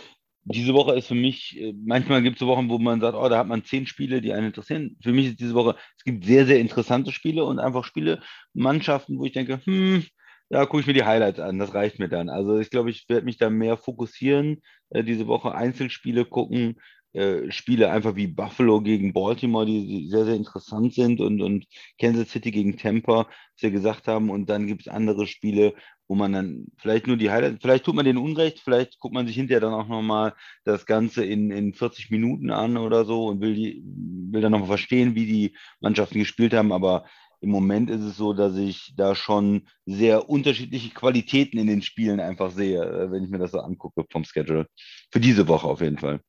diese 0.49 0.75
Woche 0.75 0.95
ist 0.95 1.09
für 1.09 1.15
mich, 1.15 1.59
äh, 1.61 1.75
manchmal 1.85 2.23
gibt 2.23 2.37
es 2.37 2.41
so 2.41 2.47
Wochen, 2.47 2.69
wo 2.69 2.79
man 2.79 3.01
sagt, 3.01 3.17
oh, 3.17 3.29
da 3.29 3.39
hat 3.39 3.49
man 3.49 3.65
zehn 3.65 3.87
Spiele, 3.87 4.21
die 4.21 4.33
einen 4.33 4.47
interessieren. 4.47 4.97
Für 5.03 5.13
mich 5.13 5.27
ist 5.27 5.41
diese 5.41 5.55
Woche, 5.55 5.77
es 5.99 6.05
gibt 6.05 6.25
sehr, 6.25 6.47
sehr 6.47 6.61
interessante 6.61 7.11
Spiele 7.11 7.45
und 7.45 7.59
einfach 7.59 7.85
Spiele, 7.85 8.23
Mannschaften, 8.55 9.19
wo 9.19 9.25
ich 9.25 9.33
denke, 9.33 9.61
hm, 9.65 10.07
da 10.49 10.65
gucke 10.67 10.81
ich 10.81 10.87
mir 10.87 10.93
die 10.93 11.05
Highlights 11.05 11.41
an, 11.41 11.59
das 11.59 11.75
reicht 11.75 11.99
mir 11.99 12.09
dann. 12.09 12.29
Also 12.29 12.59
ich 12.59 12.71
glaube, 12.71 12.91
ich 12.91 13.09
werde 13.09 13.27
mich 13.27 13.39
da 13.39 13.51
mehr 13.51 13.77
fokussieren, 13.77 14.63
äh, 14.91 15.03
diese 15.03 15.27
Woche 15.27 15.55
Einzelspiele 15.55 16.25
gucken, 16.25 16.77
äh, 17.17 17.51
Spiele 17.51 17.91
einfach 17.91 18.15
wie 18.15 18.27
Buffalo 18.27 18.83
gegen 18.83 19.15
Baltimore, 19.15 19.65
die, 19.65 19.87
die 19.87 20.09
sehr, 20.09 20.27
sehr 20.27 20.35
interessant 20.35 20.93
sind 20.93 21.21
und, 21.21 21.41
und 21.41 21.67
Kansas 21.99 22.29
City 22.29 22.51
gegen 22.51 22.77
Tampa, 22.77 23.21
was 23.21 23.63
wir 23.63 23.71
gesagt 23.71 24.07
haben. 24.07 24.29
Und 24.29 24.51
dann 24.51 24.67
gibt 24.67 24.83
es 24.83 24.89
andere 24.89 25.27
Spiele, 25.27 25.75
wo 26.09 26.15
man 26.15 26.35
dann 26.35 26.67
vielleicht 26.77 27.07
nur 27.07 27.17
die 27.17 27.31
Highlights, 27.31 27.63
vielleicht 27.63 27.85
tut 27.85 27.95
man 27.95 28.05
denen 28.05 28.19
Unrecht, 28.19 28.61
vielleicht 28.61 29.01
guckt 29.01 29.15
man 29.15 29.27
sich 29.27 29.35
hinterher 29.35 29.61
dann 29.61 29.73
auch 29.73 29.89
nochmal 29.89 30.35
das 30.65 30.85
Ganze 30.85 31.25
in, 31.25 31.51
in 31.51 31.73
40 31.73 32.11
Minuten 32.11 32.51
an 32.51 32.77
oder 32.77 33.07
so 33.07 33.27
und 33.29 33.41
will, 33.41 33.55
die, 33.55 33.83
will 34.31 34.43
dann 34.43 34.53
nochmal 34.53 34.69
verstehen, 34.69 35.15
wie 35.15 35.27
die 35.27 35.57
Mannschaften 35.81 36.19
gespielt 36.19 36.53
haben. 36.53 36.71
Aber 36.71 37.07
im 37.41 37.51
Moment 37.51 37.91
ist 37.91 38.03
es 38.03 38.17
so, 38.17 38.33
dass 38.33 38.57
ich 38.57 38.95
da 38.97 39.15
schon 39.15 39.69
sehr 39.85 40.29
unterschiedliche 40.29 40.91
Qualitäten 40.91 41.59
in 41.59 41.67
den 41.67 41.83
Spielen 41.83 42.21
einfach 42.21 42.51
sehe, 42.51 42.83
äh, 42.83 43.11
wenn 43.11 43.25
ich 43.25 43.31
mir 43.31 43.39
das 43.39 43.53
so 43.53 43.61
angucke 43.61 44.05
vom 44.11 44.25
Schedule. 44.25 44.67
Für 45.11 45.21
diese 45.21 45.47
Woche 45.49 45.67
auf 45.67 45.81
jeden 45.81 45.99
Fall. 45.99 46.21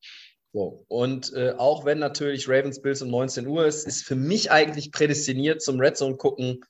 So. 0.53 0.86
Und 0.88 1.34
äh, 1.34 1.53
auch 1.58 1.86
wenn 1.86 1.99
natürlich 1.99 2.47
Ravens 2.49 2.82
Bills 2.82 3.01
um 3.01 3.10
19 3.10 3.47
Uhr 3.47 3.66
ist, 3.66 3.86
ist 3.86 4.03
für 4.03 4.16
mich 4.16 4.51
eigentlich 4.51 4.91
prädestiniert 4.91 5.62
zum 5.62 5.80
Red 5.80 5.97
Zone 5.97 6.16
gucken, 6.16 6.62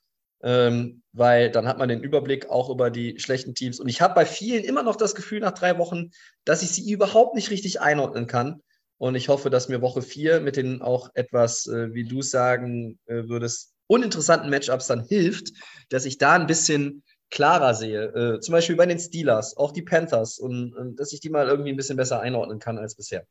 ähm, 0.42 1.02
weil 1.12 1.50
dann 1.50 1.66
hat 1.66 1.78
man 1.78 1.88
den 1.88 2.02
Überblick 2.02 2.48
auch 2.48 2.70
über 2.70 2.90
die 2.90 3.18
schlechten 3.18 3.54
Teams. 3.54 3.80
Und 3.80 3.88
ich 3.88 4.00
habe 4.00 4.14
bei 4.14 4.26
vielen 4.26 4.64
immer 4.64 4.82
noch 4.82 4.96
das 4.96 5.14
Gefühl 5.14 5.40
nach 5.40 5.52
drei 5.52 5.78
Wochen, 5.78 6.10
dass 6.44 6.62
ich 6.62 6.70
sie 6.70 6.90
überhaupt 6.90 7.34
nicht 7.34 7.50
richtig 7.50 7.80
einordnen 7.80 8.26
kann. 8.26 8.62
Und 8.98 9.14
ich 9.14 9.28
hoffe, 9.28 9.48
dass 9.48 9.68
mir 9.68 9.80
Woche 9.80 10.02
vier 10.02 10.40
mit 10.40 10.56
den 10.56 10.82
auch 10.82 11.10
etwas, 11.14 11.66
äh, 11.66 11.94
wie 11.94 12.04
du 12.04 12.20
sagen 12.20 12.98
äh, 13.06 13.28
würdest, 13.28 13.74
uninteressanten 13.88 14.50
Matchups 14.50 14.86
dann 14.86 15.04
hilft, 15.04 15.52
dass 15.88 16.04
ich 16.04 16.18
da 16.18 16.34
ein 16.34 16.46
bisschen 16.46 17.02
klarer 17.30 17.74
sehe. 17.74 18.04
Äh, 18.04 18.40
zum 18.40 18.52
Beispiel 18.52 18.76
bei 18.76 18.86
den 18.86 19.00
Steelers, 19.00 19.56
auch 19.56 19.72
die 19.72 19.82
Panthers 19.82 20.38
und, 20.38 20.74
und 20.74 20.96
dass 21.00 21.12
ich 21.12 21.20
die 21.20 21.30
mal 21.30 21.48
irgendwie 21.48 21.70
ein 21.70 21.76
bisschen 21.76 21.96
besser 21.96 22.20
einordnen 22.20 22.60
kann 22.60 22.78
als 22.78 22.94
bisher. 22.94 23.26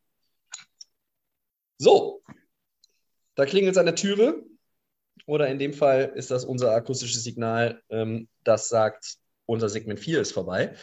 So, 1.78 2.22
da 3.36 3.45
klingelt 3.45 3.74
es 3.74 3.78
an 3.78 3.86
der 3.86 3.95
Türe. 3.95 4.43
Oder 5.26 5.47
in 5.49 5.60
dem 5.60 5.74
Fall 5.74 6.14
ist 6.16 6.32
das 6.32 6.45
unser 6.45 6.72
akustisches 6.72 7.24
Signal, 7.24 7.82
ähm, 7.89 8.30
das 8.43 8.70
sagt, 8.70 9.18
unser 9.45 9.68
Segment 9.68 9.99
4 9.99 10.22
ist 10.22 10.32
vorbei. 10.32 10.76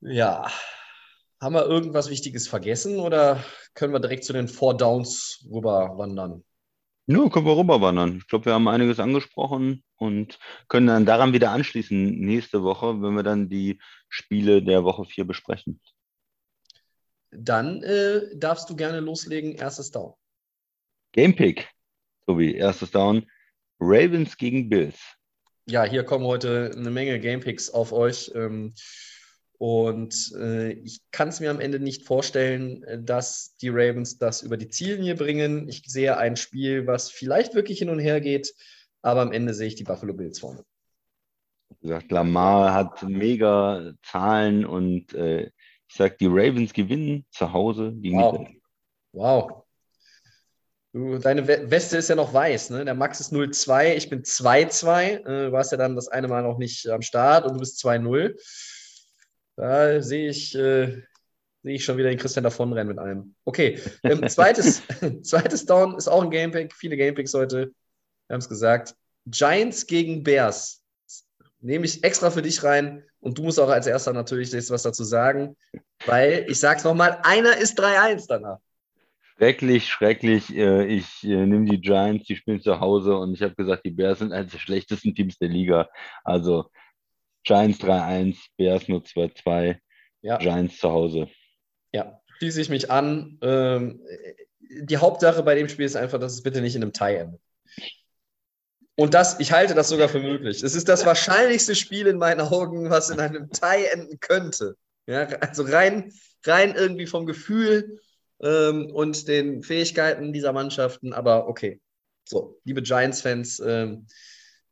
Ja, 0.00 0.50
haben 1.40 1.54
wir 1.54 1.66
irgendwas 1.66 2.10
Wichtiges 2.10 2.48
vergessen 2.48 2.98
oder 2.98 3.44
können 3.74 3.92
wir 3.92 4.00
direkt 4.00 4.24
zu 4.24 4.32
den 4.32 4.48
Four 4.48 4.76
Downs 4.76 5.46
rüber 5.50 5.96
wandern? 5.96 6.44
Ja, 7.12 7.28
können 7.28 7.46
wir 7.46 7.56
rüberwandern. 7.56 8.18
Ich 8.18 8.26
glaube, 8.26 8.46
wir 8.46 8.54
haben 8.54 8.68
einiges 8.68 8.98
angesprochen 9.00 9.82
und 9.96 10.38
können 10.68 10.86
dann 10.86 11.06
daran 11.06 11.32
wieder 11.32 11.50
anschließen 11.50 12.20
nächste 12.20 12.62
Woche, 12.62 13.02
wenn 13.02 13.14
wir 13.14 13.22
dann 13.22 13.48
die 13.48 13.80
Spiele 14.08 14.62
der 14.62 14.84
Woche 14.84 15.04
4 15.04 15.24
besprechen. 15.24 15.80
Dann 17.30 17.82
äh, 17.82 18.36
darfst 18.36 18.68
du 18.68 18.76
gerne 18.76 19.00
loslegen. 19.00 19.54
Erstes 19.54 19.90
Down. 19.90 20.14
Gamepick, 21.12 21.68
Tobi, 22.26 22.54
erstes 22.54 22.90
Down. 22.90 23.30
Ravens 23.80 24.36
gegen 24.36 24.68
Bills. 24.68 24.98
Ja, 25.66 25.84
hier 25.84 26.04
kommen 26.04 26.24
heute 26.24 26.72
eine 26.76 26.90
Menge 26.90 27.20
Gamepicks 27.20 27.70
auf 27.70 27.92
euch. 27.92 28.32
Ähm, 28.34 28.74
und 29.58 30.32
äh, 30.36 30.72
ich 30.72 31.00
kann 31.12 31.28
es 31.28 31.40
mir 31.40 31.50
am 31.50 31.60
Ende 31.60 31.78
nicht 31.78 32.04
vorstellen, 32.04 32.82
äh, 32.84 33.02
dass 33.02 33.56
die 33.60 33.68
Ravens 33.68 34.18
das 34.18 34.42
über 34.42 34.56
die 34.56 34.68
Ziellinie 34.68 35.14
bringen. 35.14 35.68
Ich 35.68 35.84
sehe 35.86 36.16
ein 36.16 36.36
Spiel, 36.36 36.86
was 36.86 37.10
vielleicht 37.10 37.54
wirklich 37.54 37.78
hin 37.78 37.88
und 37.90 38.00
her 38.00 38.20
geht, 38.20 38.54
aber 39.02 39.20
am 39.20 39.32
Ende 39.32 39.54
sehe 39.54 39.68
ich 39.68 39.76
die 39.76 39.84
Buffalo 39.84 40.14
Bills 40.14 40.40
vorne. 40.40 40.64
Wie 41.80 41.88
gesagt, 41.88 42.10
Lamar 42.10 42.74
hat 42.74 43.02
mega 43.02 43.92
Zahlen 44.02 44.66
und 44.66 45.14
äh, 45.14 45.50
ich 45.88 45.96
sage, 45.96 46.16
die 46.18 46.26
Ravens 46.26 46.72
gewinnen 46.72 47.26
zu 47.30 47.52
Hause 47.52 47.92
gegen 47.92 48.18
Wow. 48.18 48.38
die 48.38 48.44
Bills. 48.44 48.62
Wow. 49.12 49.62
Du, 50.94 51.18
deine 51.18 51.46
Weste 51.48 51.96
ist 51.96 52.08
ja 52.08 52.14
noch 52.16 52.34
weiß, 52.34 52.70
ne? 52.70 52.84
Der 52.84 52.94
Max 52.94 53.18
ist 53.20 53.32
0-2, 53.32 53.94
ich 53.94 54.10
bin 54.10 54.22
2-2. 54.22 55.02
Äh, 55.02 55.22
du 55.46 55.52
warst 55.52 55.72
ja 55.72 55.78
dann 55.78 55.96
das 55.96 56.08
eine 56.08 56.28
Mal 56.28 56.42
noch 56.42 56.58
nicht 56.58 56.86
am 56.88 57.00
Start 57.00 57.46
und 57.46 57.54
du 57.54 57.60
bist 57.60 57.82
2-0. 57.82 58.34
Da 59.56 60.00
sehe 60.00 60.28
ich, 60.28 60.54
äh, 60.54 61.02
sehe 61.62 61.74
ich 61.74 61.84
schon 61.84 61.96
wieder 61.96 62.08
den 62.08 62.18
Christian 62.18 62.44
davonrennen 62.44 62.88
mit 62.88 62.98
einem. 62.98 63.34
Okay, 63.44 63.80
ähm, 64.02 64.26
zweites, 64.28 64.82
zweites 65.22 65.66
Down 65.66 65.96
ist 65.96 66.08
auch 66.08 66.22
ein 66.22 66.30
Gamepick. 66.30 66.74
Viele 66.74 66.96
Gamepicks 66.96 67.34
heute. 67.34 67.72
Wir 68.28 68.34
haben 68.34 68.40
es 68.40 68.48
gesagt. 68.48 68.94
Giants 69.26 69.86
gegen 69.86 70.22
Bears. 70.22 70.82
Nehme 71.60 71.84
ich 71.84 72.02
extra 72.02 72.30
für 72.30 72.42
dich 72.42 72.64
rein 72.64 73.04
und 73.20 73.38
du 73.38 73.44
musst 73.44 73.60
auch 73.60 73.68
als 73.68 73.86
erster 73.86 74.12
natürlich 74.12 74.52
was 74.52 74.82
dazu 74.82 75.04
sagen, 75.04 75.56
weil 76.06 76.44
ich 76.48 76.58
sage 76.58 76.78
es 76.78 76.84
nochmal, 76.84 77.20
einer 77.22 77.56
ist 77.56 77.78
3-1 77.78 78.24
danach. 78.26 78.58
Schrecklich, 79.36 79.88
schrecklich. 79.88 80.54
Äh, 80.56 80.86
ich 80.86 81.24
äh, 81.24 81.46
nehme 81.46 81.66
die 81.66 81.80
Giants, 81.80 82.26
die 82.26 82.36
spielen 82.36 82.60
zu 82.60 82.80
Hause 82.80 83.16
und 83.16 83.34
ich 83.34 83.42
habe 83.42 83.54
gesagt, 83.54 83.84
die 83.84 83.90
Bears 83.90 84.18
sind 84.18 84.32
eines 84.32 84.52
der 84.52 84.58
schlechtesten 84.58 85.14
Teams 85.14 85.38
der 85.38 85.48
Liga. 85.48 85.88
Also 86.24 86.70
Giants 87.44 87.80
3-1, 87.80 88.36
Bears 88.56 88.88
nur 88.88 89.00
2-2, 89.00 89.76
ja. 90.22 90.38
Giants 90.38 90.78
zu 90.78 90.90
Hause. 90.90 91.28
Ja, 91.92 92.20
schließe 92.38 92.60
ich 92.60 92.68
mich 92.68 92.90
an. 92.90 93.38
Ähm, 93.42 94.00
die 94.60 94.96
Hauptsache 94.96 95.42
bei 95.42 95.54
dem 95.54 95.68
Spiel 95.68 95.84
ist 95.84 95.96
einfach, 95.96 96.18
dass 96.18 96.32
es 96.32 96.42
bitte 96.42 96.60
nicht 96.60 96.76
in 96.76 96.82
einem 96.82 96.92
Tie 96.92 97.16
endet. 97.16 97.40
Und 98.96 99.14
das, 99.14 99.40
ich 99.40 99.52
halte 99.52 99.74
das 99.74 99.88
sogar 99.88 100.08
für 100.08 100.20
möglich. 100.20 100.62
Es 100.62 100.74
ist 100.74 100.88
das 100.88 101.06
wahrscheinlichste 101.06 101.74
Spiel 101.74 102.06
in 102.06 102.18
meinen 102.18 102.40
Augen, 102.40 102.90
was 102.90 103.10
in 103.10 103.20
einem 103.20 103.50
Tie 103.50 103.86
enden 103.90 104.20
könnte. 104.20 104.76
Ja, 105.06 105.24
also 105.40 105.64
rein, 105.64 106.12
rein 106.44 106.74
irgendwie 106.74 107.06
vom 107.06 107.26
Gefühl 107.26 108.00
ähm, 108.40 108.90
und 108.92 109.26
den 109.28 109.62
Fähigkeiten 109.62 110.32
dieser 110.32 110.52
Mannschaften. 110.52 111.12
Aber 111.12 111.48
okay. 111.48 111.80
So, 112.28 112.60
liebe 112.64 112.82
Giants-Fans, 112.82 113.60
ähm, 113.66 114.06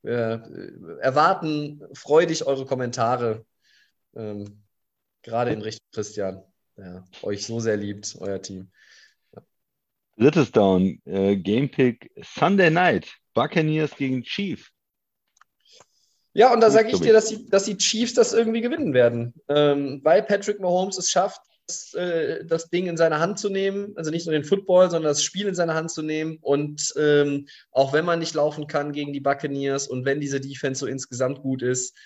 erwarten 0.02 1.82
freudig 1.92 2.46
eure 2.46 2.64
Kommentare, 2.64 3.44
ähm, 4.14 4.62
gerade 5.22 5.52
in 5.52 5.62
Richtung 5.62 5.86
Christian, 5.92 6.42
der 6.76 7.04
euch 7.22 7.44
so 7.46 7.60
sehr 7.60 7.76
liebt, 7.76 8.16
euer 8.18 8.40
Team. 8.40 8.70
Drittes 10.16 10.52
Down, 10.52 11.00
äh, 11.04 11.36
Gamepick 11.36 12.10
Sunday 12.22 12.70
Night, 12.70 13.08
Buccaneers 13.34 13.94
gegen 13.96 14.22
Chiefs. 14.22 14.70
Ja, 16.32 16.52
und 16.52 16.60
da 16.60 16.70
sage 16.70 16.90
ich 16.90 17.00
dir, 17.00 17.12
dass 17.12 17.26
die, 17.26 17.48
dass 17.48 17.64
die 17.64 17.76
Chiefs 17.76 18.14
das 18.14 18.32
irgendwie 18.32 18.60
gewinnen 18.60 18.94
werden, 18.94 19.34
ähm, 19.48 20.00
weil 20.04 20.22
Patrick 20.22 20.60
Mahomes 20.60 20.96
es 20.96 21.10
schafft, 21.10 21.40
das, 21.70 21.94
äh, 21.94 22.44
das, 22.44 22.68
Ding 22.68 22.86
in 22.86 22.96
seine 22.96 23.20
Hand 23.20 23.38
zu 23.38 23.48
nehmen, 23.48 23.92
also 23.96 24.10
nicht 24.10 24.26
nur 24.26 24.32
den 24.32 24.44
Football, 24.44 24.90
sondern 24.90 25.10
das 25.10 25.22
Spiel 25.22 25.46
in 25.46 25.54
seine 25.54 25.74
Hand 25.74 25.90
zu 25.90 26.02
nehmen. 26.02 26.38
Und 26.40 26.92
ähm, 26.96 27.46
auch 27.70 27.92
wenn 27.92 28.04
man 28.04 28.18
nicht 28.18 28.34
laufen 28.34 28.66
kann 28.66 28.92
gegen 28.92 29.12
die 29.12 29.20
Buccaneers 29.20 29.88
und 29.88 30.04
wenn 30.04 30.20
diese 30.20 30.40
Defense 30.40 30.80
so 30.80 30.86
insgesamt 30.86 31.42
gut 31.42 31.62
ist 31.62 31.96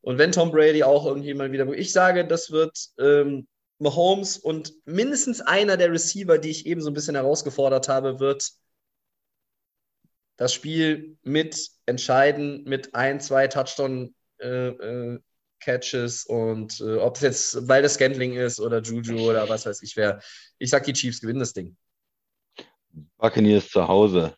und 0.00 0.18
wenn 0.18 0.32
Tom 0.32 0.50
Brady 0.50 0.82
auch 0.82 1.06
irgendwie 1.06 1.34
mal 1.34 1.52
wieder, 1.52 1.66
ich 1.72 1.92
sage, 1.92 2.26
das 2.26 2.50
wird 2.50 2.76
ähm, 2.98 3.46
Mahomes 3.78 4.38
und 4.38 4.74
mindestens 4.84 5.40
einer 5.40 5.76
der 5.76 5.90
Receiver, 5.90 6.38
die 6.38 6.50
ich 6.50 6.66
eben 6.66 6.80
so 6.80 6.90
ein 6.90 6.94
bisschen 6.94 7.14
herausgefordert 7.14 7.88
habe, 7.88 8.20
wird 8.20 8.50
das 10.36 10.54
Spiel 10.54 11.18
mit 11.22 11.70
entscheiden, 11.86 12.64
mit 12.64 12.94
ein, 12.94 13.20
zwei 13.20 13.46
Touchdown 13.48 14.14
äh, 14.38 14.68
äh, 14.68 15.18
Catches 15.60 16.24
und 16.24 16.80
äh, 16.80 16.96
ob 16.96 17.16
es 17.16 17.22
jetzt 17.22 17.68
weil 17.68 17.82
das 17.82 17.94
Scantling 17.94 18.34
ist 18.34 18.60
oder 18.60 18.80
Juju 18.80 19.30
oder 19.30 19.48
was 19.48 19.66
weiß 19.66 19.82
ich 19.82 19.96
wer. 19.96 20.20
Ich 20.58 20.70
sag, 20.70 20.84
die 20.84 20.92
Chiefs 20.92 21.20
gewinnen 21.20 21.40
das 21.40 21.52
Ding. 21.52 21.76
Buccaneers 23.18 23.68
zu 23.68 23.86
Hause. 23.86 24.34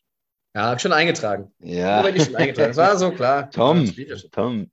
Ja, 0.55 0.71
hab 0.71 0.81
schon 0.81 0.93
eingetragen. 0.93 1.53
Ja. 1.61 2.07
Ich 2.09 2.25
schon 2.25 2.37
eingetragen. 2.37 2.69
Das 2.69 2.77
war 2.77 2.97
so 2.99 3.11
klar. 3.13 3.51
Tom, 3.51 3.85
ja, 3.85 4.17
Tom. 4.31 4.71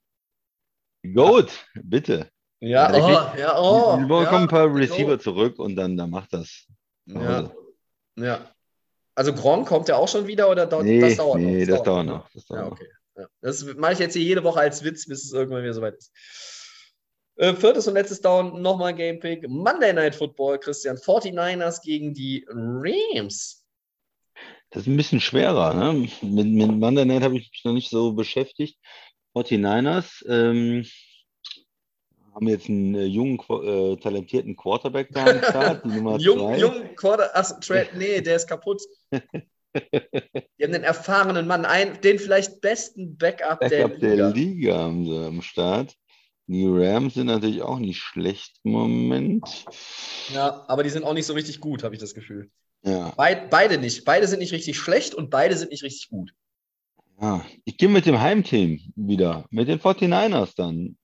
Goat, 1.14 1.50
bitte. 1.74 2.28
Ja, 2.60 2.92
oh, 2.92 3.38
ja, 3.38 3.58
oh. 3.58 3.98
Wir 3.98 4.22
ja, 4.22 4.28
kommen 4.28 4.42
ein 4.42 4.48
paar 4.48 4.74
Receiver 4.74 5.14
oh. 5.14 5.16
zurück 5.16 5.58
und 5.58 5.76
dann, 5.76 5.96
dann 5.96 6.10
macht 6.10 6.34
das. 6.34 6.66
Ja. 7.06 7.50
ja. 8.16 8.54
Also 9.14 9.32
Gron 9.32 9.64
kommt 9.64 9.88
ja 9.88 9.96
auch 9.96 10.08
schon 10.08 10.26
wieder 10.26 10.50
oder 10.50 10.66
da, 10.66 10.82
nee, 10.82 11.00
das 11.00 11.16
dauert 11.16 11.38
nee, 11.38 11.60
noch? 11.60 11.66
Das, 11.66 11.76
das 11.76 11.82
dauert 11.82 12.06
noch. 12.06 12.12
noch. 12.18 12.30
Das 12.30 12.44
dauert 12.44 12.62
ja, 12.62 12.72
okay. 12.72 12.88
Ja. 13.16 13.26
Das 13.40 13.64
mache 13.76 13.94
ich 13.94 13.98
jetzt 13.98 14.14
hier 14.14 14.22
jede 14.22 14.44
Woche 14.44 14.60
als 14.60 14.84
Witz, 14.84 15.06
bis 15.06 15.24
es 15.24 15.32
irgendwann 15.32 15.62
wieder 15.62 15.74
soweit 15.74 15.96
ist. 15.96 16.12
Äh, 17.36 17.54
viertes 17.54 17.88
und 17.88 17.94
letztes 17.94 18.20
Down, 18.20 18.60
nochmal 18.60 18.94
Gamepick. 18.94 19.48
Monday 19.48 19.92
Night 19.92 20.14
Football, 20.14 20.58
Christian. 20.58 20.96
49ers 20.96 21.82
gegen 21.82 22.12
die 22.12 22.46
Rams. 22.48 23.64
Das 24.70 24.82
ist 24.82 24.88
ein 24.88 24.96
bisschen 24.96 25.20
schwerer. 25.20 25.74
Ne? 25.74 26.08
Mit, 26.22 26.46
mit 26.46 26.70
Monday 26.70 27.04
Night 27.04 27.22
habe 27.22 27.36
ich 27.36 27.50
mich 27.50 27.64
noch 27.64 27.72
nicht 27.72 27.90
so 27.90 28.12
beschäftigt. 28.12 28.78
49ers 29.34 30.24
ähm, 30.28 30.84
haben 32.34 32.48
jetzt 32.48 32.68
einen 32.68 32.94
äh, 32.94 33.04
jungen, 33.04 33.38
äh, 33.38 33.96
talentierten 33.96 34.56
Quarterback 34.56 35.08
da 35.10 35.26
am 35.26 35.38
Start, 35.42 35.84
die 35.84 35.88
Nummer 35.96 36.18
Jung, 36.18 36.38
zwei. 36.38 36.58
Jungen 36.58 36.94
Quarter, 36.96 37.36
achso, 37.36 37.56
nee, 37.94 38.20
der 38.20 38.36
ist 38.36 38.46
kaputt. 38.46 38.82
Die 40.58 40.64
haben 40.64 40.72
den 40.72 40.82
erfahrenen 40.82 41.46
Mann, 41.46 41.64
ein, 41.64 42.00
den 42.00 42.18
vielleicht 42.18 42.60
besten 42.60 43.16
Backup, 43.16 43.60
Backup 43.60 43.98
der, 43.98 44.10
Liga. 44.10 44.16
der 44.16 44.30
Liga 44.30 44.78
haben 44.78 45.04
sie 45.04 45.26
am 45.26 45.42
Start. 45.42 45.96
Die 46.46 46.66
Rams 46.66 47.14
sind 47.14 47.28
natürlich 47.28 47.62
auch 47.62 47.78
nicht 47.78 48.00
schlecht 48.00 48.58
im 48.64 48.72
Moment. 48.72 49.66
Ja, 50.34 50.64
aber 50.66 50.82
die 50.82 50.90
sind 50.90 51.04
auch 51.04 51.14
nicht 51.14 51.26
so 51.26 51.32
richtig 51.32 51.60
gut, 51.60 51.84
habe 51.84 51.94
ich 51.94 52.00
das 52.00 52.14
Gefühl. 52.14 52.50
Ja. 52.82 53.10
Beid, 53.16 53.50
beide 53.50 53.78
nicht. 53.78 54.04
Beide 54.04 54.26
sind 54.26 54.40
nicht 54.40 54.52
richtig 54.52 54.76
schlecht 54.76 55.14
und 55.14 55.30
beide 55.30 55.56
sind 55.56 55.70
nicht 55.70 55.84
richtig 55.84 56.08
gut. 56.08 56.32
Ja, 57.20 57.44
ich 57.64 57.76
gehe 57.76 57.88
mit 57.88 58.06
dem 58.06 58.20
Heimteam 58.20 58.80
wieder, 58.96 59.44
mit 59.50 59.68
den 59.68 59.78
49ers 59.78 60.54
dann. 60.56 60.96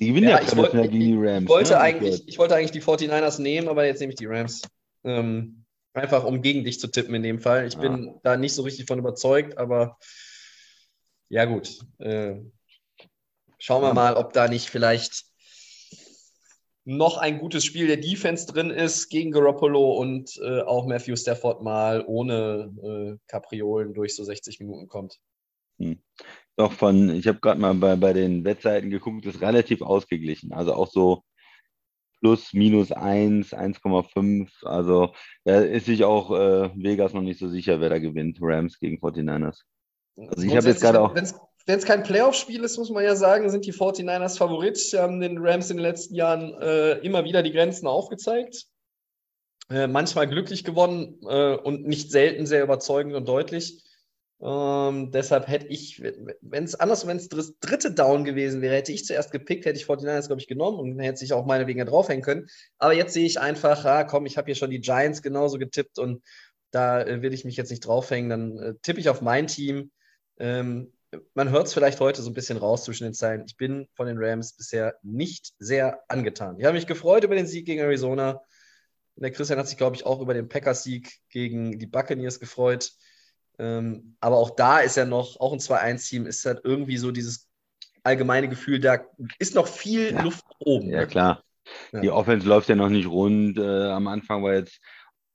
Die 0.00 0.08
gewinnen 0.08 0.30
ja, 0.30 0.40
ja 0.40 0.44
traditionell 0.44 0.88
gegen 0.88 1.04
die 1.04 1.16
Rams. 1.16 1.44
Ich 1.44 1.48
wollte, 1.48 1.74
ne? 1.74 1.80
eigentlich, 1.80 2.26
ich 2.26 2.38
wollte 2.38 2.56
eigentlich 2.56 2.72
die 2.72 2.82
49ers 2.82 3.40
nehmen, 3.40 3.68
aber 3.68 3.86
jetzt 3.86 4.00
nehme 4.00 4.12
ich 4.12 4.18
die 4.18 4.26
Rams. 4.26 4.62
Ähm, 5.04 5.63
Einfach 5.94 6.24
um 6.24 6.42
gegen 6.42 6.64
dich 6.64 6.80
zu 6.80 6.88
tippen 6.88 7.14
in 7.14 7.22
dem 7.22 7.40
Fall. 7.40 7.66
Ich 7.66 7.74
ja. 7.74 7.80
bin 7.80 8.18
da 8.22 8.36
nicht 8.36 8.52
so 8.54 8.62
richtig 8.62 8.86
von 8.86 8.98
überzeugt, 8.98 9.56
aber 9.56 9.96
ja, 11.28 11.44
gut. 11.44 11.78
Äh, 11.98 12.36
schauen 13.58 13.82
wir 13.82 13.94
mal, 13.94 14.14
ob 14.14 14.32
da 14.32 14.48
nicht 14.48 14.68
vielleicht 14.68 15.24
noch 16.84 17.16
ein 17.16 17.38
gutes 17.38 17.64
Spiel 17.64 17.86
der 17.86 17.96
Defense 17.96 18.46
drin 18.46 18.70
ist 18.70 19.08
gegen 19.08 19.30
Garoppolo 19.30 19.92
und 19.92 20.36
äh, 20.42 20.60
auch 20.62 20.86
Matthew 20.86 21.16
Stafford 21.16 21.62
mal 21.62 22.04
ohne 22.06 22.72
äh, 22.82 23.18
Kapriolen 23.26 23.94
durch 23.94 24.14
so 24.14 24.24
60 24.24 24.60
Minuten 24.60 24.88
kommt. 24.88 25.18
Hm. 25.78 25.98
Doch 26.56 26.72
von, 26.72 27.10
ich 27.10 27.26
habe 27.26 27.40
gerade 27.40 27.60
mal 27.60 27.74
bei, 27.74 27.96
bei 27.96 28.12
den 28.12 28.44
Wettseiten 28.44 28.90
geguckt, 28.90 29.26
ist 29.26 29.40
relativ 29.40 29.80
ausgeglichen. 29.80 30.52
Also 30.52 30.74
auch 30.74 30.90
so 30.90 31.22
plus, 32.24 32.54
minus 32.54 32.90
1, 32.90 33.52
1,5. 33.52 34.64
Also 34.64 35.12
da 35.44 35.60
ist 35.60 35.84
sich 35.84 36.04
auch 36.04 36.30
äh, 36.30 36.70
Vegas 36.74 37.12
noch 37.12 37.20
nicht 37.20 37.38
so 37.38 37.48
sicher, 37.48 37.80
wer 37.80 37.90
da 37.90 37.98
gewinnt. 37.98 38.38
Rams 38.40 38.78
gegen 38.78 38.96
49ers. 38.96 39.60
Also 40.16 40.42
ich 40.42 40.56
habe 40.56 40.68
jetzt 40.68 40.80
gerade 40.80 41.02
auch. 41.02 41.14
Wenn 41.14 41.78
es 41.78 41.84
kein 41.84 42.02
Playoff-Spiel 42.02 42.64
ist, 42.64 42.78
muss 42.78 42.90
man 42.90 43.04
ja 43.04 43.14
sagen, 43.14 43.50
sind 43.50 43.66
die 43.66 43.74
49ers 43.74 44.38
Favorit. 44.38 44.78
Sie 44.78 44.98
haben 44.98 45.20
den 45.20 45.36
Rams 45.38 45.68
in 45.68 45.76
den 45.76 45.82
letzten 45.82 46.14
Jahren 46.14 46.54
äh, 46.60 46.92
immer 47.00 47.24
wieder 47.24 47.42
die 47.42 47.52
Grenzen 47.52 47.86
aufgezeigt. 47.86 48.68
Äh, 49.70 49.86
manchmal 49.86 50.26
glücklich 50.26 50.64
gewonnen 50.64 51.18
äh, 51.28 51.56
und 51.56 51.86
nicht 51.86 52.10
selten 52.10 52.46
sehr 52.46 52.62
überzeugend 52.62 53.14
und 53.14 53.28
deutlich. 53.28 53.82
Ähm, 54.40 55.10
deshalb 55.10 55.48
hätte 55.48 55.66
ich, 55.68 56.02
wenn 56.02 56.64
es 56.64 56.74
anders, 56.74 57.06
wenn 57.06 57.16
es 57.16 57.28
das 57.28 57.58
dritte 57.60 57.92
Down 57.92 58.24
gewesen 58.24 58.60
wäre, 58.60 58.74
hätte 58.74 58.92
ich 58.92 59.04
zuerst 59.04 59.30
gepickt, 59.30 59.64
hätte 59.64 59.78
ich 59.78 59.86
49ers, 59.86 60.26
glaube 60.26 60.40
ich, 60.40 60.48
genommen 60.48 60.78
und 60.78 60.98
hätte 60.98 61.18
sich 61.18 61.32
auch 61.32 61.46
meinetwegen 61.46 61.84
draufhängen 61.86 62.24
können. 62.24 62.48
Aber 62.78 62.92
jetzt 62.92 63.14
sehe 63.14 63.26
ich 63.26 63.40
einfach, 63.40 63.84
ah, 63.84 64.04
komm, 64.04 64.26
ich 64.26 64.36
habe 64.36 64.46
hier 64.46 64.54
schon 64.54 64.70
die 64.70 64.80
Giants 64.80 65.22
genauso 65.22 65.58
getippt 65.58 65.98
und 65.98 66.22
da 66.72 67.02
äh, 67.02 67.22
will 67.22 67.32
ich 67.32 67.44
mich 67.44 67.56
jetzt 67.56 67.70
nicht 67.70 67.86
draufhängen. 67.86 68.30
Dann 68.30 68.58
äh, 68.58 68.74
tippe 68.82 69.00
ich 69.00 69.08
auf 69.08 69.22
mein 69.22 69.46
Team. 69.46 69.92
Ähm, 70.38 70.92
man 71.34 71.50
hört 71.50 71.68
es 71.68 71.74
vielleicht 71.74 72.00
heute 72.00 72.22
so 72.22 72.30
ein 72.30 72.34
bisschen 72.34 72.58
raus 72.58 72.84
zwischen 72.84 73.04
den 73.04 73.14
Zeilen. 73.14 73.44
Ich 73.46 73.56
bin 73.56 73.86
von 73.94 74.06
den 74.06 74.18
Rams 74.18 74.54
bisher 74.54 74.96
nicht 75.02 75.52
sehr 75.58 76.02
angetan. 76.08 76.58
Ich 76.58 76.64
habe 76.64 76.74
mich 76.74 76.88
gefreut 76.88 77.24
über 77.24 77.36
den 77.36 77.46
Sieg 77.46 77.66
gegen 77.66 77.80
Arizona. 77.80 78.42
Der 79.16 79.30
Christian 79.30 79.60
hat 79.60 79.68
sich, 79.68 79.78
glaube 79.78 79.94
ich, 79.94 80.04
auch 80.04 80.20
über 80.20 80.34
den 80.34 80.48
Packers-Sieg 80.48 81.20
gegen 81.30 81.78
die 81.78 81.86
Buccaneers 81.86 82.40
gefreut. 82.40 82.90
Ähm, 83.58 84.16
aber 84.20 84.36
auch 84.36 84.50
da 84.50 84.80
ist 84.80 84.96
ja 84.96 85.04
noch, 85.04 85.38
auch 85.40 85.52
ein 85.52 85.60
2-1-Team, 85.60 86.26
ist 86.26 86.44
halt 86.44 86.60
irgendwie 86.64 86.96
so 86.96 87.10
dieses 87.10 87.48
allgemeine 88.02 88.48
Gefühl, 88.48 88.80
da 88.80 89.00
ist 89.38 89.54
noch 89.54 89.66
viel 89.66 90.12
ja. 90.12 90.22
Luft 90.22 90.44
oben. 90.58 90.90
Ja, 90.90 91.00
ne? 91.00 91.06
klar. 91.06 91.42
Ja. 91.92 92.00
Die 92.00 92.10
Offense 92.10 92.46
läuft 92.46 92.68
ja 92.68 92.76
noch 92.76 92.90
nicht 92.90 93.08
rund. 93.08 93.58
Äh, 93.58 93.88
am 93.88 94.06
Anfang 94.06 94.42
war 94.42 94.54
jetzt 94.54 94.80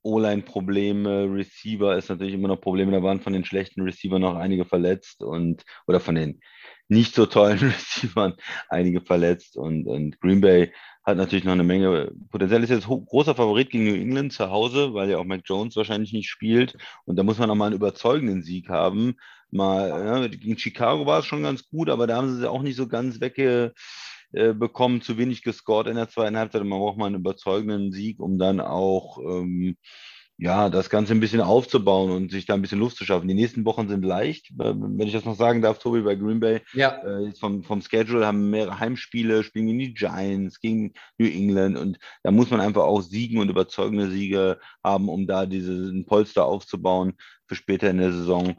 O-Line-Probleme, 0.02 1.24
Receiver 1.30 1.96
ist 1.96 2.08
natürlich 2.08 2.34
immer 2.34 2.48
noch 2.48 2.60
Probleme. 2.60 2.92
Da 2.92 3.02
waren 3.02 3.20
von 3.20 3.32
den 3.32 3.44
schlechten 3.44 3.82
Receivern 3.82 4.22
noch 4.22 4.36
einige 4.36 4.64
verletzt 4.64 5.22
und 5.22 5.64
oder 5.86 6.00
von 6.00 6.14
den 6.14 6.40
nicht 6.88 7.14
so 7.14 7.26
tollen 7.26 7.58
Receivern 7.58 8.34
einige 8.68 9.00
verletzt 9.00 9.56
und, 9.56 9.86
und 9.86 10.20
Green 10.20 10.40
Bay 10.40 10.72
hat 11.02 11.16
natürlich 11.16 11.44
noch 11.44 11.52
eine 11.52 11.64
Menge 11.64 12.12
Potenzial. 12.30 12.62
Ist 12.62 12.70
jetzt 12.70 12.86
großer 12.86 13.34
Favorit 13.34 13.70
gegen 13.70 13.84
New 13.84 13.94
England 13.94 14.32
zu 14.32 14.50
Hause, 14.50 14.94
weil 14.94 15.10
ja 15.10 15.18
auch 15.18 15.24
Mac 15.24 15.42
Jones 15.44 15.76
wahrscheinlich 15.76 16.12
nicht 16.12 16.28
spielt. 16.28 16.76
Und 17.06 17.16
da 17.16 17.22
muss 17.22 17.38
man 17.38 17.48
nochmal 17.48 17.68
einen 17.68 17.76
überzeugenden 17.76 18.42
Sieg 18.42 18.68
haben. 18.68 19.16
Mal, 19.50 19.88
ja, 19.88 20.26
gegen 20.28 20.58
Chicago 20.58 21.06
war 21.06 21.20
es 21.20 21.26
schon 21.26 21.42
ganz 21.42 21.68
gut, 21.68 21.88
aber 21.90 22.06
da 22.06 22.16
haben 22.16 22.30
sie 22.30 22.40
es 22.42 22.48
auch 22.48 22.62
nicht 22.62 22.76
so 22.76 22.86
ganz 22.86 23.20
wegbekommen, 23.20 25.02
zu 25.02 25.18
wenig 25.18 25.42
gescored 25.42 25.88
in 25.88 25.96
der 25.96 26.08
zweiten 26.08 26.36
Halbzeit. 26.36 26.62
Man 26.62 26.78
braucht 26.78 26.98
mal 26.98 27.06
einen 27.06 27.16
überzeugenden 27.16 27.92
Sieg, 27.92 28.20
um 28.20 28.38
dann 28.38 28.60
auch 28.60 29.18
ähm, 29.18 29.76
ja, 30.40 30.70
das 30.70 30.88
Ganze 30.88 31.12
ein 31.12 31.20
bisschen 31.20 31.42
aufzubauen 31.42 32.10
und 32.10 32.30
sich 32.30 32.46
da 32.46 32.54
ein 32.54 32.62
bisschen 32.62 32.78
Luft 32.78 32.96
zu 32.96 33.04
schaffen. 33.04 33.28
Die 33.28 33.34
nächsten 33.34 33.66
Wochen 33.66 33.88
sind 33.88 34.02
leicht, 34.06 34.50
wenn 34.56 35.06
ich 35.06 35.12
das 35.12 35.26
noch 35.26 35.36
sagen 35.36 35.60
darf, 35.60 35.78
Tobi, 35.78 36.00
bei 36.00 36.14
Green 36.14 36.40
Bay. 36.40 36.62
Ja. 36.72 36.96
Äh, 37.04 37.32
vom, 37.32 37.62
vom 37.62 37.82
Schedule 37.82 38.26
haben 38.26 38.48
mehrere 38.48 38.80
Heimspiele, 38.80 39.44
spielen 39.44 39.66
gegen 39.66 39.78
die 39.78 39.92
Giants, 39.92 40.60
gegen 40.60 40.94
New 41.18 41.26
England 41.26 41.76
und 41.76 41.98
da 42.22 42.30
muss 42.30 42.50
man 42.50 42.60
einfach 42.60 42.84
auch 42.84 43.02
Siegen 43.02 43.38
und 43.38 43.50
überzeugende 43.50 44.10
Siege 44.10 44.58
haben, 44.82 45.10
um 45.10 45.26
da 45.26 45.44
diesen 45.44 46.06
Polster 46.06 46.46
aufzubauen 46.46 47.12
für 47.46 47.54
später 47.54 47.90
in 47.90 47.98
der 47.98 48.12
Saison. 48.12 48.56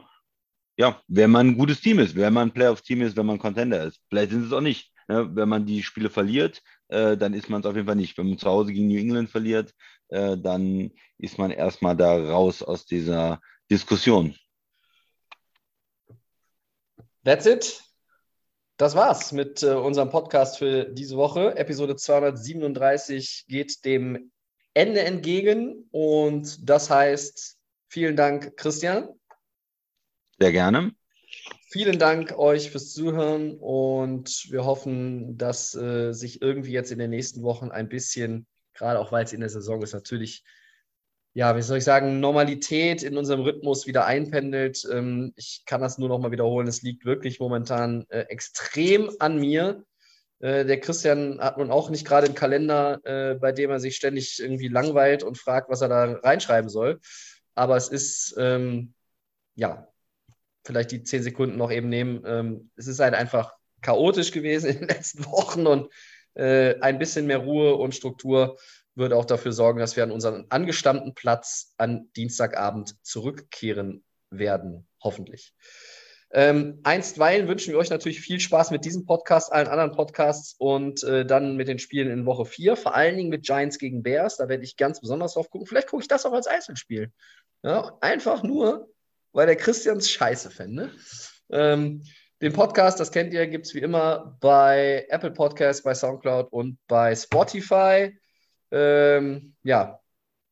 Ja, 0.76 1.02
wenn 1.08 1.32
man 1.32 1.48
ein 1.48 1.58
gutes 1.58 1.80
Team 1.80 1.98
ist, 1.98 2.14
wenn 2.14 2.32
man 2.32 2.48
ein 2.48 2.54
Playoff-Team 2.54 3.02
ist, 3.02 3.16
wenn 3.16 3.26
man 3.26 3.40
Contender 3.40 3.82
ist. 3.82 4.00
Vielleicht 4.08 4.30
sind 4.30 4.46
es 4.46 4.52
auch 4.52 4.60
nicht. 4.60 4.92
Ne? 5.08 5.28
Wenn 5.34 5.48
man 5.48 5.66
die 5.66 5.82
Spiele 5.82 6.10
verliert, 6.10 6.62
äh, 6.92 7.16
dann 7.16 7.34
ist 7.34 7.48
man 7.48 7.60
es 7.60 7.66
auf 7.66 7.74
jeden 7.74 7.86
Fall 7.86 7.96
nicht. 7.96 8.16
Wenn 8.18 8.28
man 8.28 8.38
zu 8.38 8.48
Hause 8.48 8.72
gegen 8.72 8.88
New 8.88 8.98
England 8.98 9.30
verliert, 9.30 9.74
äh, 10.08 10.36
dann 10.36 10.90
ist 11.18 11.38
man 11.38 11.50
erstmal 11.50 11.96
da 11.96 12.14
raus 12.14 12.62
aus 12.62 12.84
dieser 12.84 13.40
Diskussion. 13.70 14.36
That's 17.24 17.46
it. 17.46 17.82
Das 18.76 18.94
war's 18.94 19.32
mit 19.32 19.62
äh, 19.62 19.74
unserem 19.74 20.10
Podcast 20.10 20.58
für 20.58 20.84
diese 20.84 21.16
Woche. 21.16 21.56
Episode 21.56 21.96
237 21.96 23.44
geht 23.48 23.84
dem 23.84 24.32
Ende 24.74 25.00
entgegen 25.00 25.88
und 25.90 26.68
das 26.68 26.90
heißt, 26.90 27.58
vielen 27.88 28.16
Dank, 28.16 28.56
Christian. 28.56 29.08
Sehr 30.38 30.52
gerne. 30.52 30.92
Vielen 31.68 31.98
Dank 31.98 32.38
euch 32.38 32.70
fürs 32.70 32.92
Zuhören 32.92 33.56
und 33.58 34.46
wir 34.50 34.64
hoffen, 34.64 35.38
dass 35.38 35.74
äh, 35.74 36.12
sich 36.12 36.42
irgendwie 36.42 36.72
jetzt 36.72 36.92
in 36.92 36.98
den 36.98 37.10
nächsten 37.10 37.42
Wochen 37.42 37.70
ein 37.70 37.88
bisschen 37.88 38.46
gerade 38.74 38.98
auch 38.98 39.12
weil 39.12 39.24
es 39.24 39.32
in 39.32 39.40
der 39.40 39.48
Saison 39.48 39.82
ist, 39.82 39.92
natürlich, 39.92 40.44
ja, 41.34 41.56
wie 41.56 41.62
soll 41.62 41.78
ich 41.78 41.84
sagen, 41.84 42.20
Normalität 42.20 43.02
in 43.02 43.16
unserem 43.16 43.40
Rhythmus 43.40 43.86
wieder 43.86 44.04
einpendelt. 44.06 44.86
Ähm, 44.90 45.32
ich 45.36 45.62
kann 45.66 45.80
das 45.80 45.98
nur 45.98 46.08
noch 46.08 46.18
mal 46.18 46.30
wiederholen. 46.30 46.68
Es 46.68 46.82
liegt 46.82 47.04
wirklich 47.04 47.40
momentan 47.40 48.04
äh, 48.10 48.20
extrem 48.22 49.10
an 49.18 49.38
mir. 49.38 49.84
Äh, 50.40 50.66
der 50.66 50.80
Christian 50.80 51.40
hat 51.40 51.56
nun 51.56 51.70
auch 51.70 51.88
nicht 51.88 52.06
gerade 52.06 52.26
einen 52.26 52.34
Kalender, 52.34 53.00
äh, 53.04 53.34
bei 53.36 53.52
dem 53.52 53.70
er 53.70 53.80
sich 53.80 53.96
ständig 53.96 54.40
irgendwie 54.40 54.68
langweilt 54.68 55.22
und 55.22 55.38
fragt, 55.38 55.70
was 55.70 55.80
er 55.80 55.88
da 55.88 56.04
reinschreiben 56.04 56.68
soll. 56.68 57.00
Aber 57.54 57.76
es 57.76 57.88
ist, 57.88 58.34
ähm, 58.38 58.94
ja, 59.54 59.88
vielleicht 60.64 60.92
die 60.92 61.02
zehn 61.02 61.22
Sekunden 61.22 61.56
noch 61.56 61.70
eben 61.70 61.88
nehmen. 61.88 62.22
Ähm, 62.26 62.70
es 62.76 62.86
ist 62.86 63.00
halt 63.00 63.14
einfach 63.14 63.54
chaotisch 63.80 64.32
gewesen 64.32 64.70
in 64.70 64.78
den 64.78 64.88
letzten 64.88 65.24
Wochen 65.32 65.66
und 65.66 65.92
äh, 66.34 66.80
ein 66.80 66.98
bisschen 66.98 67.26
mehr 67.26 67.38
Ruhe 67.38 67.74
und 67.76 67.94
Struktur 67.94 68.56
würde 68.94 69.16
auch 69.16 69.24
dafür 69.24 69.52
sorgen, 69.52 69.78
dass 69.78 69.96
wir 69.96 70.02
an 70.02 70.10
unseren 70.10 70.46
angestammten 70.50 71.14
Platz 71.14 71.74
an 71.78 72.10
Dienstagabend 72.16 72.94
zurückkehren 73.02 74.04
werden, 74.30 74.86
hoffentlich. 75.02 75.54
Ähm, 76.34 76.80
einstweilen 76.82 77.46
wünschen 77.46 77.72
wir 77.72 77.78
euch 77.78 77.90
natürlich 77.90 78.20
viel 78.22 78.40
Spaß 78.40 78.70
mit 78.70 78.86
diesem 78.86 79.04
Podcast, 79.04 79.52
allen 79.52 79.68
anderen 79.68 79.92
Podcasts 79.92 80.54
und 80.58 81.02
äh, 81.04 81.26
dann 81.26 81.56
mit 81.56 81.68
den 81.68 81.78
Spielen 81.78 82.10
in 82.10 82.24
Woche 82.24 82.46
4, 82.46 82.76
vor 82.76 82.94
allen 82.94 83.16
Dingen 83.18 83.28
mit 83.28 83.44
Giants 83.44 83.78
gegen 83.78 84.02
Bears. 84.02 84.38
Da 84.38 84.48
werde 84.48 84.64
ich 84.64 84.78
ganz 84.78 85.00
besonders 85.00 85.34
drauf 85.34 85.50
gucken. 85.50 85.66
Vielleicht 85.66 85.88
gucke 85.88 86.02
ich 86.02 86.08
das 86.08 86.24
auch 86.24 86.32
als 86.32 86.46
Einzelspiel. 86.46 87.12
Ja, 87.62 87.98
einfach 88.00 88.42
nur, 88.42 88.88
weil 89.32 89.46
der 89.46 89.56
Christians 89.56 90.10
scheiße 90.10 90.50
fände. 90.50 90.92
Ähm, 91.50 92.02
den 92.40 92.52
Podcast, 92.52 92.98
das 92.98 93.12
kennt 93.12 93.32
ihr, 93.32 93.46
gibt 93.46 93.66
es 93.66 93.74
wie 93.74 93.78
immer 93.78 94.36
bei 94.40 95.06
Apple 95.10 95.30
Podcasts, 95.30 95.82
bei 95.82 95.94
Soundcloud 95.94 96.52
und 96.52 96.76
bei 96.88 97.14
Spotify. 97.14 98.18
Ähm, 98.72 99.54
ja, 99.62 100.00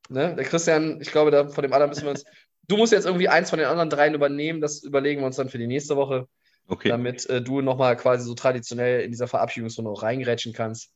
ne? 0.08 0.36
der 0.36 0.44
Christian, 0.44 1.00
ich 1.00 1.10
glaube, 1.10 1.30
da, 1.32 1.48
von 1.48 1.62
dem 1.62 1.72
anderen 1.72 1.90
müssen 1.90 2.04
wir 2.04 2.10
uns. 2.10 2.24
Du 2.68 2.76
musst 2.76 2.92
jetzt 2.92 3.06
irgendwie 3.06 3.28
eins 3.28 3.50
von 3.50 3.58
den 3.58 3.66
anderen 3.66 3.90
dreien 3.90 4.14
übernehmen. 4.14 4.60
Das 4.60 4.84
überlegen 4.84 5.20
wir 5.20 5.26
uns 5.26 5.36
dann 5.36 5.48
für 5.48 5.58
die 5.58 5.66
nächste 5.66 5.96
Woche. 5.96 6.28
Okay. 6.68 6.88
Damit 6.88 7.28
äh, 7.28 7.42
du 7.42 7.60
nochmal 7.60 7.96
quasi 7.96 8.24
so 8.24 8.34
traditionell 8.34 9.00
in 9.00 9.10
dieser 9.10 9.26
Verabschiedungsrunde 9.26 9.90
auch 9.90 10.04
reingerätschen 10.04 10.52
kannst. 10.52 10.92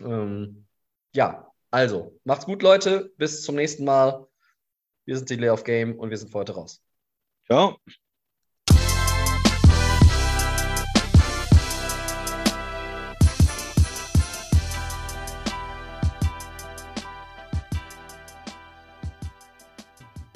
Ähm, 0.00 0.66
ja, 1.14 1.52
also, 1.70 2.18
macht's 2.24 2.46
gut, 2.46 2.62
Leute. 2.62 3.12
Bis 3.18 3.42
zum 3.42 3.56
nächsten 3.56 3.84
Mal. 3.84 4.26
Wir 5.04 5.18
sind 5.18 5.28
die 5.28 5.36
Lay 5.36 5.50
of 5.50 5.64
Game 5.64 5.98
und 5.98 6.08
wir 6.08 6.16
sind 6.16 6.30
für 6.30 6.38
heute 6.38 6.54
raus. 6.54 6.82
Ciao. 7.50 7.80